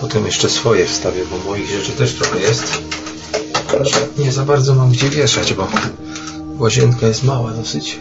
Potem 0.00 0.26
jeszcze 0.26 0.50
swoje 0.50 0.86
wstawię, 0.86 1.22
bo 1.30 1.50
moich 1.50 1.70
rzeczy 1.70 1.92
też 1.92 2.14
trochę 2.14 2.40
jest. 2.40 2.82
Nie 4.18 4.32
za 4.32 4.44
bardzo 4.44 4.74
mam 4.74 4.90
gdzie 4.90 5.08
wieszać, 5.10 5.54
bo 5.54 5.68
łazienka 6.58 7.06
jest 7.06 7.24
mała 7.24 7.50
dosyć. 7.50 7.98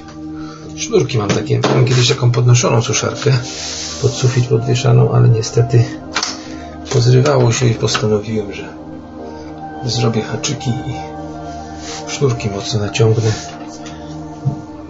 Sznurki 0.75 1.17
mam 1.17 1.29
takie. 1.29 1.59
Mam 1.59 1.85
kiedyś 1.85 2.09
taką 2.09 2.31
podnoszoną 2.31 2.81
suszarkę 2.81 3.37
pod 4.01 4.11
sufit 4.13 4.47
podwieszaną, 4.47 5.11
ale 5.11 5.29
niestety 5.29 5.83
pozrywało 6.93 7.51
się 7.51 7.67
i 7.67 7.73
postanowiłem, 7.73 8.53
że 8.53 8.82
zrobię 9.85 10.21
haczyki 10.21 10.69
i 10.69 10.93
sznurki 12.07 12.49
mocno 12.49 12.79
naciągnę. 12.79 13.31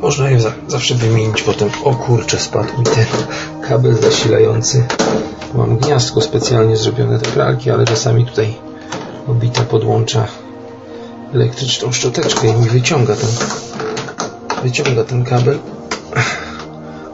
można 0.01 0.29
je 0.29 0.41
za, 0.41 0.51
zawsze 0.67 0.95
wymienić 0.95 1.41
potem. 1.41 1.69
O 1.83 1.95
kurczę, 1.95 2.39
spadł 2.39 2.79
mi 2.79 2.85
ten 2.85 3.05
kabel 3.61 3.95
zasilający. 3.95 4.87
Mam 5.53 5.77
gniazdko 5.77 6.21
specjalnie 6.21 6.77
zrobione 6.77 7.19
do 7.19 7.25
pralki, 7.25 7.71
ale 7.71 7.85
czasami 7.85 8.25
tutaj 8.25 8.55
obita 9.27 9.61
podłącza 9.61 10.27
elektryczną 11.33 11.91
szczoteczkę 11.91 12.47
i 12.47 12.53
mi 12.53 12.69
wyciąga 12.69 13.15
ten 13.15 13.29
wyciąga 14.63 15.03
ten 15.03 15.23
kabel. 15.23 15.59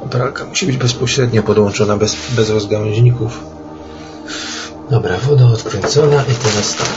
Pralka 0.10 0.46
musi 0.46 0.66
być 0.66 0.78
bezpośrednio 0.78 1.44
podłączona, 1.44 1.98
bez, 1.98 2.16
bez 2.36 2.50
rozgałęźników. 2.50 3.40
Dobra, 4.90 5.18
woda 5.18 5.46
odkręcona 5.46 6.22
i 6.22 6.36
teraz 6.36 6.76
tak. 6.76 6.88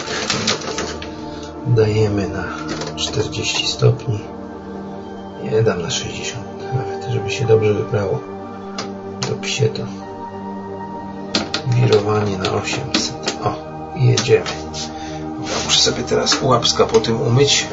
Dajemy 1.67 2.29
na 2.29 2.45
40 2.97 3.67
stopni. 3.67 4.21
Nie 5.53 5.63
dam 5.63 5.83
na 5.83 5.91
60 5.91 6.45
nawet, 6.75 7.13
żeby 7.13 7.31
się 7.31 7.47
dobrze 7.47 7.75
wybrało 7.75 8.21
do 9.29 9.35
psieto. 9.35 9.83
Wirowanie 11.67 12.39
na 12.39 12.53
800. 12.53 13.37
O, 13.45 13.55
jedziemy. 13.97 14.45
Muszę 15.65 15.81
sobie 15.81 16.03
teraz 16.03 16.43
łapska 16.43 16.87
po 16.87 17.01
tym 17.01 17.21
umyć 17.21 17.67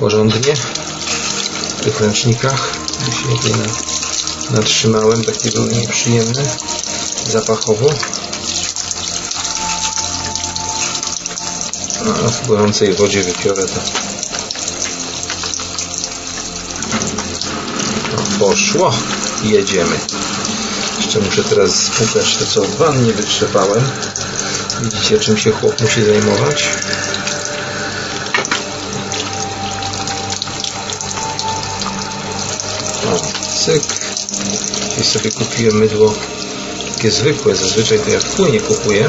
porządnie 0.00 0.56
w 1.76 1.80
tych 1.84 2.00
ręcznikach. 2.00 2.70
Bo 3.30 3.36
się 3.36 3.56
na, 3.56 3.64
natrzymałem, 4.56 5.24
takie 5.24 5.50
były 5.50 5.68
nieprzyjemne 5.68 6.42
zapachowo. 7.28 7.86
No, 12.06 12.12
w 12.14 12.46
gorącej 12.48 12.94
wodzie 12.94 13.22
wypiorę 13.22 13.66
to. 13.66 13.80
Poszło. 18.38 18.92
Jedziemy. 19.42 19.96
Jeszcze 20.96 21.20
muszę 21.20 21.44
teraz 21.44 21.74
spłukać 21.74 22.36
to, 22.36 22.46
co 22.46 22.62
w 22.62 22.76
wannie 22.76 23.12
wytrzepałem. 23.12 23.84
Widzicie, 24.82 25.18
czym 25.18 25.38
się 25.38 25.52
chłop 25.52 25.80
musi 25.82 26.04
zajmować? 26.04 26.68
O, 33.12 33.20
cyk. 33.64 33.82
I 35.00 35.04
sobie 35.04 35.30
kupiłem 35.30 35.78
mydło 35.78 36.14
takie 36.94 37.10
zwykłe. 37.10 37.56
Zazwyczaj 37.56 37.98
to 37.98 38.10
ja 38.10 38.20
w 38.20 38.24
płynie 38.24 38.60
kupuję. 38.60 39.08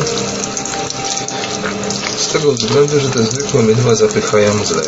Tego 2.37 2.53
względu, 2.53 2.99
że 2.99 3.09
te 3.09 3.23
zwykłe 3.23 3.63
mydła 3.63 3.95
zapychają 3.95 4.65
zlew. 4.65 4.87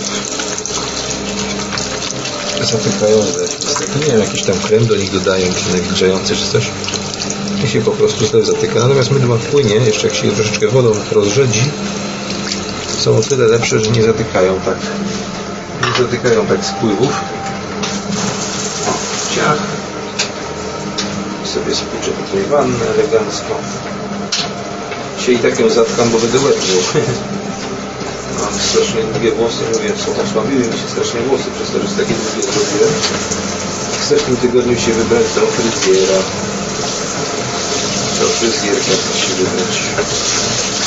Zapychają 2.71 3.21
zlew. 3.21 3.57
Niestety 3.65 3.99
nie 3.99 4.05
wiem, 4.05 4.19
jakiś 4.19 4.43
tam 4.43 4.59
krem 4.59 4.85
do 4.85 4.95
nich 4.95 5.11
dodają, 5.11 5.47
czy 5.53 5.73
nawilżający, 5.73 6.35
czy 6.35 6.47
coś. 6.51 6.69
I 7.65 7.67
się 7.67 7.81
po 7.81 7.91
prostu 7.91 8.25
zlew 8.25 8.45
zatyka. 8.45 8.79
Natomiast 8.79 9.11
mydła 9.11 9.37
płynie, 9.37 9.75
jeszcze 9.75 10.07
jak 10.07 10.15
się 10.15 10.27
je 10.27 10.33
troszeczkę 10.33 10.67
wodą 10.67 10.91
rozrzedzi, 11.11 11.71
są 12.99 13.17
o 13.17 13.21
tyle 13.21 13.47
lepsze, 13.47 13.79
że 13.79 13.91
nie 13.91 14.03
zatykają 14.03 14.59
tak. 14.59 14.77
Nie 15.87 16.05
zatykają 16.05 16.45
tak 16.45 16.65
spływów. 16.65 17.11
Ciach. 19.35 19.59
sobie 21.43 21.75
spłuczę 21.75 22.11
tutaj 22.11 22.43
wannę 22.49 22.85
elegancko. 22.93 23.55
Dzisiaj 25.19 25.35
i 25.35 25.39
tak 25.39 25.59
ją 25.59 25.69
zatkam, 25.69 26.09
bo 26.09 26.19
będę 26.19 26.39
łeb 26.39 26.55
strasznie 28.67 29.01
długie 29.03 29.31
włosy, 29.31 29.63
mówię, 29.73 29.91
co 30.01 30.23
osłabiły 30.23 30.63
mi 30.67 30.77
się 30.79 30.87
strasznie 30.93 31.21
włosy 31.21 31.47
przez 31.55 31.67
to, 31.71 31.77
że 31.87 31.95
takie 32.01 32.15
długie 32.21 32.43
zrobiłem. 32.51 32.93
W 34.09 34.23
tym 34.25 34.37
tygodniu 34.37 34.79
się 34.79 34.93
wybrać 34.93 35.25
do 35.35 35.41
fryzjera. 35.41 36.19
Do 38.19 38.25
fryzjerka 38.27 38.91
chcę 39.01 39.19
się 39.19 39.33
wybrać. 39.39 39.75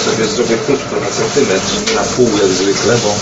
Sobie 0.04 0.26
zrobię 0.26 0.56
krótko 0.66 0.96
na 1.00 1.10
centymetr, 1.18 1.88
nie 1.88 1.94
na 1.94 2.02
pół 2.02 2.28
jak 2.42 2.48
zwykle, 2.48 2.96
bo 3.04 3.14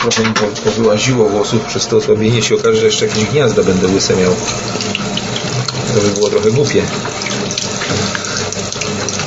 trochę 0.00 0.22
mi 0.22 0.34
powyłaziło 0.64 1.28
włosów 1.28 1.64
przez 1.64 1.86
to 1.86 1.96
osłabienie 1.96 2.42
się 2.42 2.54
okaże, 2.54 2.76
że 2.76 2.86
jeszcze 2.86 3.06
jakieś 3.06 3.24
gniazda 3.24 3.62
będę 3.62 3.86
łyse 3.86 4.16
miał. 4.16 4.34
To 5.94 6.00
by 6.00 6.08
było 6.08 6.30
trochę 6.30 6.50
głupie. 6.50 6.82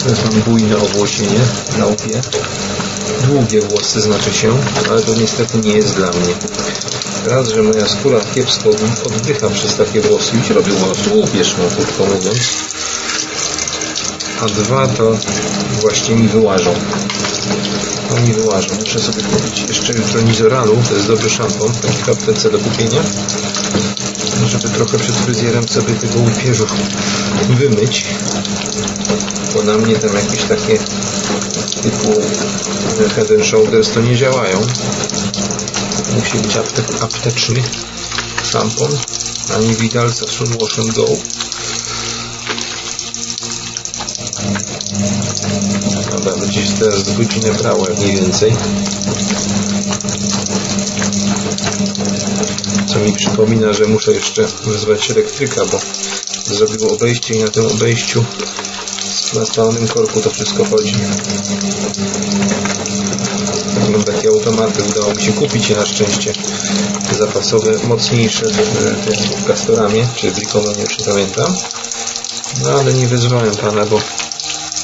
Teraz 0.04 0.20
mam 0.26 0.42
bujne 0.42 0.78
owłosienie 0.78 1.40
na 1.78 1.86
łbie. 1.86 2.22
Długie 3.32 3.62
włosy 3.62 4.02
znaczy 4.02 4.34
się, 4.34 4.58
ale 4.90 5.02
to 5.02 5.16
niestety 5.16 5.58
nie 5.58 5.74
jest 5.74 5.96
dla 5.96 6.08
mnie. 6.08 6.34
Raz, 7.26 7.50
że 7.50 7.64
moja 7.64 7.88
skóra 7.88 8.22
kiepsko 8.36 8.70
oddycha 9.06 9.50
przez 9.50 9.76
takie 9.76 10.02
włosy 10.02 10.32
i 10.38 10.48
się 10.48 10.54
robi 10.54 10.72
łupieżną, 11.14 11.64
krótko 11.76 12.06
mówiąc. 12.06 12.40
A 14.42 14.46
dwa 14.46 14.88
to 14.88 15.18
właśnie 15.82 16.16
mi 16.16 16.28
wyłażą. 16.28 16.74
To 18.10 18.16
mi 18.16 18.34
wyłażą. 18.34 18.76
Muszę 18.80 19.00
sobie 19.00 19.24
kupić 19.24 19.62
jeszcze 19.68 19.94
jutro 19.94 20.22
Nizoralu, 20.22 20.78
to 20.90 20.96
jest 20.96 21.08
dobry 21.08 21.30
szampon, 21.30 21.74
taki 21.74 22.04
w 22.04 22.10
aptece 22.10 22.50
do 22.50 22.60
kupienia. 22.60 23.04
Żeby 24.48 24.70
trochę 24.70 25.00
przed 25.00 25.16
fryzjerem 25.16 25.68
sobie 25.68 25.94
tego 25.94 26.20
łupieżu 26.20 26.66
wymyć 27.50 28.06
bo 29.54 29.64
na 29.64 29.78
mnie 29.78 29.96
tam 29.96 30.16
jakieś 30.16 30.44
takie 30.44 30.78
typu 31.82 32.22
head 33.10 33.32
and 33.32 33.46
shoulders 33.46 33.92
to 33.92 34.02
nie 34.02 34.16
działają. 34.16 34.62
Musi 36.16 36.38
być 36.38 36.58
apte 36.58 36.84
apteczny 37.02 37.64
szampon, 38.52 38.98
a 39.56 39.60
nie 39.60 39.76
Vidal 39.76 40.14
Sassoon 40.14 40.58
Wash 40.58 40.80
and 40.80 40.94
Go. 40.94 41.06
Dobra, 46.12 46.52
się 46.52 46.74
teraz 46.80 47.18
godzinę 47.18 47.54
brało 47.54 47.90
jak 47.90 48.00
mniej 48.00 48.16
więcej. 48.16 48.54
Co 52.88 53.00
mi 53.00 53.14
przypomina, 53.14 53.74
że 53.74 53.86
muszę 53.86 54.12
jeszcze 54.14 54.48
wezwać 54.66 55.12
elektryka, 55.12 55.62
bo 55.66 55.80
zrobił 56.56 56.90
obejście 56.90 57.34
i 57.34 57.40
na 57.40 57.48
tym 57.48 57.66
obejściu 57.66 58.26
na 59.34 59.46
spalonym 59.46 59.88
korku 59.88 60.22
to 60.22 60.30
wszystko 60.30 60.66
chodzi. 60.66 60.96
Mam 63.92 64.04
takie 64.04 64.30
automaty, 64.30 64.84
udało 64.84 65.14
mi 65.14 65.24
się 65.24 65.34
kupić 65.34 65.70
na 65.70 65.86
szczęście 65.86 66.34
zapasowe, 67.18 67.72
mocniejsze 67.88 68.46
w 69.38 69.46
Castoramie, 69.48 70.08
czy 70.16 70.28
już 70.82 71.00
nie 71.00 71.06
pamiętam. 71.06 71.56
No 72.64 72.70
ale 72.70 72.94
nie 72.94 73.08
wyzwałem 73.08 73.56
Pana, 73.56 73.86
bo 73.86 74.00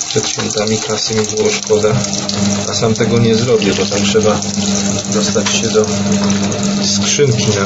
przed 0.08 0.30
świętami 0.30 0.78
kasy 0.78 1.16
mi 1.16 1.26
było 1.36 1.50
szkoda, 1.50 1.94
a 2.70 2.74
sam 2.74 2.94
tego 2.94 3.20
nie 3.20 3.36
zrobię, 3.36 3.74
bo 3.74 3.86
tam 3.86 4.04
trzeba 4.04 4.40
dostać 5.14 5.50
się 5.50 5.68
do 5.68 5.86
skrzynki 6.86 7.48
na, 7.48 7.64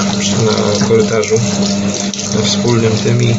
na 0.52 0.88
korytarzu, 0.88 1.36
na 2.36 2.42
wspólnym 2.42 2.98
tym 2.98 3.24
i 3.24 3.36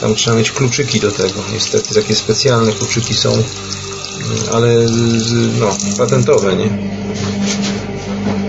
tam 0.00 0.14
trzeba 0.14 0.36
mieć 0.36 0.52
kluczyki 0.52 1.00
do 1.00 1.12
tego. 1.12 1.40
Niestety 1.52 1.94
takie 1.94 2.14
specjalne 2.14 2.72
kluczyki 2.72 3.14
są, 3.14 3.42
ale 4.52 4.86
no, 5.60 5.76
patentowe, 5.98 6.56
nie? 6.56 6.68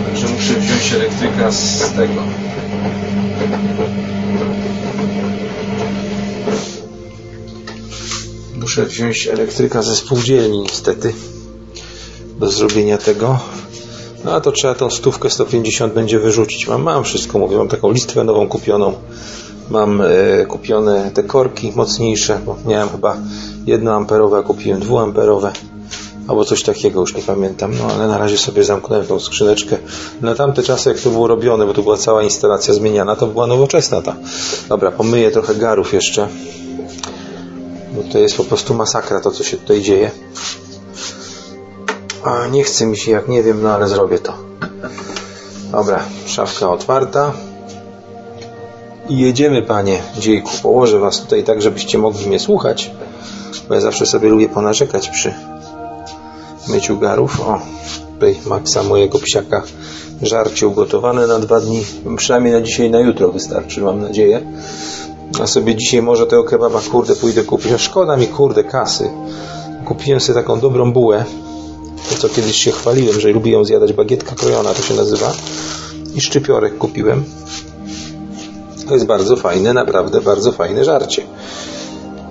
Także 0.06 0.28
muszę 0.28 0.60
wziąć 0.60 0.94
elektryka 0.94 1.52
z 1.52 1.80
tego. 1.96 2.24
Muszę 8.56 8.86
wziąć 8.86 9.28
elektryka 9.28 9.82
ze 9.82 9.96
spółdzielni 9.96 10.60
niestety 10.60 11.14
do 12.40 12.52
zrobienia 12.52 12.98
tego. 12.98 13.40
No 14.26 14.34
a 14.34 14.42
to 14.42 14.52
trzeba 14.52 14.76
tą 14.76 14.90
stówkę 14.90 15.30
150 15.30 15.94
będzie 15.94 16.20
wyrzucić. 16.20 16.68
Mam, 16.68 16.84
mam 16.84 17.04
wszystko, 17.04 17.40
mówię, 17.40 17.58
mam 17.58 17.68
taką 17.68 17.92
listwę 17.92 18.24
nową 18.24 18.48
kupioną 18.48 18.94
Mam 19.70 20.02
e, 20.02 20.46
kupione 20.46 21.12
te 21.14 21.24
korki 21.24 21.74
mocniejsze, 21.76 22.40
bo 22.46 22.58
miałem 22.66 22.90
chyba 22.90 23.18
1 23.66 23.88
amperowe, 23.88 24.38
a 24.38 24.44
kupiłem 24.44 24.80
2 24.80 25.02
amperowe 25.02 25.52
albo 26.28 26.46
coś 26.46 26.64
takiego, 26.64 27.02
już 27.02 27.16
nie 27.16 27.22
pamiętam, 27.22 27.72
no 27.78 27.94
ale 27.94 28.08
na 28.08 28.18
razie 28.18 28.38
sobie 28.38 28.64
zamknąłem 28.64 29.06
tą 29.06 29.20
skrzyneczkę. 29.20 29.78
Na 30.22 30.36
tamte 30.36 30.64
czasy, 30.64 30.90
jak 30.90 31.00
to 31.00 31.10
było 31.10 31.28
robione, 31.28 31.66
bo 31.66 31.74
to 31.74 31.82
była 31.82 31.98
cała 31.98 32.24
instalacja 32.24 32.74
zmieniana, 32.74 33.16
to 33.16 33.28
była 33.28 33.48
nowoczesna 33.48 34.02
ta. 34.02 34.16
Dobra, 34.70 34.92
pomyję 34.92 35.32
trochę 35.32 35.56
garów 35.56 35.94
jeszcze, 35.94 36.28
bo 37.96 38.04
to 38.12 38.20
jest 38.20 38.38
po 38.38 38.44
prostu 38.44 38.74
masakra 38.74 39.22
to, 39.22 39.32
co 39.32 39.44
się 39.44 39.58
tutaj 39.58 39.82
dzieje. 39.82 40.12
A 42.24 42.48
nie 42.48 42.64
chce 42.64 42.86
mi 42.86 42.98
się, 42.98 43.12
jak 43.12 43.28
nie 43.28 43.44
wiem, 43.44 43.64
no 43.64 43.74
ale 43.74 43.88
zrobię 43.88 44.20
to. 44.20 44.34
Dobra, 45.72 46.00
szafka 46.26 46.70
otwarta. 46.70 47.34
I 49.10 49.18
jedziemy, 49.18 49.62
panie 49.62 50.00
dziejku. 50.20 50.52
Położę 50.64 51.00
was 51.00 51.22
tutaj 51.22 51.44
tak, 51.44 51.62
żebyście 51.62 51.98
mogli 51.98 52.28
mnie 52.28 52.40
słuchać, 52.40 52.92
bo 53.70 53.76
ja 53.76 53.82
zawsze 53.82 54.06
sobie 54.06 54.30
lubię 54.30 54.50
ponarzekać 54.50 55.10
przy 55.10 55.34
myciu 56.68 56.98
garów. 56.98 57.42
O, 57.42 57.60
tutaj 58.14 58.36
Maxa, 58.46 58.84
mojego 58.84 59.20
psiaka, 59.20 59.64
żarcie 60.22 60.68
ugotowane 60.68 61.28
na 61.28 61.40
dwa 61.40 61.60
dni, 61.60 61.84
przynajmniej 62.18 62.54
na 62.54 62.62
dzisiaj, 62.62 62.90
na 62.90 63.00
jutro 63.00 63.32
wystarczy, 63.32 63.82
mam 63.82 64.02
nadzieję. 64.02 64.42
A 65.42 65.48
sobie 65.48 65.76
dzisiaj 65.76 66.02
może 66.02 66.28
tego 66.28 66.44
kebaba, 66.44 66.82
kurde, 66.92 67.16
pójdę 67.16 67.44
kupić. 67.44 67.72
No 67.72 67.78
szkoda 67.78 68.18
mi, 68.18 68.28
kurde, 68.28 68.64
kasy. 68.64 69.10
Kupiłem 69.86 70.20
sobie 70.20 70.42
taką 70.42 70.60
dobrą 70.60 70.94
bułę, 70.94 71.26
to 72.10 72.16
co 72.16 72.30
kiedyś 72.30 72.56
się 72.56 72.72
chwaliłem, 72.72 73.20
że 73.20 73.30
lubię 73.30 73.52
ją 73.52 73.66
zjadać, 73.66 73.94
bagietka 73.94 74.36
krojona 74.36 74.74
to 74.74 74.82
się 74.82 74.94
nazywa. 74.94 75.34
I 76.16 76.22
szczypiorek 76.22 76.78
kupiłem. 76.78 77.24
To 78.88 78.94
jest 78.94 79.06
bardzo 79.06 79.36
fajne, 79.36 79.74
naprawdę 79.74 80.22
bardzo 80.22 80.52
fajne 80.52 80.86
żarcie. 80.86 81.24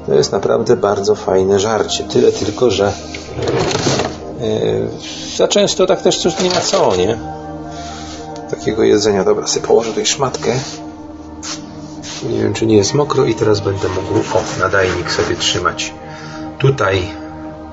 To 0.07 0.15
jest 0.15 0.33
naprawdę 0.33 0.77
bardzo 0.77 1.15
fajne 1.15 1.61
żarcie. 1.61 2.05
Tyle 2.05 2.33
tylko, 2.33 2.71
że 2.71 2.93
yy, 4.41 4.89
za 5.37 5.49
często 5.49 5.87
tak 5.87 6.03
też 6.03 6.19
coś 6.19 6.41
nie 6.41 6.51
ma 6.51 6.61
co, 6.61 6.97
nie? 6.97 7.19
Takiego 8.51 8.83
jedzenia. 8.83 9.25
Dobra, 9.25 9.47
sobie 9.47 9.67
położę 9.67 9.89
tutaj 9.89 10.07
szmatkę. 10.07 10.55
Nie 12.29 12.39
wiem, 12.39 12.55
czy 12.55 12.67
nie 12.67 12.77
jest 12.77 12.95
mokro 12.95 13.25
i 13.25 13.35
teraz 13.35 13.61
będę 13.61 13.89
mógł 13.89 14.37
o, 14.37 14.43
nadajnik 14.61 15.11
sobie 15.11 15.37
trzymać. 15.37 15.95
Tutaj 16.59 17.03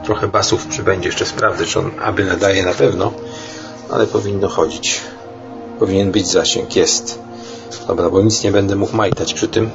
trochę 0.04 0.28
basów 0.28 0.66
przybędzie. 0.68 1.10
Jeszcze 1.10 1.26
sprawdzę, 1.26 1.66
czy 1.66 1.80
on 1.80 1.92
aby 2.04 2.26
nadaje 2.26 2.66
na 2.66 2.74
pewno, 2.74 3.12
ale 3.90 4.08
powinno 4.08 4.48
chodzić. 4.48 5.02
Powinien 5.80 6.12
być 6.12 6.28
zasięg. 6.28 6.76
Jest. 6.76 7.20
Dobra, 7.88 8.10
bo 8.10 8.22
nic 8.22 8.44
nie 8.44 8.52
będę 8.52 8.76
mógł 8.76 8.96
majtać 8.96 9.34
przy 9.34 9.48
tym. 9.48 9.70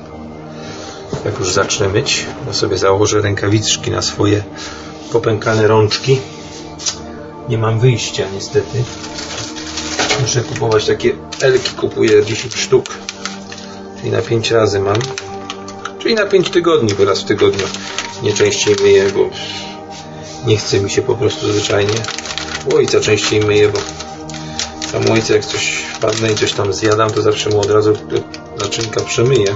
Jak 1.25 1.39
już 1.39 1.53
zacznę 1.53 1.89
myć, 1.89 2.27
to 2.47 2.55
sobie 2.55 2.79
założę 2.79 3.21
rękawiczki 3.21 3.91
na 3.91 4.03
swoje 4.03 4.45
popękane 5.13 5.67
rączki. 5.67 6.19
Nie 7.49 7.59
mam 7.59 7.81
wyjścia 7.81 8.25
niestety. 8.35 8.85
Muszę 10.21 10.41
kupować 10.41 10.87
takie 10.87 11.13
elki, 11.41 11.71
kupuję 11.71 12.25
10 12.25 12.55
sztuk. 12.55 12.85
Czyli 13.99 14.11
na 14.11 14.23
5 14.23 14.51
razy 14.51 14.81
mam. 14.81 14.97
Czyli 15.99 16.15
na 16.15 16.27
5 16.27 16.51
tygodni, 16.51 16.95
bo 16.95 17.05
raz 17.05 17.21
w 17.21 17.25
tygodniu 17.25 17.67
nie 18.23 18.33
częściej 18.33 18.77
myję, 18.83 19.11
bo 19.15 19.31
nie 20.47 20.57
chce 20.57 20.81
mi 20.81 20.91
się 20.91 21.03
po 21.03 21.15
prostu 21.15 21.53
zwyczajnie. 21.53 21.95
U 22.73 22.77
ojca 22.77 23.01
częściej 23.01 23.41
myję, 23.41 23.69
bo 23.69 23.79
ojca 25.13 25.35
jak 25.35 25.45
coś 25.45 25.69
wpadnę 25.69 26.33
i 26.33 26.35
coś 26.35 26.53
tam 26.53 26.73
zjadam, 26.73 27.11
to 27.11 27.23
zawsze 27.23 27.51
mu 27.51 27.61
od 27.61 27.71
razu 27.71 27.93
naczynka 28.61 29.01
przemyję. 29.01 29.47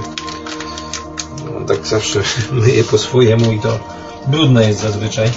On 1.57 1.65
tak 1.65 1.87
zawsze 1.87 2.19
myje 2.51 2.83
po 2.83 2.97
swojemu 2.97 3.51
i 3.51 3.59
to 3.59 3.79
brudne 4.27 4.67
jest 4.67 4.81
zazwyczaj. 4.81 5.29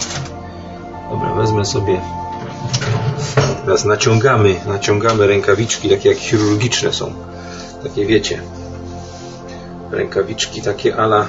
Dobra, 1.10 1.34
wezmę 1.34 1.64
sobie 1.64 2.00
teraz 3.64 3.84
naciągamy, 3.84 4.60
naciągamy 4.66 5.26
rękawiczki, 5.26 5.88
takie 5.88 6.08
jak 6.08 6.18
chirurgiczne 6.18 6.92
są. 6.92 7.12
Takie 7.82 8.06
wiecie. 8.06 8.42
Rękawiczki 9.90 10.62
takie 10.62 10.96
ala 10.96 11.26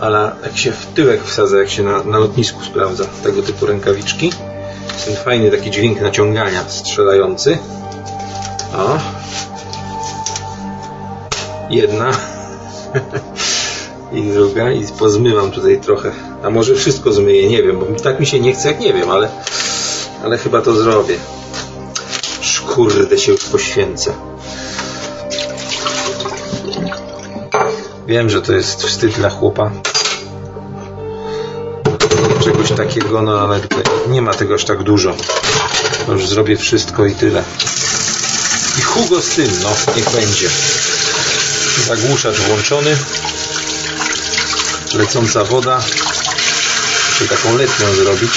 ala 0.00 0.36
jak 0.42 0.58
się 0.58 0.72
w 0.72 0.86
tyłek 0.86 1.24
wsadza, 1.24 1.58
jak 1.58 1.70
się 1.70 1.82
na, 1.82 2.04
na 2.04 2.18
lotnisku 2.18 2.64
sprawdza 2.64 3.04
tego 3.22 3.42
typu 3.42 3.66
rękawiczki. 3.66 4.32
Ten 5.04 5.16
fajny 5.16 5.50
taki 5.50 5.70
dźwięk 5.70 6.00
naciągania 6.00 6.68
strzelający. 6.68 7.58
O. 8.76 8.98
Jedna. 11.70 12.10
I 14.12 14.22
druga. 14.22 14.72
I 14.72 14.86
pozmywam 14.98 15.50
tutaj 15.50 15.80
trochę. 15.80 16.12
A 16.42 16.50
może 16.50 16.74
wszystko 16.74 17.12
zmyję, 17.12 17.48
nie 17.48 17.62
wiem, 17.62 17.78
bo 17.78 18.00
tak 18.00 18.20
mi 18.20 18.26
się 18.26 18.40
nie 18.40 18.52
chce, 18.52 18.68
jak 18.68 18.80
nie 18.80 18.92
wiem, 18.92 19.10
ale, 19.10 19.28
ale 20.24 20.38
chyba 20.38 20.62
to 20.62 20.74
zrobię. 20.74 21.16
Szkurde 22.40 23.18
się 23.18 23.32
już 23.32 23.44
poświęcę. 23.44 24.12
Wiem, 28.06 28.30
że 28.30 28.42
to 28.42 28.52
jest 28.52 28.82
wstyd 28.82 29.12
dla 29.12 29.30
chłopa. 29.30 29.70
Czegoś 32.76 32.94
takiego, 32.94 33.22
no 33.22 33.40
ale 33.40 33.60
nie 34.08 34.22
ma 34.22 34.34
tego 34.34 34.54
aż 34.54 34.64
tak 34.64 34.82
dużo. 34.82 35.16
Już 36.08 36.26
zrobię 36.26 36.56
wszystko 36.56 37.06
i 37.06 37.14
tyle. 37.14 37.44
I 38.78 38.82
Hugo 38.82 39.22
z 39.22 39.28
tym, 39.28 39.50
no, 39.62 39.68
niech 39.96 40.10
będzie. 40.10 40.48
Zagłuszacz 41.86 42.36
włączony. 42.36 42.96
Lecąca 44.94 45.44
woda. 45.44 45.82
Muszę 47.10 47.36
taką 47.36 47.56
letnią 47.56 47.94
zrobić. 47.94 48.32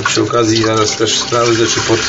A 0.00 0.02
przy 0.02 0.22
okazji 0.22 0.62
zaraz 0.62 0.96
też 0.96 1.18
sprawdzę, 1.18 1.66
czy 1.66 1.80
pod, 1.80 2.00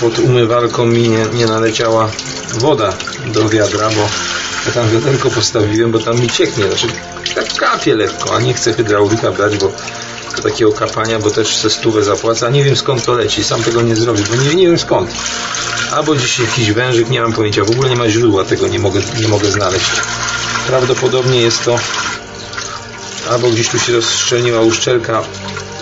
pod 0.00 0.18
umywalką 0.18 0.86
mi 0.86 1.08
nie, 1.08 1.26
nie 1.32 1.46
naleciała 1.46 2.10
woda 2.54 2.92
do 3.26 3.48
wiadra, 3.48 3.88
bo 3.90 4.08
ja 4.66 4.72
tam 4.72 4.90
wiaderko 4.90 5.30
postawiłem, 5.30 5.92
bo 5.92 5.98
tam 5.98 6.20
mi 6.20 6.30
cieknie. 6.30 6.64
Znaczy, 6.66 6.86
tak 7.34 7.54
kapie 7.54 7.94
lekko, 7.94 8.36
a 8.36 8.40
nie 8.40 8.54
chcę 8.54 8.72
hydraulika 8.72 9.30
brać, 9.30 9.56
bo 9.56 9.72
takiego 10.42 10.72
kapania, 10.72 11.18
bo 11.18 11.30
też 11.30 11.56
ze 11.56 11.70
stówę 11.70 12.04
zapłacę, 12.04 12.46
a 12.46 12.50
nie 12.50 12.64
wiem 12.64 12.76
skąd 12.76 13.04
to 13.04 13.12
leci, 13.12 13.44
sam 13.44 13.62
tego 13.62 13.82
nie 13.82 13.96
zrobię, 13.96 14.22
bo 14.30 14.42
nie, 14.42 14.54
nie 14.54 14.66
wiem 14.66 14.78
skąd. 14.78 15.10
Albo 15.92 16.14
gdzieś 16.14 16.38
jakiś 16.38 16.72
wężyk, 16.72 17.10
nie 17.10 17.20
mam 17.20 17.32
pojęcia, 17.32 17.64
w 17.64 17.70
ogóle 17.70 17.90
nie 17.90 17.96
ma 17.96 18.08
źródła 18.08 18.44
tego, 18.44 18.68
nie 18.68 18.78
mogę, 18.78 19.00
nie 19.20 19.28
mogę 19.28 19.50
znaleźć. 19.50 19.90
Prawdopodobnie 20.66 21.40
jest 21.40 21.64
to 21.64 21.78
albo 23.30 23.50
gdzieś 23.50 23.68
tu 23.68 23.78
się 23.78 23.92
rozszczelniła 23.92 24.60
uszczelka 24.60 25.22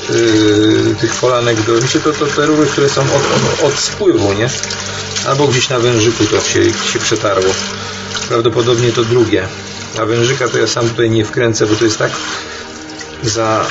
yy, 0.08 0.94
tych 1.00 1.14
folanek 1.14 1.62
do, 1.62 1.72
myślę, 1.72 2.00
to, 2.00 2.12
to 2.12 2.26
te 2.26 2.46
rury, 2.46 2.66
które 2.66 2.88
są 2.88 3.02
od, 3.02 3.08
od, 3.10 3.72
od 3.72 3.78
spływu, 3.78 4.32
nie? 4.32 4.48
Albo 5.26 5.48
gdzieś 5.48 5.68
na 5.68 5.78
wężyku 5.78 6.24
to 6.24 6.40
się, 6.40 6.64
się 6.92 6.98
przetarło. 6.98 7.54
Prawdopodobnie 8.28 8.92
to 8.92 9.04
drugie. 9.04 9.48
A 9.98 10.04
wężyka 10.04 10.48
to 10.48 10.58
ja 10.58 10.66
sam 10.66 10.88
tutaj 10.88 11.10
nie 11.10 11.24
wkręcę, 11.24 11.66
bo 11.66 11.76
to 11.76 11.84
jest 11.84 11.98
tak 11.98 12.12
za 13.22 13.66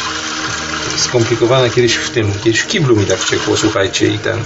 skomplikowane 0.98 1.70
kiedyś 1.70 1.96
w 1.96 2.10
tym, 2.10 2.32
kiedyś 2.44 2.60
w 2.60 2.68
kiblu 2.68 2.96
mi 2.96 3.06
tak 3.06 3.26
ciekło, 3.26 3.58
słuchajcie, 3.58 4.08
i 4.08 4.20
ten. 4.20 4.40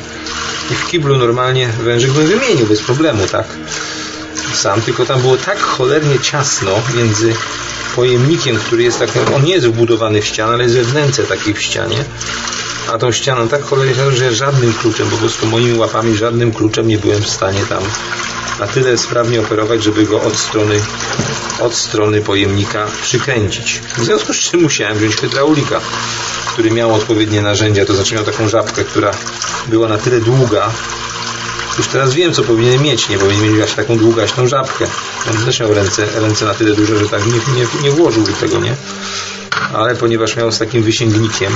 I 0.72 0.76
w 0.76 0.88
kiblu 0.88 1.18
normalnie 1.18 1.68
wężyk 1.68 2.12
bym 2.12 2.28
wymienił 2.28 2.66
bez 2.66 2.82
problemu, 2.82 3.28
tak? 3.28 3.45
Sam, 4.54 4.82
tylko 4.82 5.06
tam 5.06 5.22
było 5.22 5.38
tak 5.38 5.60
cholernie 5.60 6.20
ciasno 6.20 6.72
między 6.95 7.34
pojemnikiem, 7.95 8.58
który 8.58 8.84
jest 8.84 8.99
tak, 8.99 9.10
on 9.36 9.43
nie 9.43 9.54
jest 9.54 9.68
wbudowany 9.68 10.22
w 10.22 10.26
ścianę, 10.26 10.54
ale 10.54 10.64
jest 10.64 10.76
we 10.76 10.84
wnęce 10.84 11.24
takiej 11.24 11.54
w 11.54 11.62
ścianie. 11.62 12.04
A 12.93 12.97
tą 12.97 13.11
ścianą 13.11 13.47
tak 13.47 13.63
cholernie, 13.63 14.11
że 14.11 14.36
żadnym 14.36 14.73
kluczem, 14.73 15.09
po 15.09 15.17
prostu 15.17 15.47
moimi 15.47 15.79
łapami 15.79 16.15
żadnym 16.15 16.51
kluczem 16.51 16.88
nie 16.88 16.97
byłem 16.97 17.21
w 17.21 17.29
stanie 17.29 17.65
tam 17.65 17.84
na 18.59 18.67
tyle 18.67 18.97
sprawnie 18.97 19.41
operować, 19.41 19.84
żeby 19.84 20.05
go 20.05 20.21
od 20.21 20.38
strony, 20.38 20.79
od 21.59 21.75
strony 21.75 22.21
pojemnika 22.21 22.86
przykręcić. 23.01 23.82
W 23.97 24.03
związku 24.03 24.34
z 24.34 24.38
czym 24.38 24.61
musiałem 24.61 24.97
wziąć 24.97 25.15
hydraulika, 25.15 25.82
który 26.47 26.71
miał 26.71 26.93
odpowiednie 26.93 27.41
narzędzia, 27.41 27.86
to 27.86 27.93
znaczy 27.93 28.15
miał 28.15 28.23
taką 28.23 28.49
żabkę, 28.49 28.84
która 28.84 29.11
była 29.67 29.88
na 29.88 29.97
tyle 29.97 30.21
długa, 30.21 30.71
już 31.77 31.88
teraz 31.88 32.13
wiem, 32.13 32.34
co 32.34 32.43
powinien 32.43 32.82
mieć. 32.82 33.09
Nie 33.09 33.17
powinien 33.17 33.53
mieć 33.53 33.63
aż 33.63 33.73
taką 33.73 33.97
długaśną 33.97 34.47
żabkę. 34.47 34.86
On 35.32 35.45
też 35.45 35.59
miał 35.59 35.73
ręce, 35.73 36.05
ręce 36.15 36.45
na 36.45 36.53
tyle 36.53 36.75
duże, 36.75 36.99
że 36.99 37.09
tak 37.09 37.25
nie, 37.25 37.32
nie, 37.34 37.67
nie 37.84 37.91
włożyłby 37.91 38.34
tego, 38.34 38.59
nie? 38.59 38.75
Ale 39.73 39.95
ponieważ 39.95 40.36
miał 40.36 40.51
z 40.51 40.59
takim 40.59 40.84
wysięgnikiem, 40.84 41.53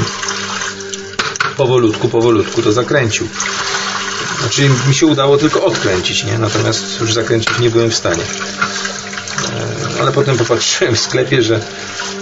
powolutku, 1.58 2.10
powolutku 2.10 2.62
to 2.62 2.72
zakręcił. 2.72 3.28
Znaczy 4.40 4.70
mi 4.88 4.96
się 4.96 5.06
udało 5.06 5.38
tylko 5.38 5.64
odkręcić, 5.66 6.24
nie? 6.24 6.38
Natomiast 6.38 7.00
już 7.02 7.14
zakręcić 7.14 7.60
nie 7.60 7.70
byłem 7.70 7.92
w 7.92 7.96
stanie. 7.96 8.24
E, 9.98 10.02
ale 10.02 10.12
potem 10.12 10.38
popatrzyłem 10.38 10.96
w 10.96 11.00
sklepie, 11.00 11.44
że 11.44 11.62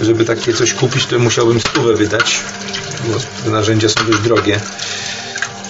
żeby 0.02 0.26
takie 0.26 0.54
coś 0.54 0.74
kupić, 0.74 1.06
to 1.06 1.20
musiałbym 1.20 1.60
stówę 1.60 1.94
wydać, 1.94 2.40
bo 3.04 3.52
narzędzia 3.52 3.90
są 3.90 4.06
dość 4.06 4.20
drogie. 4.20 4.60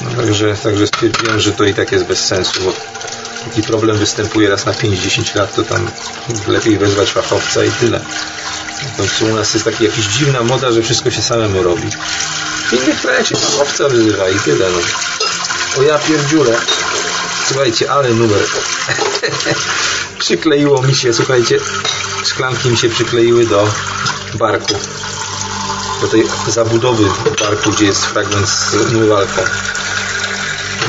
No 0.01 0.21
także, 0.21 0.55
także 0.63 0.87
stwierdziłem, 0.87 1.39
że 1.39 1.51
to 1.51 1.63
i 1.63 1.73
tak 1.73 1.91
jest 1.91 2.05
bez 2.05 2.25
sensu, 2.25 2.61
bo 2.63 2.73
taki 3.45 3.63
problem 3.63 3.97
występuje 3.97 4.49
raz 4.49 4.65
na 4.65 4.73
5-10 4.73 5.35
lat, 5.35 5.55
to 5.55 5.63
tam 5.63 5.87
lepiej 6.47 6.77
wezwać 6.77 7.11
fachowca 7.11 7.65
i 7.65 7.71
tyle. 7.71 8.01
Końcu 8.97 9.25
u 9.25 9.35
nas 9.35 9.53
jest 9.53 9.65
taka 9.65 9.83
jakaś 9.83 10.05
dziwna 10.05 10.43
moda, 10.43 10.71
że 10.71 10.81
wszystko 10.81 11.11
się 11.11 11.21
samemu 11.21 11.63
robi. 11.63 11.89
W 12.69 12.73
innych 12.73 13.01
krajach 13.01 13.27
się 13.27 13.35
fachowca 13.35 13.89
wyzywa 13.89 14.29
i 14.29 14.39
tyle. 14.39 14.65
No. 14.71 14.79
O 15.79 15.83
ja 15.83 15.99
pierdziule. 15.99 16.57
Słuchajcie, 17.47 17.91
ale 17.91 18.09
numer. 18.09 18.41
Przykleiło 20.19 20.81
mi 20.81 20.95
się, 20.95 21.13
słuchajcie, 21.13 21.59
szklanki 22.25 22.69
mi 22.69 22.77
się 22.77 22.89
przykleiły 22.89 23.45
do 23.45 23.73
barku. 24.33 24.73
Do 26.01 26.07
tej 26.07 26.23
zabudowy 26.47 27.03
barku, 27.39 27.71
gdzie 27.71 27.85
jest 27.85 28.05
fragment 28.05 28.49
z 28.49 28.73
umywalką. 28.73 29.41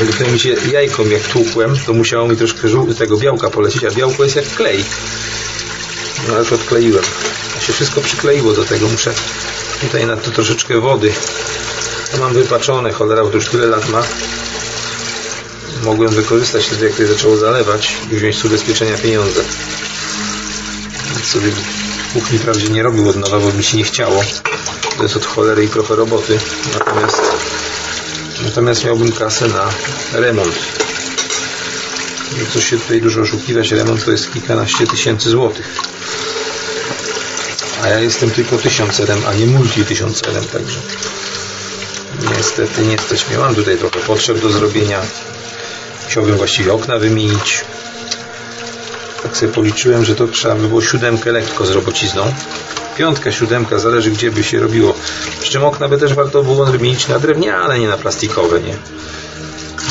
Gdyby 0.00 0.32
mi 0.32 0.40
się 0.40 0.48
jajką 0.72 1.04
jak 1.04 1.22
tłukłem, 1.22 1.76
to 1.86 1.92
musiało 1.92 2.28
mi 2.28 2.36
troszkę 2.36 2.68
tego 2.98 3.16
białka 3.16 3.50
polecieć, 3.50 3.84
a 3.84 3.90
białko 3.90 4.24
jest 4.24 4.36
jak 4.36 4.46
klej. 4.46 4.84
No 6.28 6.34
ale 6.34 6.44
to 6.44 6.54
odkleiłem. 6.54 7.04
Się 7.64 7.72
wszystko 7.72 8.00
przykleiło 8.00 8.52
do 8.52 8.64
tego. 8.64 8.88
Muszę 8.88 9.14
tutaj 9.80 10.06
na 10.06 10.16
to 10.16 10.30
troszeczkę 10.30 10.80
wody. 10.80 11.12
To 12.12 12.18
mam 12.18 12.34
wypaczone, 12.34 12.92
cholera, 12.92 13.22
bo 13.22 13.30
to 13.30 13.36
już 13.36 13.48
tyle 13.48 13.66
lat 13.66 13.88
ma. 13.88 14.02
mogłem 15.84 16.10
wykorzystać 16.10 16.66
wtedy, 16.66 16.84
jak 16.86 16.94
to 16.94 17.06
zaczęło 17.06 17.36
zalewać 17.36 17.92
i 18.12 18.16
wziąć 18.16 18.38
z 18.38 18.44
ubezpieczenia 18.44 18.98
pieniądze. 18.98 19.44
Więc 21.14 21.26
sobie 21.26 21.52
kuchni 22.12 22.38
wprawdzie 22.38 22.68
nie 22.68 22.82
robił 22.82 23.08
od 23.08 23.16
nowa, 23.16 23.38
bo 23.38 23.52
mi 23.52 23.64
się 23.64 23.76
nie 23.76 23.84
chciało. 23.84 24.24
To 24.96 25.02
jest 25.02 25.16
od 25.16 25.26
cholery 25.26 25.64
i 25.64 25.68
trochę 25.68 25.96
roboty. 25.96 26.38
Natomiast, 26.74 27.20
natomiast 28.44 28.84
miałbym 28.84 29.12
kasę 29.12 29.48
na 29.48 29.70
remont. 30.12 30.54
Nie 32.38 32.46
co 32.52 32.60
się 32.60 32.78
tutaj 32.78 33.00
dużo 33.00 33.20
oszukiwać, 33.20 33.70
remont 33.70 34.04
to 34.04 34.10
jest 34.10 34.32
kilkanaście 34.32 34.86
tysięcy 34.86 35.30
złotych. 35.30 35.94
A 37.84 37.88
ja 37.88 37.98
jestem 38.00 38.30
tylko 38.30 38.58
tysiącerem, 38.58 39.22
a 39.28 39.34
nie 39.34 39.46
multitysiącerem, 39.46 40.44
także 40.44 40.78
niestety 42.36 42.82
nie 42.82 42.96
mnie. 43.28 43.38
Mam 43.38 43.54
tutaj 43.54 43.78
trochę 43.78 44.00
potrzeb 44.00 44.38
do 44.38 44.50
zrobienia. 44.50 45.00
Chciałbym 46.08 46.36
właściwie 46.36 46.72
okna 46.72 46.98
wymienić. 46.98 47.64
Tak 49.22 49.36
sobie 49.36 49.52
policzyłem, 49.52 50.04
że 50.04 50.16
to 50.16 50.26
trzeba 50.28 50.54
by 50.54 50.68
było 50.68 50.82
siódemkę 50.82 51.32
lekko 51.32 51.66
z 51.66 51.70
robocizną. 51.70 52.32
Piątka, 52.96 53.32
siódemka, 53.32 53.78
zależy 53.78 54.10
gdzie 54.10 54.30
by 54.30 54.44
się 54.44 54.60
robiło. 54.60 54.94
Przy 55.40 55.52
czym 55.52 55.64
okna 55.64 55.88
by 55.88 55.98
też 55.98 56.14
warto 56.14 56.42
było 56.42 56.66
wymienić 56.66 57.08
na 57.08 57.18
drewniane, 57.18 57.78
nie 57.78 57.88
na 57.88 57.96
plastikowe, 57.96 58.60
nie? 58.60 58.76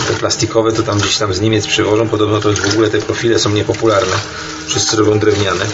Te 0.07 0.13
plastikowe 0.13 0.71
to 0.71 0.83
tam 0.83 0.99
gdzieś 0.99 1.17
tam 1.17 1.33
z 1.33 1.41
Niemiec 1.41 1.67
przywożą. 1.67 2.09
Podobno 2.09 2.39
to 2.39 2.53
w 2.53 2.73
ogóle 2.73 2.89
te 2.89 2.97
profile 2.97 3.39
są 3.39 3.49
niepopularne. 3.49 4.15
Wszyscy 4.67 4.97
robią 4.97 5.19
drewniane. 5.19 5.65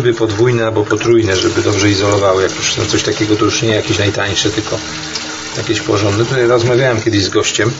Szyby 0.00 0.14
podwójne 0.14 0.66
albo 0.66 0.84
potrójne, 0.84 1.36
żeby 1.36 1.62
dobrze 1.62 1.90
izolowały. 1.90 2.42
Jak 2.42 2.56
już 2.56 2.74
coś 2.74 3.02
takiego, 3.02 3.36
to 3.36 3.44
już 3.44 3.62
nie 3.62 3.68
jakieś 3.68 3.98
najtańsze, 3.98 4.50
tylko 4.50 4.78
jakieś 5.56 5.80
porządne. 5.80 6.24
Tutaj 6.24 6.46
rozmawiałem 6.46 7.02
kiedyś 7.02 7.24
z 7.24 7.28
gościem 7.28 7.70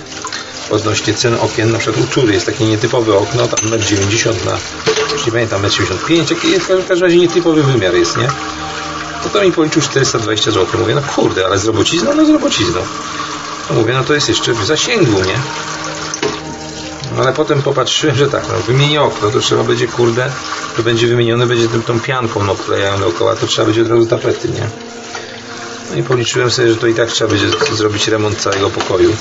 odnośnie 0.71 1.15
cen 1.15 1.35
okien, 1.41 1.73
na 1.73 1.79
przykład 1.79 2.05
u 2.05 2.07
Tury 2.07 2.33
jest 2.33 2.47
takie 2.47 2.65
nietypowe 2.65 3.15
okno, 3.15 3.47
tam 3.47 3.71
1,90 3.71 4.29
m 4.29 4.37
na, 4.45 4.59
już 5.13 5.27
nie 5.27 5.33
pamiętam, 5.33 5.63
1,75 5.63 6.73
m, 6.73 6.83
w 6.83 6.89
każdym 6.89 7.07
razie 7.07 7.17
nietypowy 7.17 7.63
wymiar 7.63 7.95
jest, 7.95 8.17
nie? 8.17 8.29
To 9.23 9.29
to 9.29 9.43
mi 9.43 9.53
policzył 9.53 9.83
420 9.83 10.51
zł. 10.51 10.81
Mówię, 10.81 10.95
no 10.95 11.03
kurde, 11.03 11.47
ale 11.47 11.59
z 11.59 11.65
robocizną? 11.65 12.15
No 12.15 12.27
z 12.27 12.31
robocizną. 12.31 12.81
No 13.71 13.77
mówię, 13.77 13.93
no 13.93 14.05
to 14.05 14.15
jest 14.15 14.29
jeszcze 14.29 14.53
w 14.53 14.65
zasięgu, 14.65 15.21
nie? 15.25 15.41
No 17.21 17.27
ale 17.27 17.35
potem 17.35 17.63
popatrzyłem, 17.63 18.17
że 18.17 18.29
tak, 18.29 18.45
no 18.49 18.59
wymienię 18.59 19.03
okno, 19.03 19.31
to 19.31 19.41
trzeba 19.41 19.65
będzie, 19.65 19.89
kurde, 19.89 20.31
to 20.77 20.83
będzie 20.83 21.07
wymienione, 21.07 21.47
będzie 21.47 21.69
tym, 21.69 21.83
tą 21.83 22.01
pianką 22.01 22.45
no, 22.45 22.55
klejają 22.55 23.01
dookoła, 23.01 23.37
to 23.37 23.47
trzeba 23.47 23.67
będzie 23.67 23.83
od 23.83 23.89
razu 23.89 24.07
tapety, 24.07 24.49
nie? 24.49 24.67
No 25.91 25.97
i 25.97 26.03
policzyłem 26.03 26.51
sobie, 26.51 26.71
że 26.71 26.77
to 26.77 26.87
i 26.87 26.95
tak 26.95 27.09
trzeba 27.09 27.31
będzie 27.31 27.47
zrobić 27.73 28.09
remont 28.09 28.39
całego 28.39 28.71
pokoju. 28.71 29.17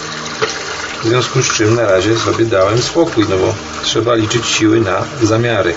W 1.03 1.07
związku 1.07 1.41
z 1.41 1.45
czym 1.45 1.75
na 1.75 1.85
razie 1.85 2.17
sobie 2.17 2.45
dałem 2.45 2.81
spokój, 2.81 3.25
no 3.29 3.37
bo 3.37 3.53
trzeba 3.83 4.15
liczyć 4.15 4.47
siły 4.47 4.81
na 4.81 5.03
zamiary. 5.21 5.75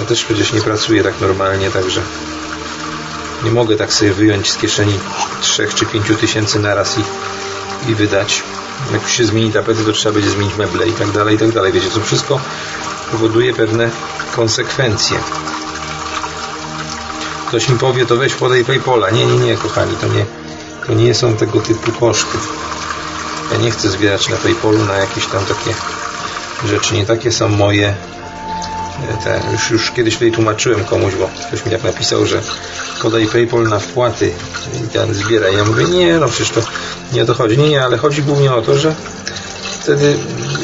Ja 0.00 0.06
też 0.06 0.24
przecież 0.24 0.52
nie 0.52 0.60
pracuję 0.60 1.02
tak 1.02 1.20
normalnie, 1.20 1.70
także 1.70 2.00
nie 3.44 3.50
mogę 3.50 3.76
tak 3.76 3.92
sobie 3.92 4.12
wyjąć 4.12 4.50
z 4.50 4.56
kieszeni 4.56 4.98
3 5.40 5.68
czy 5.74 5.86
5 5.86 6.06
tysięcy 6.20 6.58
naraz 6.58 6.98
i, 6.98 7.02
i 7.90 7.94
wydać. 7.94 8.42
Jak 8.92 9.08
się 9.08 9.24
zmieni 9.24 9.52
tapety, 9.52 9.84
to 9.84 9.92
trzeba 9.92 10.14
będzie 10.14 10.30
zmienić 10.30 10.56
meble 10.56 10.88
i 10.88 10.92
tak 10.92 11.10
dalej, 11.10 11.34
i 11.34 11.38
tak 11.38 11.52
dalej. 11.52 11.72
Wiecie, 11.72 11.90
to 11.90 12.00
wszystko 12.00 12.40
powoduje 13.10 13.54
pewne 13.54 13.90
konsekwencje. 14.36 15.18
Ktoś 17.48 17.68
mi 17.68 17.78
powie, 17.78 18.06
to 18.06 18.16
weź 18.16 18.34
podaj 18.34 18.64
Paypola. 18.64 19.10
Nie, 19.10 19.26
nie, 19.26 19.36
nie, 19.36 19.56
kochani, 19.56 19.96
to 19.96 20.06
nie, 20.06 20.24
to 20.86 20.94
nie 20.94 21.14
są 21.14 21.36
tego 21.36 21.60
typu 21.60 21.92
koszty. 21.92 22.38
Ja 23.52 23.58
nie 23.58 23.70
chcę 23.70 23.90
zbierać 23.90 24.28
na 24.28 24.36
Paypolu 24.36 24.84
na 24.84 24.94
jakieś 24.94 25.26
tam 25.26 25.44
takie 25.44 25.74
rzeczy. 26.68 26.94
Nie 26.94 27.06
takie 27.06 27.32
są 27.32 27.48
moje 27.48 27.94
te, 29.24 29.40
już, 29.52 29.70
już 29.70 29.90
kiedyś 29.90 30.14
tutaj 30.14 30.32
tłumaczyłem 30.32 30.84
komuś, 30.84 31.14
bo 31.14 31.28
ktoś 31.48 31.64
mi 31.64 31.72
tak 31.72 31.82
napisał, 31.82 32.26
że 32.26 32.42
podaj 33.02 33.26
PayPal 33.26 33.62
na 33.62 33.78
wpłaty 33.78 34.32
i 34.84 34.88
ten 34.88 35.14
zbieraj. 35.14 35.56
Ja 35.56 35.64
mówię, 35.64 35.84
nie, 35.84 36.18
no 36.18 36.28
przecież 36.28 36.50
to 36.50 36.60
nie 37.12 37.22
o 37.22 37.26
to 37.26 37.34
chodzi. 37.34 37.58
Nie, 37.58 37.68
nie, 37.68 37.84
ale 37.84 37.98
chodzi 37.98 38.22
głównie 38.22 38.54
o 38.54 38.62
to, 38.62 38.78
że 38.78 38.94
wtedy 39.80 40.16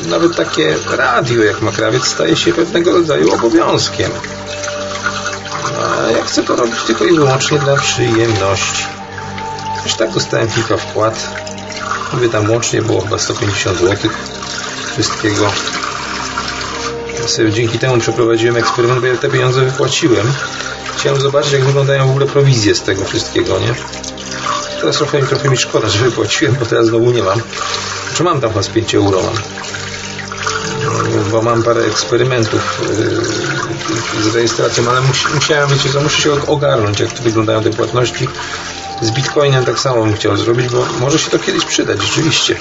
nawet 0.09 0.37
takie 0.37 0.77
radio 0.91 1.43
jak 1.45 1.63
makrawiec 1.63 2.07
staje 2.07 2.37
się 2.37 2.53
pewnego 2.53 2.93
rodzaju 2.93 3.35
obowiązkiem. 3.35 4.11
A 5.81 6.11
ja 6.11 6.25
chcę 6.25 6.43
to 6.43 6.57
robić 6.57 6.83
tylko 6.87 7.05
i 7.05 7.17
wyłącznie 7.17 7.59
dla 7.59 7.77
przyjemności. 7.77 8.85
Też 9.85 9.97
tak 9.97 10.13
dostałem 10.13 10.49
kilka 10.49 10.77
wpłat. 10.77 11.29
Mówię 12.13 12.29
tam 12.29 12.51
łącznie 12.51 12.83
było 12.83 13.01
chyba 13.01 13.19
150 13.19 13.79
zł 13.79 14.11
wszystkiego 14.93 15.51
dzięki 17.51 17.79
temu 17.79 17.99
przeprowadziłem 17.99 18.57
eksperyment, 18.57 19.01
bo 19.01 19.07
ja 19.07 19.17
te 19.17 19.29
pieniądze 19.29 19.61
wypłaciłem. 19.61 20.33
Chciałem 20.97 21.21
zobaczyć, 21.21 21.53
jak 21.53 21.65
wyglądają 21.65 22.07
w 22.07 22.11
ogóle 22.11 22.27
prowizje 22.27 22.75
z 22.75 22.83
tego 22.83 23.05
wszystkiego, 23.05 23.59
nie? 23.59 23.75
Teraz 24.81 24.97
trochę, 24.97 25.23
trochę 25.23 25.49
mi 25.49 25.57
szkoda, 25.57 25.89
że 25.89 26.05
wypłaciłem, 26.05 26.57
bo 26.61 26.67
teraz 26.67 26.87
znowu 26.87 27.11
nie 27.11 27.23
mam. 27.23 27.41
Czy 28.15 28.25
mam 28.25 28.41
tam 28.41 28.51
chyba 28.51 28.63
z 28.63 28.69
5 28.69 28.95
euro 28.95 29.23
mam? 29.23 29.35
Bo 31.31 31.43
mam 31.43 31.63
parę 31.63 31.85
eksperymentów 31.85 32.81
yy, 34.17 34.23
z 34.23 34.35
rejestracją, 34.35 34.91
ale 34.91 35.01
musiałem, 35.35 35.69
wiecie 35.69 35.91
co, 35.91 36.01
muszę 36.01 36.23
się 36.23 36.47
ogarnąć, 36.47 37.01
jak 37.01 37.13
tu 37.13 37.23
wyglądają 37.23 37.63
te 37.63 37.71
płatności. 37.71 38.29
Z 39.03 39.11
Bitcoinem 39.11 39.65
tak 39.65 39.79
samo 39.79 40.05
bym 40.05 40.15
chciał 40.15 40.37
zrobić, 40.37 40.69
bo 40.69 40.87
może 41.01 41.19
się 41.19 41.31
to 41.31 41.39
kiedyś 41.39 41.65
przydać, 41.65 42.03
rzeczywiście. 42.03 42.57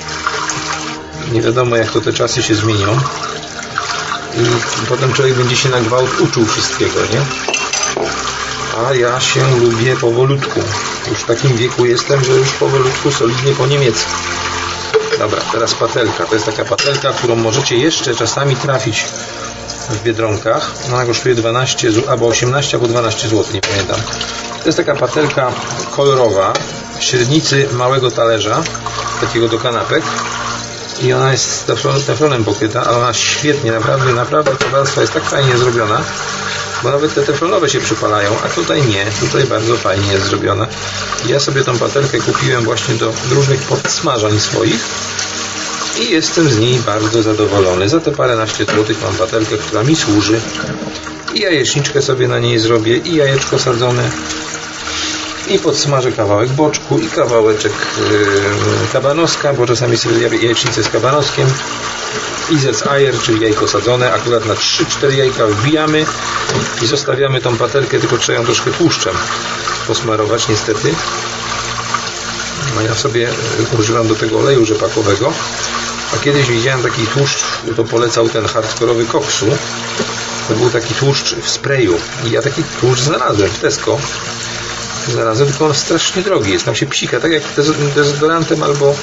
Nie 1.32 1.42
wiadomo, 1.42 1.76
jak 1.76 1.92
to 1.92 2.02
te 2.02 2.14
czasy 2.14 2.44
się 2.44 2.56
zmienią 2.56 3.00
i 4.38 4.88
potem 4.90 5.14
człowiek 5.14 5.36
będzie 5.36 5.56
się 5.56 5.70
na 5.70 5.82
gwałt 5.82 6.20
uczył 6.20 6.46
wszystkiego, 6.46 7.00
nie? 7.14 7.22
A 8.88 8.94
ja 8.94 9.20
się 9.20 9.58
lubię 9.60 9.96
powolutku. 9.96 10.60
Już 11.10 11.20
w 11.20 11.26
takim 11.26 11.58
wieku 11.58 11.86
jestem, 11.86 12.24
że 12.24 12.32
już 12.32 12.52
powolutku 12.52 13.12
solidnie 13.12 13.54
po 13.54 13.68
niemiecku. 13.68 14.12
Dobra, 15.20 15.42
teraz 15.52 15.74
patelka. 15.74 16.26
To 16.26 16.34
jest 16.34 16.46
taka 16.46 16.66
patelka, 16.66 17.14
którą 17.14 17.36
możecie 17.36 17.78
jeszcze 17.78 18.16
czasami 18.16 18.56
trafić 18.56 19.06
w 19.90 20.04
Biedronkach. 20.04 20.72
Ona 20.94 21.06
kosztuje 21.06 21.36
12 21.36 21.90
albo 22.10 22.28
18 22.28 22.78
albo 22.78 22.88
12 22.88 23.30
zł, 23.30 23.46
nie 23.54 23.62
pamiętam. 23.62 24.00
To 24.60 24.66
jest 24.66 24.78
taka 24.78 24.96
patelka 24.96 25.52
kolorowa 25.92 26.54
średnicy 27.00 27.68
małego 27.72 28.12
talerza, 28.12 28.64
takiego 29.22 29.48
do 29.48 29.60
kanapek 29.60 30.04
i 31.02 31.14
ona 31.14 31.32
jest 31.32 31.66
teflonem 32.08 32.44
pokryta, 32.44 32.84
ale 32.84 32.98
ona 32.98 33.14
świetnie, 33.14 33.72
naprawdę, 33.72 34.14
naprawdę 34.14 34.56
ta 34.56 34.70
warstwa 34.70 35.02
jest 35.02 35.14
tak 35.14 35.24
fajnie 35.24 35.58
zrobiona, 35.58 36.02
bo 36.84 36.92
nawet 36.92 37.14
te 37.14 37.24
teflonowe 37.24 37.70
się 37.70 37.80
przypalają, 37.80 38.32
a 38.46 38.50
tutaj 38.50 38.82
nie, 38.82 39.06
tutaj 39.20 39.44
bardzo 39.44 39.78
fajnie 39.78 40.12
jest 40.12 40.26
zrobiona. 40.26 40.68
Ja 41.26 41.40
sobie 41.40 41.64
tą 41.64 41.78
patelkę 41.78 42.18
kupiłem 42.18 42.64
właśnie 42.64 42.96
do 42.96 43.14
różnych 43.32 43.62
podsmażań 43.62 44.40
swoich 44.40 44.82
i 46.00 46.12
jestem 46.12 46.50
z 46.50 46.58
niej 46.58 46.80
bardzo 46.80 47.24
zadowolony. 47.24 47.90
Za 47.90 48.00
te 48.00 48.12
paręnaście 48.12 48.66
złotych 48.66 49.02
mam 49.02 49.14
patelkę, 49.14 49.58
która 49.58 49.84
mi 49.84 49.96
służy 49.96 50.40
i 51.34 51.40
jajeczniczkę 51.40 52.02
sobie 52.02 52.28
na 52.28 52.40
niej 52.40 52.60
zrobię 52.60 52.98
i 52.98 53.16
jajeczko 53.16 53.60
sadzone 53.60 54.12
i 55.50 55.60
podsmażę 55.60 56.12
kawałek 56.12 56.50
boczku 56.50 57.00
i 57.00 57.10
kawałeczek 57.10 57.72
yy, 58.12 58.18
kabanoska, 58.94 59.54
bo 59.54 59.66
czasami 59.66 59.98
sobie 59.98 60.22
jajecznicę 60.22 60.84
z 60.84 60.90
kabanoskiem 60.90 61.48
i 62.50 62.90
ajer, 62.90 63.20
czyli 63.20 63.42
jajko 63.42 63.68
sadzone, 63.68 64.14
akurat 64.14 64.46
na 64.46 64.54
3-4 64.54 65.14
jajka 65.14 65.48
wbijamy 65.48 66.06
i 66.82 66.86
zostawiamy 66.86 67.42
tą 67.42 67.58
patelkę, 67.58 68.00
tylko 68.00 68.18
trzeba 68.18 68.40
ją 68.40 68.46
troszkę 68.46 68.72
tłuszczem 68.72 69.16
posmarować 69.88 70.48
niestety. 70.48 70.96
No 72.76 72.82
ja 72.82 72.96
sobie 72.96 73.30
używam 73.80 74.08
do 74.08 74.16
tego 74.16 74.40
oleju 74.40 74.66
rzepakowego, 74.66 75.34
a 76.16 76.18
kiedyś 76.18 76.50
widziałem 76.50 76.84
taki 76.84 77.08
tłuszcz, 77.08 77.44
to 77.76 77.84
polecał 77.84 78.30
ten 78.30 78.46
hardkorowy 78.46 79.06
koksu, 79.06 79.46
to 80.48 80.54
był 80.54 80.70
taki 80.70 80.94
tłuszcz 80.94 81.36
w 81.36 81.50
sprayu. 81.50 82.00
I 82.26 82.32
ja 82.32 82.42
taki 82.42 82.64
tłuszcz 82.80 83.02
znalazłem 83.02 83.50
w 83.50 83.60
Tesco 83.60 83.98
znalazłem, 85.12 85.50
tylko 85.50 85.66
on 85.66 85.74
strasznie 85.74 86.22
drogi 86.22 86.52
jest. 86.52 86.66
Tam 86.66 86.76
się 86.76 86.86
psika, 86.86 87.20
tak 87.20 87.32
jak 87.32 87.44
dezodorantem 87.96 88.64
albo 88.64 88.96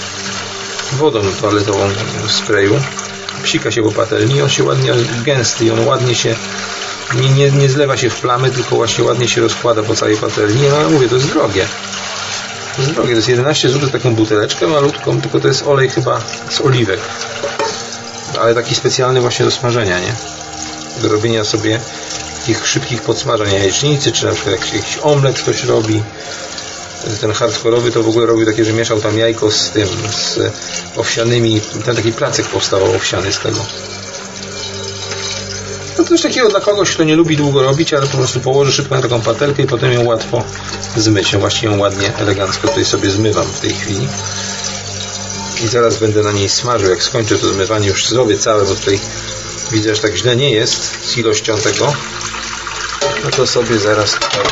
wodą 0.93 1.21
toaletową 1.41 1.89
w 2.27 2.33
sprayu. 2.33 2.81
Psika 3.43 3.71
się 3.71 3.83
po 3.83 3.93
patelni, 3.93 4.43
on 4.43 4.49
się 4.49 4.65
ładnie 4.65 4.93
gęsty 5.25 5.65
i 5.65 5.71
on 5.71 5.87
ładnie 5.87 6.15
się 6.15 6.35
nie, 7.15 7.31
nie, 7.31 7.51
nie 7.51 7.69
zlewa 7.69 7.97
się 7.97 8.11
w 8.11 8.21
plamy, 8.21 8.51
tylko 8.51 8.77
właśnie 8.77 9.05
ładnie 9.05 9.29
się 9.29 9.41
rozkłada 9.41 9.83
po 9.83 9.95
całej 9.95 10.17
patelni. 10.17 10.63
No 10.71 10.77
ale 10.77 10.89
mówię, 10.89 11.09
to 11.09 11.15
jest 11.15 11.29
drogie. 11.29 11.67
To 12.77 12.83
jest 12.83 12.95
drogie, 12.95 13.11
to 13.11 13.17
jest 13.17 13.29
11 13.29 13.69
zł 13.69 13.91
taką 13.91 14.15
buteleczkę 14.15 14.67
malutką, 14.67 15.21
tylko 15.21 15.41
to 15.41 15.49
jest 15.49 15.67
olej 15.67 15.91
chyba 15.91 16.21
z 16.51 16.61
oliwek. 16.61 17.01
Ale 18.41 18.55
taki 18.55 18.75
specjalny 18.75 19.21
właśnie 19.21 19.45
do 19.45 19.51
smażenia, 19.51 20.01
nie? 20.01 20.15
Do 21.03 21.09
robienia 21.09 21.45
sobie 21.45 21.81
takich 22.45 22.67
szybkich 22.67 23.03
podsmażań 23.03 23.53
jajecznicy, 23.53 24.13
czy 24.13 24.27
na 24.27 24.33
przykład 24.33 24.55
jakiś, 24.55 24.73
jakiś 24.73 24.99
omlet 25.03 25.39
ktoś 25.39 25.65
robi. 25.65 26.03
ten 27.21 27.33
hardkorowy 27.33 27.91
to 27.91 28.03
w 28.03 28.09
ogóle 28.09 28.27
robił 28.27 28.47
takie, 28.47 28.65
że 28.65 28.73
mieszał 28.73 29.01
tam 29.01 29.19
jajko 29.19 29.51
z 29.51 29.71
tym, 29.71 29.89
z 30.13 30.39
owsianymi, 30.97 31.61
ten 31.85 31.97
taki 31.97 32.13
placek 32.13 32.47
powstawał 32.47 32.95
owsiany 32.95 33.33
z 33.33 33.39
tego. 33.39 33.61
No 35.99 36.05
coś 36.05 36.23
takiego 36.23 36.49
dla 36.49 36.61
kogoś, 36.61 36.91
kto 36.91 37.05
nie 37.05 37.17
lubi 37.17 37.37
długo 37.37 37.63
robić, 37.63 37.95
ale 37.95 38.07
po 38.07 38.17
prostu 38.17 38.41
położy 38.41 38.73
szybko 38.73 38.95
na 38.95 39.03
taką 39.03 39.21
patelkę 39.21 39.63
i 39.63 39.67
potem 39.67 39.93
ją 39.93 40.05
łatwo 40.05 40.45
zmyć. 40.97 41.33
Ja 41.33 41.39
właśnie 41.39 41.69
ją 41.69 41.79
ładnie, 41.79 42.17
elegancko 42.17 42.69
tutaj 42.69 42.85
sobie 42.85 43.11
zmywam 43.11 43.47
w 43.47 43.61
tej 43.61 43.71
chwili. 43.71 44.09
I 45.65 45.69
zaraz 45.69 45.97
będę 45.97 46.23
na 46.23 46.33
niej 46.33 46.49
smażył. 46.49 46.91
Jak 46.91 47.03
skończę 47.03 47.39
to 47.39 47.49
zmywanie, 47.49 47.89
już 47.89 48.09
zrobię 48.09 48.39
całe, 48.39 48.65
bo 48.65 48.75
tutaj 48.75 49.01
widzę, 49.73 49.95
że 49.95 50.03
tak 50.03 50.17
źle 50.17 50.37
nie 50.37 50.51
jest 50.51 51.07
z 51.07 51.19
ilością 51.19 51.59
tego. 51.59 51.93
No 53.25 53.31
to 53.31 53.47
sobie 53.47 53.79
zaraz 53.79 54.13
tutaj, 54.13 54.45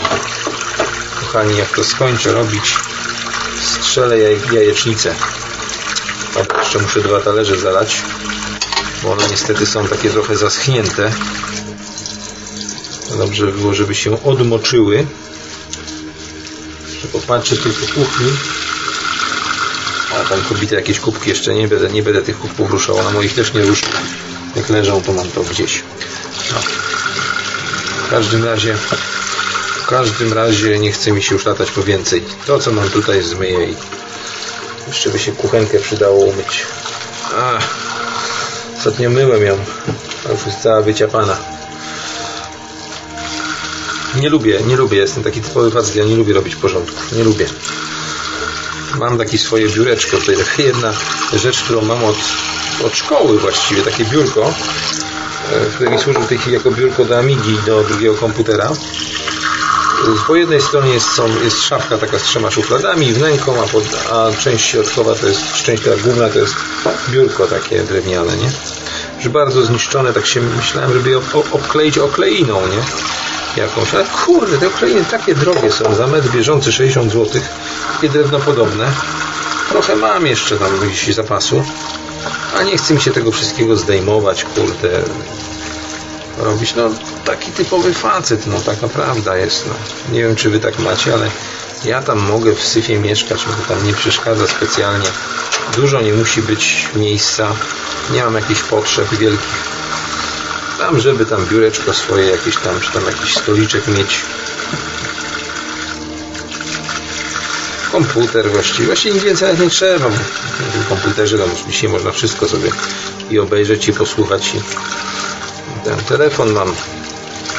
kochani, 1.20 1.56
jak 1.56 1.68
to 1.68 1.84
skończę 1.84 2.32
robić, 2.32 2.74
strzelę 3.62 4.18
jaj, 4.18 4.40
jajecznicę. 4.52 5.14
O, 6.34 6.58
jeszcze 6.58 6.78
muszę 6.78 7.00
dwa 7.00 7.20
talerze 7.20 7.58
zalać 7.58 8.02
bo 9.02 9.12
one 9.12 9.28
niestety 9.30 9.66
są 9.66 9.88
takie 9.88 10.10
trochę 10.10 10.36
zaschnięte. 10.36 11.12
Dobrze 13.18 13.46
by 13.46 13.52
było, 13.52 13.74
żeby 13.74 13.94
się 13.94 14.22
odmoczyły. 14.22 15.06
Jeszcze 16.92 17.08
popatrzę 17.08 17.56
tylko 17.56 17.86
kuchni. 17.86 18.32
A 20.14 20.28
tam 20.28 20.42
kubite 20.42 20.74
jakieś 20.74 21.00
kubki 21.00 21.30
jeszcze 21.30 21.54
nie 21.54 21.68
będę, 21.68 21.90
nie 21.90 22.02
będę 22.02 22.22
tych 22.22 22.38
kubków 22.38 22.70
ruszał. 22.70 23.02
Na 23.02 23.10
moich 23.10 23.34
też 23.34 23.52
nie 23.52 23.62
ruszę. 23.62 23.86
Jak 24.56 24.68
leżą, 24.68 25.02
to 25.02 25.12
mam 25.12 25.30
to 25.30 25.42
gdzieś. 25.42 25.82
No. 26.52 26.91
Każdym 28.12 28.44
razie 28.44 28.76
w 29.82 29.86
każdym 29.86 30.32
razie 30.32 30.78
nie 30.78 30.92
chce 30.92 31.12
mi 31.12 31.22
się 31.22 31.34
już 31.34 31.44
latać 31.44 31.70
po 31.70 31.82
więcej. 31.82 32.24
To 32.46 32.58
co 32.58 32.72
mam 32.72 32.88
tutaj 32.88 33.22
zmyję 33.22 33.66
i 33.66 33.76
jeszcze 34.88 35.10
by 35.10 35.18
się 35.18 35.32
kuchenkę 35.32 35.78
przydało 35.78 36.16
umyć. 36.16 36.62
Ach. 37.38 37.62
Ostatnio 38.78 39.10
myłem 39.10 39.44
ją, 39.44 39.58
a 40.28 40.32
już 40.32 40.46
jest 40.46 40.58
cała 40.58 40.82
wyciapana. 40.82 41.36
Nie 44.16 44.28
lubię, 44.28 44.60
nie 44.66 44.76
lubię, 44.76 44.98
jestem 44.98 45.22
taki 45.24 45.40
typowy 45.40 45.70
facet, 45.70 45.96
ja 45.96 46.04
nie 46.04 46.16
lubię 46.16 46.34
robić 46.34 46.56
porządków, 46.56 47.12
nie 47.12 47.24
lubię. 47.24 47.46
Mam 48.98 49.18
takie 49.18 49.38
swoje 49.38 49.68
biureczko, 49.68 50.16
taka 50.16 50.62
jedna 50.62 50.92
rzecz, 51.32 51.62
którą 51.62 51.82
mam 51.82 52.04
od, 52.04 52.18
od 52.86 52.96
szkoły 52.96 53.38
właściwie, 53.38 53.82
takie 53.82 54.04
biurko, 54.04 54.54
e, 55.50 55.70
które 55.74 55.90
mi 55.90 55.98
służy 55.98 56.20
w 56.20 56.26
tej 56.26 56.38
chwili 56.38 56.54
jako 56.54 56.70
biurko 56.70 57.04
do 57.04 57.18
Amigi, 57.18 57.58
do 57.66 57.84
drugiego 57.84 58.14
komputera. 58.14 58.70
Po 60.26 60.36
jednej 60.36 60.60
stronie 60.60 60.92
jest, 60.92 61.10
są, 61.10 61.28
jest 61.44 61.62
szafka 61.62 61.98
taka 61.98 62.18
z 62.18 62.22
trzema 62.22 62.50
szufladami, 62.50 63.12
wnęką, 63.12 63.62
a, 63.62 63.68
pod, 63.68 63.84
a 64.12 64.42
część 64.42 64.64
środkowa 64.66 65.14
to 65.14 65.26
jest, 65.26 65.54
część 65.54 65.82
ta 65.82 65.90
główna 65.96 66.28
to 66.28 66.38
jest 66.38 66.54
biurko 67.10 67.46
takie 67.46 67.82
drewniane, 67.82 68.36
nie? 68.36 68.50
Już 69.16 69.28
bardzo 69.28 69.62
zniszczone, 69.62 70.12
tak 70.12 70.26
się 70.26 70.40
myślałem, 70.40 70.92
żeby 70.92 71.10
je 71.10 71.20
obkleić 71.52 71.98
okleiną, 71.98 72.60
nie? 72.66 72.82
Jakąś, 73.62 73.94
ale 73.94 74.04
kurde, 74.04 74.58
te 74.58 74.66
okleiny 74.66 75.04
takie 75.04 75.34
drogie 75.34 75.72
są, 75.72 75.94
za 75.94 76.06
metr 76.06 76.28
bieżący 76.28 76.72
60 76.72 77.12
zł, 77.12 77.42
takie 77.94 78.08
drewnopodobne. 78.08 78.92
Trochę 79.68 79.96
mam 79.96 80.26
jeszcze 80.26 80.58
tam 80.58 80.78
gdzieś 80.78 81.14
zapasu, 81.14 81.64
a 82.58 82.62
nie 82.62 82.78
chce 82.78 82.94
mi 82.94 83.00
się 83.00 83.10
tego 83.10 83.32
wszystkiego 83.32 83.76
zdejmować, 83.76 84.44
kurde, 84.44 85.02
robić. 86.38 86.74
No, 86.74 86.90
taki 87.24 87.52
typowy 87.52 87.94
facet, 87.94 88.46
no 88.46 88.60
tak 88.60 88.82
naprawdę 88.82 89.40
jest. 89.40 89.66
No. 89.66 89.74
Nie 90.14 90.22
wiem, 90.22 90.36
czy 90.36 90.50
wy 90.50 90.60
tak 90.60 90.78
macie, 90.78 91.14
ale 91.14 91.30
ja 91.84 92.02
tam 92.02 92.18
mogę 92.18 92.54
w 92.54 92.62
syfie 92.62 92.98
mieszkać, 92.98 93.46
mi 93.46 93.52
to 93.52 93.74
tam 93.74 93.86
nie 93.86 93.92
przeszkadza 93.92 94.46
specjalnie. 94.46 95.06
Dużo 95.76 96.00
nie 96.00 96.12
musi 96.12 96.42
być 96.42 96.88
miejsca, 96.94 97.48
nie 98.12 98.24
mam 98.24 98.34
jakichś 98.34 98.62
potrzeb 98.62 99.14
wielkich. 99.14 99.72
Tam, 100.78 101.00
żeby 101.00 101.26
tam 101.26 101.46
biureczko 101.46 101.92
swoje 101.92 102.26
jakieś 102.26 102.56
tam, 102.56 102.80
czy 102.80 102.92
tam 102.92 103.06
jakiś 103.06 103.34
stoliczek 103.34 103.86
mieć. 103.86 104.20
Komputer 107.92 108.50
właściwie, 108.50 108.86
właściwie 108.86 109.14
nic 109.14 109.24
więcej 109.24 109.58
nie 109.58 109.70
trzeba. 109.70 110.08
W 110.08 110.88
komputerze 110.88 111.38
tam 111.38 111.50
oczywiście 111.52 111.88
można 111.88 112.12
wszystko 112.12 112.48
sobie 112.48 112.70
i 113.30 113.38
obejrzeć 113.38 113.88
i 113.88 113.92
posłuchać 113.92 114.54
i 114.54 114.60
ten 115.84 115.98
telefon 115.98 116.52
mam 116.52 116.74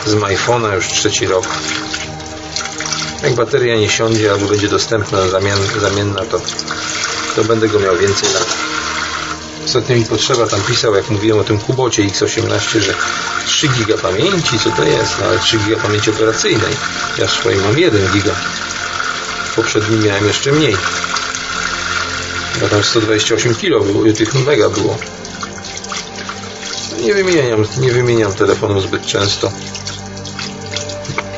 z 0.05 0.15
iPhone'a 0.15 0.75
już 0.75 0.87
trzeci 0.87 1.27
rok. 1.27 1.47
Jak 3.23 3.35
bateria 3.35 3.75
nie 3.75 3.89
siądzie 3.89 4.31
albo 4.31 4.45
będzie 4.45 4.67
dostępna 4.67 5.27
zamian, 5.27 5.59
zamienna, 5.81 6.25
to, 6.25 6.41
to 7.35 7.43
będę 7.43 7.67
go 7.67 7.79
miał 7.79 7.97
więcej 7.97 8.33
lat. 8.33 8.47
Ostatnio 9.65 9.95
mi 9.95 10.05
potrzeba, 10.05 10.47
tam 10.47 10.61
pisał, 10.61 10.95
jak 10.95 11.09
mówiłem 11.09 11.39
o 11.39 11.43
tym 11.43 11.59
Kubocie 11.59 12.03
X18, 12.03 12.79
że 12.79 12.93
3 13.45 13.67
giga 13.67 13.97
pamięci, 13.97 14.59
co 14.59 14.69
to 14.69 14.83
jest? 14.83 15.19
No, 15.19 15.25
ale 15.25 15.39
3 15.39 15.57
giga 15.57 15.77
pamięci 15.77 16.09
operacyjnej. 16.09 16.73
Ja 17.17 17.27
swoim 17.27 17.61
mam 17.61 17.79
1 17.79 18.11
giga. 18.13 18.35
Poprzednim 19.55 20.03
miałem 20.03 20.27
jeszcze 20.27 20.51
mniej. 20.51 20.77
Bo 22.61 22.67
tam 22.67 22.83
128 22.83 23.55
kilo 23.55 23.79
było, 23.79 24.03
tych 24.13 24.45
mega 24.45 24.69
było 24.69 24.97
nie 27.03 27.13
wymieniam, 27.13 27.65
nie 27.79 27.91
wymieniam 27.91 28.33
telefonu 28.33 28.81
zbyt 28.81 29.05
często. 29.05 29.51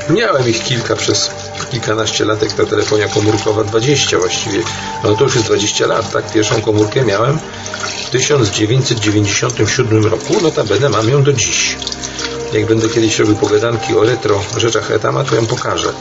Miałem 0.10 0.50
ich 0.50 0.64
kilka 0.64 0.96
przez 0.96 1.32
kilkanaście 1.72 2.26
lat, 2.26 2.42
jak 2.42 2.54
ta 2.54 2.66
telefonia 2.66 3.08
komórkowa, 3.08 3.64
20 3.64 4.18
właściwie. 4.18 4.60
No 5.04 5.16
to 5.16 5.24
już 5.24 5.36
jest 5.36 5.48
20 5.48 5.88
lat, 5.88 6.12
tak? 6.12 6.32
Pierwszą 6.32 6.62
komórkę 6.62 7.06
miałem 7.06 7.40
w 8.08 8.10
1997 8.10 10.06
roku, 10.06 10.42
notabene 10.42 10.90
mam 10.90 11.10
ją 11.10 11.24
do 11.24 11.34
dziś. 11.34 11.78
Jak 12.54 12.66
będę 12.66 12.90
kiedyś 12.90 13.20
robił 13.20 13.36
pogadanki 13.36 13.96
o 13.96 14.04
retro 14.04 14.44
rzeczach 14.58 14.92
Etama, 14.92 15.24
to 15.24 15.36
ją 15.36 15.46
pokażę. 15.46 15.94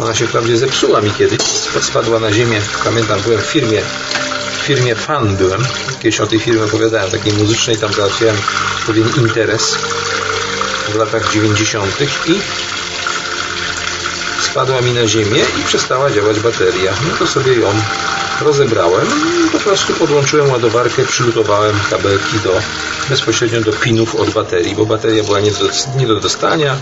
Ona 0.00 0.14
się 0.14 0.26
wprawdzie 0.26 0.56
zepsuła 0.56 1.00
mi 1.00 1.10
kiedyś, 1.10 1.42
spadła 1.80 2.20
na 2.20 2.32
ziemię. 2.32 2.60
Pamiętam, 2.84 3.20
byłem 3.20 3.40
w 3.40 3.44
firmie 3.44 3.82
firmie 4.62 4.94
Fan 4.94 5.36
byłem. 5.36 5.62
Kiedyś 6.02 6.20
o 6.20 6.26
tej 6.26 6.38
firmie 6.38 6.64
opowiadałem, 6.64 7.10
takiej 7.10 7.32
muzycznej, 7.32 7.76
tam 7.76 7.92
załatwiałem 7.92 8.36
pewien 8.86 9.08
interes 9.18 9.78
w 10.88 10.94
latach 10.94 11.32
90. 11.32 12.00
i 12.26 12.40
spadła 14.42 14.80
mi 14.80 14.92
na 14.92 15.06
ziemię 15.06 15.44
i 15.60 15.62
przestała 15.64 16.10
działać 16.10 16.40
bateria. 16.40 16.92
No 17.08 17.16
to 17.18 17.26
sobie 17.26 17.54
ją 17.54 17.72
rozebrałem 18.42 19.06
i 19.46 19.50
po 19.50 19.58
prostu 19.58 19.92
podłączyłem 19.92 20.50
ładowarkę, 20.50 21.04
przylutowałem 21.04 21.76
kabelki 21.90 22.38
do, 22.44 22.60
bezpośrednio 23.08 23.60
do 23.60 23.72
pinów 23.72 24.14
od 24.14 24.30
baterii, 24.30 24.74
bo 24.74 24.86
bateria 24.86 25.24
była 25.24 25.40
nie 25.40 25.50
do, 25.50 25.68
nie 25.98 26.06
do 26.06 26.20
dostania 26.20 26.76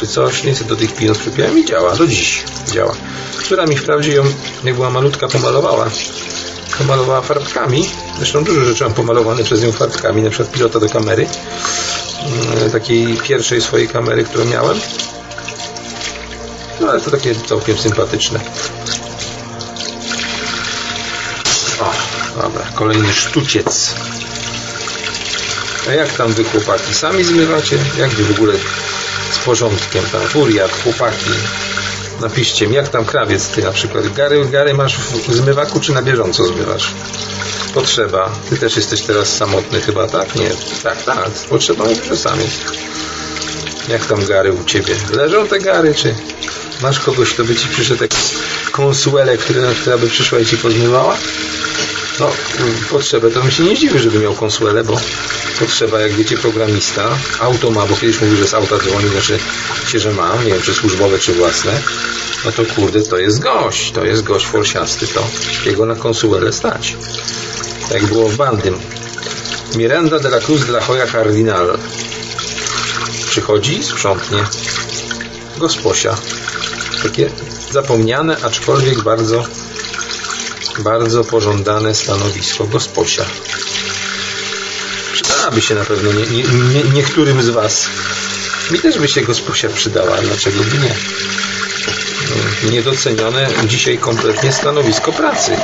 czy 0.00 0.06
coś, 0.06 0.44
niestety 0.44 0.70
do 0.70 0.76
tych 0.76 0.94
pinów 0.94 1.18
przypiąłem 1.18 1.58
i 1.58 1.64
działa, 1.64 1.96
do 1.96 2.06
dziś 2.06 2.44
działa. 2.72 2.94
Która 3.38 3.66
mi 3.66 3.76
wprawdzie 3.76 4.12
ją, 4.12 4.24
jak 4.64 4.74
była 4.74 4.90
malutka, 4.90 5.28
pomalowała 5.28 5.90
pomalowała 6.78 7.22
farbkami. 7.22 7.88
Zresztą 8.16 8.44
dużo 8.44 8.64
rzeczy 8.64 8.84
mam 8.84 8.94
pomalowane 8.94 9.44
przez 9.44 9.62
nią 9.62 9.72
farbkami, 9.72 10.22
na 10.22 10.30
przykład 10.30 10.50
pilota 10.50 10.80
do 10.80 10.88
kamery. 10.88 11.26
Mm, 12.56 12.70
takiej 12.70 13.16
pierwszej 13.16 13.60
swojej 13.60 13.88
kamery, 13.88 14.24
którą 14.24 14.44
miałem. 14.44 14.80
No 16.80 16.88
ale 16.88 17.00
to 17.00 17.10
takie 17.10 17.34
całkiem 17.34 17.78
sympatyczne. 17.78 18.40
O, 21.80 21.92
dobra, 22.46 22.66
kolejny 22.74 23.12
sztuciec. 23.12 23.94
A 25.88 25.92
jak 25.92 26.12
tam 26.12 26.32
wy 26.32 26.44
chłopaki? 26.44 26.94
Sami 26.94 27.24
zmywacie? 27.24 27.78
Jak 27.98 28.10
wy 28.10 28.24
w 28.24 28.30
ogóle 28.30 28.54
z 29.30 29.38
porządkiem 29.38 30.04
tam? 30.12 30.20
Furiat, 30.22 30.70
chłopaki, 30.82 31.30
Napiszcie 32.20 32.66
mi, 32.66 32.74
jak 32.74 32.88
tam 32.88 33.04
krawiec 33.04 33.48
ty 33.48 33.62
na 33.62 33.72
przykład. 33.72 34.12
Gary, 34.12 34.44
gary 34.44 34.74
masz 34.74 34.96
w 34.98 35.34
zmywaku, 35.34 35.80
czy 35.80 35.92
na 35.92 36.02
bieżąco 36.02 36.46
zmywasz? 36.46 36.92
Potrzeba. 37.74 38.30
Ty 38.50 38.56
też 38.56 38.76
jesteś 38.76 39.02
teraz 39.02 39.36
samotny 39.36 39.80
chyba, 39.80 40.06
tak? 40.06 40.34
Nie. 40.34 40.50
Tak, 40.82 41.02
tak. 41.02 41.30
Potrzeba 41.48 41.84
sam 42.14 42.40
jest. 42.40 42.60
Jak 43.88 44.06
tam 44.06 44.26
gary 44.26 44.52
u 44.52 44.64
ciebie? 44.64 44.94
Leżą 45.12 45.48
te 45.48 45.58
gary, 45.58 45.94
czy 45.94 46.14
masz 46.82 47.00
kogoś, 47.00 47.34
kto 47.34 47.44
by 47.44 47.56
ci 47.56 47.68
przyszedł 47.68 48.02
jak 48.02 48.10
konsuelę, 48.70 49.36
która, 49.36 49.72
która 49.80 49.98
by 49.98 50.08
przyszła 50.08 50.38
i 50.38 50.46
ci 50.46 50.56
pozmywała? 50.56 51.16
No, 52.20 52.30
potrzebę 52.90 53.30
to 53.30 53.40
bym 53.40 53.50
się 53.50 53.62
nie 53.62 53.76
zdziwił, 53.76 53.98
żeby 53.98 54.18
miał 54.18 54.34
konsuelę, 54.34 54.84
bo 54.84 55.00
potrzeba, 55.58 56.00
jak 56.00 56.12
wiecie, 56.12 56.36
programista. 56.36 57.18
Auto 57.40 57.70
ma, 57.70 57.86
bo 57.86 57.96
kiedyś 57.96 58.20
mówił, 58.20 58.36
że 58.36 58.46
z 58.46 58.54
auta 58.54 58.78
dzwoni, 58.78 59.08
znaczy 59.08 59.38
się, 59.88 59.98
że 59.98 60.12
ma, 60.12 60.36
nie 60.44 60.50
wiem, 60.50 60.62
czy 60.62 60.74
służbowe, 60.74 61.18
czy 61.18 61.34
własne. 61.34 61.80
No 62.44 62.52
to 62.52 62.62
kurde, 62.64 63.02
to 63.02 63.18
jest 63.18 63.38
gość, 63.38 63.92
to 63.92 64.04
jest 64.04 64.22
gość 64.22 64.46
forsiasty, 64.46 65.06
to 65.06 65.26
jego 65.66 65.86
na 65.86 65.94
konsuelę 65.94 66.52
stać. 66.52 66.96
Tak 67.88 68.04
było 68.04 68.28
w 68.28 68.36
Bandym. 68.36 68.78
Miranda 69.76 70.18
de 70.18 70.28
la 70.28 70.40
Cruz 70.40 70.66
de 70.66 70.72
la 70.72 70.80
Hoya 70.80 71.06
Cardinal. 71.12 71.78
Przychodzi, 73.30 73.84
sprzątnie. 73.84 74.44
Gosposia. 75.56 76.16
Takie 77.02 77.30
zapomniane, 77.70 78.36
aczkolwiek 78.42 79.02
bardzo, 79.02 79.44
bardzo 80.80 81.24
pożądane 81.24 81.94
stanowisko 81.94 82.64
gosposia. 82.64 83.24
Przydałaby 85.12 85.62
się 85.62 85.74
na 85.74 85.84
pewno 85.84 86.12
nie, 86.12 86.26
nie, 86.26 86.42
nie, 86.42 86.82
niektórym 86.90 87.42
z 87.42 87.48
Was. 87.48 87.86
Mi 88.70 88.78
też 88.78 88.98
by 88.98 89.08
się 89.08 89.20
gosposia 89.20 89.68
przydała, 89.68 90.16
dlaczego 90.16 90.64
by 90.64 90.78
nie? 90.78 90.96
Niedocenione 92.70 93.48
dzisiaj 93.66 93.98
kompletnie 93.98 94.52
stanowisko 94.52 95.12
pracy 95.12 95.56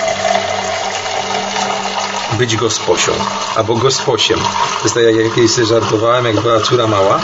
być 2.43 2.57
gosposią 2.57 3.13
albo 3.57 3.75
gosposiem. 3.75 4.39
Tak, 4.83 5.05
jak 5.05 5.17
ja 5.17 5.31
kiedyś 5.35 5.69
żartowałem, 5.69 6.25
jak 6.25 6.41
była 6.41 6.61
córa 6.61 6.87
mała 6.87 7.21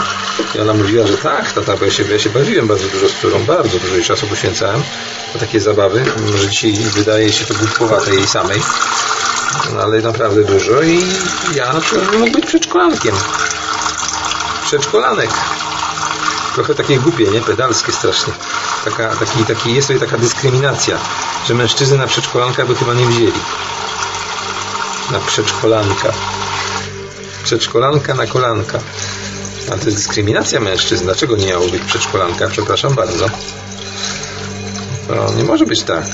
i 0.55 0.59
ona 0.59 0.73
mówiła, 0.73 1.07
że 1.07 1.17
tak, 1.17 1.51
tata, 1.51 1.77
bo 1.77 1.85
ja 1.85 1.91
się, 1.91 2.03
ja 2.03 2.19
się 2.19 2.29
bawiłem 2.29 2.67
bardzo 2.67 2.87
dużo 2.87 3.09
z 3.09 3.21
córą, 3.21 3.43
bardzo 3.43 3.79
dużo 3.79 3.95
jej 3.95 4.03
czasu 4.03 4.27
poświęcałem 4.27 4.83
na 5.33 5.39
takie 5.39 5.59
zabawy. 5.59 6.05
Może 6.31 6.49
dzisiaj 6.49 6.73
wydaje 6.73 7.33
się 7.33 7.45
to 7.45 7.53
głupkowate 7.53 8.15
jej 8.15 8.27
samej, 8.27 8.61
no, 9.73 9.81
ale 9.81 10.01
naprawdę 10.01 10.43
dużo 10.43 10.81
i 10.81 11.03
ja 11.55 11.73
na 11.73 11.81
przykład 11.81 12.17
mógł 12.17 12.31
być 12.31 12.45
przedszkolankiem. 12.45 13.15
Przedszkolanek. 14.63 15.29
Trochę 16.55 16.75
takie 16.75 16.99
głupie, 16.99 17.25
nie? 17.31 17.41
Pedalskie 17.41 17.91
strasznie. 17.91 18.33
Taka, 18.85 19.15
taki, 19.15 19.45
taki, 19.45 19.75
jest 19.75 19.87
tutaj 19.87 20.07
taka 20.07 20.17
dyskryminacja, 20.21 20.97
że 21.47 21.53
mężczyzny 21.53 21.97
na 21.97 22.07
przedszkolanka 22.07 22.65
by 22.65 22.75
chyba 22.75 22.93
nie 22.93 23.05
wzięli 23.05 23.31
na 25.11 25.19
przedszkolanka. 25.19 26.13
Przedszkolanka 27.43 28.13
na 28.13 28.27
kolanka. 28.27 28.79
A 29.71 29.77
to 29.77 29.85
jest 29.85 29.97
dyskryminacja 29.97 30.59
mężczyzn. 30.59 31.03
Dlaczego 31.03 31.35
nie 31.35 31.47
miało 31.47 31.67
być 31.67 31.83
przedszkolanka? 31.83 32.47
Przepraszam 32.47 32.95
bardzo. 32.95 33.29
To 35.07 35.33
nie 35.37 35.43
może 35.43 35.65
być 35.65 35.83
tak. 35.83 36.05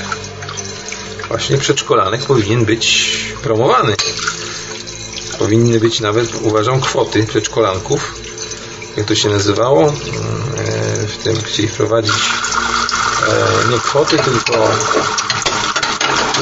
Właśnie 1.28 1.58
przedszkolanek 1.58 2.22
powinien 2.22 2.66
być 2.66 3.16
promowany. 3.44 3.96
Powinny 5.40 5.80
być 5.80 6.00
nawet, 6.00 6.36
uważam, 6.42 6.82
kwoty 6.82 7.24
przedszkolanków. 7.24 8.16
Jak 8.98 9.06
to 9.06 9.16
się 9.16 9.30
nazywało? 9.30 9.82
Mm, 9.82 9.94
e, 10.58 11.08
w 11.08 11.18
tym 11.24 11.42
chcieli 11.42 11.68
wprowadzić 11.68 12.14
e, 13.28 13.72
nie 13.72 13.80
kwoty, 13.80 14.18
tylko 14.18 14.70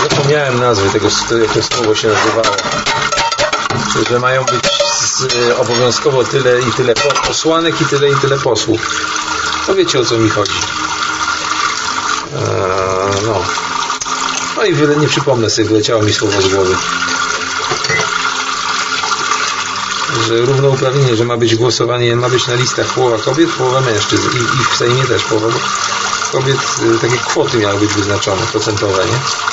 Zapomniałem 0.01 0.59
nazwy 0.59 0.89
tego, 0.89 1.07
jak 1.41 1.53
to 1.53 1.75
słowo 1.75 1.95
się 1.95 2.07
nazywało. 2.07 2.55
Że 4.09 4.19
mają 4.19 4.43
być 4.43 4.61
z, 5.01 5.25
obowiązkowo 5.59 6.23
tyle 6.23 6.59
i 6.59 6.71
tyle 6.71 6.93
posłanek 7.27 7.81
i 7.81 7.85
tyle 7.85 8.09
i 8.09 8.15
tyle 8.15 8.37
posłów. 8.37 9.05
No 9.67 9.75
wiecie 9.75 9.99
o 9.99 10.05
co 10.05 10.17
mi 10.17 10.29
chodzi. 10.29 10.53
Eee, 12.35 13.25
no. 13.25 13.43
No 14.57 14.63
i 14.63 14.73
wiele 14.73 14.95
nie 14.95 15.07
przypomnę 15.07 15.49
sobie, 15.49 15.67
wyleciało 15.67 16.01
mi 16.01 16.13
słowo 16.13 16.41
z 16.41 16.47
głowy. 16.47 16.75
Że 20.27 20.37
równouprawnienie, 20.37 21.15
że 21.15 21.25
ma 21.25 21.37
być 21.37 21.55
głosowanie, 21.55 22.15
ma 22.15 22.29
być 22.29 22.47
na 22.47 22.55
listach 22.55 22.87
połowa 22.87 23.17
kobiet, 23.17 23.49
połowa 23.49 23.81
mężczyzn 23.81 24.29
i, 24.29 24.61
i 24.61 24.65
w 24.73 24.77
Sejmie 24.77 25.03
też 25.05 25.23
połowa 25.23 25.47
kobiet, 26.31 26.57
y, 26.95 26.99
takie 26.99 27.17
kwoty 27.17 27.57
miały 27.57 27.79
być 27.79 27.93
wyznaczone, 27.93 28.41
procentowe, 28.51 29.05
nie? 29.05 29.52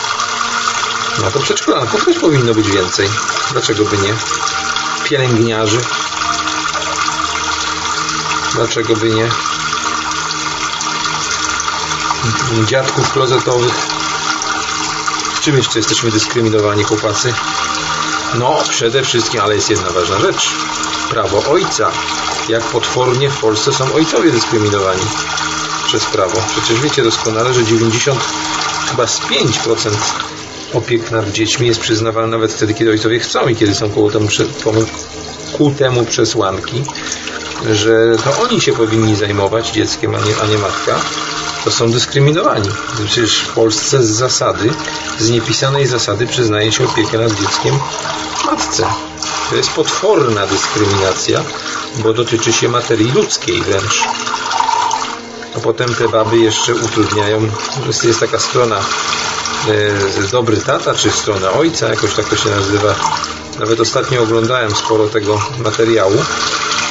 No 1.22 1.30
to 1.30 1.40
przedszkolanków 1.40 2.04
też 2.04 2.18
powinno 2.18 2.54
być 2.54 2.70
więcej. 2.70 3.08
Dlaczego 3.52 3.84
by 3.84 3.98
nie? 3.98 4.14
Pielęgniarzy. 5.04 5.80
Dlaczego 8.54 8.96
by 8.96 9.10
nie? 9.10 9.28
Dziadków 12.66 13.12
klozetowych. 13.12 13.74
W 15.34 15.40
czym 15.40 15.56
jeszcze 15.56 15.78
jesteśmy 15.78 16.10
dyskryminowani, 16.10 16.84
chłopacy? 16.84 17.34
No, 18.34 18.58
przede 18.70 19.02
wszystkim, 19.02 19.40
ale 19.40 19.54
jest 19.54 19.70
jedna 19.70 19.90
ważna 19.90 20.18
rzecz. 20.18 20.50
Prawo 21.10 21.44
ojca. 21.50 21.90
Jak 22.48 22.62
potwornie 22.62 23.30
w 23.30 23.40
Polsce 23.40 23.72
są 23.72 23.92
ojcowie 23.94 24.30
dyskryminowani 24.30 25.04
przez 25.86 26.04
prawo. 26.04 26.42
Przecież 26.52 26.80
wiecie 26.80 27.02
doskonale, 27.02 27.54
że 27.54 27.64
90 27.64 28.20
chyba 28.90 29.06
z 29.06 29.20
5% 29.20 29.90
opiek 30.74 31.10
nad 31.10 31.30
dziećmi 31.30 31.66
jest 31.66 31.80
przyznawana 31.80 32.26
nawet 32.26 32.52
wtedy, 32.52 32.74
kiedy 32.74 32.90
ojcowie 32.90 33.18
chcą 33.18 33.48
i 33.48 33.56
kiedy 33.56 33.74
są 33.74 33.90
koło 33.90 34.10
temu, 34.10 34.28
ku 35.52 35.70
temu 35.70 36.04
przesłanki, 36.04 36.84
że 37.72 38.16
to 38.24 38.42
oni 38.42 38.60
się 38.60 38.72
powinni 38.72 39.16
zajmować 39.16 39.70
dzieckiem, 39.70 40.14
a 40.14 40.18
nie, 40.18 40.36
a 40.42 40.46
nie 40.46 40.58
matka, 40.58 41.00
to 41.64 41.70
są 41.70 41.90
dyskryminowani. 41.90 42.68
Przecież 42.96 43.40
w 43.40 43.52
Polsce 43.52 44.02
z 44.02 44.10
zasady, 44.10 44.70
z 45.18 45.30
niepisanej 45.30 45.86
zasady 45.86 46.26
przyznaje 46.26 46.72
się 46.72 46.84
opiekę 46.84 47.18
nad 47.18 47.32
dzieckiem 47.40 47.78
matce. 48.46 48.86
To 49.50 49.56
jest 49.56 49.70
potworna 49.70 50.46
dyskryminacja, 50.46 51.44
bo 51.96 52.12
dotyczy 52.12 52.52
się 52.52 52.68
materii 52.68 53.12
ludzkiej 53.12 53.62
wręcz. 53.62 54.04
A 55.56 55.60
potem 55.60 55.94
te 55.94 56.08
baby 56.08 56.38
jeszcze 56.38 56.74
utrudniają, 56.74 57.48
że 57.90 58.08
jest 58.08 58.20
taka 58.20 58.38
strona 58.38 58.80
dobry 60.32 60.56
tata, 60.56 60.94
czy 60.94 61.10
stronę 61.10 61.50
ojca, 61.50 61.88
jakoś 61.88 62.14
tak 62.14 62.28
to 62.28 62.36
się 62.36 62.50
nazywa. 62.50 62.94
Nawet 63.58 63.80
ostatnio 63.80 64.22
oglądałem 64.22 64.74
sporo 64.74 65.08
tego 65.08 65.40
materiału. 65.58 66.16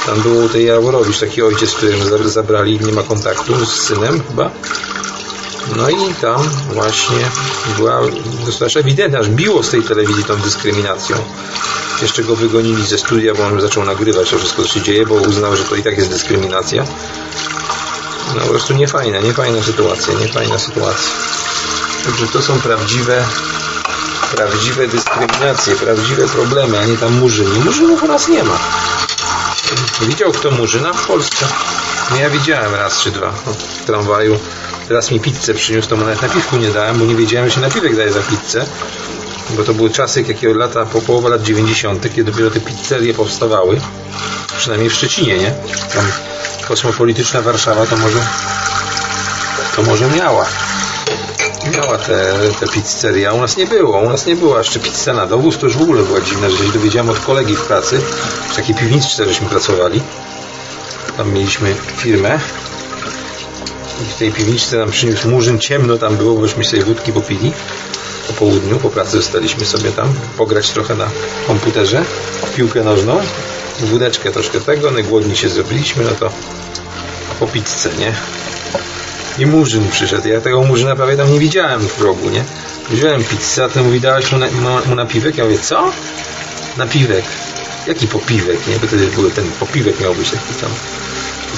Tam 0.06 0.20
było 0.20 0.48
tej 0.48 0.66
Jaworowicz, 0.66 1.18
taki 1.18 1.42
ojciec, 1.42 1.74
którym 1.74 2.28
zabrali, 2.28 2.80
nie 2.80 2.92
ma 2.92 3.02
kontaktu 3.02 3.66
z 3.66 3.68
synem 3.68 4.22
chyba. 4.28 4.50
No 5.76 5.90
i 5.90 6.14
tam 6.14 6.48
właśnie 6.72 7.30
była 7.76 8.00
dosyć 8.46 8.76
ewidentna, 8.76 9.18
aż 9.18 9.28
biło 9.28 9.62
z 9.62 9.70
tej 9.70 9.82
telewizji 9.82 10.24
tą 10.24 10.36
dyskryminacją. 10.36 11.16
Jeszcze 12.02 12.24
go 12.24 12.36
wygonili 12.36 12.86
ze 12.86 12.98
studia, 12.98 13.34
bo 13.34 13.46
on 13.46 13.60
zaczął 13.60 13.84
nagrywać 13.84 14.30
to 14.30 14.38
wszystko, 14.38 14.62
co 14.62 14.68
się 14.68 14.82
dzieje, 14.82 15.06
bo 15.06 15.14
uznał, 15.14 15.56
że 15.56 15.64
to 15.64 15.76
i 15.76 15.82
tak 15.82 15.98
jest 15.98 16.10
dyskryminacja. 16.10 16.84
No 18.34 18.40
po 18.40 18.48
prostu 18.48 18.74
niefajna, 18.74 19.20
niefajna 19.20 19.62
sytuacja, 19.62 20.14
niefajna 20.14 20.58
sytuacja. 20.58 21.10
Także 22.04 22.26
to 22.26 22.42
są 22.42 22.60
prawdziwe 22.60 23.24
prawdziwe 24.36 24.88
dyskryminacje, 24.88 25.76
prawdziwe 25.76 26.28
problemy, 26.28 26.78
a 26.78 26.84
nie 26.84 26.96
tam 26.96 27.12
murzyni. 27.12 27.58
Murzynów 27.58 28.02
u 28.02 28.08
nas 28.08 28.28
nie 28.28 28.44
ma. 28.44 28.58
Widział 30.00 30.32
kto 30.32 30.50
murzyna 30.50 30.92
w 30.92 31.06
Polsce? 31.06 31.46
No 32.10 32.16
ja 32.16 32.30
widziałem 32.30 32.74
raz 32.74 33.00
czy 33.00 33.10
dwa 33.10 33.32
w 33.82 33.86
tramwaju. 33.86 34.38
Teraz 34.88 35.10
mi 35.10 35.20
pizzę 35.20 35.54
przyniósł, 35.54 35.88
to 35.88 35.96
mu 35.96 36.04
nawet 36.04 36.22
napiwku 36.22 36.56
nie 36.56 36.70
dałem, 36.70 36.98
bo 36.98 37.04
nie 37.04 37.14
wiedziałem, 37.14 37.48
że 37.48 37.54
się 37.54 37.60
napiwek 37.60 37.96
daje 37.96 38.12
za 38.12 38.22
pizzę. 38.22 38.66
Bo 39.50 39.64
to 39.64 39.74
były 39.74 39.90
czasy, 39.90 40.24
jakie 40.28 40.54
lata, 40.54 40.86
po 40.86 41.02
połowa 41.02 41.28
lat 41.28 41.42
90., 41.42 42.14
kiedy 42.14 42.32
dopiero 42.32 42.50
te 42.50 42.60
pizzerie 42.60 43.14
powstawały. 43.14 43.80
Przynajmniej 44.58 44.90
w 44.90 44.94
Szczecinie, 44.94 45.38
nie? 45.38 45.52
Tam 45.94 46.04
kosmopolityczna 46.68 47.42
Warszawa 47.42 47.86
to 47.86 47.96
może 47.96 48.26
to 49.76 49.82
może 49.82 50.06
miała 50.10 50.46
miała 51.70 51.98
te, 51.98 52.34
te 52.60 52.66
pizzeria, 52.68 53.30
a 53.30 53.32
u 53.32 53.40
nas 53.40 53.56
nie 53.56 53.66
było. 53.66 53.98
U 53.98 54.10
nas 54.10 54.26
nie 54.26 54.36
była 54.36 54.58
jeszcze 54.58 54.80
pizza 54.80 55.12
na 55.12 55.26
dowóz, 55.26 55.58
to 55.58 55.66
już 55.66 55.76
w 55.76 55.82
ogóle 55.82 56.02
była 56.02 56.20
dziwna, 56.20 56.50
że 56.50 56.56
się 56.56 56.72
dowiedziałem 56.72 57.10
od 57.10 57.20
kolegi 57.20 57.56
w 57.56 57.64
pracy. 57.64 58.00
W 58.50 58.56
takiej 58.56 58.74
piwniczce 58.74 59.24
żeśmy 59.24 59.48
pracowali. 59.48 60.00
Tam 61.16 61.32
mieliśmy 61.32 61.74
firmę. 61.96 62.40
I 64.02 64.04
w 64.04 64.14
tej 64.14 64.32
piwniczce 64.32 64.76
nam 64.76 64.90
przyniósł 64.90 65.28
murzyn, 65.28 65.58
ciemno 65.58 65.98
tam 65.98 66.16
było, 66.16 66.34
bośmy 66.34 66.64
sobie 66.64 66.84
wódki 66.84 67.12
popili. 67.12 67.52
Po 68.26 68.32
południu, 68.32 68.78
po 68.78 68.90
pracy 68.90 69.16
zostaliśmy 69.16 69.66
sobie 69.66 69.90
tam 69.90 70.14
pograć 70.36 70.70
trochę 70.70 70.94
na 70.94 71.06
komputerze, 71.46 72.04
w 72.46 72.54
piłkę 72.54 72.84
nożną, 72.84 73.20
wódeczkę 73.80 74.30
troszkę 74.30 74.60
tego, 74.60 74.90
no 74.90 75.02
głodni 75.02 75.36
się 75.36 75.48
zrobiliśmy, 75.48 76.04
no 76.04 76.10
to 76.10 76.30
po 77.40 77.46
pizzę, 77.46 77.90
nie? 77.98 78.14
I 79.38 79.46
murzyn 79.46 79.88
przyszedł. 79.90 80.28
Ja 80.28 80.40
tego 80.40 80.62
murzyna 80.62 80.96
prawie 80.96 81.16
tam 81.16 81.32
nie 81.32 81.38
widziałem 81.38 81.80
w 81.88 82.00
rogu, 82.00 82.30
nie? 82.30 82.44
Wziąłem 82.90 83.24
pizzę, 83.24 83.64
a 83.64 83.68
ten 83.68 83.84
mówi, 83.84 84.00
dałeś 84.00 84.32
mu, 84.32 84.38
na, 84.38 84.46
mu 84.86 84.94
napiwek? 84.94 85.38
Ja 85.38 85.44
mówię, 85.44 85.58
co? 85.58 85.92
Napiwek. 86.76 87.24
Jaki 87.86 88.06
popiwek, 88.06 88.66
nie? 88.66 88.78
Bo 88.78 88.86
wtedy 88.86 89.06
był 89.06 89.30
ten 89.30 89.50
popiwek 89.50 90.00
miał 90.00 90.14
być 90.14 90.30
taki 90.30 90.54
tam. 90.60 90.70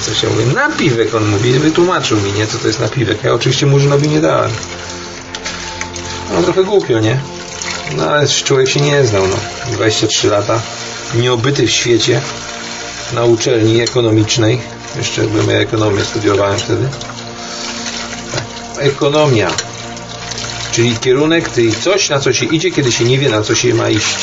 Coś 0.01 0.23
ja 0.23 0.29
mówię, 0.29 0.45
napiwek, 0.45 1.15
on 1.15 1.29
mówi, 1.29 1.51
wytłumaczył 1.51 2.21
mi, 2.21 2.31
nie? 2.31 2.47
Co 2.47 2.57
to 2.57 2.67
jest 2.67 2.79
napiwek. 2.79 3.23
Ja 3.23 3.33
oczywiście 3.33 3.65
murzynowi 3.65 4.07
nie 4.07 4.21
dałem. 4.21 4.51
No 6.33 6.43
trochę 6.43 6.63
głupio, 6.63 6.99
nie? 6.99 7.19
No 7.97 8.09
ale 8.09 8.27
człowiek 8.27 8.69
się 8.69 8.79
nie 8.81 9.05
znał, 9.05 9.27
no. 9.27 9.35
23 9.71 10.29
lata, 10.29 10.61
nieobyty 11.15 11.67
w 11.67 11.71
świecie, 11.71 12.21
na 13.13 13.23
uczelni 13.23 13.81
ekonomicznej. 13.81 14.61
Jeszcze 14.95 15.21
byłem 15.21 15.49
ja 15.49 15.57
ekonomię 15.57 16.05
studiowałem 16.05 16.59
wtedy 16.59 16.87
ekonomia, 18.83 19.51
czyli 20.71 20.97
kierunek, 20.97 21.51
czyli 21.51 21.75
coś, 21.75 22.09
na 22.09 22.19
co 22.19 22.33
się 22.33 22.45
idzie, 22.45 22.71
kiedy 22.71 22.91
się 22.91 23.03
nie 23.03 23.19
wie, 23.19 23.29
na 23.29 23.41
co 23.41 23.55
się 23.55 23.73
ma 23.73 23.89
iść. 23.89 24.17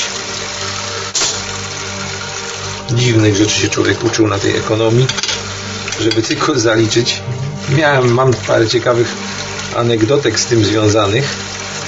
Dziwnych 2.90 3.36
rzeczy 3.36 3.60
się 3.60 3.68
człowiek 3.68 4.04
uczył 4.04 4.28
na 4.28 4.38
tej 4.38 4.56
ekonomii, 4.56 5.06
żeby 6.00 6.22
tylko 6.22 6.58
zaliczyć. 6.58 7.22
Miałem, 7.76 8.14
mam 8.14 8.34
parę 8.34 8.68
ciekawych 8.68 9.14
anegdotek 9.76 10.40
z 10.40 10.46
tym 10.46 10.64
związanych. 10.64 11.36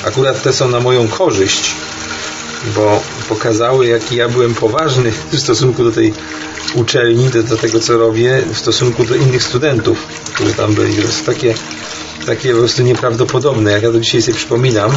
Akurat 0.07 0.43
te 0.43 0.53
są 0.53 0.69
na 0.69 0.81
moją 0.81 1.09
korzyść, 1.09 1.75
bo 2.75 3.03
pokazały, 3.29 3.87
jaki 3.87 4.17
ja 4.17 4.29
byłem 4.29 4.55
poważny 4.55 5.13
w 5.31 5.41
stosunku 5.41 5.85
do 5.85 5.93
tej 5.93 6.15
uczelni, 6.75 7.29
do, 7.29 7.43
do 7.43 7.57
tego, 7.57 7.81
co 7.81 7.99
robię, 7.99 8.43
w 8.53 8.59
stosunku 8.59 9.05
do 9.05 9.15
innych 9.15 9.43
studentów, 9.43 10.07
którzy 10.35 10.55
tam 10.55 10.75
byli. 10.75 10.95
To 10.95 11.03
jest 11.03 11.27
takie, 11.27 11.55
takie 12.27 12.53
po 12.53 12.59
prostu 12.59 12.83
nieprawdopodobne. 12.83 13.71
Jak 13.71 13.83
ja 13.83 13.93
to 13.93 14.01
dzisiaj 14.01 14.23
sobie 14.23 14.37
przypominam, 14.37 14.91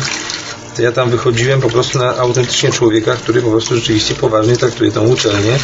to 0.76 0.82
ja 0.82 0.92
tam 0.92 1.10
wychodziłem 1.10 1.62
po 1.62 1.70
prostu 1.70 2.00
na 2.00 2.18
autentycznie 2.18 2.72
człowieka, 2.72 3.16
który 3.16 3.42
po 3.42 3.50
prostu 3.50 3.76
rzeczywiście 3.76 4.16
poważnie 4.16 4.58
traktuje 4.58 4.92
tą 4.92 5.08
uczelnię. 5.08 5.58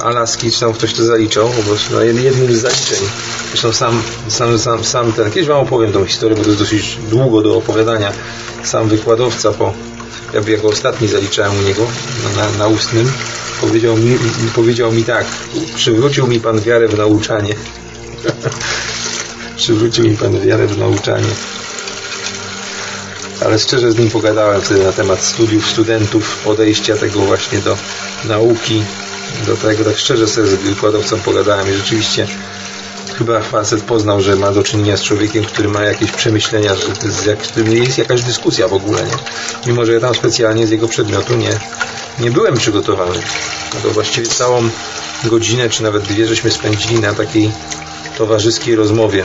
Alaski, 0.00 0.52
czy 0.52 0.60
tam 0.60 0.72
ktoś 0.72 0.94
to 0.94 1.04
zaliczał, 1.04 1.48
po 1.48 1.62
prostu 1.62 1.94
na 1.94 2.04
jednym 2.04 2.54
z 2.54 2.60
zaliczeń. 2.60 3.08
Zresztą 3.48 3.72
sam, 3.72 4.02
sam, 4.28 4.58
sam, 4.58 4.84
sam 4.84 5.12
ten, 5.12 5.30
kiedyś 5.30 5.48
Wam 5.48 5.58
opowiem 5.58 5.92
tą 5.92 6.04
historię, 6.04 6.36
bo 6.36 6.42
to 6.42 6.48
jest 6.48 6.60
dosyć 6.60 6.98
długo 7.10 7.42
do 7.42 7.56
opowiadania. 7.56 8.12
Sam 8.64 8.88
wykładowca 8.88 9.52
po, 9.52 9.74
ja 10.34 10.52
jako 10.52 10.68
ostatni 10.68 11.08
zaliczałem 11.08 11.58
u 11.58 11.62
niego 11.62 11.86
na, 12.36 12.58
na 12.58 12.66
ustnym, 12.66 13.12
powiedział 13.60 13.96
mi, 13.96 14.18
powiedział 14.54 14.92
mi 14.92 15.04
tak, 15.04 15.26
przywrócił 15.74 16.26
mi 16.26 16.40
Pan 16.40 16.60
wiarę 16.60 16.88
w 16.88 16.98
nauczanie. 16.98 17.54
przywrócił 19.60 20.04
mi 20.04 20.16
Pan 20.16 20.40
wiarę 20.40 20.66
w 20.66 20.78
nauczanie 20.78 21.28
ale 23.44 23.58
szczerze 23.58 23.92
z 23.92 23.98
nim 23.98 24.10
pogadałem 24.10 24.62
wtedy 24.62 24.84
na 24.84 24.92
temat 24.92 25.24
studiów, 25.24 25.70
studentów, 25.70 26.40
podejścia 26.44 26.96
tego 26.96 27.20
właśnie 27.20 27.58
do 27.58 27.76
nauki, 28.24 28.82
do 29.46 29.56
tego, 29.56 29.84
tak 29.84 29.98
szczerze 29.98 30.28
sobie 30.28 30.46
z 30.46 30.54
wykładowcą 30.54 31.18
pogadałem 31.20 31.70
i 31.70 31.76
rzeczywiście 31.76 32.26
chyba 33.18 33.40
facet 33.40 33.82
poznał, 33.82 34.20
że 34.20 34.36
ma 34.36 34.52
do 34.52 34.62
czynienia 34.62 34.96
z 34.96 35.02
człowiekiem, 35.02 35.44
który 35.44 35.68
ma 35.68 35.82
jakieś 35.82 36.12
przemyślenia, 36.12 36.74
że 36.74 36.86
jest, 37.04 37.26
jak, 37.26 37.38
jest 37.66 37.98
jakaś 37.98 38.22
dyskusja 38.22 38.68
w 38.68 38.72
ogóle, 38.72 39.02
nie? 39.02 39.16
Mimo, 39.66 39.84
że 39.84 39.92
ja 39.92 40.00
tam 40.00 40.14
specjalnie 40.14 40.66
z 40.66 40.70
jego 40.70 40.88
przedmiotu 40.88 41.36
nie, 41.36 41.58
nie 42.18 42.30
byłem 42.30 42.54
przygotowany. 42.54 43.18
No 43.74 43.80
to 43.82 43.90
właściwie 43.90 44.26
całą 44.26 44.70
godzinę, 45.24 45.68
czy 45.68 45.82
nawet 45.82 46.02
dwie, 46.02 46.26
żeśmy 46.26 46.50
spędzili 46.50 47.00
na 47.00 47.14
takiej 47.14 47.50
towarzyskiej 48.20 48.76
rozmowie 48.76 49.24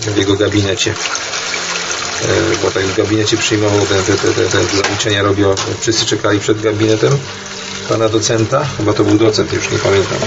w 0.00 0.16
jego 0.16 0.34
gabinecie. 0.34 0.90
E, 0.90 2.56
bo 2.62 2.70
tak 2.70 2.82
w 2.82 2.96
gabinecie 2.96 3.36
przyjmował 3.36 3.86
te, 3.86 4.02
te, 4.02 4.16
te, 4.16 4.46
te 4.46 4.64
zaliczenia 4.76 5.22
robił, 5.22 5.48
wszyscy 5.80 6.06
czekali 6.06 6.40
przed 6.40 6.62
gabinetem 6.62 7.18
pana 7.88 8.08
docenta, 8.08 8.66
chyba 8.76 8.92
to 8.92 9.04
był 9.04 9.18
docent, 9.18 9.52
już 9.52 9.70
nie 9.70 9.78
pamiętam. 9.78 10.18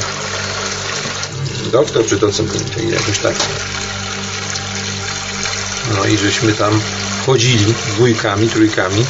Doktor 1.72 2.06
czy 2.06 2.18
docent, 2.18 2.52
jakoś 2.92 3.20
tak. 3.20 3.36
No 5.96 6.06
i 6.06 6.18
żeśmy 6.18 6.54
tam 6.54 6.82
chodzili 7.26 7.74
dwójkami, 7.88 8.50
trójkami. 8.50 9.06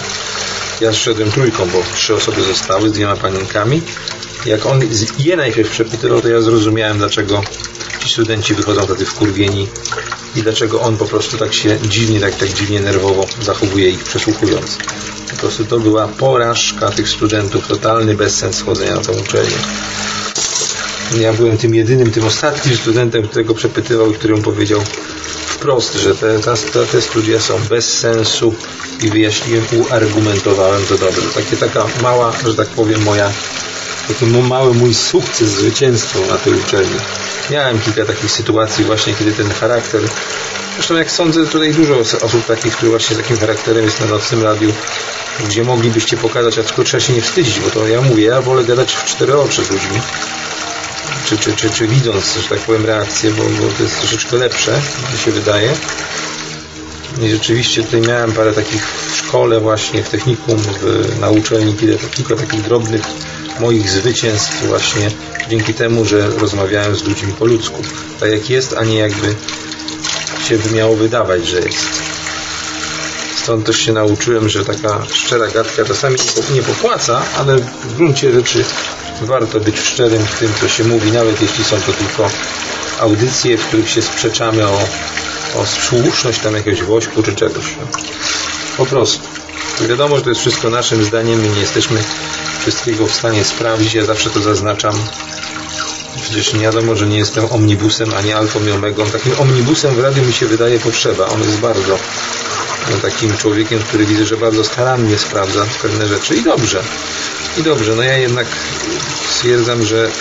Ja 0.81 0.93
zszedłem 0.93 1.31
trójką, 1.31 1.69
bo 1.69 1.83
trzy 1.95 2.15
osoby 2.15 2.43
zostały 2.43 2.89
z 2.89 2.91
dwiema 2.91 3.15
panienkami 3.15 3.81
jak 4.45 4.65
on 4.65 4.81
je 5.19 5.35
najpierw 5.35 5.71
przepytywał, 5.71 6.21
to 6.21 6.27
ja 6.27 6.41
zrozumiałem 6.41 6.97
dlaczego 6.97 7.41
ci 8.07 8.13
studenci 8.13 8.53
wychodzą 8.53 8.87
tacy 8.87 9.05
wkurwieni 9.05 9.67
i 10.35 10.41
dlaczego 10.41 10.81
on 10.81 10.97
po 10.97 11.05
prostu 11.05 11.37
tak 11.37 11.53
się 11.53 11.77
dziwnie, 11.81 12.19
tak, 12.19 12.35
tak 12.35 12.53
dziwnie 12.53 12.79
nerwowo 12.79 13.25
zachowuje 13.41 13.89
ich 13.89 14.03
przesłuchując. 14.03 14.77
Po 15.31 15.35
prostu 15.35 15.65
to 15.65 15.79
była 15.79 16.07
porażka 16.07 16.91
tych 16.91 17.09
studentów, 17.09 17.67
totalny 17.67 18.15
bezsens 18.15 18.61
chodzenia 18.61 18.95
na 18.95 19.01
tą 19.01 19.13
uczelnię. 19.13 19.57
Ja 21.19 21.33
byłem 21.33 21.57
tym 21.57 21.75
jedynym, 21.75 22.11
tym 22.11 22.25
ostatnim 22.25 22.77
studentem, 22.77 23.27
którego 23.27 23.53
przepytywał 23.53 24.11
i 24.11 24.13
którym 24.13 24.41
powiedział 24.41 24.81
wprost, 25.47 25.95
że 25.95 26.15
te, 26.15 26.39
te, 26.73 26.85
te 26.85 27.01
studia 27.01 27.39
są 27.39 27.59
bez 27.69 27.97
sensu 27.97 28.55
i 29.03 29.09
wyjaśniłem, 29.09 29.65
uargumentowałem 29.71 30.85
to 30.85 30.97
dobrze. 30.97 31.21
Takie 31.35 31.57
taka 31.57 31.85
mała, 32.01 32.33
że 32.45 32.55
tak 32.55 32.67
powiem, 32.67 33.03
moja 33.03 33.31
taki 34.07 34.25
mały 34.25 34.73
mój 34.73 34.93
sukces, 34.93 35.49
zwycięstwo 35.49 36.19
na 36.29 36.37
tej 36.37 36.53
uczelni. 36.53 36.99
Miałem 37.49 37.79
kilka 37.79 38.05
takich 38.05 38.31
sytuacji 38.31 38.85
właśnie, 38.85 39.13
kiedy 39.13 39.31
ten 39.31 39.49
charakter 39.49 40.01
Zresztą 40.77 40.95
jak 40.95 41.11
sądzę, 41.11 41.45
tutaj 41.45 41.73
dużo 41.73 41.99
osób 41.99 42.45
takich, 42.45 42.75
które 42.75 42.89
właśnie 42.89 43.15
z 43.15 43.19
takim 43.19 43.37
charakterem 43.37 43.85
jest 43.85 43.99
na 43.99 44.05
nocnym 44.05 44.43
radiu, 44.43 44.73
gdzie 45.45 45.63
moglibyście 45.63 46.17
pokazać, 46.17 46.57
a 46.57 46.63
tylko 46.63 46.83
trzeba 46.83 47.01
się 47.01 47.13
nie 47.13 47.21
wstydzić, 47.21 47.59
bo 47.59 47.69
to 47.69 47.87
ja 47.87 48.01
mówię, 48.01 48.23
ja 48.23 48.41
wolę 48.41 48.63
gadać 48.63 48.93
w 48.95 49.03
cztery 49.03 49.37
oczy 49.37 49.65
z 49.65 49.69
ludźmi, 49.71 50.01
czy, 51.25 51.37
czy, 51.37 51.55
czy, 51.55 51.69
czy 51.69 51.87
widząc, 51.87 52.37
że 52.41 52.49
tak 52.49 52.59
powiem, 52.59 52.85
reakcję, 52.85 53.31
bo, 53.31 53.43
bo 53.43 53.73
to 53.77 53.83
jest 53.83 53.99
troszeczkę 53.99 54.37
lepsze, 54.37 54.81
mi 55.13 55.19
się 55.19 55.31
wydaje. 55.31 55.73
I 57.21 57.29
rzeczywiście 57.29 57.83
tutaj 57.83 58.01
miałem 58.01 58.31
parę 58.31 58.53
takich 58.53 58.87
w 58.87 59.17
szkole 59.17 59.59
właśnie, 59.59 60.03
w 60.03 60.09
technikum, 60.09 60.57
w, 60.57 61.19
na 61.19 61.29
uczelni, 61.29 61.73
kilka, 62.15 62.35
takich 62.35 62.61
drobnych 62.61 63.01
moich 63.59 63.89
zwycięstw 63.89 64.67
właśnie 64.67 65.11
dzięki 65.49 65.73
temu, 65.73 66.05
że 66.05 66.29
rozmawiałem 66.29 66.95
z 66.95 67.03
ludźmi 67.03 67.33
po 67.33 67.45
ludzku. 67.45 67.81
Tak 68.19 68.31
jak 68.31 68.49
jest, 68.49 68.77
a 68.77 68.83
nie 68.83 68.97
jakby 68.97 69.35
się 70.47 70.57
by 70.57 70.71
miało 70.71 70.95
wydawać, 70.95 71.47
że 71.47 71.59
jest. 71.59 71.87
Stąd 73.43 73.65
też 73.65 73.77
się 73.77 73.93
nauczyłem, 73.93 74.49
że 74.49 74.65
taka 74.65 75.05
szczera 75.13 75.47
gadka 75.47 75.85
czasami 75.85 76.15
nie 76.53 76.63
popłaca, 76.63 77.21
ale 77.37 77.57
w 77.57 77.95
gruncie 77.95 78.31
rzeczy 78.31 78.65
warto 79.21 79.59
być 79.59 79.79
szczerym 79.79 80.25
w 80.25 80.39
tym, 80.39 80.53
co 80.61 80.67
się 80.67 80.83
mówi, 80.83 81.11
nawet 81.11 81.41
jeśli 81.41 81.63
są 81.63 81.75
to 81.81 81.93
tylko 81.93 82.29
audycje, 82.99 83.57
w 83.57 83.67
których 83.67 83.89
się 83.89 84.01
sprzeczamy 84.01 84.67
o, 84.67 84.79
o 85.57 85.65
słuszność 85.65 86.39
tam 86.39 86.55
jakiegoś 86.55 86.83
wośpu 86.83 87.23
czy 87.23 87.35
czegoś. 87.35 87.65
Po 88.77 88.85
prostu. 88.85 89.27
Wiadomo, 89.81 90.17
że 90.17 90.21
to 90.21 90.29
jest 90.29 90.41
wszystko 90.41 90.69
naszym 90.69 91.03
zdaniem, 91.03 91.41
my 91.41 91.49
nie 91.49 91.59
jesteśmy 91.59 92.03
wszystkiego 92.59 93.07
w 93.07 93.11
stanie 93.11 93.43
sprawdzić. 93.43 93.93
Ja 93.93 94.05
zawsze 94.05 94.29
to 94.29 94.41
zaznaczam. 94.41 94.93
Przecież 96.21 96.53
nie 96.53 96.59
wiadomo, 96.59 96.95
że 96.95 97.07
nie 97.07 97.17
jestem 97.17 97.45
omnibusem, 97.51 98.13
ani 98.13 98.33
alfą 98.33 98.65
i 98.65 98.71
omegą. 98.71 99.05
Takim 99.05 99.39
omnibusem 99.39 99.95
w 99.95 99.99
radiu 99.99 100.25
mi 100.25 100.33
się 100.33 100.45
wydaje 100.45 100.79
potrzeba. 100.79 101.25
On 101.27 101.43
jest 101.43 101.57
bardzo 101.57 101.99
no, 102.91 102.97
takim 102.97 103.37
człowiekiem, 103.37 103.79
który 103.79 104.05
widzę, 104.05 104.25
że 104.25 104.37
bardzo 104.37 104.63
starannie 104.63 105.17
sprawdza 105.17 105.65
pewne 105.81 106.07
rzeczy. 106.07 106.35
I 106.35 106.43
dobrze. 106.43 106.83
I 107.57 107.63
dobrze. 107.63 107.95
No 107.95 108.03
ja 108.03 108.17
jednak 108.17 108.47
stwierdzam, 109.29 109.85
że 109.85 110.11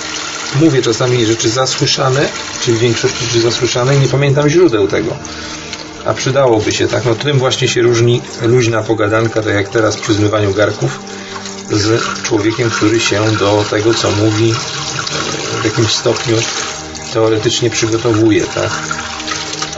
mówię 0.55 0.82
czasami 0.82 1.27
rzeczy 1.27 1.48
zasłyszane, 1.48 2.28
czy 2.60 2.73
w 2.73 2.78
większości 2.78 3.24
rzeczy 3.24 3.40
zasłyszane 3.40 3.97
i 3.97 4.01
nie 4.01 4.09
pamiętam 4.09 4.48
źródeł 4.48 4.89
tego. 4.89 5.16
A 6.05 6.14
przydałoby 6.14 6.73
się, 6.73 6.89
tak? 6.89 7.05
No 7.05 7.14
tym 7.14 7.39
właśnie 7.39 7.68
się 7.68 7.82
różni 7.82 8.23
luźna 8.43 8.82
pogadanka, 8.82 9.43
tak 9.43 9.55
jak 9.55 9.68
teraz 9.68 9.97
przy 9.97 10.14
zmywaniu 10.14 10.55
garków 10.55 11.01
z 11.70 12.02
człowiekiem, 12.23 12.70
który 12.70 13.01
się 13.01 13.36
do 13.39 13.64
tego, 13.70 13.94
co 13.94 14.10
mówi 14.10 14.55
w 15.62 15.64
jakimś 15.64 15.94
stopniu 15.94 16.36
teoretycznie 17.12 17.70
przygotowuje, 17.70 18.44
tak? 18.44 18.70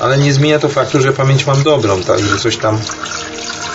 Ale 0.00 0.18
nie 0.18 0.32
zmienia 0.32 0.58
to 0.58 0.68
faktu, 0.68 1.00
że 1.00 1.12
pamięć 1.12 1.46
mam 1.46 1.62
dobrą, 1.62 2.02
tak? 2.02 2.18
Że 2.18 2.38
coś 2.38 2.56
tam 2.56 2.78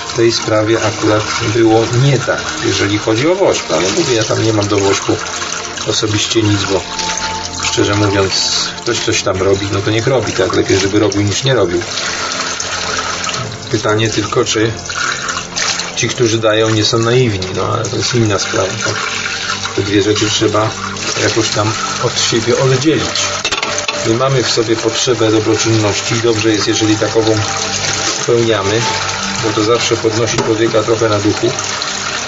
w 0.07 0.15
tej 0.15 0.31
sprawie 0.31 0.77
akurat 0.83 1.23
było 1.55 1.85
nie 2.03 2.17
tak, 2.17 2.41
jeżeli 2.65 2.97
chodzi 2.97 3.27
o 3.27 3.35
Wośp. 3.35 3.71
Ale 3.71 3.89
mówię, 3.97 4.15
ja 4.15 4.23
tam 4.23 4.43
nie 4.43 4.53
mam 4.53 4.67
do 4.67 4.77
Wośpu 4.77 5.15
osobiście 5.87 6.41
nic, 6.41 6.63
bo 6.63 6.81
szczerze 7.63 7.95
mówiąc, 7.95 8.31
ktoś 8.81 8.99
coś 8.99 9.23
tam 9.23 9.41
robi, 9.41 9.67
no 9.71 9.81
to 9.81 9.91
niech 9.91 10.07
robi, 10.07 10.31
tak? 10.31 10.55
Lepiej, 10.55 10.79
żeby 10.79 10.99
robił 10.99 11.21
niż 11.21 11.43
nie 11.43 11.53
robił. 11.53 11.81
Pytanie 13.71 14.09
tylko, 14.09 14.45
czy 14.45 14.71
ci, 15.95 16.09
którzy 16.09 16.37
dają, 16.37 16.69
nie 16.69 16.85
są 16.85 16.99
naiwni, 16.99 17.47
no 17.55 17.63
ale 17.73 17.83
to 17.83 17.97
jest 17.97 18.15
inna 18.15 18.39
sprawa. 18.39 18.73
Tak? 18.85 18.95
Te 19.75 19.81
dwie 19.81 20.01
rzeczy 20.01 20.29
trzeba 20.29 20.69
jakoś 21.23 21.49
tam 21.49 21.71
od 22.03 22.21
siebie 22.21 22.59
oddzielić. 22.59 23.21
My 24.07 24.13
mamy 24.13 24.43
w 24.43 24.51
sobie 24.51 24.75
potrzebę 24.75 25.31
dobroczynności 25.31 26.15
dobrze 26.23 26.49
jest, 26.49 26.67
jeżeli 26.67 26.95
takową 26.97 27.35
spełniamy, 28.21 28.81
bo 29.43 29.49
to 29.49 29.63
zawsze 29.63 29.95
podnosi 29.97 30.37
człowieka 30.37 30.83
trochę 30.83 31.09
na 31.09 31.19
duchu. 31.19 31.51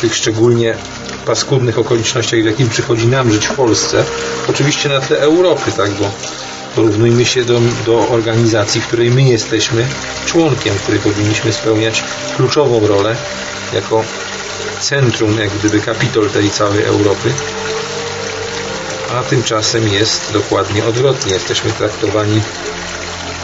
Tych 0.02 0.16
szczególnie 0.16 0.78
paskudnych 1.26 1.80
okolicznościach, 1.80 2.42
w 2.42 2.46
jakim 2.46 2.70
przychodzi 2.70 3.08
nam 3.08 3.32
żyć 3.32 3.48
w 3.48 3.54
Polsce. 3.54 4.04
Oczywiście 4.50 4.90
na 4.90 5.02
tle 5.02 5.20
Europy, 5.20 5.72
tak, 5.78 5.92
bo 5.92 6.12
porównujmy 6.76 7.26
się 7.26 7.46
do, 7.46 7.60
do 7.86 8.08
organizacji, 8.10 8.82
której 8.82 9.12
my 9.12 9.22
jesteśmy 9.24 9.88
członkiem, 10.26 10.76
której 10.76 11.00
powinniśmy 11.00 11.54
spełniać 11.54 12.04
kluczową 12.36 12.88
rolę 12.88 13.16
jako 13.74 14.04
centrum, 14.80 15.40
jak 15.40 15.50
gdyby 15.50 15.82
kapitol 15.82 16.30
tej 16.30 16.50
całej 16.50 16.84
Europy. 16.84 17.34
A 19.14 19.24
tymczasem 19.24 19.88
jest 19.88 20.34
dokładnie 20.34 20.86
odwrotnie. 20.86 21.34
Jesteśmy 21.34 21.72
traktowani 21.72 22.42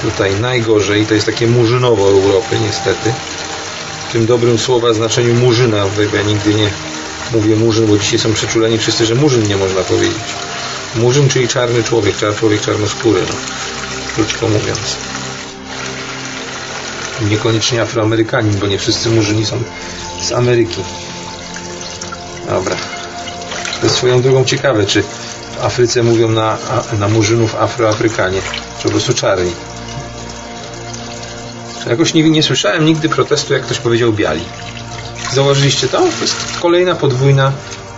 tutaj 0.02 0.36
najgorzej. 0.36 1.06
To 1.06 1.14
jest 1.14 1.26
takie 1.26 1.48
murzynowo 1.48 2.08
Europy, 2.10 2.56
niestety. 2.68 3.14
W 4.10 4.12
tym 4.12 4.26
dobrym 4.26 4.58
słowa 4.60 4.94
znaczeniu 4.94 5.34
murzyna, 5.34 5.86
ja 6.14 6.22
nigdy 6.22 6.54
nie 6.54 6.70
mówię 7.34 7.56
murzyn, 7.56 7.88
bo 7.88 7.98
dzisiaj 7.98 8.20
są 8.20 8.34
przeczuleni 8.34 8.78
wszyscy, 8.78 9.06
że 9.06 9.16
murzyn 9.16 9.48
nie 9.48 9.58
można 9.58 9.82
powiedzieć. 9.82 10.18
Murzyn, 10.96 11.30
czyli 11.30 11.48
czarny 11.48 11.84
człowiek, 11.84 12.18
czarny 12.18 12.36
człowiek 12.36 12.62
czarnoskóry, 12.62 13.22
no. 13.30 13.36
krótko 14.16 14.48
mówiąc. 14.48 14.98
Niekoniecznie 17.30 17.82
Afroamerykanin, 17.82 18.60
bo 18.60 18.68
nie 18.68 18.80
wszyscy 18.80 19.10
murzyni 19.10 19.46
są 19.46 19.64
z 20.22 20.32
Ameryki. 20.32 20.82
Dobra. 22.50 22.76
To 23.80 23.86
jest 23.86 23.96
swoją 23.96 24.22
drogą 24.22 24.46
ciekawe, 24.46 24.86
czy 24.86 25.04
w 25.04 25.64
Afryce 25.64 26.04
mówią 26.04 26.30
na, 26.30 26.58
na 27.00 27.08
murzynów 27.08 27.56
Afroafrykanie, 27.56 28.42
czy 28.78 28.84
po 28.84 28.90
prostu 28.90 29.14
czarni. 29.14 29.52
Jakoś 31.90 32.14
nie, 32.14 32.30
nie 32.30 32.44
słyszałem 32.44 32.86
nigdy 32.86 33.10
protestu, 33.10 33.54
jak 33.54 33.64
ktoś 33.64 33.78
powiedział 33.78 34.14
biali. 34.14 34.44
Zauważyliście 35.34 35.88
to? 35.88 36.06
Jest 36.22 36.36
kolejna 36.62 36.96
podwójna, 36.96 37.52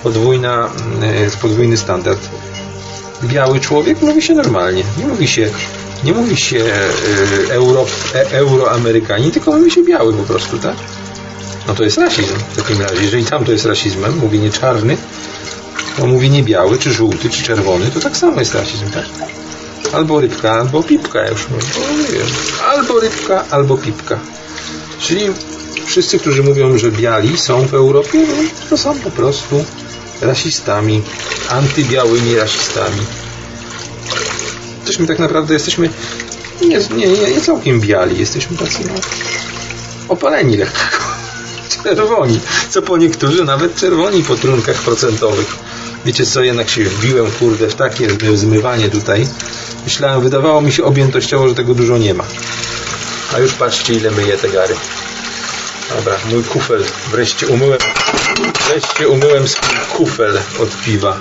podwójna, 0.04 0.70
yy, 1.02 1.32
podwójny 1.42 1.78
standard. 1.78 2.30
Biały 3.24 3.60
człowiek 3.60 4.02
mówi 4.02 4.22
się 4.22 4.34
normalnie. 4.34 4.84
Nie 4.98 5.08
mówi 5.08 5.28
się, 5.28 5.50
nie 6.04 6.14
mówi 6.14 6.38
się 6.38 6.58
yy, 6.58 6.74
euro, 7.50 7.86
e, 8.16 8.32
euroamerykanin, 8.32 9.32
tylko 9.32 9.52
mówi 9.52 9.72
się 9.72 9.84
biały 9.84 10.14
po 10.14 10.24
prostu, 10.24 10.58
tak? 10.58 10.76
No 11.68 11.74
to 11.74 11.84
jest 11.84 11.98
rasizm 11.98 12.36
w 12.54 12.56
takim 12.56 12.82
razie. 12.82 13.04
Jeżeli 13.04 13.26
tam 13.26 13.46
to 13.46 13.52
jest 13.52 13.66
rasizmem, 13.66 14.18
mówienie 14.18 14.52
czarny, 14.52 14.98
to 15.98 16.06
mówienie 16.08 16.44
biały, 16.44 16.78
czy 16.78 16.94
żółty, 16.94 17.30
czy 17.30 17.44
czerwony, 17.44 17.92
to 17.92 18.00
tak 18.00 18.18
samo 18.18 18.40
jest 18.40 18.56
rasizm, 18.56 18.90
tak? 18.90 19.06
Albo 19.94 20.22
rybka, 20.22 20.52
albo 20.52 20.84
pipka, 20.84 21.22
ja 21.22 21.30
już 21.30 21.48
mówię. 21.50 22.20
Albo 22.72 23.00
rybka, 23.00 23.44
albo 23.50 23.78
pipka. 23.78 24.20
Czyli 25.00 25.30
wszyscy, 25.94 26.20
którzy 26.20 26.44
mówią, 26.44 26.78
że 26.78 26.92
biali 26.92 27.38
są 27.38 27.68
w 27.68 27.74
Europie, 27.74 28.26
no, 28.28 28.36
to 28.70 28.78
są 28.78 29.00
po 29.00 29.12
prostu 29.12 29.66
rasistami, 30.22 31.02
antybiałymi 31.50 32.36
rasistami. 32.36 32.98
Jesteśmy 34.78 35.08
tak 35.08 35.20
naprawdę, 35.20 35.54
jesteśmy 35.54 35.90
nie, 36.62 36.80
nie, 36.98 37.08
nie, 37.08 37.42
całkiem 37.42 37.82
biali, 37.82 38.20
jesteśmy 38.20 38.58
tacy 38.58 38.80
no, 38.88 38.94
opaleni 40.10 40.58
lekko. 40.58 40.80
Czerwoni, 41.84 42.40
co 42.70 42.82
po 42.82 42.98
niektórzy 42.98 43.44
nawet 43.44 43.76
czerwoni 43.76 44.24
po 44.24 44.36
trunkach 44.36 44.76
procentowych. 44.76 45.56
Wiecie 46.06 46.26
co, 46.26 46.44
jednak 46.44 46.70
się 46.70 46.84
wbiłem, 46.84 47.32
kurde, 47.32 47.70
w 47.70 47.76
takie 47.76 48.08
zmywanie 48.36 48.90
tutaj. 48.90 49.28
Myślałem, 49.84 50.22
wydawało 50.22 50.62
mi 50.62 50.72
się 50.72 50.84
objętościowo, 50.84 51.50
że 51.50 51.56
tego 51.56 51.76
dużo 51.76 51.98
nie 51.98 52.14
ma. 52.14 52.24
A 53.34 53.40
już 53.40 53.54
patrzcie, 53.54 53.94
ile 53.94 54.12
myję 54.12 54.38
te 54.38 54.50
gary. 54.50 54.76
Dobra, 55.96 56.18
mój 56.32 56.44
kufel. 56.44 56.84
Wreszcie 57.12 57.48
umyłem, 57.48 57.80
wreszcie 58.68 59.08
umyłem 59.08 59.48
swój 59.48 59.78
kufel 59.98 60.40
od 60.60 60.82
piwa. 60.86 61.18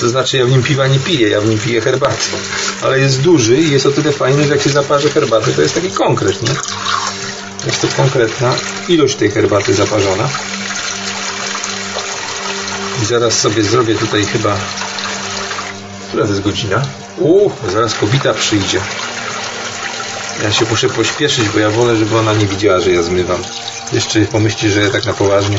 To 0.00 0.08
znaczy, 0.08 0.36
ja 0.36 0.44
w 0.44 0.50
nim 0.50 0.62
piwa 0.62 0.86
nie 0.86 0.98
piję, 0.98 1.28
ja 1.28 1.40
w 1.40 1.48
nim 1.48 1.58
piję 1.58 1.80
herbatę. 1.80 2.24
Ale 2.82 3.00
jest 3.00 3.20
duży 3.20 3.56
i 3.56 3.70
jest 3.70 3.86
o 3.86 3.90
tyle 3.90 4.12
fajny, 4.12 4.44
że 4.44 4.52
jak 4.52 4.62
się 4.62 4.70
zaparzy 4.70 5.10
herbatę, 5.10 5.52
to 5.52 5.62
jest 5.62 5.74
taki 5.74 5.90
konkret, 5.90 6.42
nie? 6.42 6.54
Jest 7.66 7.80
to 7.80 7.88
konkretna 7.96 8.54
ilość 8.88 9.16
tej 9.16 9.30
herbaty 9.30 9.74
zaparzona. 9.74 10.28
I 13.02 13.04
zaraz 13.04 13.40
sobie 13.40 13.64
zrobię 13.64 13.94
tutaj 13.94 14.24
chyba... 14.24 14.56
Która 16.08 16.24
to 16.24 16.30
jest 16.30 16.42
godzina? 16.42 16.82
Uuu, 17.16 17.52
zaraz 17.72 17.94
kobita 17.94 18.34
przyjdzie. 18.34 18.80
Ja 20.42 20.52
się 20.52 20.64
muszę 20.70 20.88
pośpieszyć, 20.88 21.48
bo 21.48 21.58
ja 21.58 21.70
wolę, 21.70 21.96
żeby 21.96 22.18
ona 22.18 22.34
nie 22.34 22.46
widziała, 22.46 22.80
że 22.80 22.90
ja 22.90 23.02
zmywam. 23.02 23.42
Jeszcze 23.92 24.20
pomyśli, 24.20 24.70
że 24.70 24.80
ja 24.80 24.90
tak 24.90 25.04
na 25.04 25.12
poważnie. 25.12 25.58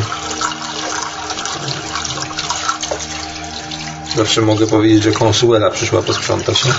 Zawsze 4.15 4.41
mogę 4.41 4.67
powiedzieć, 4.67 5.03
że 5.03 5.11
konsuela 5.11 5.69
przyszła 5.69 6.01
posprzątać, 6.01 6.65
nie? 6.65 6.73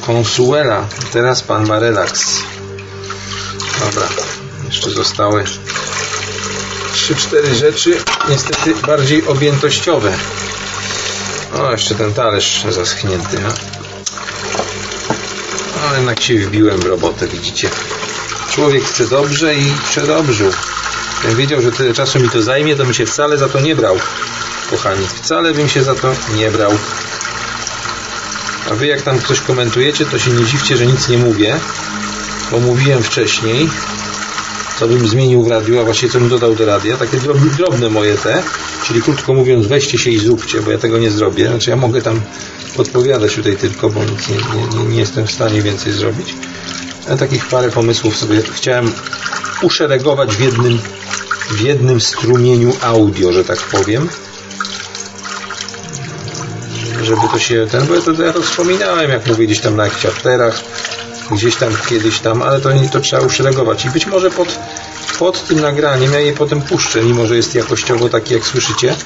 Konsuela. 0.00 0.86
Teraz 1.12 1.42
pan 1.42 1.66
ma 1.66 1.78
relaks. 1.78 2.42
Dobra. 3.80 4.08
Jeszcze 4.66 4.90
zostały 4.90 5.44
3-4 6.94 7.54
rzeczy. 7.54 7.98
Niestety 8.28 8.74
bardziej 8.74 9.26
objętościowe. 9.26 10.12
O, 11.54 11.72
jeszcze 11.72 11.94
ten 11.94 12.14
talerz 12.14 12.64
zaschnięty. 12.70 13.38
No. 13.42 13.48
No, 15.82 15.96
jednak 15.96 16.22
się 16.22 16.38
wbiłem 16.38 16.80
w 16.80 16.86
robotę, 16.86 17.26
widzicie. 17.26 17.70
Człowiek 18.50 18.84
chce 18.84 19.06
dobrze 19.06 19.54
i 19.54 19.72
przedobrzył. 19.88 20.52
Gdybym 21.18 21.36
wiedział, 21.36 21.62
że 21.62 21.72
tyle 21.72 21.94
czasu 21.94 22.20
mi 22.20 22.30
to 22.30 22.42
zajmie, 22.42 22.76
to 22.76 22.84
bym 22.84 22.94
się 22.94 23.06
wcale 23.06 23.38
za 23.38 23.48
to 23.48 23.60
nie 23.60 23.76
brał. 23.76 23.98
Kochani, 24.70 25.06
wcale 25.22 25.54
bym 25.54 25.68
się 25.68 25.82
za 25.82 25.94
to 25.94 26.12
nie 26.34 26.50
brał. 26.50 26.72
A 28.70 28.74
wy 28.74 28.86
jak 28.86 29.02
tam 29.02 29.18
ktoś 29.18 29.40
komentujecie, 29.40 30.06
to 30.06 30.18
się 30.18 30.30
nie 30.30 30.44
dziwcie, 30.44 30.76
że 30.76 30.86
nic 30.86 31.08
nie 31.08 31.18
mówię, 31.18 31.60
bo 32.50 32.58
mówiłem 32.58 33.02
wcześniej, 33.02 33.70
co 34.78 34.88
bym 34.88 35.08
zmienił 35.08 35.42
w 35.42 35.48
radiu, 35.48 35.80
a 35.80 35.84
właściwie 35.84 36.12
co 36.12 36.18
bym 36.18 36.28
dodał 36.28 36.54
do 36.54 36.66
radia, 36.66 36.96
takie 36.96 37.18
drobne 37.56 37.90
moje 37.90 38.16
te, 38.18 38.42
czyli 38.86 39.02
krótko 39.02 39.34
mówiąc, 39.34 39.66
weźcie 39.66 39.98
się 39.98 40.10
i 40.10 40.18
zróbcie, 40.18 40.60
bo 40.60 40.70
ja 40.70 40.78
tego 40.78 40.98
nie 40.98 41.10
zrobię. 41.10 41.48
Znaczy 41.48 41.70
ja 41.70 41.76
mogę 41.76 42.02
tam 42.02 42.20
podpowiadać 42.76 43.34
tutaj 43.34 43.56
tylko, 43.56 43.90
bo 43.90 44.04
nic 44.04 44.28
nie, 44.28 44.36
nie, 44.36 44.84
nie 44.84 45.00
jestem 45.00 45.26
w 45.26 45.32
stanie 45.32 45.62
więcej 45.62 45.92
zrobić. 45.92 46.34
Ja 47.08 47.16
takich 47.16 47.46
parę 47.46 47.70
pomysłów 47.70 48.16
sobie 48.16 48.42
chciałem 48.54 48.92
uszeregować 49.62 50.36
w 50.36 50.40
jednym, 50.40 50.78
w 51.50 51.60
jednym 51.60 52.00
strumieniu 52.00 52.72
audio, 52.82 53.32
że 53.32 53.44
tak 53.44 53.58
powiem 53.58 54.08
żeby 57.02 57.28
to 57.32 57.38
się 57.38 57.66
ten, 57.70 57.86
bo 57.86 57.94
ja 57.94 58.00
to, 58.00 58.22
ja 58.22 58.32
to 58.32 58.42
wspominałem, 58.42 59.10
jak 59.10 59.26
mówię 59.26 59.46
gdzieś 59.46 59.60
tam 59.60 59.76
na 59.76 59.84
jakichś 59.84 60.06
afterach, 60.06 60.60
gdzieś 61.30 61.56
tam 61.56 61.72
kiedyś 61.88 62.20
tam, 62.20 62.42
ale 62.42 62.60
to, 62.60 62.70
to 62.92 63.00
trzeba 63.00 63.22
uszeregować 63.22 63.84
i 63.84 63.90
być 63.90 64.06
może 64.06 64.30
pod, 64.30 64.58
pod 65.18 65.44
tym 65.44 65.60
nagraniem 65.60 66.12
ja 66.12 66.20
je 66.20 66.32
potem 66.32 66.62
puszczę, 66.62 67.02
mimo 67.02 67.26
że 67.26 67.36
jest 67.36 67.54
jakościowo 67.54 68.08
taki 68.08 68.34
jak 68.34 68.46
słyszycie, 68.46 68.96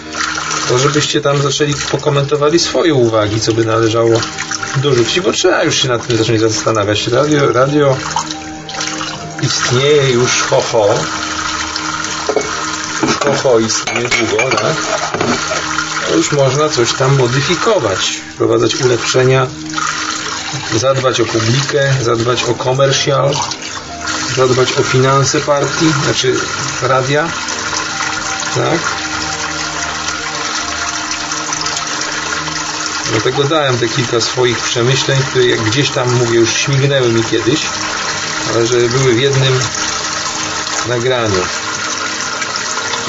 to 0.68 0.78
żebyście 0.78 1.20
tam 1.20 1.42
zaczęli 1.42 1.74
pokomentowali 1.90 2.58
swoje 2.58 2.94
uwagi, 2.94 3.40
co 3.40 3.52
by 3.52 3.64
należało 3.64 4.20
dorzucić, 4.76 5.20
bo 5.20 5.32
trzeba 5.32 5.64
już 5.64 5.82
się 5.82 5.88
nad 5.88 6.06
tym 6.06 6.16
zacząć 6.16 6.40
zastanawiać. 6.40 7.08
Radio, 7.08 7.52
radio 7.52 7.96
istnieje 9.42 10.10
już 10.10 10.42
ho 10.42 10.60
ho. 10.60 10.88
Już 13.02 13.16
ho 13.16 13.32
ho 13.42 13.58
istnieje 13.58 14.08
długo, 14.08 14.56
tak? 14.56 14.74
To 16.08 16.16
już 16.16 16.32
można 16.32 16.68
coś 16.68 16.92
tam 16.92 17.18
modyfikować, 17.18 18.20
wprowadzać 18.34 18.76
ulepszenia 18.76 19.46
zadbać 20.76 21.20
o 21.20 21.24
publikę, 21.24 21.94
zadbać 22.02 22.44
o 22.44 22.54
komercjal, 22.54 23.34
zadbać 24.36 24.72
o 24.72 24.82
finanse 24.82 25.40
partii, 25.40 25.92
znaczy 26.04 26.34
radia, 26.82 27.28
tak? 28.54 28.80
Dlatego 33.10 33.44
dałem 33.44 33.78
te 33.78 33.88
kilka 33.88 34.20
swoich 34.20 34.58
przemyśleń, 34.58 35.18
które 35.30 35.46
jak 35.46 35.60
gdzieś 35.60 35.90
tam, 35.90 36.14
mówię, 36.14 36.38
już 36.38 36.52
śmignęły 36.52 37.08
mi 37.08 37.24
kiedyś, 37.24 37.60
ale 38.54 38.66
że 38.66 38.76
były 38.76 39.14
w 39.14 39.20
jednym 39.20 39.58
nagraniu. 40.88 41.40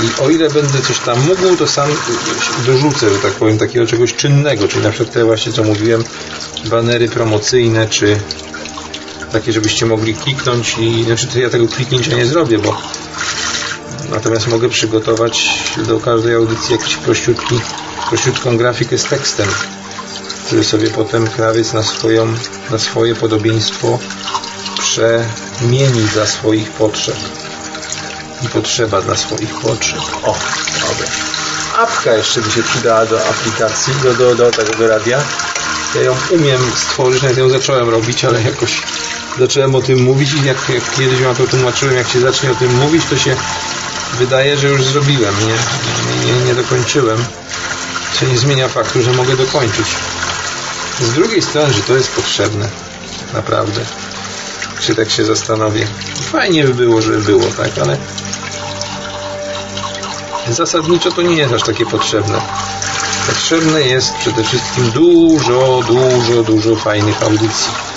I 0.03 0.22
o 0.22 0.30
ile 0.30 0.49
będę 0.49 0.81
coś 0.81 0.99
tam 0.99 1.19
mógł, 1.19 1.56
to 1.56 1.68
sam 1.68 1.89
dorzucę, 2.65 3.10
że 3.10 3.19
tak 3.19 3.31
powiem, 3.31 3.57
takiego 3.57 3.88
czegoś 3.88 4.14
czynnego, 4.14 4.68
czyli 4.68 4.84
na 4.84 4.89
przykład 4.89 5.14
te 5.14 5.26
właśnie, 5.26 5.52
co 5.52 5.64
mówiłem, 5.64 6.03
banery 6.65 7.10
promocyjne, 7.10 7.88
czy 7.88 8.19
takie, 9.32 9.53
żebyście 9.53 9.86
mogli 9.86 10.16
kliknąć 10.16 10.76
i, 10.80 11.03
znaczy 11.03 11.28
to 11.28 11.40
ja 11.40 11.49
tego 11.49 11.68
kliknięcia 11.68 12.16
nie 12.16 12.26
zrobię, 12.26 12.60
bo 12.60 12.82
natomiast 14.10 14.48
mogę 14.48 14.70
przygotować 14.70 15.49
do 15.78 15.99
każdej 15.99 16.36
audycji 16.36 16.72
jakiś 16.72 16.95
prościutki, 16.95 17.60
prościutką 18.10 18.58
grafikę 18.58 18.98
z 18.98 19.03
tekstem, 19.03 19.48
który 20.45 20.64
sobie 20.64 20.90
potem 20.90 21.28
krawiec 21.28 21.74
na, 21.74 21.84
swoją, 21.84 22.34
na 22.70 22.78
swoje 22.80 23.16
podobieństwo 23.16 23.99
przemieni 24.80 26.03
dla 26.14 26.28
swoich 26.28 26.72
potrzeb 26.72 27.16
i 28.45 28.49
potrzeba 28.49 29.02
dla 29.02 29.16
swoich 29.16 29.53
potrzeb. 29.53 29.99
O, 30.24 30.36
dobra. 30.82 31.08
Apka 31.78 32.14
jeszcze 32.14 32.41
by 32.41 32.52
się 32.52 32.64
przydała 32.64 33.06
do 33.06 33.28
aplikacji, 33.28 33.94
do, 34.03 34.14
do, 34.14 34.36
do 34.36 34.52
tego 34.52 34.88
radia. 34.88 35.20
Ja 35.95 36.02
ją 36.02 36.16
umiem 36.30 36.72
stworzyć, 36.76 37.22
nawet 37.22 37.38
ją 37.38 37.49
zacząłem 37.49 37.90
robić, 37.90 38.26
ale 38.26 38.41
jakoś 38.41 38.82
zacząłem 39.40 39.76
o 39.76 39.82
tym 39.82 40.03
mówić 40.03 40.34
i 40.34 40.45
jak, 40.45 40.70
jak 40.70 40.91
kiedyś 40.91 41.22
wam 41.22 41.36
to 41.36 41.48
tłumaczyłem, 41.48 41.95
jak 41.95 42.10
się 42.10 42.20
zacznie 42.20 42.52
o 42.52 42.56
tym 42.56 42.76
mówić, 42.76 43.03
to 43.10 43.18
się 43.18 43.36
wydaje, 44.20 44.58
że 44.58 44.68
już 44.68 44.84
zrobiłem, 44.84 45.36
nie, 45.48 46.34
nie, 46.34 46.45
nie 46.45 46.56
dokończyłem. 46.56 47.26
Co 48.20 48.26
nie 48.26 48.38
zmienia 48.38 48.68
faktu, 48.68 49.02
że 49.02 49.14
mogę 49.14 49.36
dokończyć. 49.36 49.86
Z 51.02 51.14
drugiej 51.14 51.41
strony, 51.41 51.74
że 51.74 51.82
to 51.82 51.95
jest 51.95 52.12
potrzebne. 52.12 52.70
Naprawdę. 53.34 53.82
Czy 54.80 54.95
tak 54.95 55.10
się 55.12 55.26
zastanowię. 55.26 55.88
Fajnie 56.32 56.64
by 56.64 56.74
było, 56.74 57.02
żeby 57.02 57.22
było, 57.22 57.45
tak, 57.58 57.72
ale 57.82 57.98
zasadniczo 60.49 61.12
to 61.12 61.22
nie 61.22 61.36
jest 61.36 61.53
aż 61.53 61.64
takie 61.64 61.86
potrzebne. 61.86 62.41
Potrzebne 63.28 63.82
jest 63.82 64.14
przede 64.14 64.44
wszystkim 64.44 64.91
dużo, 64.91 65.80
dużo, 65.88 66.44
dużo 66.44 66.76
fajnych 66.76 67.24
audycji 67.24 67.90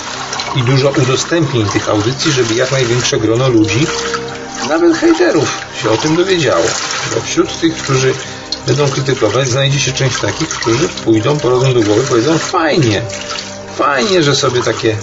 i 0.55 0.63
dużo 0.63 0.89
udostępnień 0.89 1.65
tych 1.65 1.89
audycji, 1.89 2.31
żeby 2.31 2.53
jak 2.53 2.71
największe 2.71 3.17
grono 3.17 3.49
ludzi, 3.49 3.87
nawet 4.69 4.97
hejterów, 4.97 5.57
się 5.83 5.89
o 5.89 5.97
tym 5.97 6.15
dowiedziało. 6.15 6.65
Bo 7.15 7.21
wśród 7.21 7.59
tych, 7.59 7.75
którzy 7.75 8.13
będą 8.67 8.89
krytykować, 8.89 9.49
znajdzie 9.49 9.79
się 9.79 9.91
część 9.91 10.19
takich, 10.19 10.49
którzy 10.49 10.89
pójdą, 10.89 11.37
porodzą 11.37 11.73
do 11.73 11.81
głowy, 11.81 12.03
powiedzą 12.09 12.37
fajnie, 12.37 13.01
fajnie, 13.77 14.23
że 14.23 14.35
sobie 14.35 14.63
takie 14.63 14.97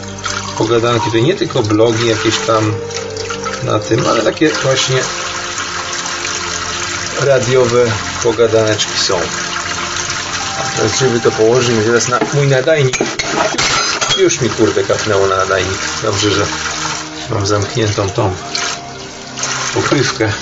pogadanki, 0.59 1.11
to 1.11 1.19
nie 1.19 1.35
tylko 1.35 1.62
blogi 1.62 2.09
jakieś 2.09 2.39
tam 2.39 2.73
na 3.62 3.79
tym, 3.79 4.07
ale 4.07 4.23
takie 4.23 4.49
właśnie 4.49 4.97
radiowe 7.20 7.85
pogadaneczki 8.23 8.99
są. 8.99 9.20
Teraz 10.77 10.99
żeby 10.99 11.20
to 11.20 11.31
położymy 11.31 11.85
teraz 11.85 12.09
na 12.09 12.19
mój 12.35 12.49
nadajnik. 12.49 12.99
Już 14.19 14.41
mi 14.41 14.51
kurde 14.51 14.85
kapnęło 14.85 15.27
na 15.27 15.37
nadajnik. 15.37 15.79
Dobrze, 16.03 16.31
że 16.31 16.47
mam 17.31 17.47
zamkniętą 17.47 18.11
tą 18.11 18.35
pokrywkę. 19.75 20.33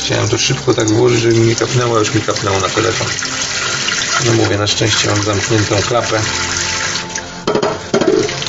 Chciałem 0.00 0.28
to 0.28 0.38
szybko 0.38 0.74
tak 0.74 0.88
włożyć, 0.88 1.20
żeby 1.20 1.34
mi 1.34 1.46
nie 1.46 1.56
kapnęło, 1.56 1.96
a 1.96 1.98
już 1.98 2.14
mi 2.14 2.20
kapnęło 2.20 2.60
na 2.60 2.68
telefon. 2.68 3.06
No 4.26 4.32
mówię, 4.32 4.58
na 4.58 4.66
szczęście 4.66 5.08
mam 5.10 5.22
zamkniętą 5.22 5.76
klapę. 5.88 6.20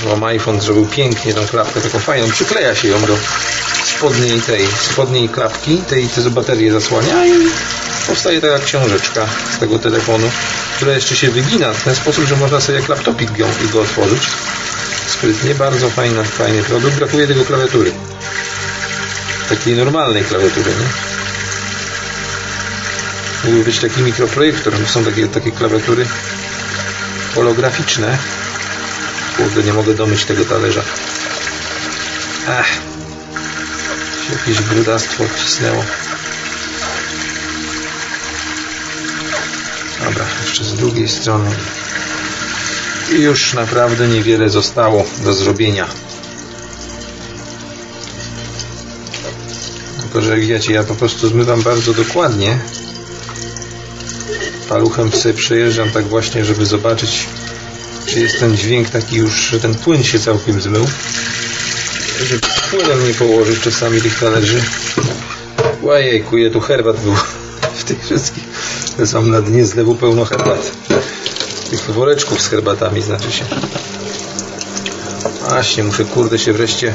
Bo 0.04 0.28
iPhone 0.28 0.62
zrobił 0.62 0.86
pięknie 0.86 1.34
tą 1.34 1.48
klapkę, 1.48 1.82
taką 1.82 2.00
fajną. 2.00 2.32
Przykleja 2.32 2.76
się 2.76 2.88
ją 2.88 3.02
do 3.02 3.18
spodniej 3.86 4.42
tej, 4.42 4.68
spodniej 4.92 5.30
klapki, 5.30 5.78
tej, 5.78 6.08
te 6.08 6.22
baterie 6.22 6.72
zasłania 6.72 7.26
i 7.26 7.32
powstaje 8.08 8.42
taka 8.42 8.60
książeczka 8.60 9.26
z 9.56 9.60
tego 9.60 9.80
telefonu, 9.80 10.32
która 10.76 10.94
jeszcze 10.94 11.16
się 11.16 11.32
wygina 11.32 11.74
w 11.74 11.84
ten 11.84 11.96
sposób, 11.96 12.26
że 12.26 12.36
można 12.36 12.62
sobie 12.62 12.80
jak 12.80 12.90
laptopik 12.90 13.38
ją, 13.38 13.48
go 13.74 13.82
otworzyć. 13.82 14.24
Sprytnie, 15.08 15.56
bardzo 15.56 15.90
fajny, 15.90 16.24
fajny 16.24 16.64
produkt. 16.64 16.96
Brakuje 16.96 17.28
tego 17.28 17.46
klawiatury. 17.46 17.92
Takiej 19.50 19.76
normalnej 19.76 20.24
klawiatury, 20.24 20.72
nie? 20.72 20.88
Mógłby 23.44 23.64
być 23.64 23.80
taki 23.80 24.02
mikroprojektor, 24.02 24.74
są 24.88 25.04
takie, 25.04 25.28
takie 25.28 25.52
klawiatury 25.52 26.06
holograficzne. 27.36 28.18
Kurde, 29.38 29.64
nie 29.64 29.74
mogę 29.74 29.94
domyć 29.94 30.26
tego 30.26 30.46
talerza. 30.46 30.82
Ach, 32.50 32.68
jakieś 34.32 34.62
brudastwo 34.62 35.24
wcisnęło. 35.28 35.84
Dobra, 40.04 40.26
jeszcze 40.60 40.76
z 40.76 40.80
drugiej 40.80 41.10
strony. 41.10 41.52
I 43.12 43.22
już 43.22 43.54
naprawdę 43.54 44.08
niewiele 44.08 44.50
zostało 44.50 45.06
do 45.24 45.34
zrobienia. 45.34 45.88
Tylko, 50.02 50.22
że 50.22 50.32
jak 50.32 50.48
wiecie, 50.48 50.74
ja 50.74 50.84
po 50.84 50.96
prostu 50.96 51.28
zmywam 51.28 51.62
bardzo 51.62 51.94
dokładnie. 51.94 52.60
Paluchem 54.70 55.12
sobie 55.12 55.34
przejeżdżam 55.34 55.92
tak 55.92 56.08
właśnie, 56.08 56.46
żeby 56.46 56.66
zobaczyć, 56.66 57.26
czy 58.06 58.20
jest 58.20 58.40
ten 58.40 58.58
dźwięk 58.58 58.90
taki 58.90 59.16
już, 59.16 59.34
że 59.34 59.60
ten 59.60 59.76
płyn 59.76 60.04
się 60.04 60.20
całkiem 60.20 60.62
zmył. 60.62 60.88
Żeby 62.30 62.48
płynem 62.72 63.08
nie 63.08 63.14
położyć 63.14 63.60
czasami 63.60 64.02
tych 64.02 64.20
talerzy. 64.20 64.62
Łajejku, 65.82 66.38
je 66.38 66.52
tu 66.52 66.60
herbat 66.60 67.00
był 67.00 67.16
w 67.76 67.84
tych 67.84 68.06
wszystkich. 68.06 68.55
To 68.98 69.08
są 69.08 69.22
na 69.22 69.42
dnie 69.42 69.66
zlewu 69.66 69.96
pełno 69.96 70.26
herbat. 70.26 70.72
Tych 71.70 71.82
woreczków 71.82 72.42
z 72.42 72.48
herbatami 72.48 73.02
znaczy 73.02 73.32
się. 73.32 73.46
Właśnie, 75.50 75.84
muszę 75.84 76.06
kurde 76.06 76.40
się 76.40 76.54
wreszcie 76.54 76.94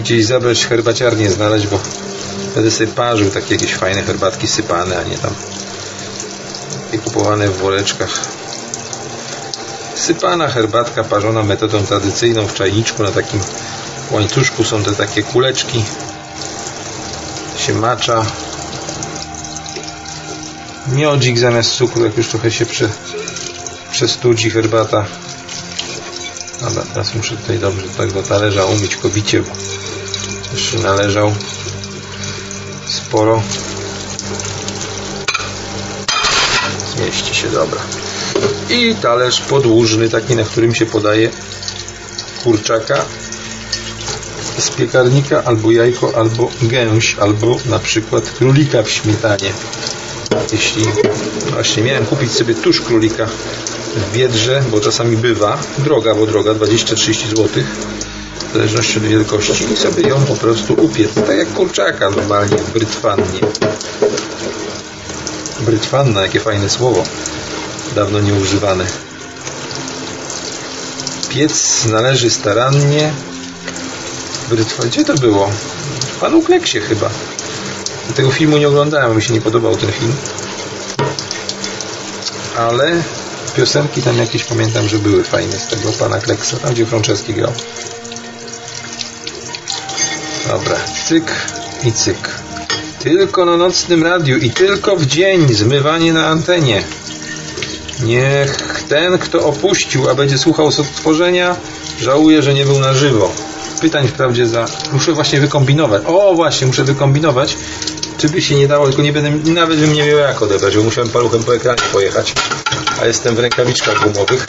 gdzieś 0.00 0.26
zabrać 0.26 0.66
herbaciarnię 0.66 1.30
znaleźć, 1.30 1.66
bo 1.66 1.78
będę 2.54 2.70
sobie 2.70 2.92
parzył 2.92 3.30
takie 3.30 3.54
jakieś 3.54 3.74
fajne 3.74 4.02
herbatki 4.02 4.48
sypane, 4.48 4.98
a 4.98 5.02
nie 5.02 5.18
tam 5.18 5.34
takie 6.86 6.98
kupowane 6.98 7.48
w 7.48 7.56
woreczkach. 7.56 8.10
Sypana 9.94 10.48
herbatka 10.48 11.04
parzona 11.04 11.42
metodą 11.42 11.86
tradycyjną 11.86 12.46
w 12.46 12.54
czajniczku 12.54 13.02
na 13.02 13.10
takim 13.10 13.40
łańcuszku 14.10 14.64
są 14.64 14.82
te 14.82 14.92
takie 14.92 15.22
kuleczki 15.22 15.84
się 17.56 17.74
macza 17.74 18.26
miodzik 20.88 21.38
zamiast 21.38 21.70
cukru 21.70 22.04
jak 22.04 22.16
już 22.16 22.28
trochę 22.28 22.50
się 22.50 22.66
prze, 22.66 22.88
przestudzi 23.92 24.50
herbata. 24.50 25.06
Dobra, 26.60 26.82
teraz 26.94 27.14
muszę 27.14 27.36
tutaj 27.36 27.58
dobrze 27.58 27.88
tego 27.88 28.22
talerza 28.22 28.64
umyć 28.64 28.96
kobicie 28.96 29.42
bo 29.42 29.50
jeszcze 30.52 30.78
należał. 30.78 31.34
Sporo. 32.88 33.42
Zmieści 36.96 37.34
się, 37.34 37.50
dobra. 37.50 37.80
I 38.70 38.94
talerz 38.94 39.40
podłużny 39.40 40.08
taki, 40.08 40.36
na 40.36 40.44
którym 40.44 40.74
się 40.74 40.86
podaje 40.86 41.30
kurczaka 42.44 43.04
z 44.58 44.70
piekarnika, 44.70 45.44
albo 45.44 45.70
jajko, 45.70 46.12
albo 46.16 46.50
gęś, 46.62 47.16
albo 47.20 47.56
na 47.66 47.78
przykład 47.78 48.30
królika 48.30 48.82
w 48.82 48.90
śmietanie. 48.90 49.52
Jeśli 50.52 50.84
właśnie 51.52 51.82
miałem 51.82 52.06
kupić 52.06 52.32
sobie 52.32 52.54
tusz 52.54 52.80
królika 52.80 53.26
w 53.96 54.12
Biedrze, 54.12 54.62
bo 54.70 54.80
czasami 54.80 55.16
bywa, 55.16 55.58
droga, 55.78 56.14
bo 56.14 56.26
droga, 56.26 56.52
20-30 56.52 57.26
zł, 57.26 57.48
w 58.50 58.52
zależności 58.52 58.98
od 58.98 59.04
wielkości 59.04 59.72
i 59.72 59.76
sobie 59.76 60.08
ją 60.08 60.24
po 60.24 60.34
prostu 60.34 60.74
upiec, 60.74 61.14
tak 61.14 61.38
jak 61.38 61.52
kurczaka 61.52 62.10
normalnie 62.10 62.56
brytwannie. 62.74 63.40
Brytwanna, 65.60 66.22
jakie 66.22 66.40
fajne 66.40 66.70
słowo, 66.70 67.04
dawno 67.94 68.20
nieużywane. 68.20 68.86
Piec 71.28 71.84
należy 71.84 72.30
starannie, 72.30 73.12
Brytwa. 74.48 74.82
Gdzie 74.82 75.04
to 75.04 75.14
było? 75.14 75.50
W 76.00 76.20
Panu 76.20 76.42
Kleksie 76.42 76.80
chyba. 76.80 77.10
Tego 78.14 78.30
filmu 78.30 78.56
nie 78.56 78.68
oglądałem, 78.68 79.16
mi 79.16 79.22
się 79.22 79.34
nie 79.34 79.40
podobał 79.40 79.76
ten 79.76 79.92
film. 79.92 80.12
Ale 82.58 83.02
piosenki 83.56 84.02
tam 84.02 84.18
jakieś 84.18 84.44
pamiętam, 84.44 84.88
że 84.88 84.98
były 84.98 85.24
fajne 85.24 85.58
z 85.58 85.66
tego 85.66 85.92
Pana 85.92 86.18
Kleksa, 86.18 86.56
tam 86.56 86.72
gdzie 86.72 86.86
Franceski 86.86 87.34
grał. 87.34 87.52
Dobra, 90.48 90.76
cyk 91.08 91.32
i 91.84 91.92
cyk. 91.92 92.30
Tylko 92.98 93.44
na 93.44 93.56
nocnym 93.56 94.02
radiu 94.02 94.36
i 94.36 94.50
tylko 94.50 94.96
w 94.96 95.06
dzień 95.06 95.54
zmywanie 95.54 96.12
na 96.12 96.26
antenie. 96.26 96.82
Niech 98.04 98.82
ten, 98.88 99.18
kto 99.18 99.44
opuścił, 99.44 100.10
a 100.10 100.14
będzie 100.14 100.38
słuchał 100.38 100.72
z 100.72 100.80
odtworzenia, 100.80 101.56
żałuje, 102.00 102.42
że 102.42 102.54
nie 102.54 102.64
był 102.64 102.78
na 102.78 102.94
żywo 102.94 103.32
pytań 103.80 104.08
wprawdzie 104.08 104.46
za... 104.46 104.66
Muszę 104.92 105.12
właśnie 105.12 105.40
wykombinować. 105.40 106.02
O, 106.06 106.34
właśnie, 106.34 106.66
muszę 106.66 106.84
wykombinować, 106.84 107.56
czy 108.18 108.28
by 108.28 108.42
się 108.42 108.54
nie 108.54 108.68
dało, 108.68 108.86
tylko 108.86 109.02
nie 109.02 109.12
będę, 109.12 109.50
nawet 109.50 109.80
bym 109.80 109.92
nie 109.92 110.04
miał 110.04 110.18
jak 110.18 110.42
odebrać, 110.42 110.76
bo 110.76 110.82
musiałem 110.82 111.10
paluchem 111.10 111.44
po 111.44 111.54
ekranie 111.54 111.82
pojechać, 111.92 112.34
a 113.00 113.06
jestem 113.06 113.36
w 113.36 113.38
rękawiczkach 113.38 114.02
gumowych. 114.02 114.46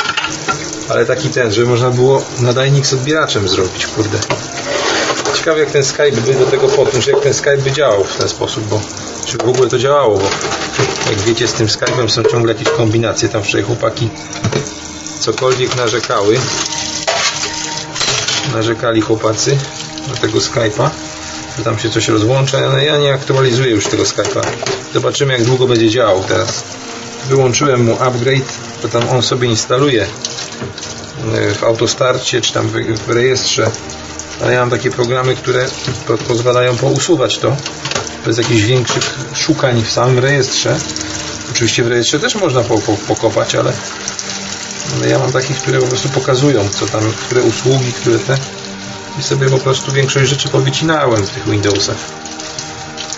Ale 0.90 1.06
taki 1.06 1.30
ten, 1.30 1.52
żeby 1.52 1.68
można 1.68 1.90
było 1.90 2.24
nadajnik 2.40 2.86
z 2.86 2.94
odbieraczem 2.94 3.50
zrobić, 3.50 3.88
kurde. 3.88 4.18
Ciekawe 5.38 5.60
jak 5.60 5.72
ten 5.72 5.84
Skype 5.84 6.12
by 6.12 6.34
do 6.34 6.46
tego 6.46 6.68
podłączył, 6.68 7.14
jak 7.14 7.24
ten 7.24 7.34
Skype 7.34 7.58
by 7.58 7.72
działał 7.72 8.04
w 8.04 8.18
ten 8.18 8.30
sposób, 8.30 8.68
bo 8.68 8.82
czy 9.26 9.38
w 9.38 9.50
ogóle 9.50 9.70
to 9.70 9.78
działało, 9.78 10.18
bo 10.18 10.30
jak 11.10 11.20
wiecie 11.20 11.48
z 11.48 11.54
tym 11.54 11.68
Skype'em 11.68 12.10
są 12.10 12.24
ciągle 12.24 12.54
jakieś 12.54 12.70
kombinacje, 12.70 13.30
tam 13.30 13.44
wczoraj 13.44 13.66
chłopaki 13.66 14.10
cokolwiek 15.20 15.76
narzekały, 15.76 16.40
narzekali 18.54 19.02
chłopacy 19.02 19.58
na 20.08 20.14
tego 20.14 20.40
Skype'a, 20.40 20.90
tam 21.64 21.80
się 21.80 21.90
coś 21.90 22.08
rozłącza, 22.08 22.58
ale 22.58 22.86
ja 22.86 22.98
nie 22.98 23.14
aktualizuję 23.14 23.72
już 23.72 23.88
tego 23.88 24.04
Skype'a. 24.04 24.42
Zobaczymy 24.94 25.34
jak 25.34 25.44
długo 25.44 25.68
będzie 25.68 25.90
działał 25.90 26.24
teraz. 26.24 26.64
Wyłączyłem 27.30 27.84
mu 27.84 27.98
upgrade, 28.00 28.54
to 28.82 28.88
tam 28.88 29.10
on 29.10 29.24
sobie 29.24 29.48
instaluje 29.48 30.04
e, 30.04 31.54
w 31.54 31.64
autostarcie, 31.64 32.42
czy 32.42 32.54
tam 32.54 32.70
w 33.08 33.10
rejestrze 33.10 33.72
ale 34.42 34.54
ja 34.54 34.60
mam 34.60 34.70
takie 34.70 34.92
programy, 34.92 35.36
które 35.36 35.66
pozwalają 36.28 36.78
pousuwać 36.78 37.38
to 37.38 37.58
bez 38.26 38.38
jakichś 38.38 38.62
większych 38.62 39.20
szukań 39.34 39.84
w 39.84 39.92
samym 39.92 40.20
rejestrze. 40.20 40.78
Oczywiście 41.52 41.84
w 41.84 41.88
rejestrze 41.88 42.20
też 42.20 42.36
można 42.36 42.64
pokopać, 43.08 43.56
ale 43.56 43.74
ale 44.96 45.10
ja 45.10 45.20
mam 45.20 45.32
takich, 45.32 45.58
które 45.58 45.80
po 45.80 45.88
prostu 45.88 46.10
pokazują, 46.10 46.70
co 46.70 46.86
tam, 46.86 47.12
które 47.12 47.42
usługi, 47.42 47.94
które 47.94 48.20
te 48.20 48.38
i 49.20 49.24
sobie 49.24 49.50
po 49.50 49.58
prostu 49.58 49.92
większość 49.92 50.30
rzeczy 50.30 50.50
powycinałem 50.50 51.26
w 51.26 51.30
tych 51.30 51.50
Windowsach. 51.50 51.98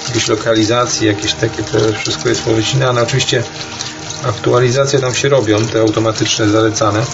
Jakieś 0.08 0.28
lokalizacje, 0.28 1.08
jakieś 1.08 1.34
takie, 1.34 1.64
to 1.64 1.78
wszystko 2.00 2.30
jest 2.30 2.42
powycinane. 2.42 3.02
Oczywiście 3.02 3.44
Aktualizacje 4.24 5.00
tam 5.00 5.16
się 5.16 5.30
robią, 5.30 5.66
te 5.66 5.80
automatyczne, 5.80 6.50
zalecane. 6.50 7.06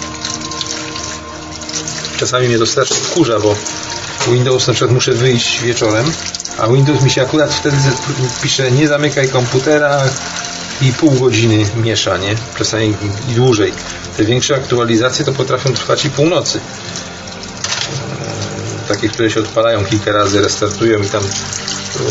Czasami 2.18 2.48
mnie 2.48 2.57
to 2.57 2.66
strasznie 2.66 2.95
wkurza, 2.95 3.40
bo 3.40 3.56
Windows 4.28 4.68
na 4.68 4.74
przykład 4.74 4.91
muszę 4.91 5.14
wyjść 5.14 5.62
wieczorem, 5.62 6.12
a 6.57 6.68
Windows 6.68 7.03
mi 7.03 7.10
się 7.10 7.22
akurat 7.22 7.53
wtedy 7.53 7.78
pisze 8.44 8.72
nie 8.72 8.88
zamykaj 8.88 9.30
komputera 9.30 10.02
i 10.82 10.94
pół 10.94 11.12
godziny 11.12 11.66
miesza, 11.84 12.18
nie? 12.18 12.36
Czasami 12.57 12.95
i 13.30 13.34
dłużej. 13.34 13.74
Te 14.18 14.26
większe 14.26 14.56
aktualizacje 14.56 15.26
to 15.26 15.32
potrafią 15.32 15.74
trwać 15.74 16.06
i 16.06 16.10
północy. 16.10 16.60
Takie, 18.88 19.10
które 19.10 19.32
się 19.32 19.40
odpalają 19.40 19.86
kilka 19.86 20.12
razy, 20.12 20.41
restartują 20.41 21.02
i 21.02 21.10
tam 21.10 21.24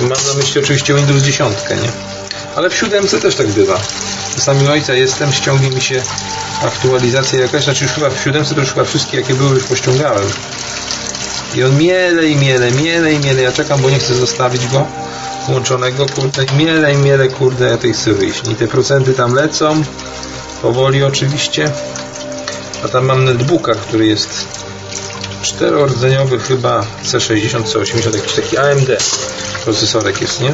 mam 0.03 0.09
na 0.09 0.35
myśli 0.37 0.61
oczywiście 0.61 0.95
Windows 0.95 1.23
10, 1.23 1.57
nie? 1.83 1.91
Ale 2.57 2.71
w 2.71 2.75
siódemce 2.75 3.21
też 3.21 3.35
tak 3.35 3.49
bywa. 3.49 3.81
Czasami 4.35 4.69
ojca 4.69 4.95
jestem, 4.95 5.33
ściągnie 5.33 5.71
mi 5.71 5.81
się 5.81 6.03
aktualizacja 6.63 7.41
jakaś, 7.41 7.65
znaczy 7.65 7.85
już 7.85 7.93
chyba 7.93 8.11
w 8.11 8.21
siódemce 8.21 8.55
to 8.55 8.61
już 8.61 8.71
chyba 8.71 8.85
wszystkie 8.85 9.17
jakie 9.17 9.35
były 9.35 9.55
już 9.55 9.65
pościągałem. 9.65 10.25
I 11.55 11.63
on 11.65 11.79
miele 11.79 12.27
i 12.27 12.37
miele, 12.37 12.71
miele 12.71 13.13
i 13.13 13.19
miele. 13.19 13.43
Ja 13.43 13.53
czekam, 13.53 13.81
bo 13.81 13.91
nie 13.91 13.99
chcę 13.99 14.15
zostawić 14.15 14.67
go 14.67 14.87
włączonego, 15.49 16.07
kurde, 16.07 16.45
i 16.45 16.57
miele 16.57 16.95
i 16.95 16.97
miele, 16.97 17.29
kurde, 17.29 17.71
ja 17.71 17.77
tej 17.77 17.93
chcę 17.93 18.13
wyjść. 18.13 18.43
I 18.53 18.55
te 18.55 18.69
procenty 18.69 19.15
tam 19.15 19.35
lecą, 19.35 19.83
powoli 20.63 21.05
oczywiście. 21.05 21.73
A 22.85 22.89
tam 22.89 23.05
mam 23.05 23.25
netbooka, 23.25 23.75
który 23.75 24.07
jest 24.07 24.64
czterordzeniowy 25.45 26.39
chyba 26.39 26.87
C60, 27.05 27.63
C80, 27.63 28.17
jakiś 28.17 28.33
taki 28.33 28.59
AMD 28.59 28.91
procesorek 29.65 30.21
jest, 30.21 30.41
nie? 30.41 30.53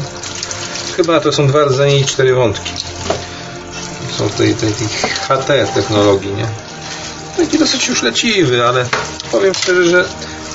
Chyba 0.96 1.20
to 1.20 1.32
są 1.32 1.46
dwa 1.46 1.64
rdzenie 1.64 1.98
i 1.98 2.04
cztery 2.04 2.34
wątki. 2.34 2.72
Są 4.18 4.30
tej, 4.30 4.54
tej, 4.54 4.72
tej 4.72 4.88
HT 5.28 5.74
technologii, 5.74 6.32
nie? 6.32 6.46
Taki 7.36 7.58
dosyć 7.58 7.88
już 7.88 8.02
leciwy, 8.02 8.66
ale 8.66 8.86
powiem 9.32 9.54
szczerze, 9.54 9.84
że 9.84 10.04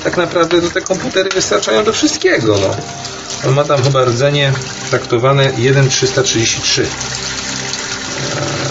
tak 0.04 0.16
naprawdę 0.16 0.62
to 0.62 0.70
te 0.70 0.80
komputery 0.80 1.30
wystarczają 1.30 1.84
do 1.84 1.92
wszystkiego, 1.92 2.58
no. 2.60 2.76
On 3.48 3.54
ma 3.54 3.64
tam 3.64 3.82
chyba 3.82 4.04
rdzenie 4.04 4.52
traktowane 4.90 5.52
1.333 5.52 6.82
e, 6.82 6.86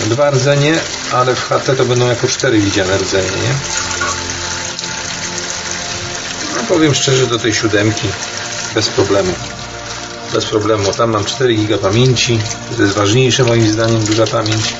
dwa 0.09 0.29
rdzenie, 0.29 0.79
ale 1.11 1.35
w 1.35 1.41
HT 1.41 1.77
to 1.77 1.85
będą 1.85 2.07
jako 2.07 2.27
cztery 2.27 2.59
widziane 2.59 2.97
rdzenie, 2.97 3.29
nie? 3.29 3.55
Powiem 6.69 6.95
szczerze, 6.95 7.27
do 7.27 7.39
tej 7.39 7.53
siódemki 7.53 8.07
bez 8.75 8.89
problemu. 8.89 9.33
Bez 10.33 10.45
problemu. 10.45 10.93
Tam 10.93 11.09
mam 11.09 11.25
4 11.25 11.55
GB 11.55 11.77
pamięci. 11.77 12.39
To 12.75 12.81
jest 12.81 12.93
ważniejsze 12.93 13.43
moim 13.43 13.71
zdaniem, 13.71 14.03
duża 14.03 14.27
pamięć. 14.27 14.73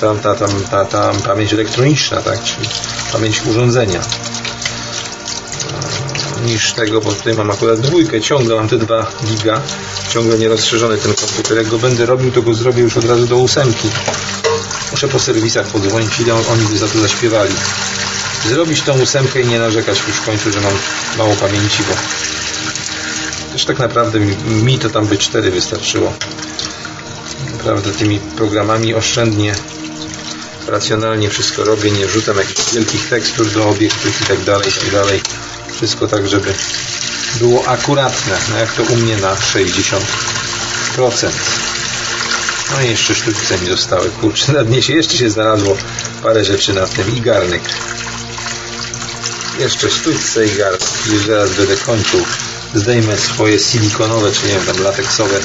Tam 0.00 0.18
ta, 0.18 0.34
tam, 0.34 0.50
ta, 0.70 0.84
tam 0.84 1.20
pamięć 1.20 1.52
elektroniczna, 1.52 2.22
tak? 2.22 2.42
Czyli 2.42 2.68
pamięć 3.12 3.42
urządzenia 3.46 4.00
niż 6.44 6.72
tego, 6.72 7.00
bo 7.00 7.12
tutaj 7.12 7.34
mam 7.34 7.50
akurat 7.50 7.80
dwójkę, 7.80 8.20
ciągle 8.20 8.54
mam 8.54 8.68
te 8.68 8.78
2 8.78 9.06
giga, 9.24 9.60
ciągle 10.08 10.38
nierozszerzony 10.38 10.98
ten 10.98 11.14
komputer. 11.14 11.56
Jak 11.56 11.68
go 11.68 11.78
będę 11.78 12.06
robił, 12.06 12.30
to 12.32 12.42
go 12.42 12.54
zrobię 12.54 12.82
już 12.82 12.96
od 12.96 13.04
razu 13.04 13.26
do 13.26 13.36
ósemki. 13.36 13.88
Muszę 14.90 15.08
po 15.08 15.18
serwisach 15.18 15.66
podzwonić, 15.66 16.20
ile 16.20 16.34
oni 16.34 16.64
by 16.70 16.78
za 16.78 16.88
to 16.88 17.00
zaśpiewali. 17.00 17.54
Zrobić 18.48 18.82
tą 18.82 19.00
ósemkę 19.00 19.40
i 19.40 19.46
nie 19.46 19.58
narzekać 19.58 19.98
już 20.08 20.16
w 20.16 20.24
końcu, 20.24 20.52
że 20.52 20.60
mam 20.60 20.72
mało 21.18 21.36
pamięci, 21.36 21.82
bo 21.88 21.94
też 23.52 23.64
tak 23.64 23.78
naprawdę 23.78 24.20
mi, 24.46 24.78
to 24.78 24.90
tam 24.90 25.06
by 25.06 25.18
4 25.18 25.50
wystarczyło. 25.50 26.12
Naprawdę 27.52 27.92
tymi 27.92 28.18
programami 28.18 28.94
oszczędnie, 28.94 29.54
racjonalnie 30.68 31.30
wszystko 31.30 31.64
robię, 31.64 31.90
nie 31.90 32.06
wrzucam 32.06 32.36
jakichś 32.36 32.74
wielkich 32.74 33.08
tekstur 33.08 33.50
do 33.50 33.68
obiektów 33.68 34.22
i 34.22 34.24
tak 34.24 34.44
dalej, 34.44 34.68
i 34.68 34.72
tak 34.72 34.90
dalej. 34.90 35.20
Wszystko 35.72 36.08
tak, 36.08 36.28
żeby 36.28 36.54
było 37.34 37.68
akuratne, 37.68 38.38
no 38.50 38.58
jak 38.58 38.72
to 38.72 38.82
u 38.82 38.96
mnie 38.96 39.16
na 39.16 39.34
60%. 39.34 40.00
No 42.72 42.80
i 42.82 42.90
jeszcze 42.90 43.14
sztućce 43.14 43.58
mi 43.58 43.68
zostały, 43.68 44.10
kurczę, 44.10 44.52
na 44.52 44.64
dnie 44.64 44.82
się 44.82 44.92
jeszcze 44.92 45.16
się 45.16 45.30
znalazło 45.30 45.76
parę 46.22 46.44
rzeczy 46.44 46.72
na 46.72 46.86
tym 46.86 47.16
i 47.16 47.20
garnek. 47.20 47.62
Jeszcze 49.58 49.90
sztućce 49.90 50.46
i 50.46 50.56
garnek. 50.56 50.82
Już 51.06 51.26
zaraz 51.26 51.50
będę 51.50 51.76
kończył. 51.76 52.24
Zdejmę 52.74 53.18
swoje 53.18 53.58
silikonowe, 53.58 54.32
czy 54.32 54.46
nie 54.46 54.52
wiem, 54.52 54.66
tam 54.66 54.82
lateksowe 54.82 55.40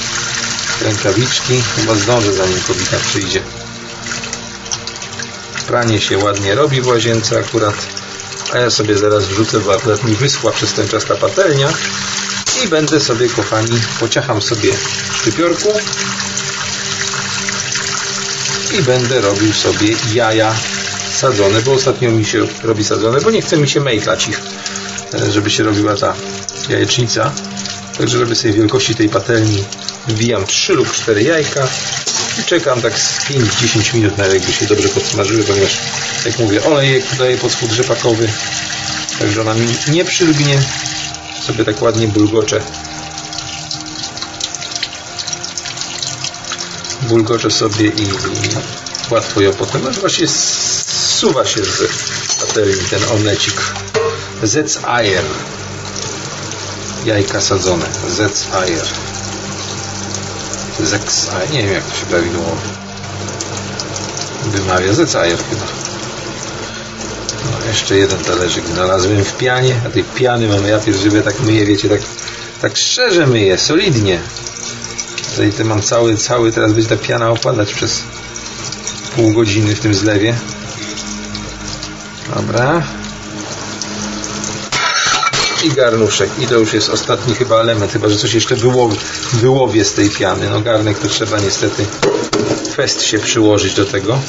rękawiczki. 0.81 1.63
Chyba 1.75 1.95
zdążę 1.95 2.33
zanim 2.33 2.61
kobieta 2.67 2.97
przyjdzie. 3.09 3.41
Pranie 5.67 6.01
się 6.01 6.17
ładnie 6.17 6.55
robi 6.55 6.81
w 6.81 6.87
łazience 6.87 7.39
akurat 7.39 7.75
a 8.53 8.57
ja 8.57 8.69
sobie 8.69 8.97
zaraz 8.97 9.25
wrzucę, 9.25 9.59
bo 9.59 9.73
akurat 9.73 10.03
mi 10.03 10.15
wyschła 10.15 10.51
przez 10.51 10.73
ten 10.73 10.87
czas 10.87 11.05
ta 11.05 11.15
patelnia 11.15 11.69
i 12.63 12.67
będę 12.67 12.99
sobie, 12.99 13.29
kochani, 13.29 13.81
pociacham 13.99 14.41
sobie 14.41 14.73
szczypiorku 15.13 15.73
i 18.79 18.81
będę 18.81 19.21
robił 19.21 19.53
sobie 19.53 19.95
jaja 20.13 20.55
sadzone, 21.19 21.61
bo 21.61 21.71
ostatnio 21.73 22.11
mi 22.11 22.25
się 22.25 22.47
robi 22.63 22.83
sadzone, 22.83 23.21
bo 23.21 23.31
nie 23.31 23.41
chce 23.41 23.57
mi 23.57 23.69
się 23.69 23.79
mejtlać 23.79 24.27
ich, 24.27 24.41
e, 25.13 25.31
żeby 25.31 25.49
się 25.49 25.63
robiła 25.63 25.95
ta 25.95 26.13
jajecznica. 26.69 27.31
Także 27.97 28.17
żeby 28.17 28.35
sobie 28.35 28.53
wielkości 28.53 28.95
tej 28.95 29.09
patelni 29.09 29.63
wbijam 30.07 30.45
3 30.45 30.73
lub 30.73 30.91
4 30.91 31.23
jajka 31.23 31.67
i 32.39 32.43
czekam 32.43 32.81
tak 32.81 32.99
z 32.99 33.25
5-10 33.25 33.93
minut 33.93 34.17
na 34.17 34.25
jakby 34.25 34.53
się 34.53 34.65
dobrze 34.65 34.89
podsmażyły, 34.89 35.43
ponieważ 35.43 35.77
jak 36.25 36.39
mówię, 36.39 36.63
olejek 36.65 37.05
daję 37.17 37.37
pod 37.37 37.51
rzepakowy, 37.71 38.29
także 39.19 39.41
ona 39.41 39.53
mi 39.53 39.67
nie 39.91 40.05
przylgnie, 40.05 40.61
sobie 41.45 41.65
tak 41.65 41.81
ładnie 41.81 42.07
bulgocze. 42.07 42.61
Bulgocze 47.01 47.51
sobie 47.51 47.87
i, 47.87 48.07
łatwo 49.11 49.41
ją 49.41 49.53
potem, 49.53 49.81
no 49.83 49.91
właśnie 49.91 50.27
zsuwa 51.19 51.45
się 51.45 51.65
z 51.65 52.35
patelni 52.39 52.83
ten 52.89 52.99
omlecik. 53.11 53.61
Zec. 54.43 54.79
Jajka 57.05 57.41
sadzone. 57.41 57.85
Zec 58.09 58.47
Ayer. 58.53 58.85
Zex. 60.79 61.27
Nie 61.51 61.63
wiem 61.63 61.73
jak 61.73 61.83
to 61.83 61.95
się 61.95 62.05
prawidłowo 62.05 62.57
wymawia. 64.45 64.93
Zec 64.93 65.11
chyba. 65.11 65.65
No, 67.45 67.67
jeszcze 67.67 67.97
jeden 67.97 68.19
talerzyk 68.19 68.67
znalazłem 68.67 69.23
w 69.25 69.37
pianie, 69.37 69.81
a 69.85 69.89
tej 69.89 70.03
piany 70.03 70.47
mamy, 70.47 70.69
ja 70.69 70.79
pierdziwie 70.79 71.21
tak 71.21 71.39
myję, 71.39 71.65
wiecie, 71.65 71.89
tak, 71.89 72.01
tak 72.61 72.77
szczerze 72.77 73.27
myję, 73.27 73.57
solidnie. 73.57 74.19
Tutaj 75.29 75.65
mam 75.65 75.81
cały, 75.81 76.17
cały, 76.17 76.51
teraz 76.51 76.73
będzie 76.73 76.89
ta 76.89 76.97
piana 76.97 77.29
opadać 77.29 77.73
przez 77.73 78.03
pół 79.15 79.33
godziny 79.33 79.75
w 79.75 79.79
tym 79.79 79.93
zlewie. 79.93 80.35
Dobra. 82.35 82.83
I 85.63 85.69
garnuszek. 85.69 86.29
I 86.39 86.47
to 86.47 86.55
już 86.55 86.73
jest 86.73 86.89
ostatni 86.89 87.35
chyba 87.35 87.61
element, 87.61 87.91
chyba 87.91 88.09
że 88.09 88.17
coś 88.17 88.33
jeszcze 88.33 88.55
wyłowi, 88.55 88.97
wyłowię 89.33 89.85
z 89.85 89.93
tej 89.93 90.09
piany. 90.09 90.49
No 90.49 90.61
garnek 90.61 90.99
to 90.99 91.07
trzeba 91.07 91.39
niestety 91.39 91.85
fest 92.75 93.03
się 93.03 93.19
przyłożyć 93.19 93.73
do 93.73 93.85
tego. 93.85 94.19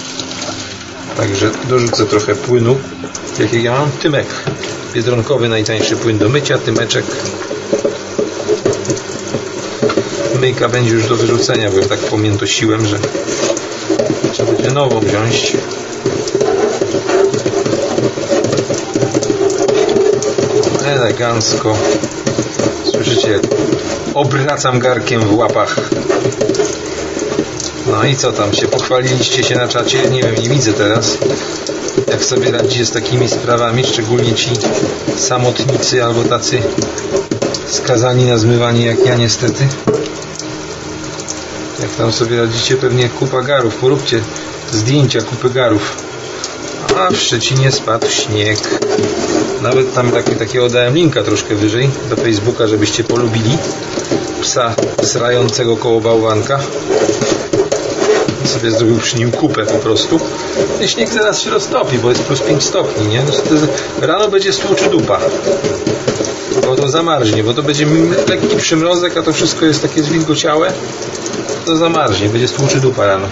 Także 1.17 1.51
dorzucę 1.69 2.07
trochę 2.07 2.35
płynu. 2.35 2.79
Jaki 3.39 3.63
ja 3.63 3.73
mam? 3.73 3.91
Tymek. 3.91 4.27
Biedronkowy 4.95 5.49
najtańszy 5.49 5.97
płyn 5.97 6.19
do 6.19 6.29
mycia. 6.29 6.59
Tymeczek. 6.59 7.05
Myjka 10.41 10.69
będzie 10.69 10.91
już 10.91 11.07
do 11.07 11.17
wyrzucenia, 11.17 11.71
bo 11.71 11.79
ja 11.79 11.89
tak 11.89 11.99
pomiętosiłem, 11.99 12.87
że 12.87 12.99
trzeba 14.33 14.53
będzie 14.53 14.71
nową 14.71 15.01
wziąć. 15.01 15.57
Elegancko. 21.01 21.77
Słyszycie? 22.91 23.41
Obracam 24.15 24.79
garkiem 24.79 25.21
w 25.21 25.35
łapach. 25.35 25.77
No 27.87 28.05
i 28.05 28.17
co 28.17 28.33
tam 28.33 28.55
się? 28.55 28.69
Pochwaliliście 28.69 29.43
się 29.43 29.57
na 29.57 29.69
czacie? 29.69 30.03
Nie 30.11 30.23
wiem, 30.23 30.35
nie 30.35 30.49
widzę 30.49 30.73
teraz. 30.73 31.19
Jak 32.09 32.25
sobie 32.25 32.51
radzicie 32.51 32.87
z 32.87 32.91
takimi 32.91 33.29
sprawami, 33.29 33.85
szczególnie 33.85 34.35
ci 34.35 34.51
samotnicy 35.17 36.05
albo 36.05 36.25
tacy 36.25 36.59
skazani 37.69 38.25
na 38.25 38.39
zmywanie 38.39 38.87
jak 38.87 39.07
ja 39.07 39.15
niestety. 39.15 39.69
Jak 41.83 41.91
tam 41.91 42.13
sobie 42.13 42.37
radzicie? 42.37 42.77
Pewnie 42.77 43.09
kupa 43.09 43.43
garów. 43.43 43.77
Poróbcie 43.77 44.21
zdjęcia 44.73 45.21
kupy 45.21 45.51
garów. 45.51 45.97
A 46.99 47.11
w 47.11 47.17
Szczecinie 47.17 47.73
spadł 47.73 48.11
śnieg. 48.11 48.80
Nawet 49.63 49.95
tam 49.95 50.11
taki, 50.11 50.37
takiego 50.37 50.69
dałem 50.69 50.95
linka 50.95 51.23
troszkę 51.23 51.55
wyżej 51.55 51.91
do 52.11 52.17
Facebooka, 52.17 52.67
żebyście 52.67 53.05
polubili 53.05 53.59
psa 54.43 54.75
srającego 55.03 55.77
koło 55.77 56.01
bałwanka. 56.01 56.61
sobie 58.45 58.71
zrobił 58.71 58.99
przy 58.99 59.19
nim 59.19 59.31
kupę 59.31 59.67
po 59.67 59.79
prostu. 59.79 60.21
I 60.81 60.89
śnieg 60.89 61.09
zaraz 61.09 61.41
się 61.41 61.51
roztopi, 61.51 61.99
bo 61.99 62.09
jest 62.09 62.23
plus 62.23 62.41
5 62.41 62.63
stopni, 62.63 63.09
nie? 63.09 63.23
No, 63.23 63.67
rano 64.07 64.29
będzie 64.29 64.53
stłuczy 64.53 64.91
dupa. 64.91 65.21
Bo 66.67 66.77
to 66.77 66.89
zamarznie, 66.89 67.45
bo 67.45 67.55
to 67.55 67.63
będzie 67.63 67.87
lekki 68.29 68.57
przymrozek, 68.57 69.17
a 69.17 69.23
to 69.23 69.33
wszystko 69.33 69.67
jest 69.67 69.83
takie 69.83 70.03
zwilgociałe. 70.03 70.73
To 71.67 71.77
zamarznie, 71.77 72.29
będzie 72.29 72.49
stłuczy 72.49 72.81
dupa 72.81 73.07
rano. 73.07 73.27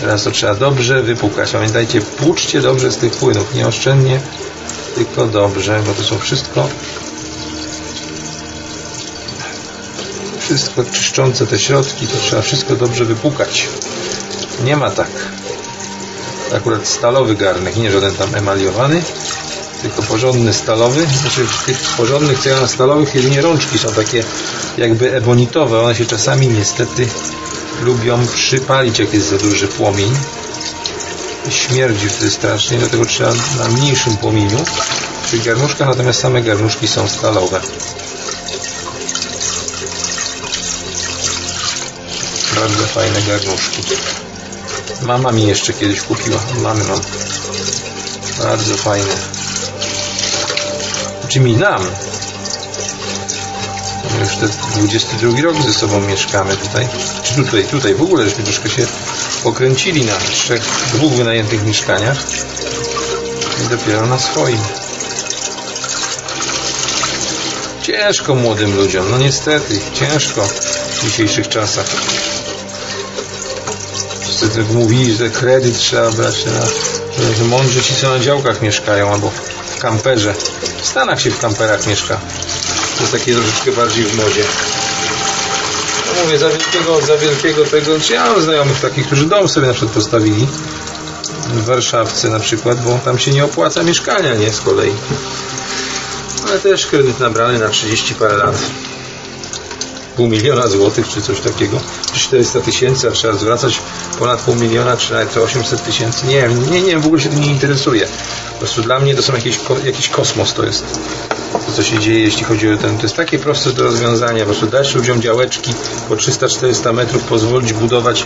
Teraz 0.00 0.24
to 0.24 0.30
trzeba 0.30 0.54
dobrze 0.54 1.02
wypukać. 1.02 1.50
Pamiętajcie, 1.50 2.00
płuczcie 2.00 2.60
dobrze 2.60 2.92
z 2.92 2.96
tych 2.96 3.12
płynów, 3.12 3.54
nie 3.54 3.66
oszczędnie, 3.66 4.20
tylko 4.94 5.26
dobrze, 5.26 5.82
bo 5.86 5.94
to 5.94 6.02
są 6.02 6.18
wszystko 6.18 6.68
wszystko 10.50 10.84
czyszczące 10.84 11.46
te 11.46 11.58
środki, 11.58 12.06
to 12.06 12.18
trzeba 12.18 12.42
wszystko 12.42 12.76
dobrze 12.76 13.04
wypukać. 13.04 13.68
Nie 14.64 14.76
ma 14.76 14.90
tak. 14.90 15.10
Akurat 16.54 16.88
stalowy 16.88 17.34
garnek, 17.34 17.76
nie 17.76 17.90
żaden 17.90 18.14
tam 18.14 18.34
emaliowany, 18.34 19.02
tylko 19.82 20.02
porządny 20.02 20.52
stalowy. 20.52 21.06
Znaczy 21.06 21.44
w 21.44 21.64
tych 21.64 21.78
porządnych, 21.96 22.46
na 22.60 22.68
stalowych, 22.68 23.14
jedynie 23.14 23.40
rączki 23.40 23.78
są 23.78 23.88
takie 23.88 24.24
jakby 24.78 25.14
ebonitowe. 25.14 25.80
One 25.80 25.94
się 25.94 26.06
czasami 26.06 26.48
niestety 26.48 27.08
lubią 27.80 28.26
przypalić, 28.26 28.98
jak 28.98 29.14
jest 29.14 29.28
za 29.28 29.38
duży 29.38 29.68
płomień. 29.68 30.12
Śmierdzi 31.50 32.08
wtedy 32.08 32.30
strasznie, 32.30 32.78
dlatego 32.78 33.04
trzeba 33.04 33.32
na 33.58 33.68
mniejszym 33.68 34.16
płomieniu. 34.16 34.64
Tych 35.30 35.44
garnuszkach 35.44 35.88
natomiast 35.88 36.20
same 36.20 36.42
garnuszki 36.42 36.88
są 36.88 37.08
stalowe. 37.08 37.60
Bardzo 42.54 42.86
fajne 42.86 43.22
garnuszki. 43.22 43.82
Mama 45.02 45.32
mi 45.32 45.46
jeszcze 45.46 45.72
kiedyś 45.72 46.00
kupiła. 46.00 46.40
Mamy 46.62 46.84
mam. 46.84 47.00
Bardzo 48.42 48.76
fajne. 48.76 49.14
Czy 51.28 51.40
mi 51.40 51.56
nam? 51.56 51.82
Już 54.20 54.36
te 54.36 54.48
22 54.48 55.42
rok 55.42 55.62
ze 55.62 55.72
sobą 55.72 56.00
mieszkamy 56.00 56.56
tutaj. 56.56 56.88
Czy 57.22 57.34
tutaj, 57.34 57.64
tutaj 57.64 57.94
w 57.94 58.02
ogóle 58.02 58.24
żeśmy 58.24 58.44
troszkę 58.44 58.70
się 58.70 58.86
pokręcili 59.42 60.04
na 60.04 60.16
trzech, 60.16 60.62
dwóch 60.94 61.12
wynajętych 61.12 61.66
mieszkaniach. 61.66 62.18
I 63.64 63.68
dopiero 63.68 64.06
na 64.06 64.18
swoim. 64.18 64.58
Ciężko 67.82 68.34
młodym 68.34 68.76
ludziom, 68.76 69.10
no 69.10 69.18
niestety, 69.18 69.80
ciężko 69.94 70.48
w 70.90 71.04
dzisiejszych 71.04 71.48
czasach. 71.48 71.86
Wszyscy 74.20 74.62
mówili, 74.62 75.14
że 75.14 75.30
kredyt 75.30 75.78
trzeba 75.78 76.10
brać 76.10 76.44
na 76.44 76.52
mądrzy 77.44 77.82
ci 77.82 77.94
co 77.94 78.08
na 78.08 78.18
działkach 78.18 78.62
mieszkają 78.62 79.12
albo 79.12 79.30
w 79.66 79.78
kamperze. 79.78 80.34
W 80.82 80.86
Stanach 80.86 81.20
się 81.20 81.30
w 81.30 81.38
kamperach 81.38 81.86
mieszka. 81.86 82.20
To 83.00 83.04
jest 83.04 83.12
takie 83.12 83.34
troszeczkę 83.34 83.72
bardziej 83.72 84.04
w 84.04 84.16
modzie. 84.16 84.44
No 86.16 86.24
mówię, 86.24 86.38
za 86.38 86.48
wielkiego, 86.48 87.00
za 87.00 87.16
wielkiego 87.16 87.64
tego, 87.64 88.00
czy 88.00 88.12
ja 88.12 88.24
mam 88.24 88.42
znajomych 88.42 88.80
takich, 88.80 89.06
którzy 89.06 89.26
dom 89.26 89.48
sobie 89.48 89.66
na 89.66 89.72
przykład 89.72 89.94
postawili 89.94 90.46
w 91.54 91.64
Warszawce 91.64 92.28
na 92.28 92.40
przykład, 92.40 92.84
bo 92.84 92.98
tam 93.04 93.18
się 93.18 93.30
nie 93.30 93.44
opłaca 93.44 93.82
mieszkania, 93.82 94.34
nie 94.34 94.52
z 94.52 94.60
kolei. 94.60 94.92
Ale 96.48 96.58
też 96.58 96.86
kredyt 96.86 97.20
nabrany 97.20 97.58
na 97.58 97.68
30 97.68 98.14
parę 98.14 98.36
lat. 98.36 98.56
Pół 100.16 100.28
miliona 100.28 100.68
złotych, 100.68 101.08
czy 101.08 101.22
coś 101.22 101.40
takiego. 101.40 101.80
400 102.14 102.60
tysięcy, 102.60 103.08
a 103.08 103.10
trzeba 103.10 103.34
zwracać 103.34 103.80
ponad 104.18 104.40
pół 104.40 104.54
miliona, 104.54 104.96
czy 104.96 105.12
nawet 105.12 105.36
800 105.36 105.84
tysięcy. 105.84 106.26
Nie 106.26 106.40
wiem, 106.40 106.70
nie, 106.70 106.82
nie, 106.82 106.98
w 106.98 107.06
ogóle 107.06 107.22
się 107.22 107.28
tym 107.28 107.40
nie 107.40 107.50
interesuje. 107.50 108.08
Po 108.52 108.58
prostu 108.58 108.82
dla 108.82 109.00
mnie 109.00 109.14
to 109.14 109.22
są 109.22 109.34
jakieś, 109.34 109.58
jakiś 109.84 110.08
kosmos 110.08 110.54
to 110.54 110.64
jest. 110.64 110.84
To, 111.70 111.76
co 111.76 111.82
się 111.82 111.98
dzieje, 111.98 112.20
jeśli 112.20 112.44
chodzi 112.44 112.72
o 112.72 112.76
ten. 112.76 112.96
To 112.96 113.02
jest 113.02 113.16
takie 113.16 113.38
proste 113.38 113.72
do 113.72 113.82
rozwiązania. 113.82 114.38
Po 114.38 114.46
prostu 114.46 114.66
dać 114.66 114.94
ludziom 114.94 115.22
działeczki 115.22 115.74
po 116.08 116.14
300-400 116.14 116.94
metrów, 116.94 117.24
pozwolić 117.24 117.72
budować, 117.72 118.24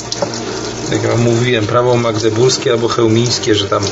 jak 0.92 1.02
ja 1.02 1.16
mówiłem, 1.16 1.66
prawo 1.66 1.96
magdeburskie 1.96 2.72
albo 2.72 2.88
chełmińskie, 2.88 3.54
że 3.54 3.68
tam 3.68 3.82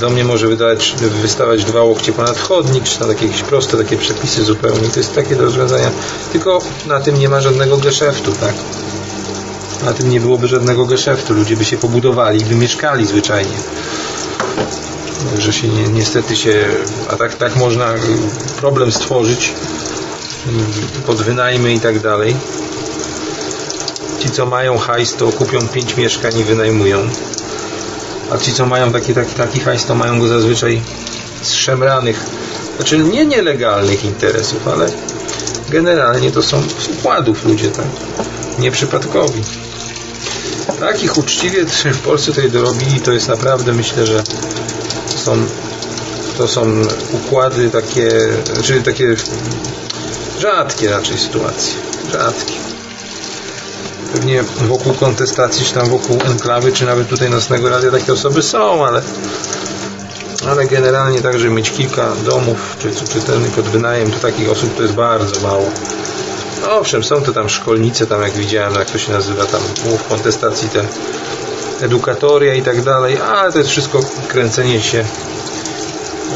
do 0.00 0.10
mnie 0.10 0.24
może 0.24 0.48
wydać, 0.48 0.94
wystawać 1.22 1.64
dwa 1.64 1.82
łokcie 1.82 2.12
ponad 2.12 2.38
chodnik, 2.38 2.84
czy 2.84 2.98
tam 2.98 3.08
takie 3.08 3.26
jakieś 3.26 3.42
proste 3.42 3.76
takie 3.76 3.96
przepisy 3.96 4.44
zupełnie. 4.44 4.88
To 4.88 5.00
jest 5.00 5.14
takie 5.14 5.36
do 5.36 5.44
rozwiązania. 5.44 5.90
Tylko 6.32 6.58
na 6.86 7.00
tym 7.00 7.18
nie 7.18 7.28
ma 7.28 7.40
żadnego 7.40 7.76
geszeftu, 7.76 8.32
tak? 8.32 8.54
Na 9.84 9.92
tym 9.92 10.10
nie 10.10 10.20
byłoby 10.20 10.48
żadnego 10.48 10.86
geszeftu. 10.86 11.34
Ludzie 11.34 11.56
by 11.56 11.64
się 11.64 11.76
pobudowali, 11.76 12.44
by 12.44 12.54
mieszkali 12.54 13.06
zwyczajnie. 13.06 13.56
Że 15.38 15.52
się 15.52 15.68
ni 15.68 15.88
niestety 15.92 16.36
się, 16.36 16.64
a 17.10 17.16
tak, 17.16 17.34
tak 17.34 17.56
można 17.56 17.94
problem 18.56 18.92
stworzyć 18.92 19.52
pod 21.06 21.22
wynajmy 21.22 21.74
i 21.74 21.80
tak 21.80 22.00
dalej. 22.00 22.36
Ci 24.20 24.30
co 24.30 24.46
mają 24.46 24.78
hajs 24.78 25.14
to 25.14 25.28
kupią 25.28 25.68
pięć 25.68 25.96
mieszkań 25.96 26.38
i 26.38 26.44
wynajmują. 26.44 27.08
A 28.30 28.38
ci 28.38 28.52
co 28.52 28.66
mają 28.66 28.92
taki, 28.92 29.14
taki, 29.14 29.34
taki 29.34 29.60
hajs 29.60 29.84
to 29.84 29.94
mają 29.94 30.20
go 30.20 30.28
zazwyczaj 30.28 30.82
z 31.42 31.52
szemranych, 31.52 32.20
znaczy 32.76 32.98
nie 32.98 33.26
nielegalnych 33.26 34.04
interesów, 34.04 34.68
ale 34.68 34.86
generalnie 35.68 36.30
to 36.30 36.42
są 36.42 36.62
z 36.62 36.88
układów 36.88 37.44
ludzie, 37.44 37.70
tak? 37.70 37.86
Nieprzypadkowi. 38.58 39.42
Takich 40.80 41.18
uczciwie 41.18 41.66
w 41.92 41.98
Polsce 41.98 42.32
tutaj 42.32 42.50
dorobili, 42.50 43.00
to 43.00 43.12
jest 43.12 43.28
naprawdę, 43.28 43.72
myślę, 43.72 44.06
że 44.06 44.22
są, 45.26 45.36
to 46.38 46.48
są 46.48 46.82
układy 47.12 47.70
takie, 47.70 48.10
czyli 48.62 48.82
takie 48.82 49.16
rzadkie 50.40 50.90
raczej 50.90 51.18
sytuacje. 51.18 51.74
Rzadkie. 52.12 52.54
Pewnie 54.12 54.42
wokół 54.42 54.94
kontestacji, 54.94 55.66
czy 55.66 55.74
tam 55.74 55.88
wokół 55.90 56.18
enklawy, 56.24 56.72
czy 56.72 56.86
nawet 56.86 57.08
tutaj 57.08 57.30
Nocnego 57.30 57.68
Radia 57.68 57.90
takie 57.90 58.12
osoby 58.12 58.42
są, 58.42 58.86
ale 58.86 59.02
ale 60.50 60.66
generalnie 60.66 61.20
tak, 61.20 61.38
żeby 61.38 61.54
mieć 61.54 61.70
kilka 61.70 62.12
domów, 62.24 62.76
czy, 62.78 62.90
czy 63.12 63.20
ten 63.20 63.44
pod 63.44 63.64
wynajem, 63.64 64.10
to 64.12 64.18
takich 64.18 64.50
osób 64.50 64.76
to 64.76 64.82
jest 64.82 64.94
bardzo 64.94 65.40
mało. 65.48 65.70
No 66.62 66.72
owszem, 66.78 67.04
są 67.04 67.22
to 67.22 67.32
tam 67.32 67.48
szkolnice, 67.48 68.06
tam 68.06 68.22
jak 68.22 68.32
widziałem, 68.32 68.74
jak 68.74 68.90
to 68.90 68.98
się 68.98 69.12
nazywa, 69.12 69.44
tam 69.44 69.60
w 69.98 70.08
kontestacji 70.08 70.68
te 70.68 70.84
edukatoria 71.80 72.54
i 72.54 72.62
tak 72.62 72.82
dalej, 72.82 73.18
ale 73.20 73.52
to 73.52 73.58
jest 73.58 73.70
wszystko 73.70 74.00
kręcenie 74.28 74.82
się 74.82 75.04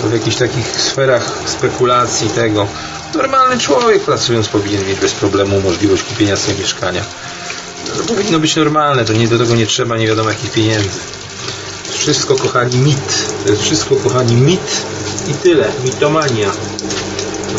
w 0.05 0.13
jakichś 0.13 0.37
takich 0.37 0.67
sferach 0.81 1.33
spekulacji 1.47 2.31
tego. 2.31 2.67
Normalny 3.15 3.59
człowiek 3.59 4.03
pracując 4.03 4.49
powinien 4.49 4.87
mieć 4.87 5.01
bez 5.01 5.13
problemu 5.13 5.61
możliwość 5.61 6.03
kupienia 6.03 6.37
sobie 6.37 6.59
mieszkania. 6.59 7.05
To 7.97 8.03
powinno 8.03 8.39
być 8.39 8.57
normalne, 8.57 9.05
to 9.05 9.13
nie 9.13 9.29
do 9.29 9.39
tego 9.39 9.55
nie 9.55 9.67
trzeba 9.67 9.97
nie 9.97 10.07
wiadomo 10.07 10.29
jakich 10.29 10.51
pieniędzy. 10.51 10.99
Wszystko 11.93 12.37
kochani 12.37 12.79
mit. 12.79 13.29
To 13.45 13.51
jest 13.51 13.63
wszystko 13.63 13.97
kochani 13.97 14.35
mit 14.35 14.85
i 15.29 15.35
tyle. 15.35 15.69
Mitomania. 15.85 16.51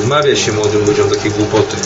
Wmawia 0.04 0.36
się 0.36 0.52
młodym 0.52 0.86
ludziom 0.86 1.10
takie 1.10 1.30
głupoty. 1.30 1.78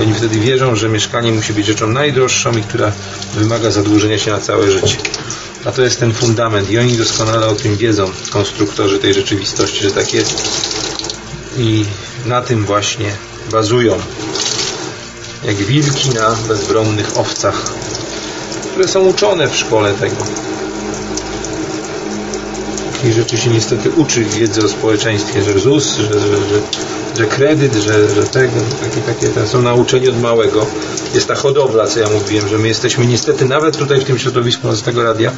I 0.00 0.02
oni 0.02 0.14
wtedy 0.14 0.40
wierzą, 0.40 0.76
że 0.76 0.88
mieszkanie 0.88 1.32
musi 1.32 1.52
być 1.52 1.66
rzeczą 1.66 1.86
najdroższą 1.86 2.52
i 2.52 2.62
która 2.62 2.92
wymaga 3.34 3.70
zadłużenia 3.70 4.18
się 4.18 4.30
na 4.30 4.40
całe 4.40 4.70
życie. 4.70 4.96
A 5.64 5.72
to 5.72 5.82
jest 5.82 6.00
ten 6.00 6.12
fundament 6.12 6.70
i 6.70 6.78
oni 6.78 6.96
doskonale 6.96 7.46
o 7.46 7.54
tym 7.54 7.76
wiedzą, 7.76 8.10
konstruktorzy 8.30 8.98
tej 8.98 9.14
rzeczywistości, 9.14 9.82
że 9.82 9.90
tak 9.90 10.14
jest. 10.14 10.42
I 11.58 11.84
na 12.26 12.42
tym 12.42 12.64
właśnie 12.64 13.16
bazują. 13.52 13.98
Jak 15.44 15.56
wilki 15.56 16.10
na 16.10 16.36
bezbronnych 16.48 17.18
owcach, 17.18 17.64
które 18.72 18.88
są 18.88 19.00
uczone 19.00 19.48
w 19.48 19.56
szkole 19.56 19.94
tego. 19.94 20.16
Takich 22.92 23.12
rzeczy 23.12 23.38
się 23.38 23.50
niestety 23.50 23.90
uczy 23.90 24.24
wiedzy 24.24 24.64
o 24.64 24.68
społeczeństwie, 24.68 25.42
że 25.42 25.58
ZUS, 25.58 25.96
że, 25.96 26.20
że, 26.20 26.36
że 26.36 26.60
że 27.18 27.26
kredyt, 27.26 27.74
że, 27.74 28.10
że 28.14 28.22
tego, 28.22 28.52
takie, 28.80 29.00
takie 29.00 29.28
te 29.28 29.46
są 29.46 29.62
nauczeni 29.62 30.08
od 30.08 30.20
małego. 30.20 30.66
Jest 31.14 31.28
ta 31.28 31.34
hodowla, 31.34 31.86
co 31.86 32.00
ja 32.00 32.08
mówiłem, 32.08 32.48
że 32.48 32.58
my 32.58 32.68
jesteśmy 32.68 33.06
niestety 33.06 33.44
nawet 33.44 33.76
tutaj 33.76 34.00
w 34.00 34.04
tym 34.04 34.18
środowisku 34.18 34.72
z 34.72 34.82
tego 34.82 35.02
radia, 35.02 35.32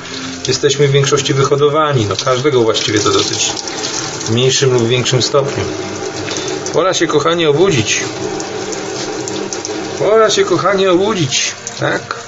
jesteśmy 0.49 0.89
w 0.89 0.91
większości 0.91 1.35
wyhodowani. 1.35 2.07
No, 2.09 2.15
każdego 2.25 2.63
właściwie 2.63 2.99
to 2.99 3.11
dotyczy. 3.11 3.53
W 4.21 4.31
mniejszym 4.31 4.73
lub 4.73 4.89
większym 4.89 5.23
stopniu. 5.23 5.65
Pora 6.73 6.95
się, 6.95 7.07
kochanie, 7.07 7.51
obudzić. 7.51 8.01
Pora 9.99 10.31
się, 10.31 10.45
kochanie, 10.45 10.93
obudzić. 10.93 11.55
Tak? 11.81 12.23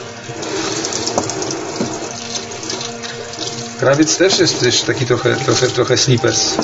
Krawiec 3.79 4.17
też 4.17 4.39
jest 4.39 4.61
też 4.61 4.83
taki 4.83 5.07
trochę, 5.07 5.37
trochę, 5.37 5.67
trochę 5.67 5.97
slippers. 5.97 6.55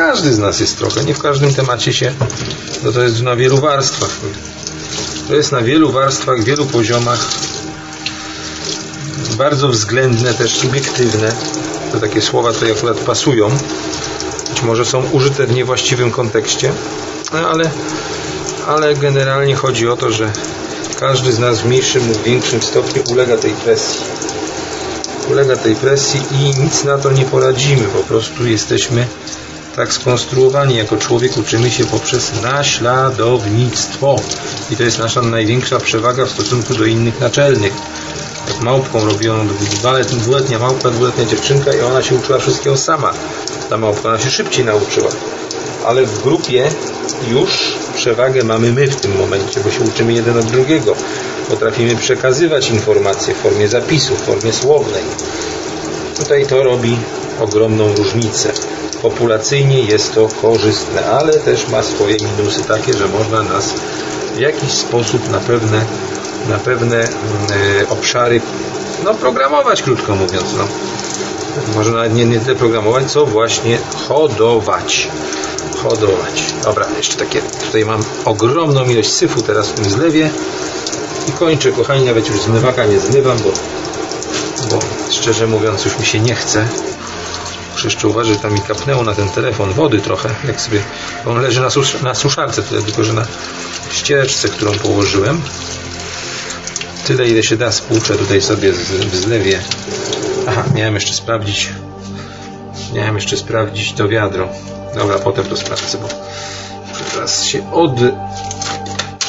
Każdy 0.00 0.34
z 0.34 0.38
nas 0.38 0.60
jest 0.60 0.78
trochę, 0.78 1.04
nie 1.04 1.14
w 1.14 1.22
każdym 1.22 1.54
temacie 1.54 1.92
się, 1.92 2.12
no 2.82 2.92
to 2.92 3.02
jest 3.02 3.22
na 3.22 3.36
wielu 3.36 3.58
warstwach. 3.58 4.10
To 5.28 5.34
jest 5.34 5.52
na 5.52 5.60
wielu 5.60 5.92
warstwach, 5.92 6.44
wielu 6.44 6.66
poziomach. 6.66 7.28
Bardzo 9.38 9.68
względne, 9.68 10.34
też 10.34 10.54
subiektywne. 10.54 11.32
To 11.92 12.00
takie 12.00 12.22
słowa 12.22 12.52
tutaj 12.52 12.72
akurat 12.72 12.98
pasują. 12.98 13.50
Być 14.50 14.62
może 14.62 14.84
są 14.84 15.02
użyte 15.10 15.46
w 15.46 15.54
niewłaściwym 15.54 16.10
kontekście, 16.10 16.72
no 17.32 17.38
ale, 17.48 17.70
ale 18.66 18.94
generalnie 18.94 19.56
chodzi 19.56 19.88
o 19.88 19.96
to, 19.96 20.10
że 20.10 20.32
każdy 21.00 21.32
z 21.32 21.38
nas 21.38 21.60
w 21.60 21.66
mniejszym 21.66 22.08
lub 22.08 22.22
większym 22.22 22.62
stopniu 22.62 23.02
ulega 23.10 23.36
tej 23.36 23.52
presji. 23.52 24.00
Ulega 25.30 25.56
tej 25.56 25.76
presji 25.76 26.20
i 26.32 26.60
nic 26.60 26.84
na 26.84 26.98
to 26.98 27.12
nie 27.12 27.24
poradzimy. 27.24 27.84
Po 27.84 28.02
prostu 28.02 28.46
jesteśmy 28.46 29.06
tak 29.80 29.92
skonstruowani 29.92 30.76
jako 30.76 30.96
człowiek, 30.96 31.36
uczymy 31.36 31.70
się 31.70 31.84
poprzez 31.84 32.42
naśladownictwo. 32.42 34.16
I 34.70 34.76
to 34.76 34.82
jest 34.82 34.98
nasza 34.98 35.22
największa 35.22 35.78
przewaga 35.78 36.24
w 36.24 36.30
stosunku 36.30 36.74
do 36.74 36.84
innych 36.84 37.20
naczelnych. 37.20 37.72
Jak 38.48 38.60
małpką 38.60 39.04
robią 39.04 39.48
dwuletnia 40.10 40.58
małpka, 40.58 40.90
dwuletnia 40.90 41.24
dziewczynka 41.24 41.72
i 41.72 41.80
ona 41.80 42.02
się 42.02 42.14
uczyła 42.14 42.38
wszystkiego 42.38 42.76
sama. 42.76 43.12
Ta 43.70 43.76
małpka, 43.76 44.08
ona 44.08 44.18
się 44.18 44.30
szybciej 44.30 44.64
nauczyła. 44.64 45.10
Ale 45.86 46.06
w 46.06 46.22
grupie 46.22 46.70
już 47.30 47.74
przewagę 47.94 48.44
mamy 48.44 48.72
my 48.72 48.86
w 48.86 48.96
tym 48.96 49.16
momencie, 49.16 49.60
bo 49.60 49.70
się 49.70 49.80
uczymy 49.80 50.12
jeden 50.12 50.38
od 50.38 50.46
drugiego. 50.46 50.94
Potrafimy 51.48 51.96
przekazywać 51.96 52.70
informacje 52.70 53.34
w 53.34 53.38
formie 53.38 53.68
zapisu, 53.68 54.16
w 54.16 54.20
formie 54.20 54.52
słownej. 54.52 55.02
Tutaj 56.18 56.46
to 56.46 56.62
robi 56.62 56.96
ogromną 57.40 57.94
różnicę. 57.94 58.52
Populacyjnie 59.02 59.80
jest 59.80 60.14
to 60.14 60.28
korzystne, 60.42 61.10
ale 61.10 61.32
też 61.32 61.68
ma 61.68 61.82
swoje 61.82 62.16
minusy 62.16 62.64
takie, 62.64 62.92
że 62.92 63.08
można 63.08 63.42
nas 63.42 63.74
w 64.34 64.38
jakiś 64.38 64.70
sposób 64.70 65.30
na 65.30 65.38
pewne, 65.38 65.84
na 66.48 66.58
pewne 66.58 66.96
mm, 66.96 67.10
e, 67.82 67.88
obszary 67.88 68.40
no, 69.04 69.14
programować, 69.14 69.82
krótko 69.82 70.14
mówiąc. 70.14 70.44
No. 70.58 70.64
Może 71.74 71.90
nawet 71.90 72.14
nie, 72.14 72.24
nie 72.24 72.38
deprogramować, 72.38 73.12
co 73.12 73.26
właśnie 73.26 73.78
hodować. 74.08 75.08
Hodować. 75.82 76.44
Dobra, 76.64 76.86
jeszcze 76.96 77.16
takie, 77.16 77.42
tutaj 77.66 77.84
mam 77.84 78.02
ogromną 78.24 78.84
ilość 78.84 79.12
syfu 79.12 79.42
teraz 79.42 79.68
w 79.68 79.72
tym 79.72 79.84
zlewie 79.84 80.30
i 81.28 81.32
kończę, 81.32 81.72
kochani, 81.72 82.04
nawet 82.04 82.28
już 82.28 82.40
zmywaka 82.40 82.86
nie 82.86 83.00
zmywam, 83.00 83.38
bo, 83.38 83.52
bo 84.70 84.78
szczerze 85.10 85.46
mówiąc 85.46 85.84
już 85.84 85.98
mi 85.98 86.06
się 86.06 86.20
nie 86.20 86.34
chce. 86.34 86.68
Muszę 87.80 87.88
jeszcze 87.88 88.08
uważać, 88.08 88.34
że 88.34 88.40
tam 88.40 88.52
mi 88.52 88.60
kapnęło 88.60 89.02
na 89.02 89.14
ten 89.14 89.28
telefon 89.28 89.72
wody 89.72 89.98
trochę, 89.98 90.28
jak 90.46 90.60
sobie, 90.60 90.82
on 91.26 91.42
leży 91.42 91.60
na, 91.60 91.70
sus 91.70 92.02
na 92.02 92.14
suszarce, 92.14 92.62
tyle 92.62 92.82
tylko, 92.82 93.04
że 93.04 93.12
na 93.12 93.26
ściereczce, 93.92 94.48
którą 94.48 94.72
położyłem. 94.72 95.40
Tyle, 97.06 97.28
ile 97.28 97.42
się 97.42 97.56
da, 97.56 97.72
spłuczę 97.72 98.14
tutaj 98.14 98.42
sobie 98.42 98.72
w 98.72 99.16
zlewie. 99.16 99.60
Aha, 100.48 100.64
miałem 100.74 100.94
jeszcze 100.94 101.14
sprawdzić, 101.14 101.68
miałem 102.94 103.14
jeszcze 103.14 103.36
sprawdzić 103.36 103.92
to 103.92 104.08
wiadro. 104.08 104.48
Dobra, 104.94 105.18
potem 105.18 105.44
to 105.44 105.56
sprawdzę, 105.56 105.98
bo 105.98 106.08
teraz 107.12 107.44
się 107.44 107.62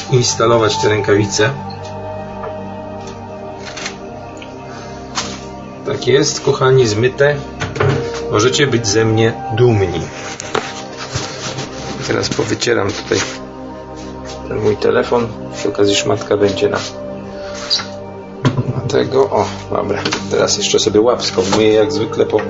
odinstalować 0.10 0.78
te 0.78 0.90
rękawice. 0.90 1.54
Tak 5.86 6.08
jest, 6.08 6.42
kochani, 6.42 6.88
zmyte. 6.88 7.36
Możecie 8.32 8.68
być 8.68 8.88
ze 8.88 9.06
mnie 9.06 9.34
dumni. 9.58 10.02
Teraz 12.08 12.30
powycieram 12.30 12.92
tutaj 12.92 13.20
ten 14.48 14.60
mój 14.60 14.78
telefon. 14.78 15.28
Przy 15.58 15.70
okazji 15.70 15.96
szmatka 15.96 16.38
będzie 16.38 16.70
na, 16.70 16.78
tego. 18.88 19.30
O, 19.30 19.46
dobra. 19.70 20.02
Teraz 20.32 20.58
jeszcze 20.58 20.80
sobie 20.80 21.02
łapsko 21.02 21.42
myję 21.58 21.74
jak 21.74 21.92
zwykle 21.92 22.26
po, 22.26 22.42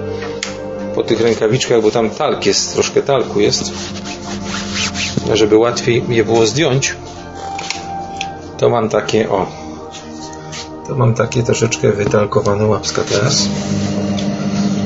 po 0.95 1.03
tych 1.03 1.21
rękawiczkach, 1.21 1.81
bo 1.81 1.91
tam 1.91 2.09
talk 2.09 2.45
jest, 2.45 2.73
troszkę 2.73 3.01
talku 3.01 3.39
jest. 3.39 3.71
Żeby 5.33 5.57
łatwiej 5.57 6.03
je 6.09 6.23
było 6.23 6.45
zdjąć, 6.45 6.95
to 8.57 8.69
mam 8.69 8.89
takie, 8.89 9.29
o, 9.29 9.45
to 10.87 10.95
mam 10.95 11.13
takie 11.13 11.43
troszeczkę 11.43 11.91
wytalkowane 11.91 12.65
łapska 12.65 13.01
teraz. 13.03 13.47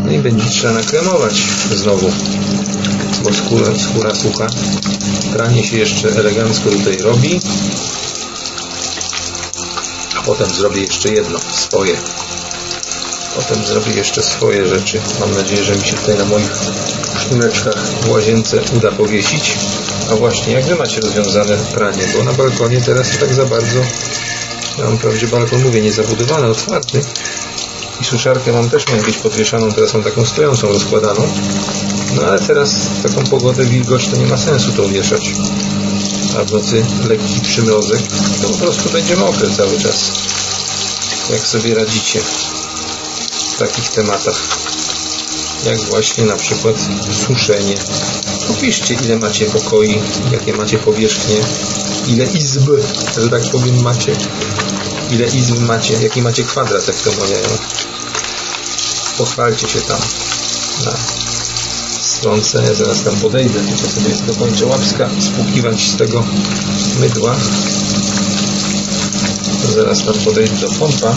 No 0.05 0.11
i 0.11 0.19
będzie 0.19 0.49
trzeba 0.49 0.73
nakremować 0.73 1.43
znowu, 1.75 2.11
bo 3.23 3.33
skóra, 3.33 3.75
skóra 3.75 4.15
sucha. 4.15 4.47
Pranie 5.33 5.63
się 5.63 5.77
jeszcze 5.77 6.09
elegancko 6.09 6.69
tutaj 6.69 6.97
robi. 6.97 7.39
A 10.19 10.21
potem 10.21 10.49
zrobię 10.49 10.81
jeszcze 10.81 11.09
jedno, 11.09 11.39
swoje. 11.53 11.97
Potem 13.35 13.65
zrobię 13.65 13.91
jeszcze 13.91 14.23
swoje 14.23 14.67
rzeczy. 14.67 15.01
Mam 15.19 15.35
nadzieję, 15.35 15.63
że 15.63 15.75
mi 15.75 15.85
się 15.85 15.97
tutaj 15.97 16.17
na 16.17 16.25
moich 16.25 16.51
sznureczkach 17.19 17.77
w 18.01 18.09
łazience 18.09 18.61
uda 18.77 18.91
powiesić. 18.91 19.57
A 20.11 20.15
właśnie, 20.15 20.53
jak 20.53 20.65
Wy 20.65 20.75
macie 20.75 21.01
rozwiązane 21.01 21.57
pranie? 21.57 22.03
Bo 22.17 22.23
na 22.23 22.33
balkonie 22.33 22.81
teraz 22.81 23.17
tak 23.19 23.33
za 23.33 23.45
bardzo... 23.45 23.79
Ja 24.77 24.83
mam 24.83 24.97
wprawdzie 24.97 25.27
balkon, 25.27 25.63
mówię, 25.63 25.81
niezabudowany, 25.81 26.47
otwarty, 26.47 27.01
i 28.01 28.03
suszarkę 28.03 28.51
mam 28.51 28.69
też 28.69 28.87
miałem 28.87 29.05
być 29.05 29.17
podwieszaną, 29.17 29.71
teraz 29.71 29.93
mam 29.93 30.03
taką 30.03 30.25
stojącą, 30.25 30.67
rozkładaną. 30.67 31.27
No 32.15 32.21
ale 32.23 32.39
teraz 32.39 32.75
taką 33.03 33.23
pogodę 33.23 33.65
wilgoć 33.65 34.07
to 34.07 34.17
nie 34.17 34.27
ma 34.27 34.37
sensu 34.37 34.71
to 34.71 34.89
wieszać. 34.89 35.31
A 36.39 36.43
w 36.43 36.51
nocy 36.51 36.85
lekki 37.09 37.41
przymrozek, 37.41 38.01
to 38.41 38.49
po 38.49 38.57
prostu 38.57 38.89
będzie 38.89 39.15
mokre 39.15 39.49
cały 39.49 39.79
czas. 39.79 40.11
Jak 41.29 41.47
sobie 41.47 41.75
radzicie 41.75 42.19
w 43.55 43.57
takich 43.57 43.89
tematach? 43.89 44.41
Jak 45.65 45.79
właśnie 45.79 46.23
na 46.23 46.35
przykład 46.35 46.75
suszenie. 47.27 47.75
Popiszcie 48.47 48.93
ile 48.93 49.17
macie 49.17 49.45
pokoi, 49.45 50.01
jakie 50.31 50.53
macie 50.53 50.77
powierzchnie, 50.77 51.35
ile 52.07 52.25
izb, 52.25 52.69
że 53.17 53.29
tak 53.29 53.43
powiem 53.51 53.81
macie 53.81 54.15
ile 55.11 55.27
izb 55.27 55.59
macie, 55.59 55.93
jaki 55.93 56.21
macie 56.21 56.43
kwadrat, 56.43 56.87
jak 56.87 56.97
to 56.97 57.11
mawiają. 57.11 57.49
Pochwalcie 59.17 59.67
się 59.67 59.81
tam 59.81 59.99
na 60.85 60.91
stronce, 62.01 62.63
ja 62.63 62.73
zaraz 62.73 63.03
tam 63.03 63.15
podejdę, 63.15 63.59
tylko 63.59 63.89
sobie 63.89 64.15
dokończę 64.27 64.65
łapska, 64.65 65.09
spłukiwać 65.19 65.81
z 65.81 65.95
tego 65.95 66.23
mydła. 66.99 67.35
Zaraz 69.75 70.05
tam 70.05 70.13
podejdę 70.13 70.55
do 70.55 70.69
pompa. 70.69 71.15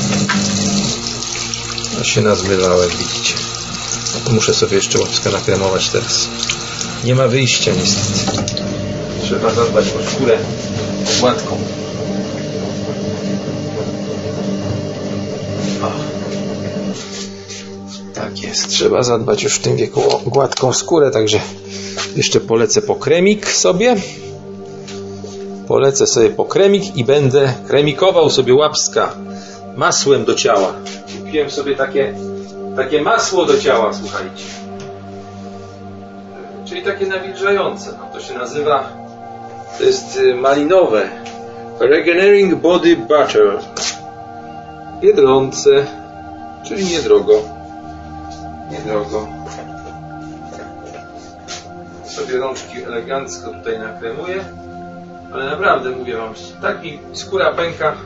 A 2.01 2.05
się 2.05 2.21
nazmywałem, 2.21 2.91
widzicie. 2.91 3.35
No 4.27 4.33
muszę 4.33 4.55
sobie 4.55 4.77
jeszcze 4.77 4.99
łapska 4.99 5.31
nakremować 5.31 5.89
teraz. 5.89 6.29
Nie 7.05 7.15
ma 7.15 7.29
wyjścia 7.29 7.73
niestety. 7.73 8.43
Trzeba 9.23 9.55
zadbać 9.55 9.87
o 9.87 10.11
skórę 10.11 10.39
gładką. 11.21 11.78
Trzeba 18.67 19.03
zadbać 19.03 19.43
już 19.43 19.55
w 19.55 19.63
tym 19.63 19.77
wieku 19.77 20.01
o 20.11 20.21
gładką 20.27 20.73
skórę, 20.73 21.11
także 21.11 21.41
jeszcze 22.17 22.41
polecę 22.41 22.83
po 22.83 22.95
kremik 22.95 23.51
sobie. 23.51 23.97
Polecę 25.69 26.07
sobie 26.07 26.31
po 26.31 26.45
kremik 26.45 26.97
i 26.97 27.05
będę 27.05 27.53
kremikował 27.67 28.31
sobie 28.31 28.55
łapska 28.55 29.13
masłem 29.77 30.25
do 30.25 30.35
ciała. 30.35 30.73
Kupiłem 31.19 31.51
sobie 31.51 31.77
takie, 31.77 32.15
takie 32.77 33.03
masło 33.03 33.45
do 33.45 33.59
ciała, 33.59 33.93
słuchajcie. 33.93 34.45
Czyli 36.65 36.83
takie 36.83 37.07
nawilżające. 37.07 37.93
No, 37.99 38.09
to 38.13 38.21
się 38.21 38.35
nazywa, 38.35 38.89
to 39.79 39.85
jest 39.85 40.17
y, 40.17 40.35
malinowe. 40.35 41.09
Regenerating 41.81 42.55
Body 42.55 42.97
Butter. 42.97 43.59
Biedronce, 45.01 45.87
czyli 46.69 46.85
niedrogo. 46.85 47.58
Niedrogo. 48.71 49.29
Sobie 52.07 52.39
rączki 52.39 52.83
elegancko 52.83 53.51
tutaj 53.51 53.79
nakremuję. 53.79 54.45
Ale 55.33 55.45
naprawdę 55.45 55.91
mówię 55.91 56.17
wam, 56.17 56.35
taki 56.63 56.99
skóra 57.13 57.53
pęka. 57.53 57.97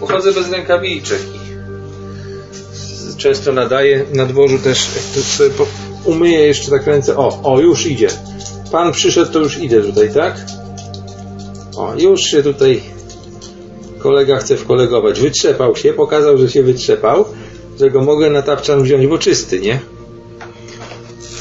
Pochodzę 0.00 0.32
bez 0.32 0.50
rękawiczek 0.50 1.20
często 3.18 3.52
nadaję 3.52 4.04
na 4.14 4.26
dworzu 4.26 4.58
też. 4.58 4.78
Sobie 4.78 5.50
umyję 6.04 6.40
jeszcze 6.40 6.70
tak 6.70 6.86
ręce. 6.86 7.16
O, 7.16 7.40
o, 7.42 7.60
już 7.60 7.86
idzie. 7.86 8.08
Pan 8.72 8.92
przyszedł, 8.92 9.32
to 9.32 9.38
już 9.38 9.58
idę 9.58 9.82
tutaj, 9.82 10.14
tak? 10.14 10.36
O, 11.76 11.94
już 11.98 12.20
się 12.20 12.42
tutaj 12.42 12.80
kolega 13.98 14.36
chce 14.36 14.56
wkolegować. 14.56 15.20
Wytrzepał 15.20 15.76
się, 15.76 15.92
pokazał, 15.92 16.38
że 16.38 16.50
się 16.50 16.62
wytrzepał, 16.62 17.24
że 17.80 17.90
go 17.90 18.02
mogę 18.02 18.30
na 18.30 18.42
tapczan 18.42 18.82
wziąć, 18.82 19.06
bo 19.06 19.18
czysty, 19.18 19.60
nie? 19.60 19.80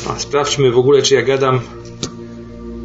A 0.08 0.20
sprawdźmy 0.20 0.72
w 0.72 0.78
ogóle, 0.78 1.02
czy 1.02 1.16
ja 1.16 1.22
gadam 1.22 1.60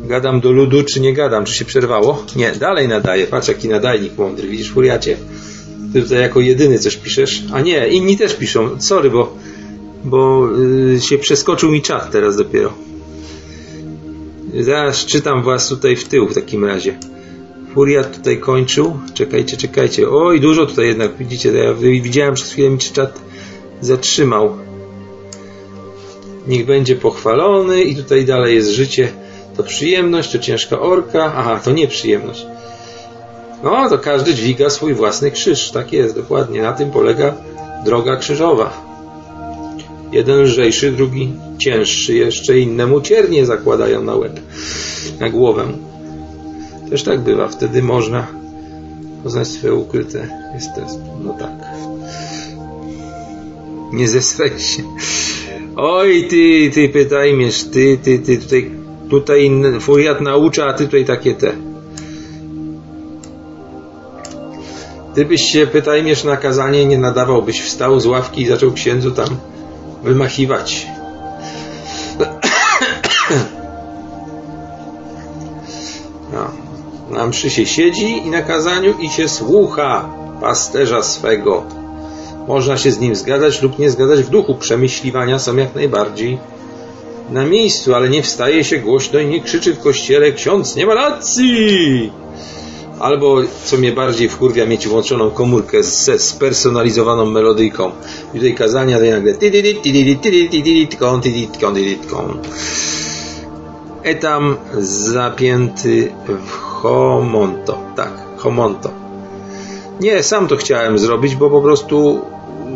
Gadam 0.04 0.40
do 0.40 0.52
ludu, 0.52 0.82
czy 0.82 1.00
nie 1.00 1.12
gadam? 1.14 1.44
Czy 1.44 1.54
się 1.54 1.64
przerwało? 1.64 2.24
Nie, 2.36 2.52
dalej 2.52 2.88
nadaję. 2.88 3.26
Patrz, 3.26 3.48
jaki 3.48 3.68
nadajnik 3.68 4.18
mądry. 4.18 4.48
Widzisz, 4.48 4.70
furiacie? 4.70 5.16
Ty 5.92 6.02
tutaj 6.02 6.20
jako 6.20 6.40
jedyny 6.40 6.78
coś 6.78 6.96
piszesz. 6.96 7.42
A 7.52 7.60
nie, 7.60 7.88
inni 7.88 8.16
też 8.16 8.34
piszą. 8.34 8.80
Sorry, 8.80 9.10
bo, 9.10 9.36
bo 10.04 10.48
yy, 10.50 11.00
się 11.00 11.18
przeskoczył 11.18 11.70
mi 11.70 11.82
czat 11.82 12.10
teraz 12.10 12.36
dopiero. 12.36 12.72
Zaraz 14.60 15.06
czytam 15.06 15.42
was 15.42 15.68
tutaj 15.68 15.96
w 15.96 16.08
tył 16.08 16.28
w 16.28 16.34
takim 16.34 16.64
razie. 16.64 16.98
Furiat 17.74 18.16
tutaj 18.16 18.38
kończył. 18.38 18.96
Czekajcie, 19.14 19.56
czekajcie. 19.56 20.10
Oj, 20.10 20.40
dużo 20.40 20.66
tutaj 20.66 20.86
jednak, 20.86 21.16
widzicie, 21.16 21.52
ja 21.52 21.74
widziałem 21.74 22.34
przez 22.34 22.52
chwilę 22.52 22.70
mi 22.70 22.78
czat 22.78 23.20
zatrzymał. 23.82 24.56
Niech 26.46 26.66
będzie 26.66 26.96
pochwalony 26.96 27.82
i 27.82 27.96
tutaj 27.96 28.24
dalej 28.24 28.54
jest 28.54 28.70
życie. 28.70 29.08
To 29.56 29.62
przyjemność, 29.62 30.32
to 30.32 30.38
ciężka 30.38 30.80
orka. 30.80 31.32
Aha, 31.36 31.60
to 31.64 31.72
nie 31.72 31.88
przyjemność. 31.88 32.46
No, 33.64 33.88
to 33.90 33.98
każdy 33.98 34.34
dźwiga 34.34 34.70
swój 34.70 34.94
własny 34.94 35.30
krzyż. 35.30 35.70
Tak 35.70 35.92
jest, 35.92 36.14
dokładnie. 36.14 36.62
Na 36.62 36.72
tym 36.72 36.90
polega 36.90 37.34
droga 37.84 38.16
krzyżowa. 38.16 38.92
Jeden 40.12 40.40
lżejszy, 40.40 40.92
drugi 40.92 41.32
cięższy. 41.58 42.14
Jeszcze 42.14 42.58
innemu 42.58 43.00
ciernie 43.00 43.46
zakładają 43.46 44.02
na 44.02 44.14
łeb, 44.14 44.40
na 45.20 45.30
głowę. 45.30 45.66
Też 46.90 47.02
tak 47.02 47.20
bywa. 47.20 47.48
Wtedy 47.48 47.82
można 47.82 48.26
poznać 49.22 49.48
swoje 49.48 49.74
ukryte 49.74 50.28
jestestwo. 50.54 51.18
No 51.24 51.32
tak. 51.32 51.91
Nie 53.92 54.08
zesraj 54.08 54.60
się. 54.60 54.82
Oj, 55.76 56.26
ty, 56.28 56.70
ty 56.74 56.88
pytajmiesz, 56.88 57.64
ty, 57.64 57.98
ty, 58.02 58.18
ty, 58.18 58.38
tutaj, 58.38 58.70
tutaj 59.10 59.50
furiat 59.80 60.20
naucza, 60.20 60.66
a 60.66 60.72
ty 60.72 60.84
tutaj 60.84 61.04
takie 61.04 61.34
te. 61.34 61.52
Gdybyś 65.12 65.42
się, 65.42 65.66
pytajmiesz, 65.66 66.24
na 66.24 66.36
kazanie 66.36 66.86
nie 66.86 66.98
nadawał, 66.98 67.42
byś 67.42 67.62
wstał 67.62 68.00
z 68.00 68.06
ławki 68.06 68.42
i 68.42 68.46
zaczął 68.46 68.72
księdzu 68.72 69.10
tam 69.10 69.28
wymachiwać. 70.02 70.86
No. 76.32 76.50
Na 77.10 77.26
mszy 77.26 77.50
się 77.50 77.66
siedzi 77.66 78.26
i 78.26 78.30
na 78.30 78.42
kazaniu 78.42 78.94
i 78.98 79.08
się 79.08 79.28
słucha 79.28 80.08
pasterza 80.40 81.02
swego. 81.02 81.81
Można 82.48 82.76
się 82.76 82.92
z 82.92 82.98
nim 83.00 83.14
zgadzać 83.14 83.62
lub 83.62 83.78
nie 83.78 83.90
zgadzać 83.90 84.22
w 84.22 84.30
duchu. 84.30 84.54
Przemyśliwania 84.54 85.38
są 85.38 85.56
jak 85.56 85.74
najbardziej 85.74 86.38
na 87.30 87.44
miejscu, 87.44 87.94
ale 87.94 88.08
nie 88.08 88.22
wstaje 88.22 88.64
się 88.64 88.78
głośno 88.78 89.20
i 89.20 89.26
nie 89.26 89.40
krzyczy 89.40 89.74
w 89.74 89.80
kościele 89.80 90.32
ksiądz 90.32 90.76
nie 90.76 90.86
ma 90.86 90.94
racji! 90.94 92.12
Albo, 93.00 93.36
co 93.64 93.76
mnie 93.76 93.92
bardziej 93.92 94.28
wkurwia, 94.28 94.66
mieć 94.66 94.88
włączoną 94.88 95.30
komórkę 95.30 95.82
ze 95.82 96.18
spersonalizowaną 96.18 97.26
melodyjką. 97.26 97.90
I 98.34 98.36
tutaj 98.36 98.54
kazania, 98.54 98.98
to 98.98 99.04
nagle 99.04 99.34
Etam 104.02 104.56
zapięty 104.78 106.12
w 106.46 106.50
homonto. 106.50 107.78
Tak, 107.96 108.12
homonto. 108.36 109.01
Nie, 110.00 110.22
sam 110.22 110.48
to 110.48 110.56
chciałem 110.56 110.98
zrobić, 110.98 111.36
bo 111.36 111.50
po 111.50 111.60
prostu 111.60 112.20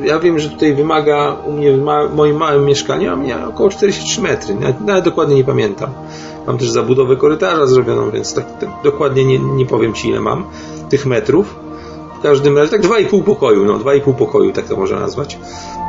ja 0.03 0.19
wiem, 0.19 0.39
że 0.39 0.51
tutaj 0.51 0.75
wymaga 0.75 1.37
u 1.47 1.53
mnie 1.53 1.73
w 1.73 1.83
ma 1.83 2.09
moim 2.09 2.37
małym 2.37 2.65
mieszkaniu, 2.65 3.13
a 3.13 3.17
mnie 3.17 3.47
około 3.47 3.69
43 3.69 4.21
metry. 4.21 4.55
Nawet, 4.55 4.81
nawet, 4.81 5.05
dokładnie 5.05 5.35
nie 5.35 5.45
pamiętam. 5.45 5.91
Mam 6.47 6.59
też 6.59 6.71
zabudowę 6.71 7.17
korytarza 7.17 7.67
zrobioną, 7.67 8.11
więc 8.11 8.35
tak, 8.35 8.59
tak 8.59 8.69
dokładnie 8.85 9.25
nie, 9.25 9.39
nie, 9.39 9.67
powiem 9.67 9.93
Ci 9.93 10.09
ile 10.09 10.21
mam 10.21 10.45
tych 10.89 11.07
metrów. 11.07 11.57
W 12.19 12.23
każdym 12.23 12.59
razie 12.59 12.71
tak 12.71 12.83
2,5 12.83 13.23
pokoju, 13.23 13.65
no 13.65 13.79
2,5 13.79 14.15
pokoju, 14.15 14.53
tak 14.53 14.69
to 14.69 14.77
można 14.77 15.01
nazwać. 15.01 15.39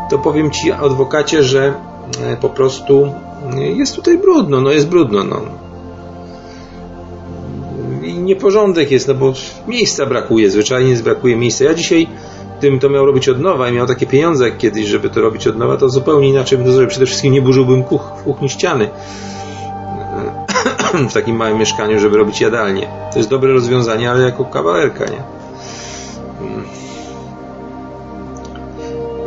To 0.09 0.19
powiem 0.19 0.51
Ci 0.51 0.71
adwokacie, 0.71 1.43
że 1.43 1.73
e, 2.21 2.37
po 2.37 2.49
prostu 2.49 3.13
e, 3.53 3.61
jest 3.61 3.95
tutaj 3.95 4.17
brudno, 4.17 4.61
no 4.61 4.71
jest 4.71 4.89
brudno, 4.89 5.23
no 5.23 5.41
nieporządek 8.01 8.91
jest, 8.91 9.07
no 9.07 9.13
bo 9.13 9.33
miejsca 9.67 10.05
brakuje, 10.05 10.49
zwyczajnie 10.49 10.95
brakuje 10.95 11.35
miejsca. 11.35 11.63
Ja 11.65 11.73
dzisiaj 11.73 12.07
tym 12.59 12.79
to 12.79 12.89
miał 12.89 13.05
robić 13.05 13.29
od 13.29 13.41
nowa 13.41 13.69
i 13.69 13.73
miał 13.73 13.87
takie 13.87 14.05
pieniądze 14.05 14.45
jak 14.45 14.57
kiedyś, 14.57 14.87
żeby 14.87 15.09
to 15.09 15.21
robić 15.21 15.47
od 15.47 15.57
nowa, 15.57 15.77
to 15.77 15.89
zupełnie 15.89 16.29
inaczej 16.29 16.57
bym 16.57 16.67
to 16.67 16.73
zrobił. 16.73 16.89
Przede 16.89 17.05
wszystkim 17.05 17.33
nie 17.33 17.41
burzyłbym 17.41 17.83
kuch, 17.83 18.01
w 18.19 18.23
kuchni 18.23 18.49
ściany 18.49 18.89
w 21.09 21.13
takim 21.13 21.35
małym 21.35 21.57
mieszkaniu, 21.57 21.99
żeby 21.99 22.17
robić 22.17 22.41
jadalnię. 22.41 22.87
To 23.11 23.19
jest 23.19 23.29
dobre 23.29 23.53
rozwiązanie, 23.53 24.11
ale 24.11 24.23
jako 24.23 24.45
kawalerka, 24.45 25.05
nie? 25.05 25.37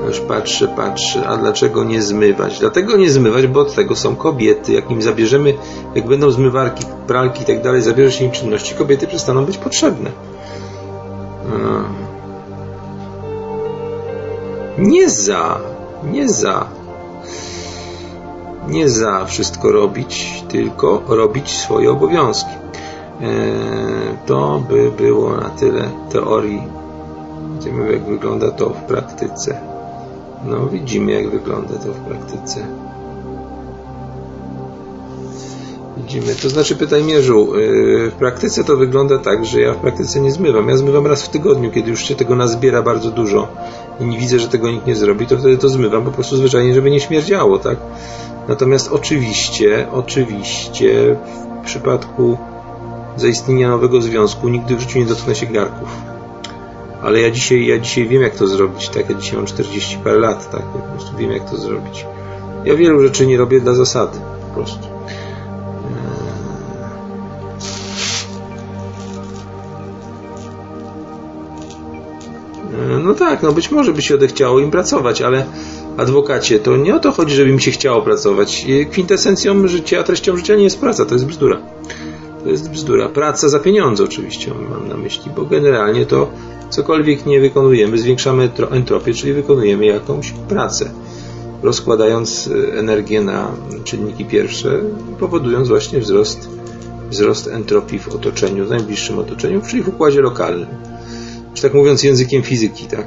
Już 0.07 0.21
patrzę, 0.21 0.69
patrzę, 0.69 1.27
a 1.29 1.37
dlaczego 1.37 1.85
nie 1.85 2.03
zmywać? 2.03 2.59
Dlatego 2.59 2.97
nie 2.97 3.11
zmywać, 3.11 3.47
bo 3.47 3.61
od 3.61 3.75
tego 3.75 3.97
są 3.97 4.17
kobiety. 4.17 4.73
Jak 4.73 4.91
im 4.91 5.03
zabierzemy, 5.03 5.55
jak 5.95 6.07
będą 6.07 6.31
zmywarki, 6.31 6.85
pralki 7.07 7.43
i 7.43 7.47
tak 7.47 7.63
dalej, 7.63 7.83
zabierzesz 7.83 8.21
im 8.21 8.31
czynności, 8.31 8.75
kobiety 8.75 9.07
przestaną 9.07 9.45
być 9.45 9.59
potrzebne. 9.59 10.11
Nie 14.79 15.11
za, 15.11 15.61
nie 16.05 16.29
za, 16.29 16.67
nie 18.69 18.89
za 18.89 19.25
wszystko 19.25 19.73
robić, 19.73 20.45
tylko 20.49 21.03
robić 21.09 21.51
swoje 21.51 21.91
obowiązki. 21.91 22.51
E, 22.51 23.27
to 24.27 24.63
by 24.69 24.91
było 24.91 25.37
na 25.37 25.51
tyle 25.51 25.91
teorii. 26.13 26.63
Widzimy, 27.55 27.93
jak 27.93 28.03
wygląda 28.03 28.51
to 28.51 28.71
w 28.71 28.83
praktyce. 28.83 29.70
No, 30.45 30.67
widzimy, 30.67 31.13
jak 31.13 31.31
wygląda 31.31 31.75
to 31.75 31.93
w 31.93 32.01
praktyce. 32.01 32.67
Widzimy. 35.97 36.35
To 36.35 36.49
znaczy, 36.49 36.77
pytaj 36.77 37.05
Mierzu, 37.05 37.57
yy, 37.57 38.11
w 38.11 38.15
praktyce 38.15 38.65
to 38.65 38.77
wygląda 38.77 39.19
tak, 39.19 39.47
że 39.47 39.61
ja 39.61 39.75
w 39.75 39.77
praktyce 39.77 40.21
nie 40.21 40.33
zmywam. 40.33 40.69
Ja 40.69 40.77
zmywam 40.77 41.07
raz 41.07 41.23
w 41.23 41.29
tygodniu, 41.29 41.71
kiedy 41.71 41.91
już 41.91 42.05
się 42.05 42.15
tego 42.15 42.37
nazbiera 42.37 42.83
bardzo 42.83 43.11
dużo 43.11 43.49
i 44.01 44.05
nie 44.05 44.19
widzę, 44.19 44.39
że 44.39 44.49
tego 44.49 44.71
nikt 44.71 44.87
nie 44.87 44.95
zrobi, 44.95 45.27
to 45.27 45.39
wtedy 45.39 45.59
to 45.59 45.69
zmywam 45.69 46.05
po 46.05 46.11
prostu 46.11 46.37
zwyczajnie, 46.37 46.75
żeby 46.75 46.91
nie 46.91 47.01
śmierdziało, 47.01 47.59
tak? 47.59 47.79
Natomiast 48.49 48.93
oczywiście, 48.93 49.87
oczywiście 49.93 51.17
w 51.63 51.67
przypadku 51.67 52.39
zaistnienia 53.17 53.69
nowego 53.69 54.03
związku 54.03 54.49
nigdy 54.49 54.77
w 54.77 54.81
życiu 54.81 54.99
nie 54.99 55.07
dotknę 55.07 55.35
się 55.35 55.47
garków 55.47 56.10
ale 57.03 57.21
ja 57.21 57.31
dzisiaj, 57.31 57.67
ja 57.67 57.79
dzisiaj 57.79 58.09
wiem, 58.09 58.23
jak 58.23 58.35
to 58.35 58.47
zrobić, 58.47 58.89
tak? 58.89 59.11
Ja 59.11 59.15
dzisiaj 59.15 59.37
mam 59.37 59.47
40 59.47 59.99
parę 60.05 60.19
lat, 60.19 60.51
tak? 60.51 60.63
Ja 60.75 60.83
po 60.83 60.93
prostu 60.93 61.17
wiem, 61.17 61.31
jak 61.31 61.51
to 61.51 61.57
zrobić. 61.57 62.07
Ja 62.65 62.77
wielu 62.77 63.03
rzeczy 63.03 63.27
nie 63.27 63.39
robię 63.39 63.61
dla 63.61 63.75
zasady, 63.75 64.19
po 64.49 64.55
prostu. 64.55 64.89
Eee, 72.73 73.05
no 73.05 73.15
tak, 73.15 73.43
no 73.43 73.53
być 73.53 73.71
może 73.71 73.93
by 73.93 74.03
się 74.03 74.15
odechciało 74.15 74.61
im 74.61 74.71
pracować, 74.71 75.23
ale 75.23 75.47
adwokacie, 75.97 76.59
to 76.59 76.77
nie 76.77 76.95
o 76.95 76.99
to 76.99 77.13
chodzi, 77.13 77.35
żeby 77.35 77.53
mi 77.53 77.63
się 77.63 77.71
chciało 77.71 78.03
pracować. 78.03 78.67
Kwintesencją 78.91 79.69
życia, 79.69 80.03
treścią 80.03 80.37
życia 80.37 80.57
nie 80.57 80.65
jest 80.65 80.81
praca, 80.81 81.05
to 81.05 81.15
jest 81.15 81.27
bzdura. 81.27 81.61
To 82.45 82.51
jest 82.51 82.71
bzdura. 82.71 83.09
Praca 83.09 83.49
za 83.49 83.59
pieniądze 83.59 84.05
oczywiście 84.05 84.53
mam 84.71 84.89
na 84.89 84.97
myśli, 84.97 85.31
bo 85.37 85.45
generalnie 85.45 86.07
to 86.07 86.31
cokolwiek 86.71 87.27
nie 87.27 87.41
wykonujemy, 87.41 87.99
zwiększamy 87.99 88.51
entropię, 88.71 89.15
czyli 89.15 89.33
wykonujemy 89.33 89.87
jakąś 89.87 90.31
pracę, 90.31 90.91
rozkładając 91.63 92.49
e, 92.49 92.79
energię 92.79 93.21
na 93.21 93.51
czynniki 93.85 94.25
pierwsze, 94.25 94.81
powodując 95.19 95.69
właśnie 95.69 96.01
wzrost, 96.01 96.49
wzrost 97.11 97.49
entropii 97.49 97.99
w 97.99 98.09
otoczeniu, 98.09 98.67
w 98.67 98.71
najbliższym 98.71 99.19
otoczeniu, 99.19 99.61
czyli 99.69 99.83
w 99.83 99.89
układzie 99.89 100.21
lokalnym. 100.21 100.69
Czy 101.55 101.63
tak 101.63 101.75
mówiąc 101.75 102.03
językiem 102.03 102.43
fizyki, 102.43 102.87
tak? 102.87 103.07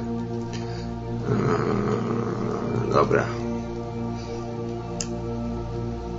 dobra. 2.92 3.43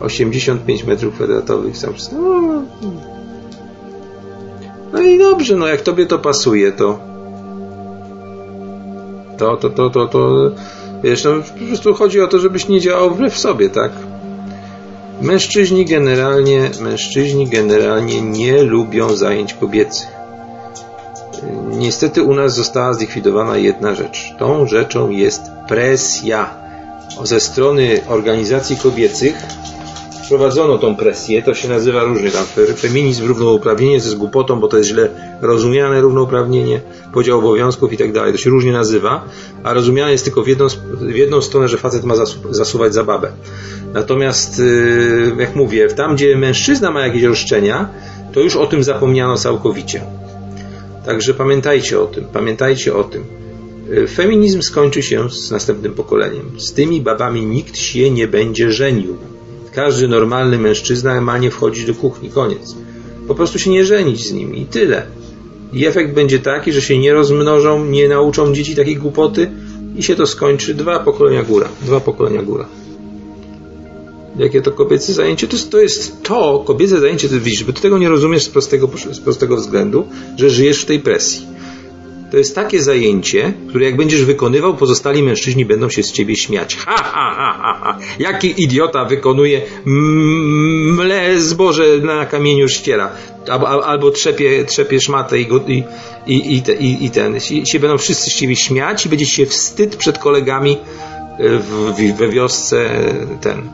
85 0.06 0.84
metrów 0.84 1.14
kwadratowych 1.16 1.78
sam. 1.78 1.94
No, 2.12 2.62
no 4.94 5.02
i 5.02 5.20
dobrze, 5.20 5.56
no 5.56 5.68
jak 5.68 5.82
tobie 5.82 6.06
to 6.06 6.20
pasuje, 6.20 6.72
to 6.72 7.16
to, 9.38 9.58
to, 9.58 9.70
to, 9.70 9.90
to, 9.90 10.08
to 10.08 10.52
wiesz, 11.04 11.24
no 11.24 11.32
po 11.60 11.66
prostu 11.68 11.94
chodzi 11.94 12.22
o 12.22 12.28
to, 12.28 12.40
żebyś 12.40 12.68
nie 12.68 12.82
działał 12.82 13.10
wbrew 13.10 13.38
sobie, 13.38 13.70
tak? 13.70 13.92
Mężczyźni 15.22 15.86
generalnie, 15.86 16.70
mężczyźni 16.82 17.48
generalnie 17.48 18.22
nie 18.22 18.64
lubią 18.64 19.16
zajęć 19.16 19.54
kobiecych. 19.54 20.08
Niestety 21.70 22.24
u 22.24 22.34
nas 22.34 22.56
została 22.56 22.94
zlikwidowana 22.94 23.58
jedna 23.58 23.96
rzecz. 23.96 24.34
Tą 24.40 24.68
rzeczą 24.68 25.10
jest 25.10 25.42
presja 25.68 26.50
ze 27.24 27.40
strony 27.40 28.02
organizacji 28.08 28.78
kobiecych 28.78 29.36
wprowadzono 30.26 30.78
tą 30.78 30.96
presję, 30.96 31.42
to 31.42 31.54
się 31.54 31.70
nazywa 31.70 32.04
różnie 32.04 32.32
tam 32.32 32.46
feminizm, 32.78 33.28
równouprawnienie, 33.28 33.94
jest 33.94 34.18
głupotą, 34.18 34.60
bo 34.60 34.68
to 34.68 34.78
jest 34.78 34.90
źle 34.90 35.10
rozumiane 35.42 36.02
równouprawnienie, 36.02 36.82
podział 37.14 37.40
obowiązków 37.40 37.94
i 37.94 37.98
tak 37.98 38.12
dalej, 38.12 38.32
to 38.32 38.38
się 38.38 38.50
różnie 38.50 38.72
nazywa, 38.72 39.26
a 39.64 39.74
rozumiane 39.74 40.12
jest 40.12 40.24
tylko 40.24 40.44
w 40.44 40.48
jedną, 40.48 40.68
w 41.02 41.16
jedną 41.16 41.42
stronę, 41.42 41.68
że 41.68 41.78
facet 41.78 42.04
ma 42.04 42.16
zasu, 42.16 42.40
zasuwać 42.54 42.94
za 42.94 43.04
babę. 43.04 43.32
Natomiast, 43.94 44.60
y, 44.60 45.32
jak 45.40 45.56
mówię, 45.56 45.88
tam 45.88 46.16
gdzie 46.16 46.38
mężczyzna 46.38 46.92
ma 46.92 47.08
jakieś 47.08 47.24
roszczenia, 47.24 47.90
to 48.34 48.40
już 48.40 48.56
o 48.56 48.68
tym 48.68 48.84
zapomniano 48.84 49.38
całkowicie. 49.38 50.02
Także 51.06 51.34
pamiętajcie 51.34 52.00
o 52.00 52.06
tym, 52.06 52.26
pamiętajcie 52.34 52.96
o 52.96 53.04
tym. 53.04 53.24
Y, 53.92 54.08
feminizm 54.08 54.62
skończy 54.62 55.04
się 55.04 55.30
z 55.30 55.52
następnym 55.52 55.94
pokoleniem. 55.94 56.60
Z 56.60 56.74
tymi 56.74 57.02
babami 57.02 57.46
nikt 57.46 57.78
się 57.78 58.12
nie 58.12 58.28
będzie 58.28 58.72
żenił. 58.72 59.18
Każdy 59.76 60.08
normalny 60.08 60.58
mężczyzna 60.58 61.22
ma 61.22 61.38
nie 61.38 61.52
wchodzić 61.52 61.86
do 61.86 61.94
kuchni, 61.94 62.30
koniec. 62.30 62.76
Po 63.28 63.36
prostu 63.36 63.60
się 63.60 63.70
nie 63.70 63.86
żenić 63.86 64.28
z 64.28 64.32
nimi 64.32 64.62
i 64.62 64.66
tyle. 64.66 65.06
I 65.74 65.86
efekt 65.86 66.14
będzie 66.14 66.40
taki, 66.40 66.74
że 66.74 66.82
się 66.82 66.98
nie 66.98 67.14
rozmnożą, 67.14 67.86
nie 67.86 68.08
nauczą 68.10 68.54
dzieci 68.54 68.76
takiej 68.76 68.96
głupoty 68.96 69.52
i 69.96 70.04
się 70.04 70.16
to 70.16 70.28
skończy 70.28 70.74
dwa 70.74 71.00
pokolenia 71.00 71.44
góra. 71.44 71.70
Dwa 71.82 72.00
pokolenia 72.00 72.42
góra. 72.42 72.66
Jakie 74.40 74.62
to 74.62 74.72
kobiece 74.72 75.14
zajęcie? 75.14 75.48
To 75.48 75.56
jest 75.56 75.72
to, 75.72 75.80
jest 75.80 76.24
to 76.24 76.64
kobiece 76.68 77.00
zajęcie, 77.00 77.30
to 77.30 77.40
widzisz, 77.40 77.64
bo 77.64 77.74
ty 77.74 77.82
tego 77.82 77.98
nie 77.98 78.10
rozumiesz 78.10 78.44
z 78.44 78.50
prostego, 78.50 78.90
z 79.12 79.20
prostego 79.20 79.56
względu, 79.56 80.08
że 80.38 80.50
żyjesz 80.50 80.82
w 80.82 80.86
tej 80.86 81.00
presji. 81.00 81.55
To 82.32 82.38
jest 82.38 82.56
takie 82.56 82.82
zajęcie, 82.82 83.54
które 83.70 83.86
jak 83.86 83.98
będziesz 83.98 84.26
wykonywał, 84.26 84.78
pozostali 84.78 85.24
mężczyźni 85.24 85.66
będą 85.66 85.90
się 85.90 86.04
z 86.04 86.12
ciebie 86.12 86.36
śmiać. 86.36 86.76
Ha, 86.76 86.96
ha, 86.98 87.34
ha, 87.38 87.58
ha, 87.62 87.80
ha. 87.84 88.00
Jaki 88.20 88.64
idiota 88.64 89.06
wykonuje 89.06 89.62
mle 89.86 91.42
zboże 91.42 91.98
na 91.98 92.26
kamieniu 92.26 92.68
ściera. 92.68 93.12
Albo, 93.50 93.86
albo 93.86 94.12
trzepie, 94.12 94.66
trzepie 94.66 95.02
szmatę 95.02 95.40
i, 95.40 95.48
i, 95.68 95.84
i, 96.28 96.64
i, 96.80 97.06
i 97.06 97.10
ten. 97.10 97.38
I 97.52 97.66
się 97.66 97.80
będą 97.80 97.98
wszyscy 97.98 98.30
z 98.30 98.34
ciebie 98.34 98.56
śmiać 98.56 99.06
i 99.06 99.10
będzie 99.10 99.26
się 99.26 99.46
wstyd 99.46 99.96
przed 99.96 100.18
kolegami 100.18 100.78
w, 101.40 101.94
w, 101.98 102.18
we 102.18 102.30
wiosce 102.30 102.90
ten. 103.42 103.70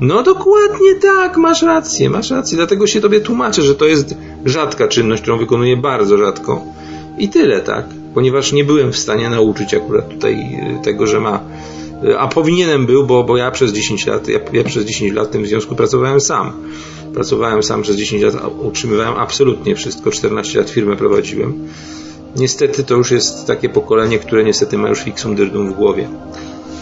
No 0.00 0.22
dokładnie 0.22 0.94
tak, 1.02 1.36
masz 1.36 1.62
rację, 1.62 2.10
masz 2.10 2.30
rację. 2.30 2.56
Dlatego 2.56 2.86
się 2.86 3.00
tobie 3.00 3.20
tłumaczę, 3.20 3.62
że 3.62 3.74
to 3.74 3.86
jest 3.86 4.14
rzadka 4.44 4.88
czynność, 4.88 5.22
którą 5.22 5.38
wykonuję 5.38 5.76
bardzo 5.76 6.18
rzadko 6.18 6.76
i 7.18 7.28
tyle, 7.28 7.60
tak? 7.60 7.84
Ponieważ 8.14 8.52
nie 8.52 8.64
byłem 8.64 8.92
w 8.92 8.98
stanie 8.98 9.30
nauczyć 9.30 9.74
akurat 9.74 10.08
tutaj 10.08 10.34
y, 10.80 10.84
tego, 10.84 11.06
że 11.06 11.20
ma. 11.20 11.40
Y, 12.04 12.18
a 12.18 12.28
powinienem 12.28 12.86
był, 12.86 13.06
bo, 13.06 13.24
bo 13.24 13.36
ja 13.36 13.50
przez 13.50 13.72
10 13.72 14.06
lat, 14.06 14.28
ja, 14.28 14.38
ja 14.52 14.64
przez 14.64 14.84
10 14.84 15.12
lat 15.12 15.28
w 15.28 15.30
tym 15.30 15.46
związku 15.46 15.74
pracowałem 15.74 16.20
sam. 16.20 16.52
Pracowałem 17.14 17.62
sam 17.62 17.82
przez 17.82 17.96
10 17.96 18.22
lat, 18.22 18.34
utrzymywałem 18.62 19.14
absolutnie 19.14 19.76
wszystko. 19.76 20.10
14 20.10 20.58
lat 20.58 20.70
firmę 20.70 20.96
prowadziłem. 20.96 21.68
Niestety 22.36 22.84
to 22.84 22.94
już 22.94 23.10
jest 23.10 23.46
takie 23.46 23.68
pokolenie, 23.68 24.18
które 24.18 24.44
niestety 24.44 24.78
ma 24.78 24.88
już 24.88 25.00
fixum 25.00 25.34
dyrdum 25.34 25.72
w 25.72 25.74
głowie. 25.74 26.08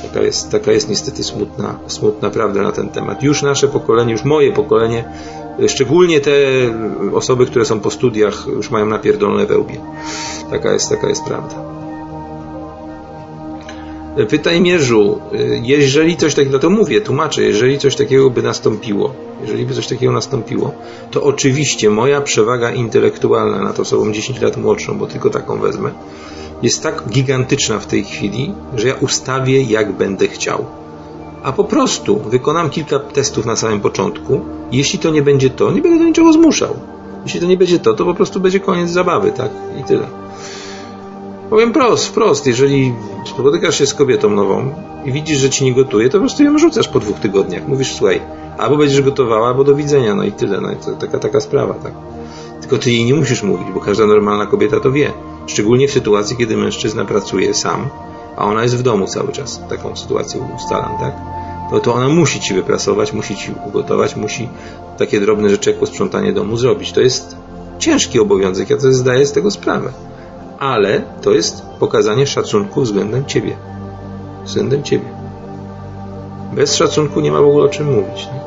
Taka 0.03 0.23
jest, 0.23 0.51
taka 0.51 0.73
jest 0.73 0.89
niestety 0.89 1.25
smutna, 1.25 1.79
smutna 1.87 2.31
prawda 2.31 2.63
na 2.63 2.73
ten 2.73 2.89
temat. 2.89 3.23
Już 3.23 3.43
nasze 3.43 3.69
pokolenie, 3.69 4.13
już 4.13 4.25
moje 4.25 4.53
pokolenie 4.53 5.05
Szczególnie 5.69 6.21
te 6.21 6.33
osoby, 7.15 7.47
które 7.47 7.65
są 7.65 7.81
po 7.81 7.91
studiach, 7.91 8.47
już 8.47 8.71
mają 8.71 8.87
napierdolone 8.87 9.47
wełbie. 9.47 9.81
Taka 10.51 10.73
jest, 10.73 10.89
taka 10.89 11.09
jest 11.09 11.25
prawda. 11.25 11.55
Pytaj 14.31 14.61
Mierzu, 14.61 15.21
jeżeli 15.63 16.17
coś 16.17 16.35
takiego, 16.35 16.53
no 16.53 16.59
to 16.59 16.71
mówię, 16.71 17.01
tłumaczę, 17.01 17.43
jeżeli 17.43 17.79
coś 17.79 17.97
takiego 17.97 18.31
by 18.31 18.43
nastąpiło, 18.43 19.15
jeżeli 19.43 19.67
by 19.67 19.75
coś 19.75 19.87
takiego 19.87 20.13
nastąpiło, 20.13 20.73
to 21.11 21.23
oczywiście 21.23 21.91
moja 21.91 22.21
przewaga 22.21 22.71
intelektualna 22.71 23.63
nad 23.63 23.81
osobą 23.81 24.13
10 24.13 24.41
lat 24.41 24.57
młodszą, 24.57 24.99
bo 24.99 25.07
tylko 25.07 25.31
taką 25.31 25.59
wezmę, 25.59 25.91
jest 26.63 26.83
tak 26.83 27.09
gigantyczna 27.09 27.79
w 27.79 27.87
tej 27.87 28.05
chwili, 28.05 28.53
że 28.77 28.89
ja 28.89 28.95
ustawię 28.95 29.63
jak 29.63 29.93
będę 29.93 30.29
chciał 30.29 30.65
a 31.45 31.53
po 31.53 31.65
prostu 31.65 32.19
wykonam 32.19 32.71
kilka 32.71 32.99
testów 32.99 33.47
na 33.47 33.57
samym 33.57 33.81
początku. 33.81 34.41
Jeśli 34.73 34.99
to 34.99 35.11
nie 35.11 35.23
będzie 35.23 35.51
to, 35.51 35.73
nie 35.73 35.83
będę 35.83 35.99
do 35.99 36.05
niczego 36.05 36.33
zmuszał. 36.33 36.75
Jeśli 37.25 37.41
to 37.41 37.47
nie 37.47 37.57
będzie 37.57 37.79
to, 37.79 37.95
to 37.95 38.05
po 38.05 38.15
prostu 38.15 38.41
będzie 38.41 38.61
koniec 38.61 38.91
zabawy, 38.91 39.33
tak? 39.33 39.51
I 39.81 39.85
tyle. 39.85 40.07
Powiem 41.51 41.73
prost, 41.73 42.07
wprost, 42.07 42.47
jeżeli 42.47 42.95
spotykasz 43.27 43.79
się 43.79 43.87
z 43.87 43.95
kobietą 43.95 44.31
nową 44.31 44.75
i 45.05 45.13
widzisz, 45.13 45.39
że 45.39 45.51
ci 45.51 45.65
nie 45.65 45.75
gotuje, 45.75 46.09
to 46.09 46.13
po 46.13 46.21
prostu 46.21 46.45
ją 46.45 46.59
rzucasz 46.59 46.89
po 46.89 47.01
dwóch 47.01 47.21
tygodniach. 47.21 47.69
Mówisz, 47.69 47.95
słuchaj, 47.95 48.21
albo 48.59 48.77
będziesz 48.77 49.03
gotowała, 49.03 49.49
albo 49.49 49.65
do 49.65 49.75
widzenia, 49.75 50.15
no 50.15 50.25
i 50.25 50.33
tyle. 50.33 50.61
No 50.61 50.73
i 50.73 50.77
to 50.77 50.93
taka, 50.93 51.19
taka 51.19 51.41
sprawa, 51.41 51.75
tak? 51.75 51.93
Tylko 52.61 52.79
ty 52.79 52.91
jej 52.91 53.05
nie 53.05 53.15
musisz 53.15 53.43
mówić, 53.43 53.67
bo 53.75 53.81
każda 53.81 54.07
normalna 54.07 54.47
kobieta 54.47 54.81
to 54.81 54.93
wie. 54.93 55.13
Szczególnie 55.47 55.89
w 55.89 55.93
sytuacji, 55.93 56.37
kiedy 56.37 56.57
mężczyzna 56.57 57.05
pracuje 57.05 57.55
sam 57.55 57.89
a 58.37 58.45
ona 58.45 58.63
jest 58.63 58.77
w 58.77 58.83
domu 58.83 59.07
cały 59.07 59.33
czas. 59.33 59.61
Taką 59.69 59.97
sytuację 59.97 60.41
ustalam, 60.57 60.99
tak? 61.01 61.15
To, 61.75 61.81
to 61.81 61.95
ona 61.95 62.09
musi 62.09 62.41
ci 62.41 62.55
wyprasować, 62.55 63.13
musi 63.13 63.37
ci 63.37 63.55
ugotować, 63.67 64.17
musi 64.17 64.49
takie 64.99 65.21
drobne 65.21 65.49
rzeczy 65.49 65.71
jak 65.71 65.79
posprzątanie 65.79 66.33
domu 66.33 66.57
zrobić. 66.57 66.93
To 66.93 67.01
jest 67.01 67.37
ciężki 67.79 68.21
obowiązek, 68.21 68.71
ja 68.71 68.77
to 68.77 68.93
zdaję 68.93 69.27
z 69.27 69.33
tego 69.33 69.51
sprawę. 69.51 69.93
Ale 70.59 71.03
to 71.23 71.33
jest 71.33 71.63
pokazanie 71.81 72.27
szacunku 72.27 72.81
względem 72.81 73.25
ciebie. 73.25 73.57
Względem 74.45 74.83
ciebie. 74.83 75.05
Bez 76.53 76.75
szacunku 76.75 77.21
nie 77.21 77.33
ma 77.33 77.41
w 77.41 77.47
ogóle 77.47 77.65
o 77.65 77.69
czym 77.69 77.95
mówić. 77.95 78.27
Nie? 78.27 78.41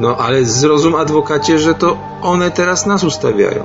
No 0.00 0.16
ale 0.16 0.44
zrozum 0.44 0.94
adwokacie, 0.94 1.58
że 1.58 1.74
to 1.74 1.96
one 2.22 2.50
teraz 2.50 2.86
nas 2.86 3.04
ustawiają. 3.04 3.64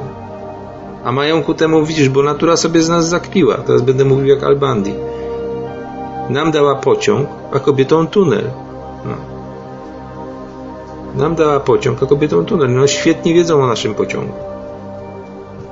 A 1.03 1.11
mają 1.11 1.43
ku 1.43 1.53
temu, 1.53 1.85
widzisz, 1.85 2.09
bo 2.09 2.23
natura 2.23 2.57
sobie 2.57 2.81
z 2.81 2.89
nas 2.89 3.09
zakpiła. 3.09 3.57
Teraz 3.57 3.81
będę 3.81 4.05
mówił 4.05 4.25
jak 4.25 4.43
Albandi. 4.43 4.93
Nam 6.31 6.51
dała 6.51 6.75
pociąg, 6.75 7.29
a 7.51 7.59
kobietom 7.59 8.07
tunel. 8.07 8.51
No. 9.05 9.15
Nam 11.15 11.35
dała 11.35 11.59
pociąg, 11.59 12.03
a 12.03 12.05
kobietom 12.05 12.45
tunel. 12.45 12.73
No 12.73 12.87
świetnie 12.87 13.33
wiedzą 13.33 13.63
o 13.63 13.67
naszym 13.67 13.95
pociągu. 13.95 14.33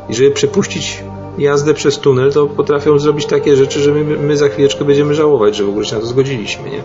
I 0.10 0.14
żeby 0.14 0.32
przepuścić 0.32 1.04
jazdę 1.38 1.74
przez 1.74 2.00
tunel, 2.00 2.34
to 2.34 2.48
potrafią 2.48 3.00
zrobić 3.00 3.26
takie 3.26 3.56
rzeczy, 3.56 3.80
że 3.80 3.92
my, 3.92 4.04
my 4.04 4.38
za 4.38 4.48
chwileczkę 4.48 4.86
będziemy 4.86 5.14
żałować, 5.16 5.56
że 5.56 5.64
w 5.64 5.70
ogóle 5.70 5.86
się 5.86 5.96
na 5.96 6.02
to 6.02 6.08
zgodziliśmy, 6.08 6.70
nie? 6.70 6.84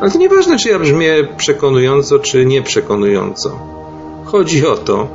Ale 0.00 0.10
to 0.10 0.18
nieważne, 0.18 0.58
czy 0.58 0.68
ja 0.68 0.78
brzmię 0.78 1.28
przekonująco, 1.36 2.18
czy 2.18 2.46
nieprzekonująco. 2.46 3.58
Chodzi 4.24 4.66
o 4.66 4.76
to, 4.76 5.08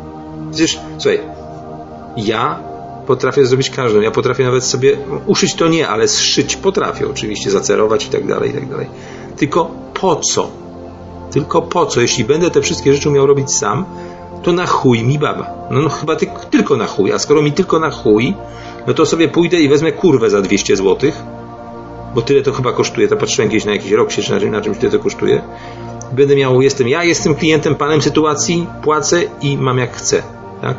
przecież, 0.52 0.80
słuchaj, 0.98 1.20
ja 2.18 2.60
potrafię 3.08 3.46
zrobić 3.46 3.70
każdą. 3.70 4.02
Ja 4.02 4.12
potrafię 4.12 4.44
nawet 4.44 4.64
sobie 4.64 4.98
uszyć 5.26 5.56
to 5.56 5.68
nie, 5.68 5.88
ale 5.88 6.08
zszyć 6.08 6.56
potrafię 6.56 7.08
oczywiście, 7.10 7.52
zacerować 7.52 8.06
i 8.06 8.10
tak 8.10 8.28
dalej, 8.28 8.50
i 8.50 8.54
tak 8.54 8.70
dalej. 8.70 8.88
Tylko 9.38 9.72
po 9.94 10.16
co? 10.16 10.50
Tylko 11.32 11.62
po 11.62 11.86
co? 11.86 12.02
Jeśli 12.02 12.26
będę 12.26 12.52
te 12.52 12.62
wszystkie 12.62 12.94
rzeczy 12.94 13.10
miał 13.10 13.28
robić 13.28 13.52
sam, 13.54 13.86
to 14.44 14.52
na 14.52 14.66
chuj 14.66 15.04
mi 15.04 15.20
baba. 15.20 15.54
No, 15.72 15.82
no 15.82 15.90
chyba 15.90 16.16
ty, 16.16 16.28
tylko 16.50 16.78
na 16.78 16.88
chuj. 16.88 17.14
A 17.14 17.20
skoro 17.20 17.42
mi 17.42 17.52
tylko 17.52 17.80
na 17.80 17.90
chuj, 17.90 18.34
no 18.88 18.94
to 18.94 19.06
sobie 19.06 19.28
pójdę 19.28 19.60
i 19.60 19.70
wezmę 19.70 19.92
kurwę 19.92 20.30
za 20.30 20.42
200 20.42 20.76
zł, 20.76 21.12
bo 22.16 22.22
tyle 22.22 22.42
to 22.42 22.54
chyba 22.54 22.72
kosztuje. 22.72 23.08
To 23.08 23.18
patrzyłem 23.18 23.50
kiedyś 23.50 23.66
na 23.66 23.72
jakiś 23.72 23.92
rok 23.92 24.12
się, 24.12 24.22
czy 24.22 24.50
na 24.50 24.62
czymś 24.62 24.78
tyle 24.78 24.92
to 24.92 25.00
kosztuje 25.00 25.42
będę 26.12 26.36
miał, 26.36 26.62
jestem 26.62 26.88
ja, 26.88 27.04
jestem 27.04 27.36
klientem, 27.36 27.76
panem 27.76 28.02
sytuacji, 28.02 28.68
płacę 28.84 29.24
i 29.42 29.58
mam 29.58 29.78
jak 29.78 29.92
chcę, 29.92 30.24
tak? 30.62 30.78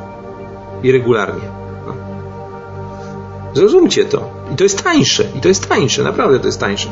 I 0.82 0.92
regularnie. 0.92 1.57
Zrozumcie 3.54 4.04
to. 4.04 4.30
I 4.52 4.56
to 4.56 4.64
jest 4.64 4.82
tańsze. 4.82 5.24
I 5.36 5.40
to 5.40 5.48
jest 5.48 5.68
tańsze. 5.68 6.02
Naprawdę 6.02 6.40
to 6.40 6.46
jest 6.46 6.60
tańsze. 6.60 6.88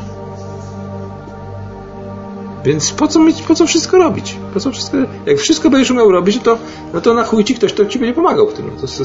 Więc 2.65 2.91
po 2.91 3.07
co, 3.07 3.19
mieć, 3.19 3.41
po 3.41 3.55
co 3.55 3.67
wszystko 3.67 3.97
robić? 3.97 4.37
Po 4.53 4.59
co 4.59 4.71
wszystko, 4.71 4.97
jak 5.25 5.37
wszystko 5.37 5.69
będziesz 5.69 5.91
umiał 5.91 6.11
robić, 6.11 6.39
to, 6.43 6.57
no 6.93 7.01
to 7.01 7.13
na 7.13 7.23
chuj 7.23 7.43
ci 7.43 7.55
ktoś, 7.55 7.73
kto 7.73 7.85
ci 7.85 7.99
będzie 7.99 8.13
pomagał 8.13 8.47
w 8.47 8.53
tym. 8.53 8.71
To, 8.81 8.87
to, 8.87 8.87
to, 8.87 9.03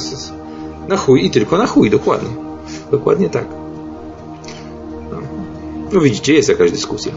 na 0.89 0.97
chuj 0.97 1.25
i 1.25 1.31
tylko 1.31 1.59
na 1.59 1.67
chuj, 1.67 1.91
dokładnie. 1.91 2.29
Dokładnie 2.91 3.31
tak. 3.31 3.45
No, 5.11 5.19
no 5.93 6.01
widzicie, 6.01 6.35
jest 6.35 6.49
jakaś 6.49 6.71
dyskusja. 6.71 7.13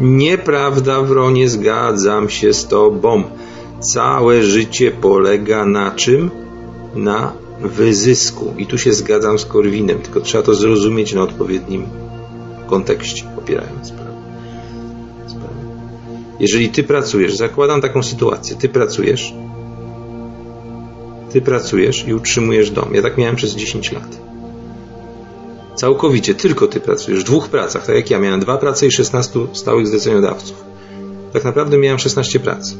Nieprawda, 0.00 1.02
Wronie, 1.02 1.48
zgadzam 1.48 2.28
się 2.28 2.52
z 2.52 2.66
Tobą. 2.66 3.22
Całe 3.84 4.42
życie 4.42 4.90
polega 4.90 5.66
na 5.66 5.90
czym? 5.90 6.30
Na 6.94 7.32
wyzysku. 7.60 8.54
I 8.58 8.66
tu 8.66 8.78
się 8.78 8.92
zgadzam 8.92 9.38
z 9.38 9.44
Korwinem, 9.44 9.98
tylko 9.98 10.20
trzeba 10.20 10.44
to 10.44 10.54
zrozumieć 10.54 11.14
na 11.14 11.22
odpowiednim 11.22 11.86
kontekście, 12.66 13.24
opierając 13.38 13.88
sprawę. 13.88 14.14
Jeżeli 16.40 16.68
Ty 16.68 16.82
pracujesz, 16.82 17.36
zakładam 17.36 17.80
taką 17.80 18.02
sytuację, 18.02 18.56
Ty 18.56 18.68
pracujesz, 18.68 19.34
ty 21.34 21.40
pracujesz 21.40 22.08
i 22.08 22.14
utrzymujesz 22.14 22.70
dom. 22.70 22.94
Ja 22.94 23.02
tak 23.02 23.18
miałem 23.18 23.36
przez 23.36 23.54
10 23.54 23.92
lat. 23.92 24.18
Całkowicie, 25.74 26.34
tylko 26.34 26.66
ty 26.66 26.80
pracujesz 26.80 27.20
w 27.20 27.26
dwóch 27.26 27.48
pracach, 27.48 27.86
tak 27.86 27.96
jak 27.96 28.10
ja 28.10 28.18
miałem 28.18 28.40
dwa 28.40 28.58
prace 28.58 28.86
i 28.86 28.92
16 28.92 29.40
stałych 29.52 29.86
zleceniodawców. 29.86 30.64
Tak 31.32 31.44
naprawdę 31.44 31.78
miałem 31.78 31.98
16 31.98 32.40
prac. 32.40 32.74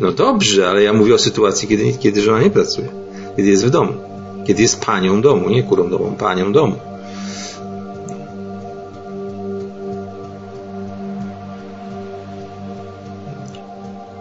No 0.00 0.12
dobrze, 0.12 0.68
ale 0.68 0.82
ja 0.82 0.92
mówię 0.92 1.14
o 1.14 1.18
sytuacji, 1.18 1.68
kiedy, 1.68 1.92
kiedy 1.92 2.22
żona 2.22 2.42
nie 2.42 2.50
pracuje, 2.50 2.88
kiedy 3.36 3.48
jest 3.48 3.66
w 3.66 3.70
domu, 3.70 3.92
kiedy 4.46 4.62
jest 4.62 4.84
panią 4.84 5.22
domu, 5.22 5.50
nie 5.50 5.62
kurą 5.62 5.90
domu, 5.90 6.14
panią 6.18 6.52
domu. 6.52 6.76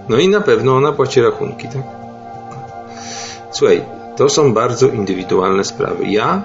No 0.09 0.17
i 0.17 0.29
na 0.29 0.41
pewno 0.41 0.75
ona 0.75 0.91
płaci 0.91 1.21
rachunki, 1.21 1.67
tak? 1.67 1.83
Słuchaj, 3.51 3.81
to 4.17 4.29
są 4.29 4.53
bardzo 4.53 4.87
indywidualne 4.87 5.63
sprawy. 5.63 6.07
Ja 6.07 6.43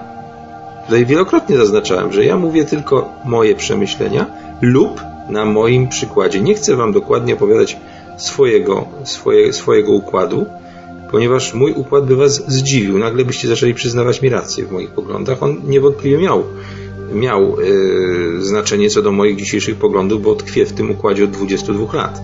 tutaj 0.85 1.05
wielokrotnie 1.05 1.57
zaznaczałem, 1.57 2.13
że 2.13 2.25
ja 2.25 2.37
mówię 2.37 2.65
tylko 2.65 3.09
moje 3.25 3.55
przemyślenia 3.55 4.25
lub 4.61 5.01
na 5.29 5.45
moim 5.45 5.87
przykładzie. 5.87 6.41
Nie 6.41 6.53
chcę 6.53 6.75
Wam 6.75 6.93
dokładnie 6.93 7.33
opowiadać 7.33 7.77
swojego, 8.17 8.85
swoje, 9.03 9.53
swojego 9.53 9.91
układu, 9.91 10.45
ponieważ 11.11 11.53
mój 11.53 11.71
układ 11.71 12.05
by 12.05 12.15
Was 12.15 12.51
zdziwił. 12.51 12.97
Nagle 12.97 13.25
byście 13.25 13.47
zaczęli 13.47 13.73
przyznawać 13.73 14.21
mi 14.21 14.29
rację 14.29 14.65
w 14.65 14.71
moich 14.71 14.89
poglądach. 14.89 15.43
On 15.43 15.61
niewątpliwie 15.67 16.17
miał, 16.17 16.43
miał 17.13 17.59
yy, 17.59 18.41
znaczenie 18.41 18.89
co 18.89 19.01
do 19.01 19.11
moich 19.11 19.37
dzisiejszych 19.37 19.75
poglądów, 19.75 20.21
bo 20.21 20.35
tkwię 20.35 20.65
w 20.65 20.73
tym 20.73 20.91
układzie 20.91 21.23
od 21.23 21.31
22 21.31 21.97
lat. 21.97 22.21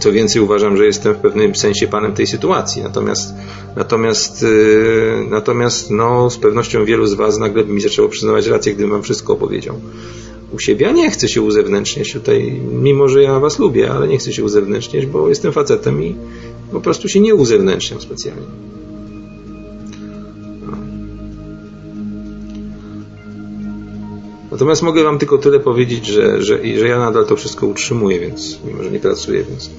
Co 0.00 0.12
więcej, 0.12 0.42
uważam, 0.42 0.76
że 0.76 0.86
jestem 0.86 1.14
w 1.14 1.16
pewnym 1.16 1.54
sensie 1.54 1.86
panem 1.86 2.12
tej 2.12 2.26
sytuacji. 2.26 2.82
Natomiast, 2.82 3.34
natomiast, 3.76 4.42
yy, 4.42 5.26
natomiast 5.30 5.90
no, 5.90 6.30
z 6.30 6.38
pewnością 6.38 6.84
wielu 6.84 7.06
z 7.06 7.14
Was 7.14 7.38
nagle 7.38 7.64
by 7.64 7.72
mi 7.72 7.80
zaczęło 7.80 8.08
przyznawać 8.08 8.46
rację, 8.46 8.74
gdybym 8.74 8.90
Wam 8.90 9.02
wszystko 9.02 9.32
opowiedział. 9.32 9.80
U 10.52 10.58
siebie, 10.58 10.88
a 10.88 10.92
nie 10.92 11.10
chcę 11.10 11.28
się 11.28 11.42
uzewnętrzniać 11.42 12.12
tutaj, 12.12 12.60
mimo 12.72 13.08
że 13.08 13.22
ja 13.22 13.40
Was 13.40 13.58
lubię, 13.58 13.92
ale 13.92 14.08
nie 14.08 14.18
chcę 14.18 14.32
się 14.32 14.44
uzewnętrzniać, 14.44 15.06
bo 15.06 15.28
jestem 15.28 15.52
facetem 15.52 16.02
i 16.02 16.16
po 16.72 16.80
prostu 16.80 17.08
się 17.08 17.20
nie 17.20 17.34
uzewnętrzniam 17.34 18.00
specjalnie. 18.00 18.46
Natomiast 24.50 24.82
mogę 24.82 25.04
Wam 25.04 25.18
tylko 25.18 25.38
tyle 25.38 25.60
powiedzieć, 25.60 26.06
że, 26.06 26.42
że, 26.42 26.58
że 26.78 26.88
ja 26.88 26.98
nadal 26.98 27.26
to 27.26 27.36
wszystko 27.36 27.66
utrzymuję, 27.66 28.20
więc 28.20 28.58
mimo, 28.64 28.82
że 28.82 28.90
nie 28.90 29.00
pracuję, 29.00 29.44
więc 29.48 29.70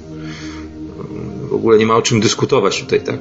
w 1.50 1.54
ogóle 1.54 1.78
nie 1.78 1.86
ma 1.86 1.96
o 1.96 2.02
czym 2.02 2.20
dyskutować 2.20 2.84
tutaj, 2.84 3.02
tak? 3.02 3.20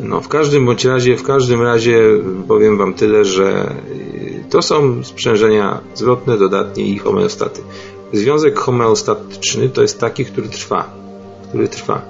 No, 0.00 0.20
w 0.20 0.28
każdym 0.28 0.66
bądź 0.66 0.84
razie, 0.84 1.16
w 1.16 1.22
każdym 1.22 1.62
razie 1.62 2.02
powiem 2.48 2.76
Wam 2.76 2.94
tyle, 2.94 3.24
że 3.24 3.74
to 4.50 4.62
są 4.62 5.04
sprzężenia 5.04 5.80
zwrotne, 5.94 6.38
dodatnie 6.38 6.84
i 6.84 6.98
homeostaty. 6.98 7.60
Związek 8.12 8.58
homeostatyczny 8.58 9.68
to 9.68 9.82
jest 9.82 10.00
taki, 10.00 10.24
który 10.24 10.48
trwa, 10.48 10.90
który 11.48 11.68
trwa. 11.68 12.02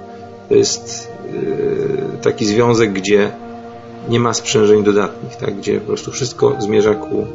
To 0.49 0.55
jest 0.55 1.11
yy, 1.33 2.17
taki 2.21 2.45
związek, 2.45 2.93
gdzie 2.93 3.31
nie 4.09 4.19
ma 4.19 4.33
sprzężeń 4.33 4.83
dodatnich, 4.83 5.35
tak? 5.35 5.57
gdzie 5.57 5.79
po 5.79 5.87
prostu 5.87 6.11
wszystko 6.11 6.55
zmierza 6.59 6.95
ku 6.95 7.27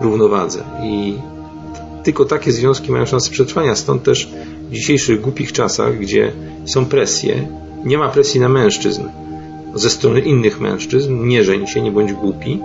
równowadze. 0.00 0.64
I 0.82 1.14
tylko 2.02 2.24
takie 2.24 2.52
związki 2.52 2.92
mają 2.92 3.06
szansę 3.06 3.30
przetrwania. 3.30 3.74
Stąd 3.74 4.02
też 4.02 4.28
w 4.70 4.72
dzisiejszych 4.72 5.20
głupich 5.20 5.52
czasach, 5.52 5.98
gdzie 5.98 6.32
są 6.66 6.86
presje, 6.86 7.48
nie 7.84 7.98
ma 7.98 8.08
presji 8.08 8.40
na 8.40 8.48
mężczyzn 8.48 9.02
ze 9.74 9.90
strony 9.90 10.20
innych 10.20 10.60
mężczyzn, 10.60 11.26
nie 11.26 11.44
żeń 11.44 11.66
się, 11.66 11.80
nie 11.80 11.92
bądź 11.92 12.12
głupi, 12.12 12.60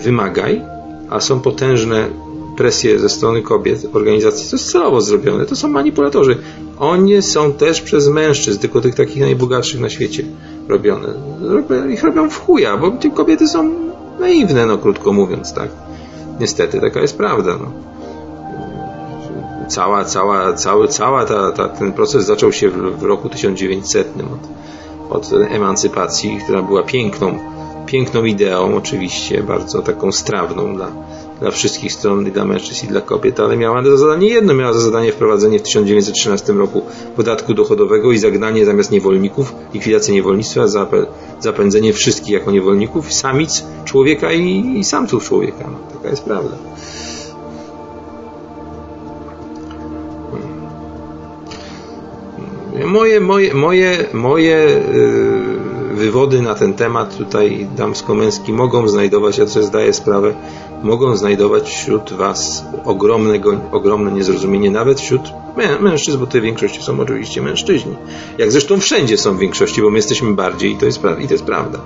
wymagaj, 0.00 0.62
a 1.10 1.20
są 1.20 1.40
potężne 1.40 2.08
presje 2.56 2.98
ze 2.98 3.08
strony 3.08 3.42
kobiet, 3.42 3.86
organizacji, 3.92 4.50
to 4.50 4.56
jest 4.56 4.72
celowo 4.72 5.00
zrobione, 5.00 5.46
to 5.46 5.56
są 5.56 5.68
manipulatorzy. 5.68 6.38
Oni 6.78 7.22
są 7.22 7.52
też 7.52 7.80
przez 7.80 8.08
mężczyzn, 8.08 8.60
tylko 8.60 8.80
tych 8.80 8.94
takich 8.94 9.20
najbogatszych 9.20 9.80
na 9.80 9.90
świecie 9.90 10.24
robione. 10.68 11.08
Ich 11.90 12.02
robią 12.02 12.30
w 12.30 12.40
chuja, 12.40 12.76
bo 12.76 12.90
te 12.90 13.10
kobiety 13.10 13.48
są 13.48 13.70
naiwne, 14.20 14.66
no 14.66 14.78
krótko 14.78 15.12
mówiąc, 15.12 15.52
tak. 15.52 15.68
Niestety, 16.40 16.80
taka 16.80 17.00
jest 17.00 17.16
prawda. 17.16 17.58
No. 17.60 17.72
Cała, 19.68 20.04
cała, 20.04 20.52
cały, 20.52 20.88
cała 20.88 21.24
ta, 21.24 21.52
ta, 21.52 21.68
ten 21.68 21.92
proces 21.92 22.24
zaczął 22.24 22.52
się 22.52 22.68
w, 22.68 22.98
w 22.98 23.02
roku 23.02 23.28
1900 23.28 24.12
od, 25.10 25.32
od 25.32 25.32
emancypacji, 25.50 26.38
która 26.44 26.62
była 26.62 26.82
piękną, 26.82 27.38
piękną 27.86 28.24
ideą, 28.24 28.76
oczywiście, 28.76 29.42
bardzo 29.42 29.82
taką 29.82 30.12
strawną 30.12 30.76
dla, 30.76 30.92
dla 31.40 31.50
wszystkich 31.50 31.92
stron, 31.92 32.26
i 32.26 32.30
dla 32.30 32.44
mężczyzn, 32.44 32.86
i 32.86 32.88
dla 32.88 33.00
kobiet, 33.00 33.40
ale 33.40 33.56
miała 33.56 33.84
za 33.84 33.96
zadanie 33.96 34.28
jedno, 34.28 34.54
miała 34.54 34.72
za 34.72 34.80
zadanie 34.80 35.12
wprowadzenie 35.12 35.58
w 35.58 35.62
1913 35.62 36.52
roku 36.52 36.82
podatku 37.16 37.54
dochodowego 37.54 38.12
i 38.12 38.18
zagnanie 38.18 38.64
zamiast 38.64 38.90
niewolników, 38.90 39.54
likwidację 39.74 40.14
niewolnictwa, 40.14 40.62
zapędzenie 41.40 41.92
wszystkich 41.92 42.30
jako 42.30 42.50
niewolników, 42.50 43.12
samic 43.12 43.64
człowieka 43.84 44.32
i, 44.32 44.78
i 44.78 44.84
samców 44.84 45.24
człowieka. 45.24 45.64
No, 45.72 45.78
taka 45.96 46.10
jest 46.10 46.24
prawda. 46.24 46.56
Moje, 52.86 53.20
moje, 53.20 53.54
moje, 53.54 54.04
moje 54.12 54.80
yy, 54.94 55.75
wywody 55.96 56.42
na 56.42 56.54
ten 56.54 56.74
temat 56.74 57.16
tutaj 57.16 57.68
damsko-męski 57.76 58.52
mogą 58.52 58.88
znajdować, 58.88 59.38
ja 59.38 59.46
sobie 59.46 59.66
zdaję 59.66 59.92
sprawę, 59.92 60.34
mogą 60.82 61.16
znajdować 61.16 61.68
wśród 61.68 62.12
Was 62.12 62.64
ogromnego, 62.84 63.60
ogromne 63.72 64.12
niezrozumienie, 64.12 64.70
nawet 64.70 65.00
wśród 65.00 65.22
mężczyzn, 65.80 66.18
bo 66.18 66.26
te 66.26 66.40
większości 66.40 66.82
są 66.82 67.00
oczywiście 67.00 67.42
mężczyźni. 67.42 67.94
Jak 68.38 68.52
zresztą 68.52 68.80
wszędzie 68.80 69.18
są 69.18 69.36
w 69.36 69.38
większości, 69.38 69.82
bo 69.82 69.90
my 69.90 69.98
jesteśmy 69.98 70.34
bardziej 70.34 70.72
i 70.72 70.76
to 70.76 70.86
jest, 70.86 71.00
i 71.20 71.26
to 71.26 71.34
jest 71.34 71.44
prawda. 71.44 71.78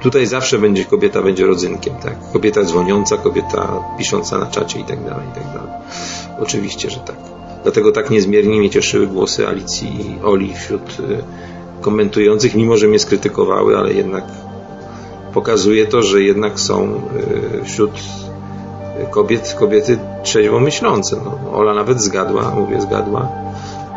Tutaj 0.00 0.26
zawsze 0.26 0.58
będzie 0.58 0.84
kobieta, 0.84 1.22
będzie 1.22 1.46
rodzynkiem, 1.46 1.94
tak? 2.02 2.14
Kobieta 2.32 2.64
dzwoniąca, 2.64 3.16
kobieta 3.16 3.84
pisząca 3.98 4.38
na 4.38 4.46
czacie 4.46 4.80
i 4.80 4.84
tak 4.84 5.04
dalej, 5.04 5.26
i 5.32 5.34
tak 5.34 5.44
dalej. 5.44 5.70
Oczywiście, 6.40 6.90
że 6.90 7.00
tak. 7.00 7.16
Dlatego 7.62 7.92
tak 7.92 8.10
niezmiernie 8.10 8.58
mnie 8.58 8.70
cieszyły 8.70 9.06
głosy 9.06 9.48
Alicji 9.48 9.88
i 10.00 10.24
Oli 10.24 10.54
wśród 10.54 11.00
y, 11.00 11.22
komentujących, 11.82 12.54
mimo 12.54 12.76
że 12.76 12.88
mnie 12.88 12.98
skrytykowały, 12.98 13.78
ale 13.78 13.92
jednak 13.92 14.24
pokazuje 15.34 15.86
to, 15.86 16.02
że 16.02 16.22
jednak 16.22 16.60
są 16.60 17.00
y, 17.60 17.64
wśród 17.64 17.90
kobiet 19.10 19.56
kobiety 19.58 19.98
trzeźwo 20.22 20.60
myślące. 20.60 21.16
No, 21.24 21.58
Ola 21.58 21.74
nawet 21.74 22.02
zgadła, 22.02 22.50
mówię 22.56 22.80
zgadła, 22.80 23.28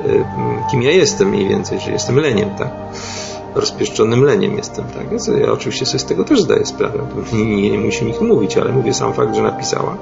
y, 0.06 0.24
kim 0.72 0.82
ja 0.82 0.92
jestem 0.92 1.30
mniej 1.30 1.48
więcej, 1.48 1.80
że 1.80 1.92
jestem 1.92 2.16
leniem, 2.20 2.50
tak? 2.50 2.72
Rozpieszczonym 3.56 4.24
leniem 4.24 4.58
jestem, 4.58 4.86
tak? 4.86 5.38
Ja 5.42 5.52
oczywiście 5.52 5.86
sobie 5.86 6.00
z 6.00 6.06
tego 6.06 6.24
też 6.24 6.42
zdaję 6.42 6.66
sprawę. 6.66 7.00
Nie, 7.34 7.46
nie, 7.56 7.70
nie 7.70 7.78
musi 7.78 8.06
nikt 8.06 8.22
mówić, 8.22 8.58
ale 8.58 8.72
mówię 8.72 8.94
sam 8.94 9.14
fakt, 9.14 9.36
że 9.36 9.42
napisała, 9.42 9.98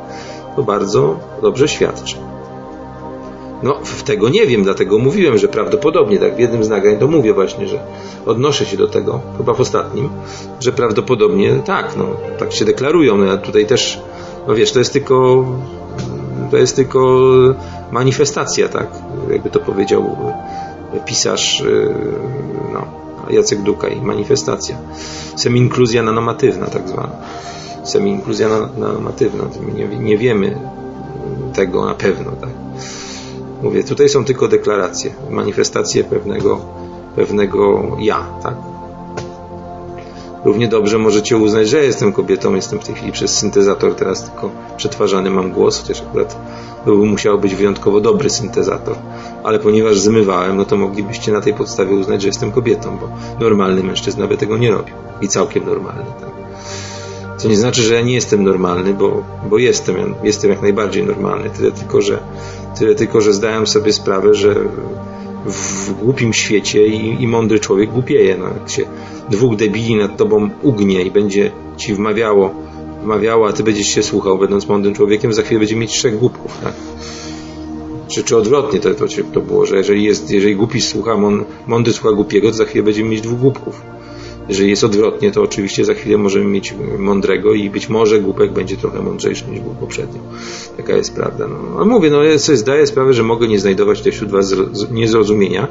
to 0.55 0.63
bardzo 0.63 1.15
dobrze 1.41 1.67
świadczy. 1.67 2.17
No, 3.63 3.79
w 3.83 4.03
tego 4.03 4.29
nie 4.29 4.47
wiem, 4.47 4.63
dlatego 4.63 4.97
mówiłem, 4.99 5.37
że 5.37 5.47
prawdopodobnie, 5.47 6.17
tak 6.17 6.35
w 6.35 6.39
jednym 6.39 6.63
z 6.63 6.69
nagrań 6.69 6.97
to 6.97 7.07
mówię 7.07 7.33
właśnie, 7.33 7.67
że 7.67 7.79
odnoszę 8.25 8.65
się 8.65 8.77
do 8.77 8.87
tego, 8.87 9.21
chyba 9.37 9.53
w 9.53 9.61
ostatnim, 9.61 10.09
że 10.59 10.71
prawdopodobnie 10.71 11.55
tak, 11.65 11.95
no, 11.97 12.05
tak 12.37 12.51
się 12.53 12.65
deklarują. 12.65 13.17
No, 13.17 13.25
ja 13.25 13.37
tutaj 13.37 13.65
też, 13.65 14.01
no 14.47 14.55
wiesz, 14.55 14.71
to 14.71 14.79
jest 14.79 14.93
tylko, 14.93 15.45
to 16.51 16.57
jest 16.57 16.75
tylko 16.75 17.29
manifestacja, 17.91 18.67
tak, 18.67 18.87
jakby 19.31 19.49
to 19.49 19.59
powiedział 19.59 20.17
pisarz, 21.05 21.63
no, 22.73 22.85
Jacek 23.29 23.61
Dukaj, 23.61 24.01
manifestacja. 24.01 24.77
Seminkluzja 25.35 26.03
nanomatywna, 26.03 26.65
tak 26.65 26.89
zwana. 26.89 27.15
Seminkluzja 27.83 28.49
nanomatywna, 28.77 29.43
nie, 29.75 29.87
nie 29.87 30.17
wiemy 30.17 30.57
tego 31.53 31.85
na 31.85 31.93
pewno, 31.93 32.31
tak. 32.31 32.49
Mówię, 33.63 33.83
tutaj 33.83 34.09
są 34.09 34.25
tylko 34.25 34.47
deklaracje, 34.47 35.13
manifestacje 35.29 36.03
pewnego, 36.03 36.61
pewnego 37.15 37.81
ja, 37.99 38.25
tak? 38.43 38.55
Równie 40.45 40.67
dobrze 40.67 40.97
możecie 40.97 41.37
uznać, 41.37 41.69
że 41.69 41.83
jestem 41.83 42.13
kobietą, 42.13 42.55
jestem 42.55 42.79
w 42.79 42.83
tej 42.83 42.95
chwili 42.95 43.11
przez 43.11 43.37
syntezator, 43.37 43.95
teraz 43.95 44.23
tylko 44.23 44.49
przetwarzany 44.77 45.29
mam 45.29 45.51
głos, 45.51 45.81
chociaż 45.81 46.01
akurat 46.01 46.37
by 46.85 46.91
musiał 46.91 47.39
być 47.39 47.55
wyjątkowo 47.55 48.01
dobry 48.01 48.29
syntezator. 48.29 48.95
Ale 49.43 49.59
ponieważ 49.59 49.99
zmywałem, 49.99 50.57
no 50.57 50.65
to 50.65 50.77
moglibyście 50.77 51.31
na 51.31 51.41
tej 51.41 51.53
podstawie 51.53 51.95
uznać, 51.95 52.21
że 52.21 52.27
jestem 52.27 52.51
kobietą, 52.51 52.97
bo 52.97 53.09
normalny 53.39 53.83
mężczyzna 53.83 54.27
by 54.27 54.37
tego 54.37 54.57
nie 54.57 54.71
robił. 54.71 54.95
I 55.21 55.27
całkiem 55.27 55.65
normalny, 55.65 56.05
tak? 56.21 56.42
Co 57.43 57.49
nie 57.49 57.57
znaczy, 57.57 57.81
że 57.81 57.93
ja 57.93 58.01
nie 58.01 58.13
jestem 58.13 58.43
normalny, 58.43 58.93
bo, 58.93 59.23
bo 59.49 59.57
jestem, 59.57 59.95
jestem 60.23 60.51
jak 60.51 60.61
najbardziej 60.61 61.05
normalny. 61.05 61.49
Tyle 61.49 61.71
tylko, 61.71 62.01
że, 62.01 62.19
tyle 62.79 62.95
tylko, 62.95 63.21
że 63.21 63.33
zdałem 63.33 63.67
sobie 63.67 63.93
sprawę, 63.93 64.33
że 64.33 64.55
w 65.45 65.93
głupim 65.93 66.33
świecie 66.33 66.87
i, 66.87 67.23
i 67.23 67.27
mądry 67.27 67.59
człowiek 67.59 67.91
głupieje. 67.91 68.37
No, 68.37 68.45
jak 68.45 68.69
się 68.69 68.85
dwóch 69.29 69.55
debili 69.55 69.95
nad 69.95 70.17
tobą 70.17 70.49
ugnie 70.61 71.01
i 71.01 71.11
będzie 71.11 71.51
ci 71.77 71.93
wmawiało, 71.93 72.53
wmawiało, 73.03 73.47
a 73.47 73.53
ty 73.53 73.63
będziesz 73.63 73.87
się 73.87 74.03
słuchał, 74.03 74.37
będąc 74.37 74.67
mądrym 74.67 74.95
człowiekiem, 74.95 75.33
za 75.33 75.41
chwilę 75.41 75.59
będzie 75.59 75.75
mieć 75.75 75.91
trzech 75.91 76.19
głupków. 76.19 76.57
Tak? 76.63 76.73
Czy, 78.07 78.23
czy 78.23 78.37
odwrotnie 78.37 78.79
to, 78.79 78.93
to, 78.93 79.05
to 79.33 79.41
było, 79.41 79.65
że 79.65 79.77
jeżeli, 79.77 80.03
jest, 80.03 80.31
jeżeli 80.31 80.55
głupi 80.55 80.81
słucha, 80.81 81.17
mądry 81.67 81.93
słucha 81.93 82.15
głupiego, 82.15 82.47
to 82.47 82.53
za 82.53 82.65
chwilę 82.65 82.83
będziemy 82.83 83.09
mieć 83.09 83.21
dwóch 83.21 83.39
głupków. 83.39 83.81
Jeżeli 84.49 84.69
jest 84.69 84.83
odwrotnie, 84.83 85.31
to 85.31 85.41
oczywiście 85.41 85.85
za 85.85 85.93
chwilę 85.93 86.17
możemy 86.17 86.45
mieć 86.45 86.73
mądrego 86.99 87.53
i 87.53 87.69
być 87.69 87.89
może 87.89 88.19
głupek 88.19 88.51
będzie 88.51 88.77
trochę 88.77 89.01
mądrzejszy 89.01 89.45
niż 89.51 89.59
był 89.59 89.75
poprzednio. 89.75 90.21
Taka 90.77 90.97
jest 90.97 91.15
prawda. 91.15 91.47
No, 91.47 91.85
mówię, 91.85 92.09
no 92.09 92.23
ja 92.23 92.39
sobie 92.39 92.57
zdaję 92.57 92.87
sprawę, 92.87 93.13
że 93.13 93.23
mogę 93.23 93.47
nie 93.47 93.59
znajdować 93.59 93.97
tutaj 93.97 94.11
wśród 94.11 94.31
Was 94.31 94.55
niezrozumienia. 94.91 95.67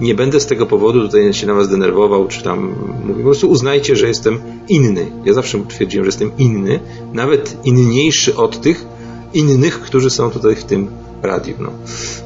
Nie 0.00 0.14
będę 0.14 0.40
z 0.40 0.46
tego 0.46 0.66
powodu 0.66 1.00
tutaj 1.00 1.34
się 1.34 1.46
na 1.46 1.54
Was 1.54 1.68
denerwował, 1.68 2.28
czy 2.28 2.42
tam 2.42 2.74
mówię. 3.04 3.18
Po 3.18 3.24
prostu 3.24 3.50
uznajcie, 3.50 3.96
że 3.96 4.08
jestem 4.08 4.38
inny. 4.68 5.06
Ja 5.24 5.32
zawsze 5.32 5.64
twierdziłem, 5.68 6.04
że 6.04 6.08
jestem 6.08 6.30
inny, 6.38 6.80
nawet 7.12 7.56
inniejszy 7.64 8.36
od 8.36 8.60
tych 8.60 8.86
innych, 9.34 9.80
którzy 9.80 10.10
są 10.10 10.30
tutaj 10.30 10.56
w 10.56 10.64
tym 10.64 10.88
radiu 11.22 11.54
no, 11.58 11.70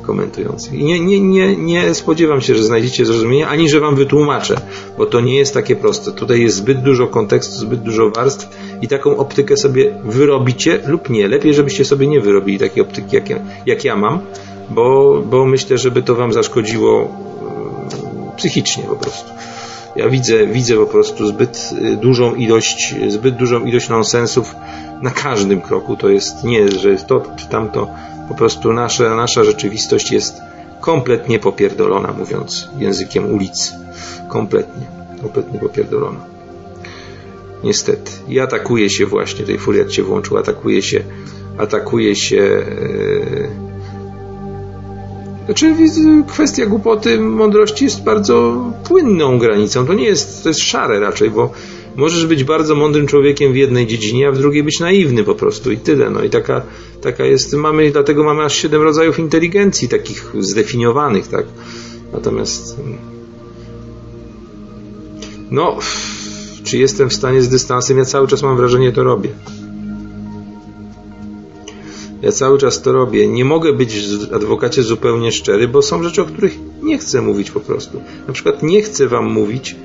komentujących. 0.02 0.72
I 0.72 0.84
nie, 0.84 1.00
nie, 1.00 1.20
nie, 1.20 1.56
nie 1.56 1.94
spodziewam 1.94 2.40
się, 2.40 2.54
że 2.54 2.64
znajdziecie 2.64 3.06
zrozumienie, 3.06 3.48
ani 3.48 3.68
że 3.68 3.80
wam 3.80 3.96
wytłumaczę, 3.96 4.60
bo 4.98 5.06
to 5.06 5.20
nie 5.20 5.34
jest 5.34 5.54
takie 5.54 5.76
proste. 5.76 6.12
Tutaj 6.12 6.40
jest 6.40 6.56
zbyt 6.56 6.82
dużo 6.82 7.06
kontekstu, 7.06 7.58
zbyt 7.58 7.82
dużo 7.82 8.10
warstw 8.10 8.48
i 8.82 8.88
taką 8.88 9.16
optykę 9.16 9.56
sobie 9.56 9.94
wyrobicie 10.04 10.80
lub 10.86 11.10
nie. 11.10 11.28
Lepiej, 11.28 11.54
żebyście 11.54 11.84
sobie 11.84 12.06
nie 12.06 12.20
wyrobili 12.20 12.58
takiej 12.58 12.82
optyki, 12.82 13.16
jak 13.16 13.30
ja, 13.30 13.38
jak 13.66 13.84
ja 13.84 13.96
mam, 13.96 14.20
bo, 14.70 15.20
bo 15.30 15.46
myślę, 15.46 15.78
żeby 15.78 16.02
to 16.02 16.14
wam 16.14 16.32
zaszkodziło 16.32 17.00
mm, 17.00 18.36
psychicznie 18.36 18.82
po 18.82 18.96
prostu. 18.96 19.30
Ja 19.96 20.08
widzę, 20.08 20.46
widzę 20.46 20.76
po 20.76 20.86
prostu 20.86 21.26
zbyt 21.26 21.70
y, 21.82 21.96
dużą 21.96 22.34
ilość, 22.34 22.94
zbyt 23.08 23.36
dużą 23.36 23.64
ilość 23.64 23.88
nonsensów 23.88 24.54
na 25.02 25.10
każdym 25.10 25.60
kroku. 25.60 25.96
To 25.96 26.08
jest 26.08 26.44
nie, 26.44 26.68
że 26.68 26.90
jest 26.90 27.06
to 27.06 27.22
czy 27.36 27.46
tamto, 27.46 27.88
po 28.30 28.34
prostu 28.34 28.72
nasza, 28.72 29.16
nasza 29.16 29.44
rzeczywistość 29.44 30.12
jest 30.12 30.34
kompletnie 30.80 31.38
popierdolona, 31.38 32.12
mówiąc 32.12 32.68
językiem 32.78 33.34
ulicy. 33.34 33.72
Kompletnie, 34.28 34.86
kompletnie 35.22 35.58
popierdolona. 35.58 36.24
Niestety. 37.64 38.10
I 38.28 38.40
atakuje 38.40 38.90
się 38.90 39.06
właśnie, 39.06 39.44
tej 39.44 39.58
furiat 39.58 39.92
się 39.92 40.02
włączył, 40.02 40.38
atakuje 40.38 40.82
się, 40.82 41.00
atakuje 41.58 42.16
się 42.16 42.36
yy... 42.36 43.50
Znaczy, 45.44 45.74
kwestia 46.28 46.66
głupoty, 46.66 47.20
mądrości 47.20 47.84
jest 47.84 48.02
bardzo 48.02 48.64
płynną 48.84 49.38
granicą. 49.38 49.86
To 49.86 49.94
nie 49.94 50.04
jest, 50.04 50.42
to 50.42 50.48
jest 50.48 50.60
szare 50.60 51.00
raczej, 51.00 51.30
bo 51.30 51.52
możesz 51.96 52.26
być 52.26 52.44
bardzo 52.44 52.74
mądrym 52.74 53.06
człowiekiem 53.06 53.52
w 53.52 53.56
jednej 53.56 53.86
dziedzinie, 53.86 54.28
a 54.28 54.32
w 54.32 54.38
drugiej 54.38 54.62
być 54.62 54.80
naiwny 54.80 55.24
po 55.24 55.34
prostu 55.34 55.72
i 55.72 55.76
tyle. 55.76 56.10
No 56.10 56.22
i 56.22 56.30
taka, 56.30 56.62
taka 57.00 57.24
jest, 57.24 57.54
mamy, 57.54 57.90
dlatego 57.90 58.24
mamy 58.24 58.44
aż 58.44 58.56
siedem 58.56 58.82
rodzajów 58.82 59.18
inteligencji 59.18 59.88
takich 59.88 60.32
zdefiniowanych, 60.40 61.28
tak. 61.28 61.46
Natomiast 62.12 62.76
no, 65.50 65.78
czy 66.64 66.78
jestem 66.78 67.10
w 67.10 67.14
stanie 67.14 67.42
z 67.42 67.48
dystansem? 67.48 67.98
Ja 67.98 68.04
cały 68.04 68.28
czas 68.28 68.42
mam 68.42 68.56
wrażenie, 68.56 68.92
to 68.92 69.04
robię. 69.04 69.30
Ja 72.22 72.32
cały 72.32 72.58
czas 72.58 72.82
to 72.82 72.92
robię. 72.92 73.28
Nie 73.28 73.44
mogę 73.44 73.72
być 73.72 74.00
w 74.00 74.34
adwokacie 74.34 74.82
zupełnie 74.82 75.32
szczery, 75.32 75.68
bo 75.68 75.82
są 75.82 76.02
rzeczy, 76.02 76.22
o 76.22 76.24
których 76.24 76.56
nie 76.82 76.98
chcę 76.98 77.22
mówić 77.22 77.50
po 77.50 77.60
prostu. 77.60 78.02
Na 78.26 78.32
przykład 78.32 78.62
nie 78.62 78.82
chcę 78.82 79.08
wam 79.08 79.32
mówić 79.32 79.76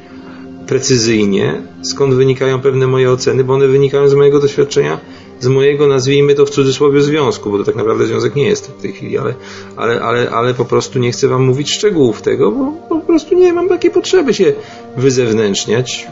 precyzyjnie, 0.67 1.61
skąd 1.81 2.13
wynikają 2.13 2.61
pewne 2.61 2.87
moje 2.87 3.11
oceny, 3.11 3.43
bo 3.43 3.53
one 3.53 3.67
wynikają 3.67 4.07
z 4.07 4.13
mojego 4.13 4.39
doświadczenia, 4.39 4.99
z 5.39 5.47
mojego, 5.47 5.87
nazwijmy 5.87 6.35
to 6.35 6.45
w 6.45 6.49
cudzysłowie, 6.49 7.01
związku, 7.01 7.51
bo 7.51 7.57
to 7.57 7.63
tak 7.63 7.75
naprawdę 7.75 8.05
związek 8.05 8.35
nie 8.35 8.47
jest 8.47 8.67
w 8.67 8.81
tej 8.81 8.93
chwili, 8.93 9.17
ale, 9.17 9.33
ale, 9.75 10.01
ale, 10.01 10.29
ale 10.29 10.53
po 10.53 10.65
prostu 10.65 10.99
nie 10.99 11.11
chcę 11.11 11.27
Wam 11.27 11.43
mówić 11.43 11.71
szczegółów 11.71 12.21
tego, 12.21 12.51
bo 12.51 12.71
po 12.89 12.99
prostu 12.99 13.35
nie 13.35 13.53
mam 13.53 13.69
takiej 13.69 13.91
potrzeby 13.91 14.33
się 14.33 14.53
wyzewnętrzniać. 14.97 16.07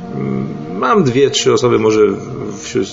Mam 0.80 1.04
dwie, 1.04 1.30
trzy 1.30 1.54
osoby 1.54 1.80
może 1.80 2.02
wśród, 2.62 2.88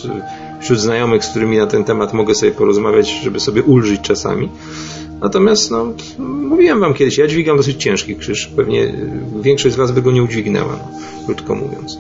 wśród 0.61 0.79
znajomych, 0.79 1.25
z 1.25 1.31
którymi 1.31 1.57
na 1.57 1.67
ten 1.67 1.85
temat 1.85 2.13
mogę 2.13 2.35
sobie 2.35 2.53
porozmawiać, 2.53 3.11
żeby 3.23 3.41
sobie 3.41 3.63
ulżyć 3.63 4.01
czasami. 4.01 4.49
Natomiast, 5.21 5.71
no, 5.71 5.93
mówiłem 6.19 6.81
Wam 6.81 6.95
kiedyś, 6.95 7.19
ja 7.19 7.27
dźwigam 7.27 7.57
dosyć 7.57 7.83
ciężki 7.83 8.17
krzyż. 8.17 8.47
Pewnie 8.57 8.95
większość 9.43 9.75
z 9.75 9.79
Was 9.79 9.93
by 9.93 10.03
go 10.03 10.11
nie 10.11 10.23
udźwignęła, 10.23 10.73
no, 10.73 11.27
krótko 11.27 11.55
mówiąc. 11.55 11.99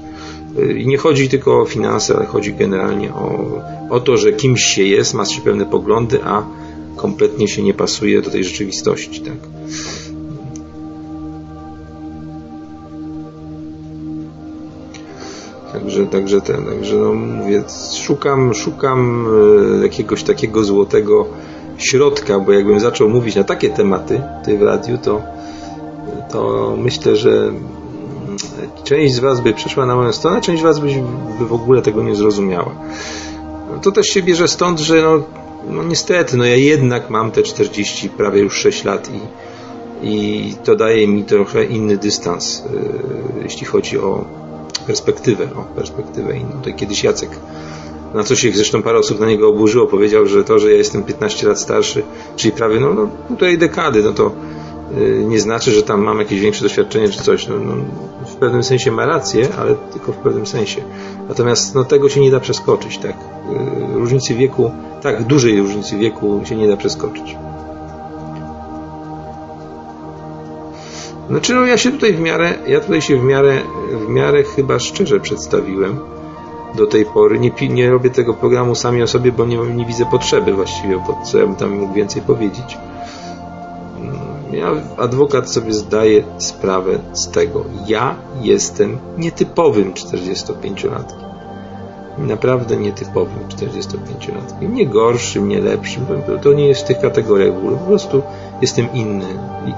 I 0.76 0.86
nie 0.86 0.98
chodzi 0.98 1.28
tylko 1.28 1.60
o 1.60 1.64
finanse, 1.64 2.16
ale 2.16 2.26
chodzi 2.26 2.54
generalnie 2.54 3.14
o, 3.14 3.44
o 3.90 4.00
to, 4.00 4.16
że 4.16 4.32
kimś 4.32 4.62
się 4.64 4.82
jest, 4.82 5.14
ma 5.14 5.24
się 5.24 5.42
pewne 5.42 5.66
poglądy, 5.66 6.24
a 6.24 6.42
kompletnie 6.96 7.48
się 7.48 7.62
nie 7.62 7.74
pasuje 7.74 8.22
do 8.22 8.30
tej 8.30 8.44
rzeczywistości. 8.44 9.20
Tak? 9.20 9.36
Także, 15.72 16.06
także 16.06 16.40
ten, 16.40 16.64
także 16.64 16.96
no 16.96 17.14
mówię, 17.14 17.62
szukam, 18.02 18.54
szukam 18.54 19.26
e, 19.80 19.82
jakiegoś 19.82 20.22
takiego 20.22 20.64
złotego 20.64 21.26
środka, 21.80 22.40
bo 22.40 22.52
jakbym 22.52 22.80
zaczął 22.80 23.08
mówić 23.08 23.36
na 23.36 23.44
takie 23.44 23.70
tematy 23.70 24.22
tutaj 24.38 24.58
w 24.58 24.62
radiu, 24.62 24.98
to, 24.98 25.22
to 26.32 26.74
myślę, 26.78 27.16
że 27.16 27.52
część 28.84 29.14
z 29.14 29.18
Was 29.18 29.40
by 29.40 29.52
przeszła 29.52 29.86
na 29.86 29.96
moją 29.96 30.12
stronę, 30.12 30.40
część 30.40 30.60
z 30.60 30.64
Was 30.64 30.78
by, 30.78 30.86
by 31.38 31.46
w 31.46 31.52
ogóle 31.52 31.82
tego 31.82 32.02
nie 32.02 32.14
zrozumiała. 32.14 32.74
To 33.82 33.92
też 33.92 34.06
się 34.06 34.22
bierze 34.22 34.48
stąd, 34.48 34.80
że 34.80 35.02
no, 35.02 35.22
no 35.68 35.82
niestety, 35.82 36.36
no 36.36 36.44
ja 36.44 36.56
jednak 36.56 37.10
mam 37.10 37.30
te 37.30 37.42
40, 37.42 38.08
prawie 38.08 38.40
już 38.40 38.58
6 38.58 38.84
lat 38.84 39.10
i, 39.10 39.20
i 40.02 40.54
to 40.64 40.76
daje 40.76 41.08
mi 41.08 41.24
trochę 41.24 41.64
inny 41.64 41.96
dystans, 41.96 42.62
yy, 42.72 43.42
jeśli 43.42 43.66
chodzi 43.66 43.98
o 43.98 44.24
perspektywę, 44.86 45.44
o 45.44 45.62
perspektywę 45.62 46.36
inną. 46.36 46.52
Tutaj 46.52 46.74
kiedyś 46.74 47.04
Jacek 47.04 47.30
na 48.14 48.24
co 48.24 48.36
się 48.36 48.52
zresztą 48.52 48.82
parę 48.82 48.98
osób 48.98 49.20
na 49.20 49.26
niego 49.26 49.48
oburzyło, 49.48 49.86
powiedział, 49.86 50.26
że 50.26 50.44
to, 50.44 50.58
że 50.58 50.70
ja 50.70 50.76
jestem 50.76 51.02
15 51.02 51.48
lat 51.48 51.60
starszy, 51.60 52.02
czyli 52.36 52.52
prawie 52.52 52.80
no, 52.80 52.94
no 52.94 53.08
tutaj 53.28 53.58
dekady, 53.58 54.02
no 54.02 54.12
to 54.12 54.32
yy, 54.98 55.24
nie 55.24 55.40
znaczy, 55.40 55.70
że 55.72 55.82
tam 55.82 56.02
mam 56.02 56.18
jakieś 56.18 56.40
większe 56.40 56.62
doświadczenie 56.62 57.08
czy 57.08 57.22
coś. 57.22 57.48
No, 57.48 57.54
no, 57.58 57.74
w 58.26 58.36
pewnym 58.36 58.62
sensie 58.62 58.92
ma 58.92 59.06
rację, 59.06 59.48
ale 59.58 59.74
tylko 59.92 60.12
w 60.12 60.16
pewnym 60.16 60.46
sensie. 60.46 60.82
Natomiast 61.28 61.74
no, 61.74 61.84
tego 61.84 62.08
się 62.08 62.20
nie 62.20 62.30
da 62.30 62.40
przeskoczyć, 62.40 62.98
tak. 62.98 63.16
Yy, 63.92 63.98
różnicy 63.98 64.34
wieku, 64.34 64.70
tak, 65.02 65.24
dużej 65.24 65.60
różnicy 65.60 65.96
wieku 65.98 66.40
się 66.44 66.56
nie 66.56 66.68
da 66.68 66.76
przeskoczyć. 66.76 67.36
Znaczy, 71.28 71.54
no 71.54 71.66
ja 71.66 71.78
się 71.78 71.92
tutaj 71.92 72.12
w 72.12 72.20
miarę, 72.20 72.54
ja 72.66 72.80
tutaj 72.80 73.02
się 73.02 73.20
w 73.20 73.24
miarę, 73.24 73.58
w 74.06 74.08
miarę 74.08 74.42
chyba 74.42 74.78
szczerze 74.78 75.20
przedstawiłem 75.20 76.19
do 76.74 76.86
tej 76.86 77.04
pory. 77.04 77.38
Nie, 77.38 77.50
nie 77.68 77.90
robię 77.90 78.10
tego 78.10 78.34
programu 78.34 78.74
sami 78.74 79.02
o 79.02 79.06
sobie, 79.06 79.32
bo 79.32 79.46
nie, 79.46 79.56
nie 79.56 79.86
widzę 79.86 80.06
potrzeby 80.06 80.52
właściwie, 80.52 80.96
bo 81.06 81.20
co 81.24 81.38
ja 81.38 81.46
bym 81.46 81.56
tam 81.56 81.78
mógł 81.78 81.94
więcej 81.94 82.22
powiedzieć. 82.22 82.78
Mm, 83.98 84.18
ja, 84.52 84.72
adwokat 84.96 85.50
sobie 85.50 85.72
zdaje 85.72 86.22
sprawę 86.38 86.98
z 87.12 87.30
tego. 87.30 87.64
Ja 87.86 88.14
jestem 88.40 88.98
nietypowym 89.18 89.92
45-latkiem. 89.92 91.30
Naprawdę 92.18 92.76
nietypowym 92.76 93.38
45-latkiem. 93.48 94.72
Nie 94.72 94.86
gorszym, 94.86 95.48
nie 95.48 95.60
lepszym. 95.60 96.06
To 96.42 96.52
nie 96.52 96.66
jest 96.66 96.80
w 96.80 96.84
tych 96.84 97.00
kategoriach 97.00 97.54
w 97.54 97.58
ogóle. 97.58 97.76
Po 97.76 97.86
prostu 97.86 98.22
jestem 98.62 98.92
inny. 98.94 99.26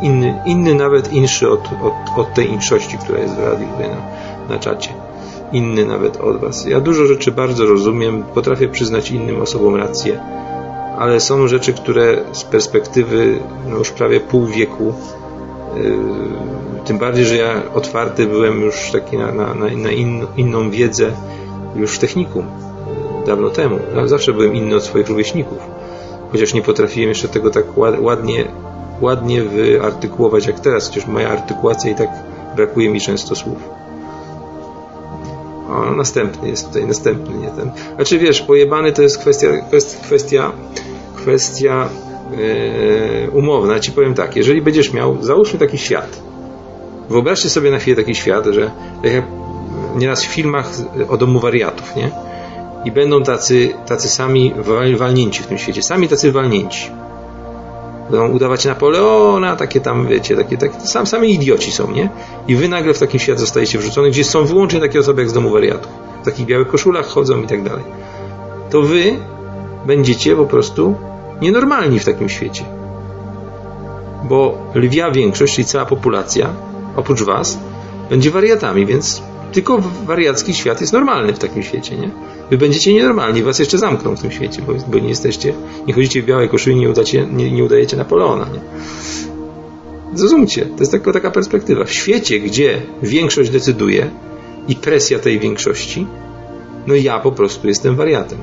Inny, 0.02 0.42
inny 0.46 0.74
nawet 0.74 1.12
inszy 1.12 1.50
od, 1.50 1.60
od, 1.60 2.18
od 2.18 2.34
tej 2.34 2.50
inszości, 2.50 2.98
która 2.98 3.18
jest 3.18 3.34
w 3.34 3.38
radiu 3.38 3.66
tutaj 3.68 3.88
na, 3.88 3.96
na 4.54 4.58
czacie 4.58 5.01
inny 5.52 5.86
nawet 5.86 6.16
od 6.16 6.40
Was. 6.40 6.66
Ja 6.66 6.80
dużo 6.80 7.06
rzeczy 7.06 7.32
bardzo 7.32 7.66
rozumiem, 7.66 8.22
potrafię 8.22 8.68
przyznać 8.68 9.10
innym 9.10 9.40
osobom 9.40 9.76
rację, 9.76 10.20
ale 10.98 11.20
są 11.20 11.48
rzeczy, 11.48 11.72
które 11.72 12.16
z 12.32 12.44
perspektywy 12.44 13.38
no 13.68 13.78
już 13.78 13.90
prawie 13.90 14.20
pół 14.20 14.46
wieku, 14.46 14.94
yy, 15.76 15.92
tym 16.84 16.98
bardziej, 16.98 17.24
że 17.24 17.36
ja 17.36 17.62
otwarty 17.74 18.26
byłem 18.26 18.60
już 18.60 18.90
taki 18.90 19.16
na, 19.16 19.32
na, 19.32 19.54
na 19.54 19.90
in, 19.90 20.26
inną 20.36 20.70
wiedzę 20.70 21.10
już 21.76 21.96
w 21.96 21.98
technikum 21.98 22.46
yy, 23.20 23.26
dawno 23.26 23.50
temu. 23.50 23.78
Zawsze 24.04 24.32
byłem 24.32 24.54
inny 24.54 24.76
od 24.76 24.84
swoich 24.84 25.08
rówieśników, 25.08 25.58
chociaż 26.32 26.54
nie 26.54 26.62
potrafiłem 26.62 27.08
jeszcze 27.08 27.28
tego 27.28 27.50
tak 27.50 27.64
ładnie, 28.00 28.44
ładnie 29.00 29.42
wyartykułować 29.42 30.46
jak 30.46 30.60
teraz, 30.60 30.88
chociaż 30.88 31.06
moja 31.06 31.30
artykulacja 31.30 31.90
i 31.90 31.94
tak 31.94 32.08
brakuje 32.56 32.90
mi 32.90 33.00
często 33.00 33.34
słów 33.34 33.82
O, 35.72 35.90
następny 35.90 36.48
jest 36.48 36.66
tutaj, 36.66 36.86
następny, 36.86 37.38
nie 37.38 37.48
ten. 37.48 37.70
Znaczy 37.94 38.18
wiesz, 38.18 38.42
pojebany 38.42 38.92
to 38.92 39.02
jest 39.02 39.18
kwestia, 39.18 39.48
kwestia, 40.02 40.52
kwestia 41.16 41.88
yy, 42.36 43.30
umowna. 43.30 43.80
Ci 43.80 43.92
powiem 43.92 44.14
tak, 44.14 44.36
jeżeli 44.36 44.62
będziesz 44.62 44.92
miał, 44.92 45.22
załóżmy 45.22 45.58
taki 45.58 45.78
świat. 45.78 46.22
Wyobraźcie 47.08 47.50
sobie 47.50 47.70
na 47.70 47.78
chwilę 47.78 47.96
taki 47.96 48.14
świat, 48.14 48.46
że 48.46 48.70
tak 49.02 49.12
jak 49.12 49.24
nieraz 49.96 50.24
w 50.24 50.26
filmach 50.26 50.70
o 51.08 51.16
domu 51.16 51.40
wariatów, 51.40 51.96
nie? 51.96 52.10
I 52.84 52.92
będą 52.92 53.22
tacy, 53.22 53.74
tacy 53.86 54.08
sami 54.08 54.54
walnięci 54.96 55.42
w 55.42 55.46
tym 55.46 55.58
świecie, 55.58 55.82
sami 55.82 56.08
tacy 56.08 56.32
walnięci. 56.32 56.90
Będą 58.12 58.28
udawać 58.28 58.64
Napoleona, 58.64 59.56
takie 59.56 59.80
tam, 59.80 60.06
wiecie, 60.06 60.36
takie, 60.36 60.58
takie 60.58 60.80
sam, 60.80 61.06
sami 61.06 61.34
idioci 61.34 61.72
są, 61.72 61.90
nie? 61.90 62.10
I 62.48 62.56
wy 62.56 62.68
nagle 62.68 62.94
w 62.94 62.98
takim 62.98 63.20
świat 63.20 63.38
zostajecie 63.38 63.78
wrzucony, 63.78 64.10
gdzie 64.10 64.24
są 64.24 64.44
wyłącznie 64.44 64.80
takie 64.80 65.00
osoby 65.00 65.20
jak 65.20 65.30
z 65.30 65.32
domu 65.32 65.50
wariatów. 65.50 65.92
W 66.22 66.24
takich 66.24 66.46
białych 66.46 66.68
koszulach 66.68 67.06
chodzą 67.06 67.42
i 67.42 67.46
tak 67.46 67.62
dalej. 67.62 67.84
To 68.70 68.82
wy 68.82 69.16
będziecie 69.86 70.36
po 70.36 70.46
prostu 70.46 70.94
nienormalni 71.40 71.98
w 71.98 72.04
takim 72.04 72.28
świecie. 72.28 72.64
Bo 74.24 74.58
lwia 74.74 75.10
większość, 75.10 75.54
czyli 75.54 75.64
cała 75.64 75.86
populacja, 75.86 76.48
oprócz 76.96 77.22
was, 77.22 77.58
będzie 78.10 78.30
wariatami, 78.30 78.86
więc 78.86 79.22
tylko 79.52 79.78
wariacki 80.06 80.54
świat 80.54 80.80
jest 80.80 80.92
normalny 80.92 81.32
w 81.32 81.38
takim 81.38 81.62
świecie, 81.62 81.96
nie? 81.96 82.10
Wy 82.50 82.58
będziecie 82.58 82.94
nienormalni, 82.94 83.42
was 83.42 83.58
jeszcze 83.58 83.78
zamkną 83.78 84.16
w 84.16 84.20
tym 84.20 84.30
świecie, 84.30 84.62
bo, 84.66 84.72
bo 84.86 84.98
nie 84.98 85.08
jesteście, 85.08 85.54
nie 85.86 85.94
chodzicie 85.94 86.22
w 86.22 86.24
białej 86.24 86.48
koszuli, 86.48 86.76
nie, 86.76 86.90
udacie, 86.90 87.26
nie, 87.26 87.52
nie 87.52 87.64
udajecie 87.64 87.96
Napoleona, 87.96 88.44
nie? 88.44 88.60
Zrozumcie, 90.14 90.66
to 90.66 90.80
jest 90.80 90.92
tylko 90.92 91.12
taka 91.12 91.30
perspektywa. 91.30 91.84
W 91.84 91.92
świecie, 91.92 92.40
gdzie 92.40 92.82
większość 93.02 93.50
decyduje 93.50 94.10
i 94.68 94.76
presja 94.76 95.18
tej 95.18 95.38
większości, 95.38 96.06
no 96.86 96.94
ja 96.94 97.18
po 97.18 97.32
prostu 97.32 97.68
jestem 97.68 97.96
wariatem. 97.96 98.38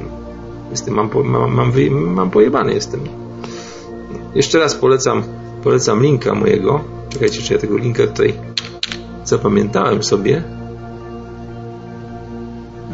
Jestem, 0.71 0.93
mam, 0.93 1.09
mam, 1.23 1.53
mam, 1.53 1.73
mam 1.91 2.29
pojebany 2.29 2.73
jestem. 2.73 2.99
Jeszcze 4.35 4.59
raz 4.59 4.75
polecam, 4.75 5.23
polecam 5.63 6.03
linka 6.03 6.35
mojego. 6.35 6.83
Czekajcie, 7.09 7.41
czy 7.41 7.53
ja 7.53 7.59
tego 7.59 7.77
linka 7.77 8.07
tutaj 8.07 8.33
zapamiętałem 9.23 10.03
sobie. 10.03 10.43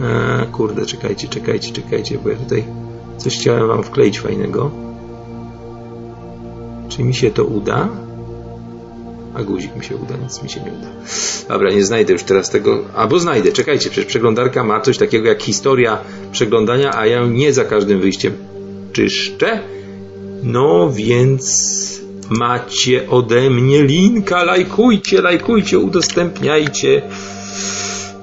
Eee, 0.04 0.46
kurde, 0.52 0.86
czekajcie, 0.86 1.28
czekajcie, 1.28 1.72
czekajcie, 1.72 2.18
bo 2.24 2.30
ja 2.30 2.36
tutaj 2.36 2.64
coś 3.18 3.38
chciałem 3.38 3.68
wam 3.68 3.84
wkleić 3.84 4.20
fajnego. 4.20 4.72
Czy 6.90 7.04
mi 7.04 7.14
się 7.14 7.32
to 7.32 7.46
uda? 7.46 7.90
A 9.34 9.44
guzik 9.44 9.76
mi 9.76 9.84
się 9.84 9.96
uda, 9.96 10.16
nic 10.24 10.44
mi 10.44 10.50
się 10.50 10.60
nie 10.62 10.72
uda. 10.72 10.88
Dobra, 11.48 11.72
nie 11.72 11.84
znajdę 11.84 12.14
już 12.14 12.24
teraz 12.24 12.50
tego. 12.50 12.84
Albo 12.96 13.20
znajdę, 13.20 13.52
czekajcie, 13.52 13.90
przecież 13.90 14.06
przeglądarka 14.06 14.64
ma 14.64 14.82
coś 14.82 14.98
takiego 14.98 15.28
jak 15.28 15.44
historia 15.44 15.98
przeglądania, 16.32 16.92
a 16.98 17.06
ja 17.06 17.26
nie 17.26 17.54
za 17.54 17.66
każdym 17.66 18.02
wyjściem 18.02 18.34
czyszczę. 18.92 19.60
No 20.44 20.92
więc 20.94 22.02
macie 22.30 23.10
ode 23.10 23.50
mnie 23.50 23.84
linka. 23.84 24.44
Lajkujcie, 24.44 25.22
lajkujcie, 25.22 25.80
udostępniajcie. 25.80 27.02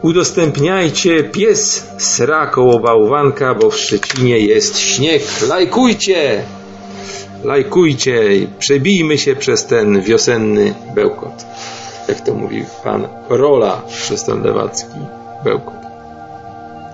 Udostępniajcie 0.02 1.24
pies 1.24 1.86
sra 1.98 2.46
koło 2.46 2.78
bałwanka, 2.78 3.54
bo 3.54 3.70
w 3.70 3.76
Szczecinie 3.76 4.38
jest 4.38 4.78
śnieg. 4.78 5.22
Lajkujcie! 5.48 6.42
Lajkujcie, 7.44 8.22
przebijmy 8.58 9.18
się 9.18 9.36
przez 9.36 9.66
ten 9.66 10.00
wiosenny 10.00 10.74
bełkot. 10.94 11.46
Jak 12.08 12.20
to 12.20 12.34
mówi 12.34 12.64
pan 12.84 13.08
Rola 13.28 13.82
przez 13.88 14.24
ten 14.24 14.42
lewacki 14.42 14.98
bełkot. 15.44 15.82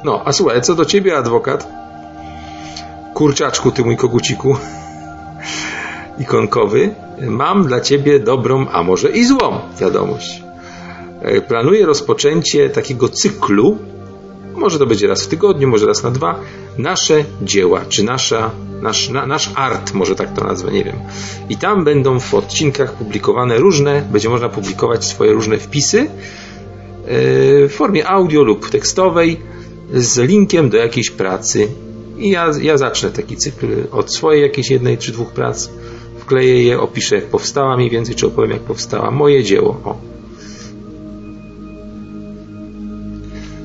No, 0.05 0.23
a 0.25 0.33
słuchaj, 0.33 0.63
co 0.63 0.75
do 0.75 0.85
ciebie, 0.85 1.17
adwokat? 1.17 1.69
Kurczaczku, 3.15 3.73
ty 3.73 3.85
mój 3.85 3.97
koguciku 3.97 4.57
ikonkowy, 6.25 6.95
mam 7.21 7.67
dla 7.67 7.81
ciebie 7.81 8.21
dobrą, 8.21 8.67
a 8.73 8.83
może 8.83 9.11
i 9.11 9.25
złą 9.25 9.61
wiadomość. 9.81 10.48
E, 11.23 11.41
planuję 11.41 11.87
rozpoczęcie 11.87 12.71
takiego 12.71 13.09
cyklu, 13.09 13.79
może 14.55 14.79
to 14.79 14.87
będzie 14.87 15.07
raz 15.07 15.23
w 15.25 15.29
tygodniu, 15.29 15.69
może 15.69 15.87
raz 15.87 16.03
na 16.03 16.11
dwa, 16.11 16.41
nasze 16.79 17.25
dzieła, 17.43 17.85
czy 17.89 18.05
nasza, 18.05 18.51
nasz, 18.83 19.09
na, 19.09 19.27
nasz 19.27 19.51
art, 19.55 19.95
może 19.95 20.15
tak 20.15 20.33
to 20.33 20.45
nazwę, 20.45 20.73
nie 20.73 20.85
wiem. 20.85 20.97
I 21.49 21.57
tam 21.57 21.85
będą 21.85 22.21
w 22.21 22.35
odcinkach 22.35 22.93
publikowane 22.93 23.59
różne, 23.59 24.03
będzie 24.13 24.29
można 24.29 24.49
publikować 24.49 25.05
swoje 25.05 25.33
różne 25.33 25.59
wpisy 25.59 26.01
e, 26.01 26.09
w 27.69 27.73
formie 27.73 28.09
audio 28.09 28.43
lub 28.43 28.71
tekstowej 28.71 29.41
z 29.95 30.19
linkiem 30.19 30.71
do 30.71 30.77
jakiejś 30.77 31.11
pracy. 31.11 31.69
I 32.19 32.31
ja, 32.31 32.51
ja 32.63 32.77
zacznę 32.77 33.11
taki 33.11 33.37
cykl 33.37 33.67
od 33.93 34.15
swojej 34.15 34.43
jakiejś 34.43 34.71
jednej 34.71 34.99
czy 34.99 35.13
dwóch 35.13 35.33
prac, 35.33 35.71
wkleję 36.19 36.63
je, 36.63 36.81
opiszę 36.81 37.17
jak 37.17 37.25
powstała 37.25 37.77
mniej 37.77 37.91
więcej, 37.91 38.15
czy 38.15 38.27
opowiem 38.27 38.51
jak 38.51 38.61
powstała 38.61 39.11
moje 39.11 39.45
dzieło. 39.45 39.81
O. 39.85 40.18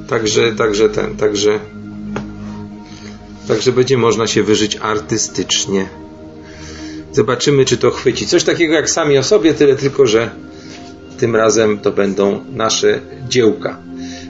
Także, 0.07 0.51
także 0.51 0.89
ten, 0.89 1.17
także 1.17 1.59
Także 3.47 3.71
będzie 3.71 3.97
można 3.97 4.27
się 4.27 4.43
wyżyć 4.43 4.77
artystycznie. 4.81 5.89
Zobaczymy, 7.11 7.65
czy 7.65 7.77
to 7.77 7.91
chwyci. 7.91 8.27
Coś 8.27 8.43
takiego 8.43 8.73
jak 8.73 8.89
sami 8.89 9.17
o 9.17 9.23
sobie, 9.23 9.53
tyle 9.53 9.75
tylko, 9.75 10.07
że 10.07 10.29
tym 11.17 11.35
razem 11.35 11.79
to 11.79 11.91
będą 11.91 12.39
nasze 12.51 12.99
dziełka. 13.29 13.77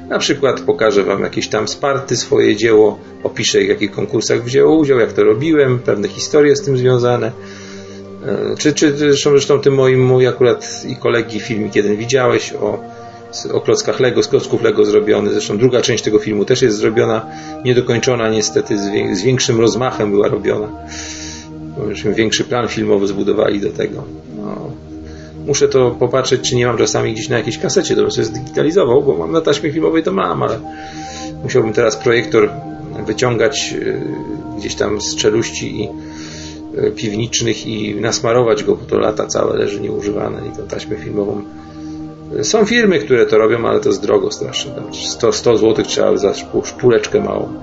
Na 0.09 0.19
przykład 0.19 0.61
pokażę 0.61 1.03
Wam 1.03 1.23
jakieś 1.23 1.47
tam 1.47 1.67
sparty, 1.67 2.17
swoje 2.17 2.55
dzieło, 2.55 2.99
opiszę 3.23 3.59
w 3.59 3.67
jakich 3.67 3.91
konkursach 3.91 4.43
wzięło 4.43 4.77
udział, 4.77 4.99
jak 4.99 5.13
to 5.13 5.23
robiłem, 5.23 5.79
pewne 5.79 6.07
historie 6.07 6.55
z 6.55 6.61
tym 6.61 6.77
związane. 6.77 7.31
E, 8.25 8.55
czy, 8.57 8.73
czy 8.73 8.97
zresztą, 8.97 9.29
zresztą 9.29 9.59
tym 9.59 9.73
moim, 9.73 10.05
mój 10.05 10.27
akurat 10.27 10.83
i 10.87 10.95
kolegi 10.95 11.39
filmik 11.39 11.75
jeden 11.75 11.97
widziałeś 11.97 12.53
o 12.53 12.79
o 13.53 13.61
klockach 13.61 13.99
Lego, 13.99 14.23
z 14.23 14.27
klocków 14.27 14.61
Lego 14.61 14.85
zrobiony. 14.85 15.31
Zresztą 15.31 15.57
druga 15.57 15.81
część 15.81 16.03
tego 16.03 16.19
filmu 16.19 16.45
też 16.45 16.61
jest 16.61 16.77
zrobiona, 16.77 17.25
niedokończona 17.65 18.29
niestety, 18.29 18.77
z, 19.15 19.21
większym 19.21 19.59
rozmachem 19.59 20.11
była 20.11 20.27
robiona. 20.27 20.67
Większy 22.15 22.43
plan 22.43 22.67
filmowy 22.67 23.07
zbudowali 23.07 23.59
do 23.59 23.69
tego. 23.69 24.03
No. 24.37 24.71
Muszę 25.47 25.67
to 25.67 25.91
popatrzeć, 25.91 26.41
czy 26.41 26.55
nie 26.55 26.67
mam 26.67 26.77
czasami 26.77 27.13
gdzieś 27.13 27.29
na 27.29 27.37
jakiejś 27.37 27.57
kasecie, 27.57 27.95
to 27.95 28.09
się 28.09 28.23
zdigitalizował, 28.23 29.03
bo 29.03 29.17
mam 29.17 29.31
na 29.31 29.41
taśmie 29.41 29.71
filmowej 29.71 30.03
to 30.03 30.11
mam, 30.11 30.43
ale 30.43 30.59
musiałbym 31.43 31.73
teraz 31.73 31.97
projektor 31.97 32.49
wyciągać 33.05 33.73
y, 33.73 34.01
gdzieś 34.57 34.75
tam 34.75 35.01
z 35.01 35.15
czeluści 35.15 35.81
i 35.81 35.89
y, 36.79 36.91
piwniczych 36.91 37.67
i 37.67 37.95
nasmarować 37.95 38.63
go, 38.63 38.75
bo 38.75 38.85
to 38.85 38.97
lata 38.97 39.27
całe 39.27 39.57
leży 39.57 39.81
nieużywane 39.81 40.47
i 40.47 40.57
tą 40.57 40.67
taśmę 40.67 40.95
filmową 40.95 41.43
są 42.41 42.65
firmy, 42.65 42.99
które 42.99 43.25
to 43.25 43.37
robią, 43.37 43.67
ale 43.67 43.79
to 43.79 43.89
jest 43.89 44.01
drogo 44.01 44.31
strasznie. 44.31 44.71
100, 45.09 45.31
100 45.31 45.57
zł 45.57 45.85
trzeba 45.85 46.17
za 46.17 46.33
szpuleczkę 46.63 47.21
małą, 47.21 47.53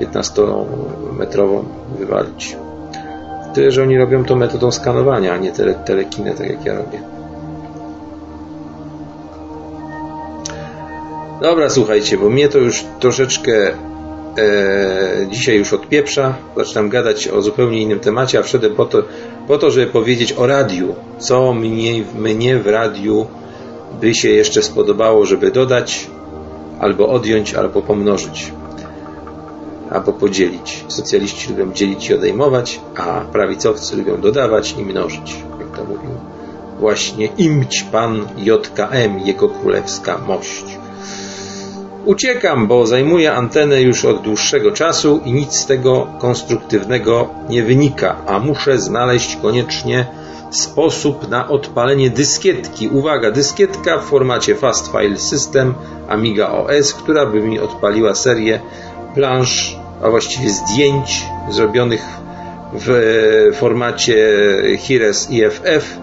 15-metrową 0.00 1.64
wywalić. 1.98 2.56
Tyle, 3.54 3.70
że 3.70 3.82
oni 3.82 3.98
robią 3.98 4.24
to 4.24 4.36
metodą 4.36 4.72
skanowania, 4.72 5.34
a 5.34 5.36
nie 5.36 5.52
tele, 5.52 5.74
telekinę, 5.74 6.34
tak 6.34 6.50
jak 6.50 6.64
ja 6.64 6.74
robię. 6.74 7.00
Dobra, 11.42 11.70
słuchajcie, 11.70 12.18
bo 12.18 12.30
mnie 12.30 12.48
to 12.48 12.58
już 12.58 12.84
troszeczkę 13.00 13.70
e, 14.38 15.26
dzisiaj 15.30 15.56
już 15.56 15.72
odpieprza. 15.72 16.34
Zaczynam 16.56 16.88
gadać 16.88 17.28
o 17.28 17.42
zupełnie 17.42 17.82
innym 17.82 18.00
temacie, 18.00 18.38
a 18.38 18.42
wszedłem 18.42 18.74
po 18.74 18.84
to, 18.84 19.02
po 19.48 19.58
to 19.58 19.70
żeby 19.70 19.86
powiedzieć 19.86 20.32
o 20.32 20.46
radiu. 20.46 20.94
Co 21.18 21.54
mnie, 21.54 22.04
mnie 22.18 22.58
w 22.58 22.66
radiu 22.66 23.26
by 24.00 24.14
się 24.14 24.28
jeszcze 24.28 24.62
spodobało, 24.62 25.26
żeby 25.26 25.50
dodać, 25.50 26.10
albo 26.80 27.08
odjąć, 27.08 27.54
albo 27.54 27.82
pomnożyć, 27.82 28.52
albo 29.90 30.12
podzielić. 30.12 30.84
Socjaliści 30.88 31.50
lubią 31.50 31.72
dzielić 31.72 32.10
i 32.10 32.14
odejmować, 32.14 32.80
a 32.96 33.20
prawicowcy 33.20 33.96
lubią 33.96 34.20
dodawać 34.20 34.74
i 34.78 34.84
mnożyć, 34.84 35.36
jak 35.60 35.76
to 35.76 35.84
mówił 35.84 36.10
właśnie 36.80 37.26
imć 37.26 37.82
pan 37.82 38.26
JKM, 38.36 39.18
jego 39.24 39.48
królewska 39.48 40.18
mość. 40.18 40.64
Uciekam, 42.04 42.66
bo 42.66 42.86
zajmuję 42.86 43.32
antenę 43.32 43.82
już 43.82 44.04
od 44.04 44.22
dłuższego 44.22 44.72
czasu 44.72 45.20
i 45.24 45.32
nic 45.32 45.52
z 45.52 45.66
tego 45.66 46.06
konstruktywnego 46.18 47.28
nie 47.48 47.62
wynika, 47.62 48.16
a 48.26 48.38
muszę 48.38 48.78
znaleźć 48.78 49.36
koniecznie 49.42 50.06
sposób 50.50 51.28
na 51.28 51.48
odpalenie 51.48 52.10
dyskietki. 52.10 52.88
Uwaga, 52.88 53.30
dyskietka 53.30 53.98
w 53.98 54.04
formacie 54.04 54.54
Fast 54.54 54.92
File 54.92 55.18
System 55.18 55.74
Amiga 56.08 56.50
OS, 56.50 56.94
która 56.94 57.26
by 57.26 57.40
mi 57.40 57.60
odpaliła 57.60 58.14
serię 58.14 58.60
plansz, 59.14 59.76
a 60.02 60.10
właściwie 60.10 60.50
zdjęć 60.50 61.24
zrobionych 61.50 62.02
w 62.72 62.90
e, 62.90 63.52
formacie 63.52 64.16
Hires 64.78 65.30
IFF 65.30 65.98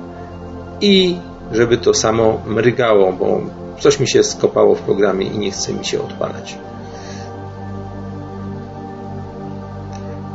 i 0.82 1.18
żeby 1.52 1.78
to 1.78 1.94
samo 1.94 2.42
mrygało, 2.46 3.14
bo 3.14 3.42
coś 3.80 4.00
mi 4.00 4.10
się 4.10 4.24
skopało 4.24 4.76
w 4.76 4.82
programie 4.82 5.26
i 5.26 5.38
nie 5.38 5.52
chce 5.52 5.74
mi 5.74 5.86
się 5.86 6.02
odpalać. 6.02 6.58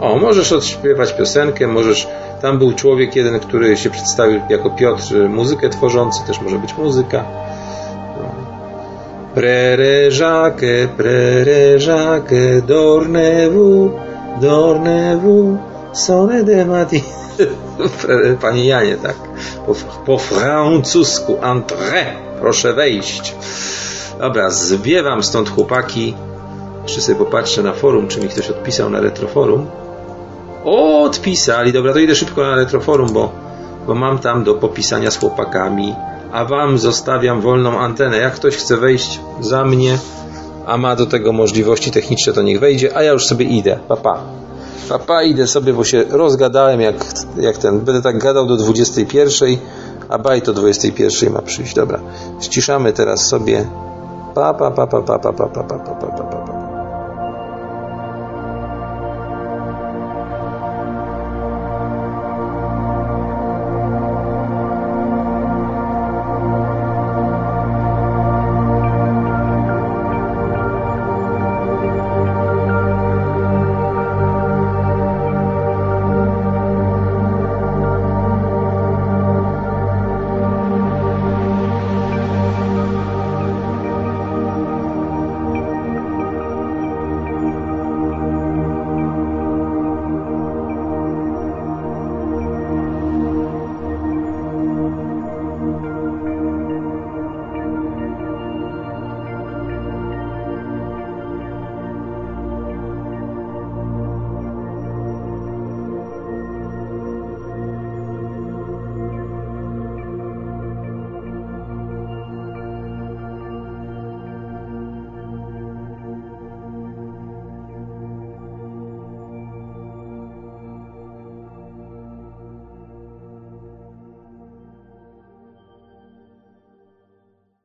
O, 0.00 0.16
możesz 0.18 0.52
odśpiewać 0.52 1.12
piosenkę, 1.12 1.66
możesz 1.66 2.08
tam 2.42 2.58
był 2.58 2.72
człowiek 2.72 3.16
jeden, 3.16 3.40
który 3.40 3.76
się 3.76 3.90
przedstawił 3.90 4.40
jako 4.48 4.70
Piotr, 4.70 5.14
muzykę 5.28 5.68
tworzący, 5.68 6.26
też 6.26 6.40
może 6.40 6.58
być 6.58 6.76
muzyka. 6.78 7.24
No. 8.18 8.30
Prere 9.34 10.08
Jacques, 10.20 10.88
prere 10.96 11.78
Jacques, 11.86 12.66
dorne 12.66 13.50
vous, 13.50 13.90
dorne 14.40 15.16
vous, 15.16 15.58
sone 15.92 16.44
de 16.44 16.64
mati. 16.64 17.02
Panie 18.40 18.64
Janie, 18.64 18.96
tak. 18.96 19.16
Po, 19.66 19.74
po 20.06 20.18
francusku, 20.18 21.36
entrée, 21.36 22.06
proszę 22.40 22.72
wejść. 22.72 23.34
Dobra, 24.20 24.50
zbiewam 24.50 25.22
stąd 25.22 25.50
chłopaki. 25.50 26.14
Jeszcze 26.82 27.00
sobie 27.00 27.18
popatrzę 27.18 27.62
na 27.62 27.72
forum, 27.72 28.08
czy 28.08 28.20
mi 28.20 28.28
ktoś 28.28 28.50
odpisał 28.50 28.90
na 28.90 29.00
retroforum. 29.00 29.66
O, 30.64 31.02
odpisali. 31.02 31.72
Dobra, 31.72 31.92
to 31.92 31.98
idę 31.98 32.14
szybko 32.14 32.42
na 32.42 32.56
retroforum, 32.56 33.12
bo, 33.12 33.32
bo 33.86 33.94
mam 33.94 34.18
tam 34.18 34.44
do 34.44 34.54
popisania 34.54 35.10
z 35.10 35.16
chłopakami. 35.16 35.94
A 36.32 36.44
wam 36.44 36.78
zostawiam 36.78 37.40
wolną 37.40 37.78
antenę. 37.78 38.16
Jak 38.16 38.34
ktoś 38.34 38.56
chce 38.56 38.76
wejść 38.76 39.20
za 39.40 39.64
mnie, 39.64 39.98
a 40.66 40.76
ma 40.76 40.96
do 40.96 41.06
tego 41.06 41.32
możliwości 41.32 41.90
techniczne, 41.90 42.32
to 42.32 42.42
niech 42.42 42.60
wejdzie, 42.60 42.96
a 42.96 43.02
ja 43.02 43.12
już 43.12 43.26
sobie 43.26 43.44
idę. 43.44 43.78
Papa. 43.88 44.18
Papa, 44.88 45.22
idę 45.22 45.46
sobie, 45.46 45.72
bo 45.72 45.84
się 45.84 46.04
rozgadałem 46.10 46.80
jak, 46.80 46.96
jak 47.36 47.56
ten. 47.56 47.80
Będę 47.80 48.02
tak 48.02 48.18
gadał 48.18 48.46
do 48.46 48.56
21, 48.56 49.58
a 50.08 50.18
baj 50.18 50.42
to 50.42 50.52
21 50.52 51.32
ma 51.32 51.42
przyjść. 51.42 51.74
Dobra. 51.74 52.00
Ściszamy 52.40 52.92
teraz 52.92 53.26
sobie. 53.26 53.64
Pa, 54.34 54.54
pa, 54.54 54.70
pa, 54.70 54.86
pa, 54.86 55.02
pa, 55.02 55.18
pa, 55.18 55.32
pa, 55.32 55.48
pa, 55.48 55.64
pa, 55.64 55.78
pa, 55.78 55.94
pa, 55.94 56.10
pa, 56.10 56.24
pa. 56.24 56.47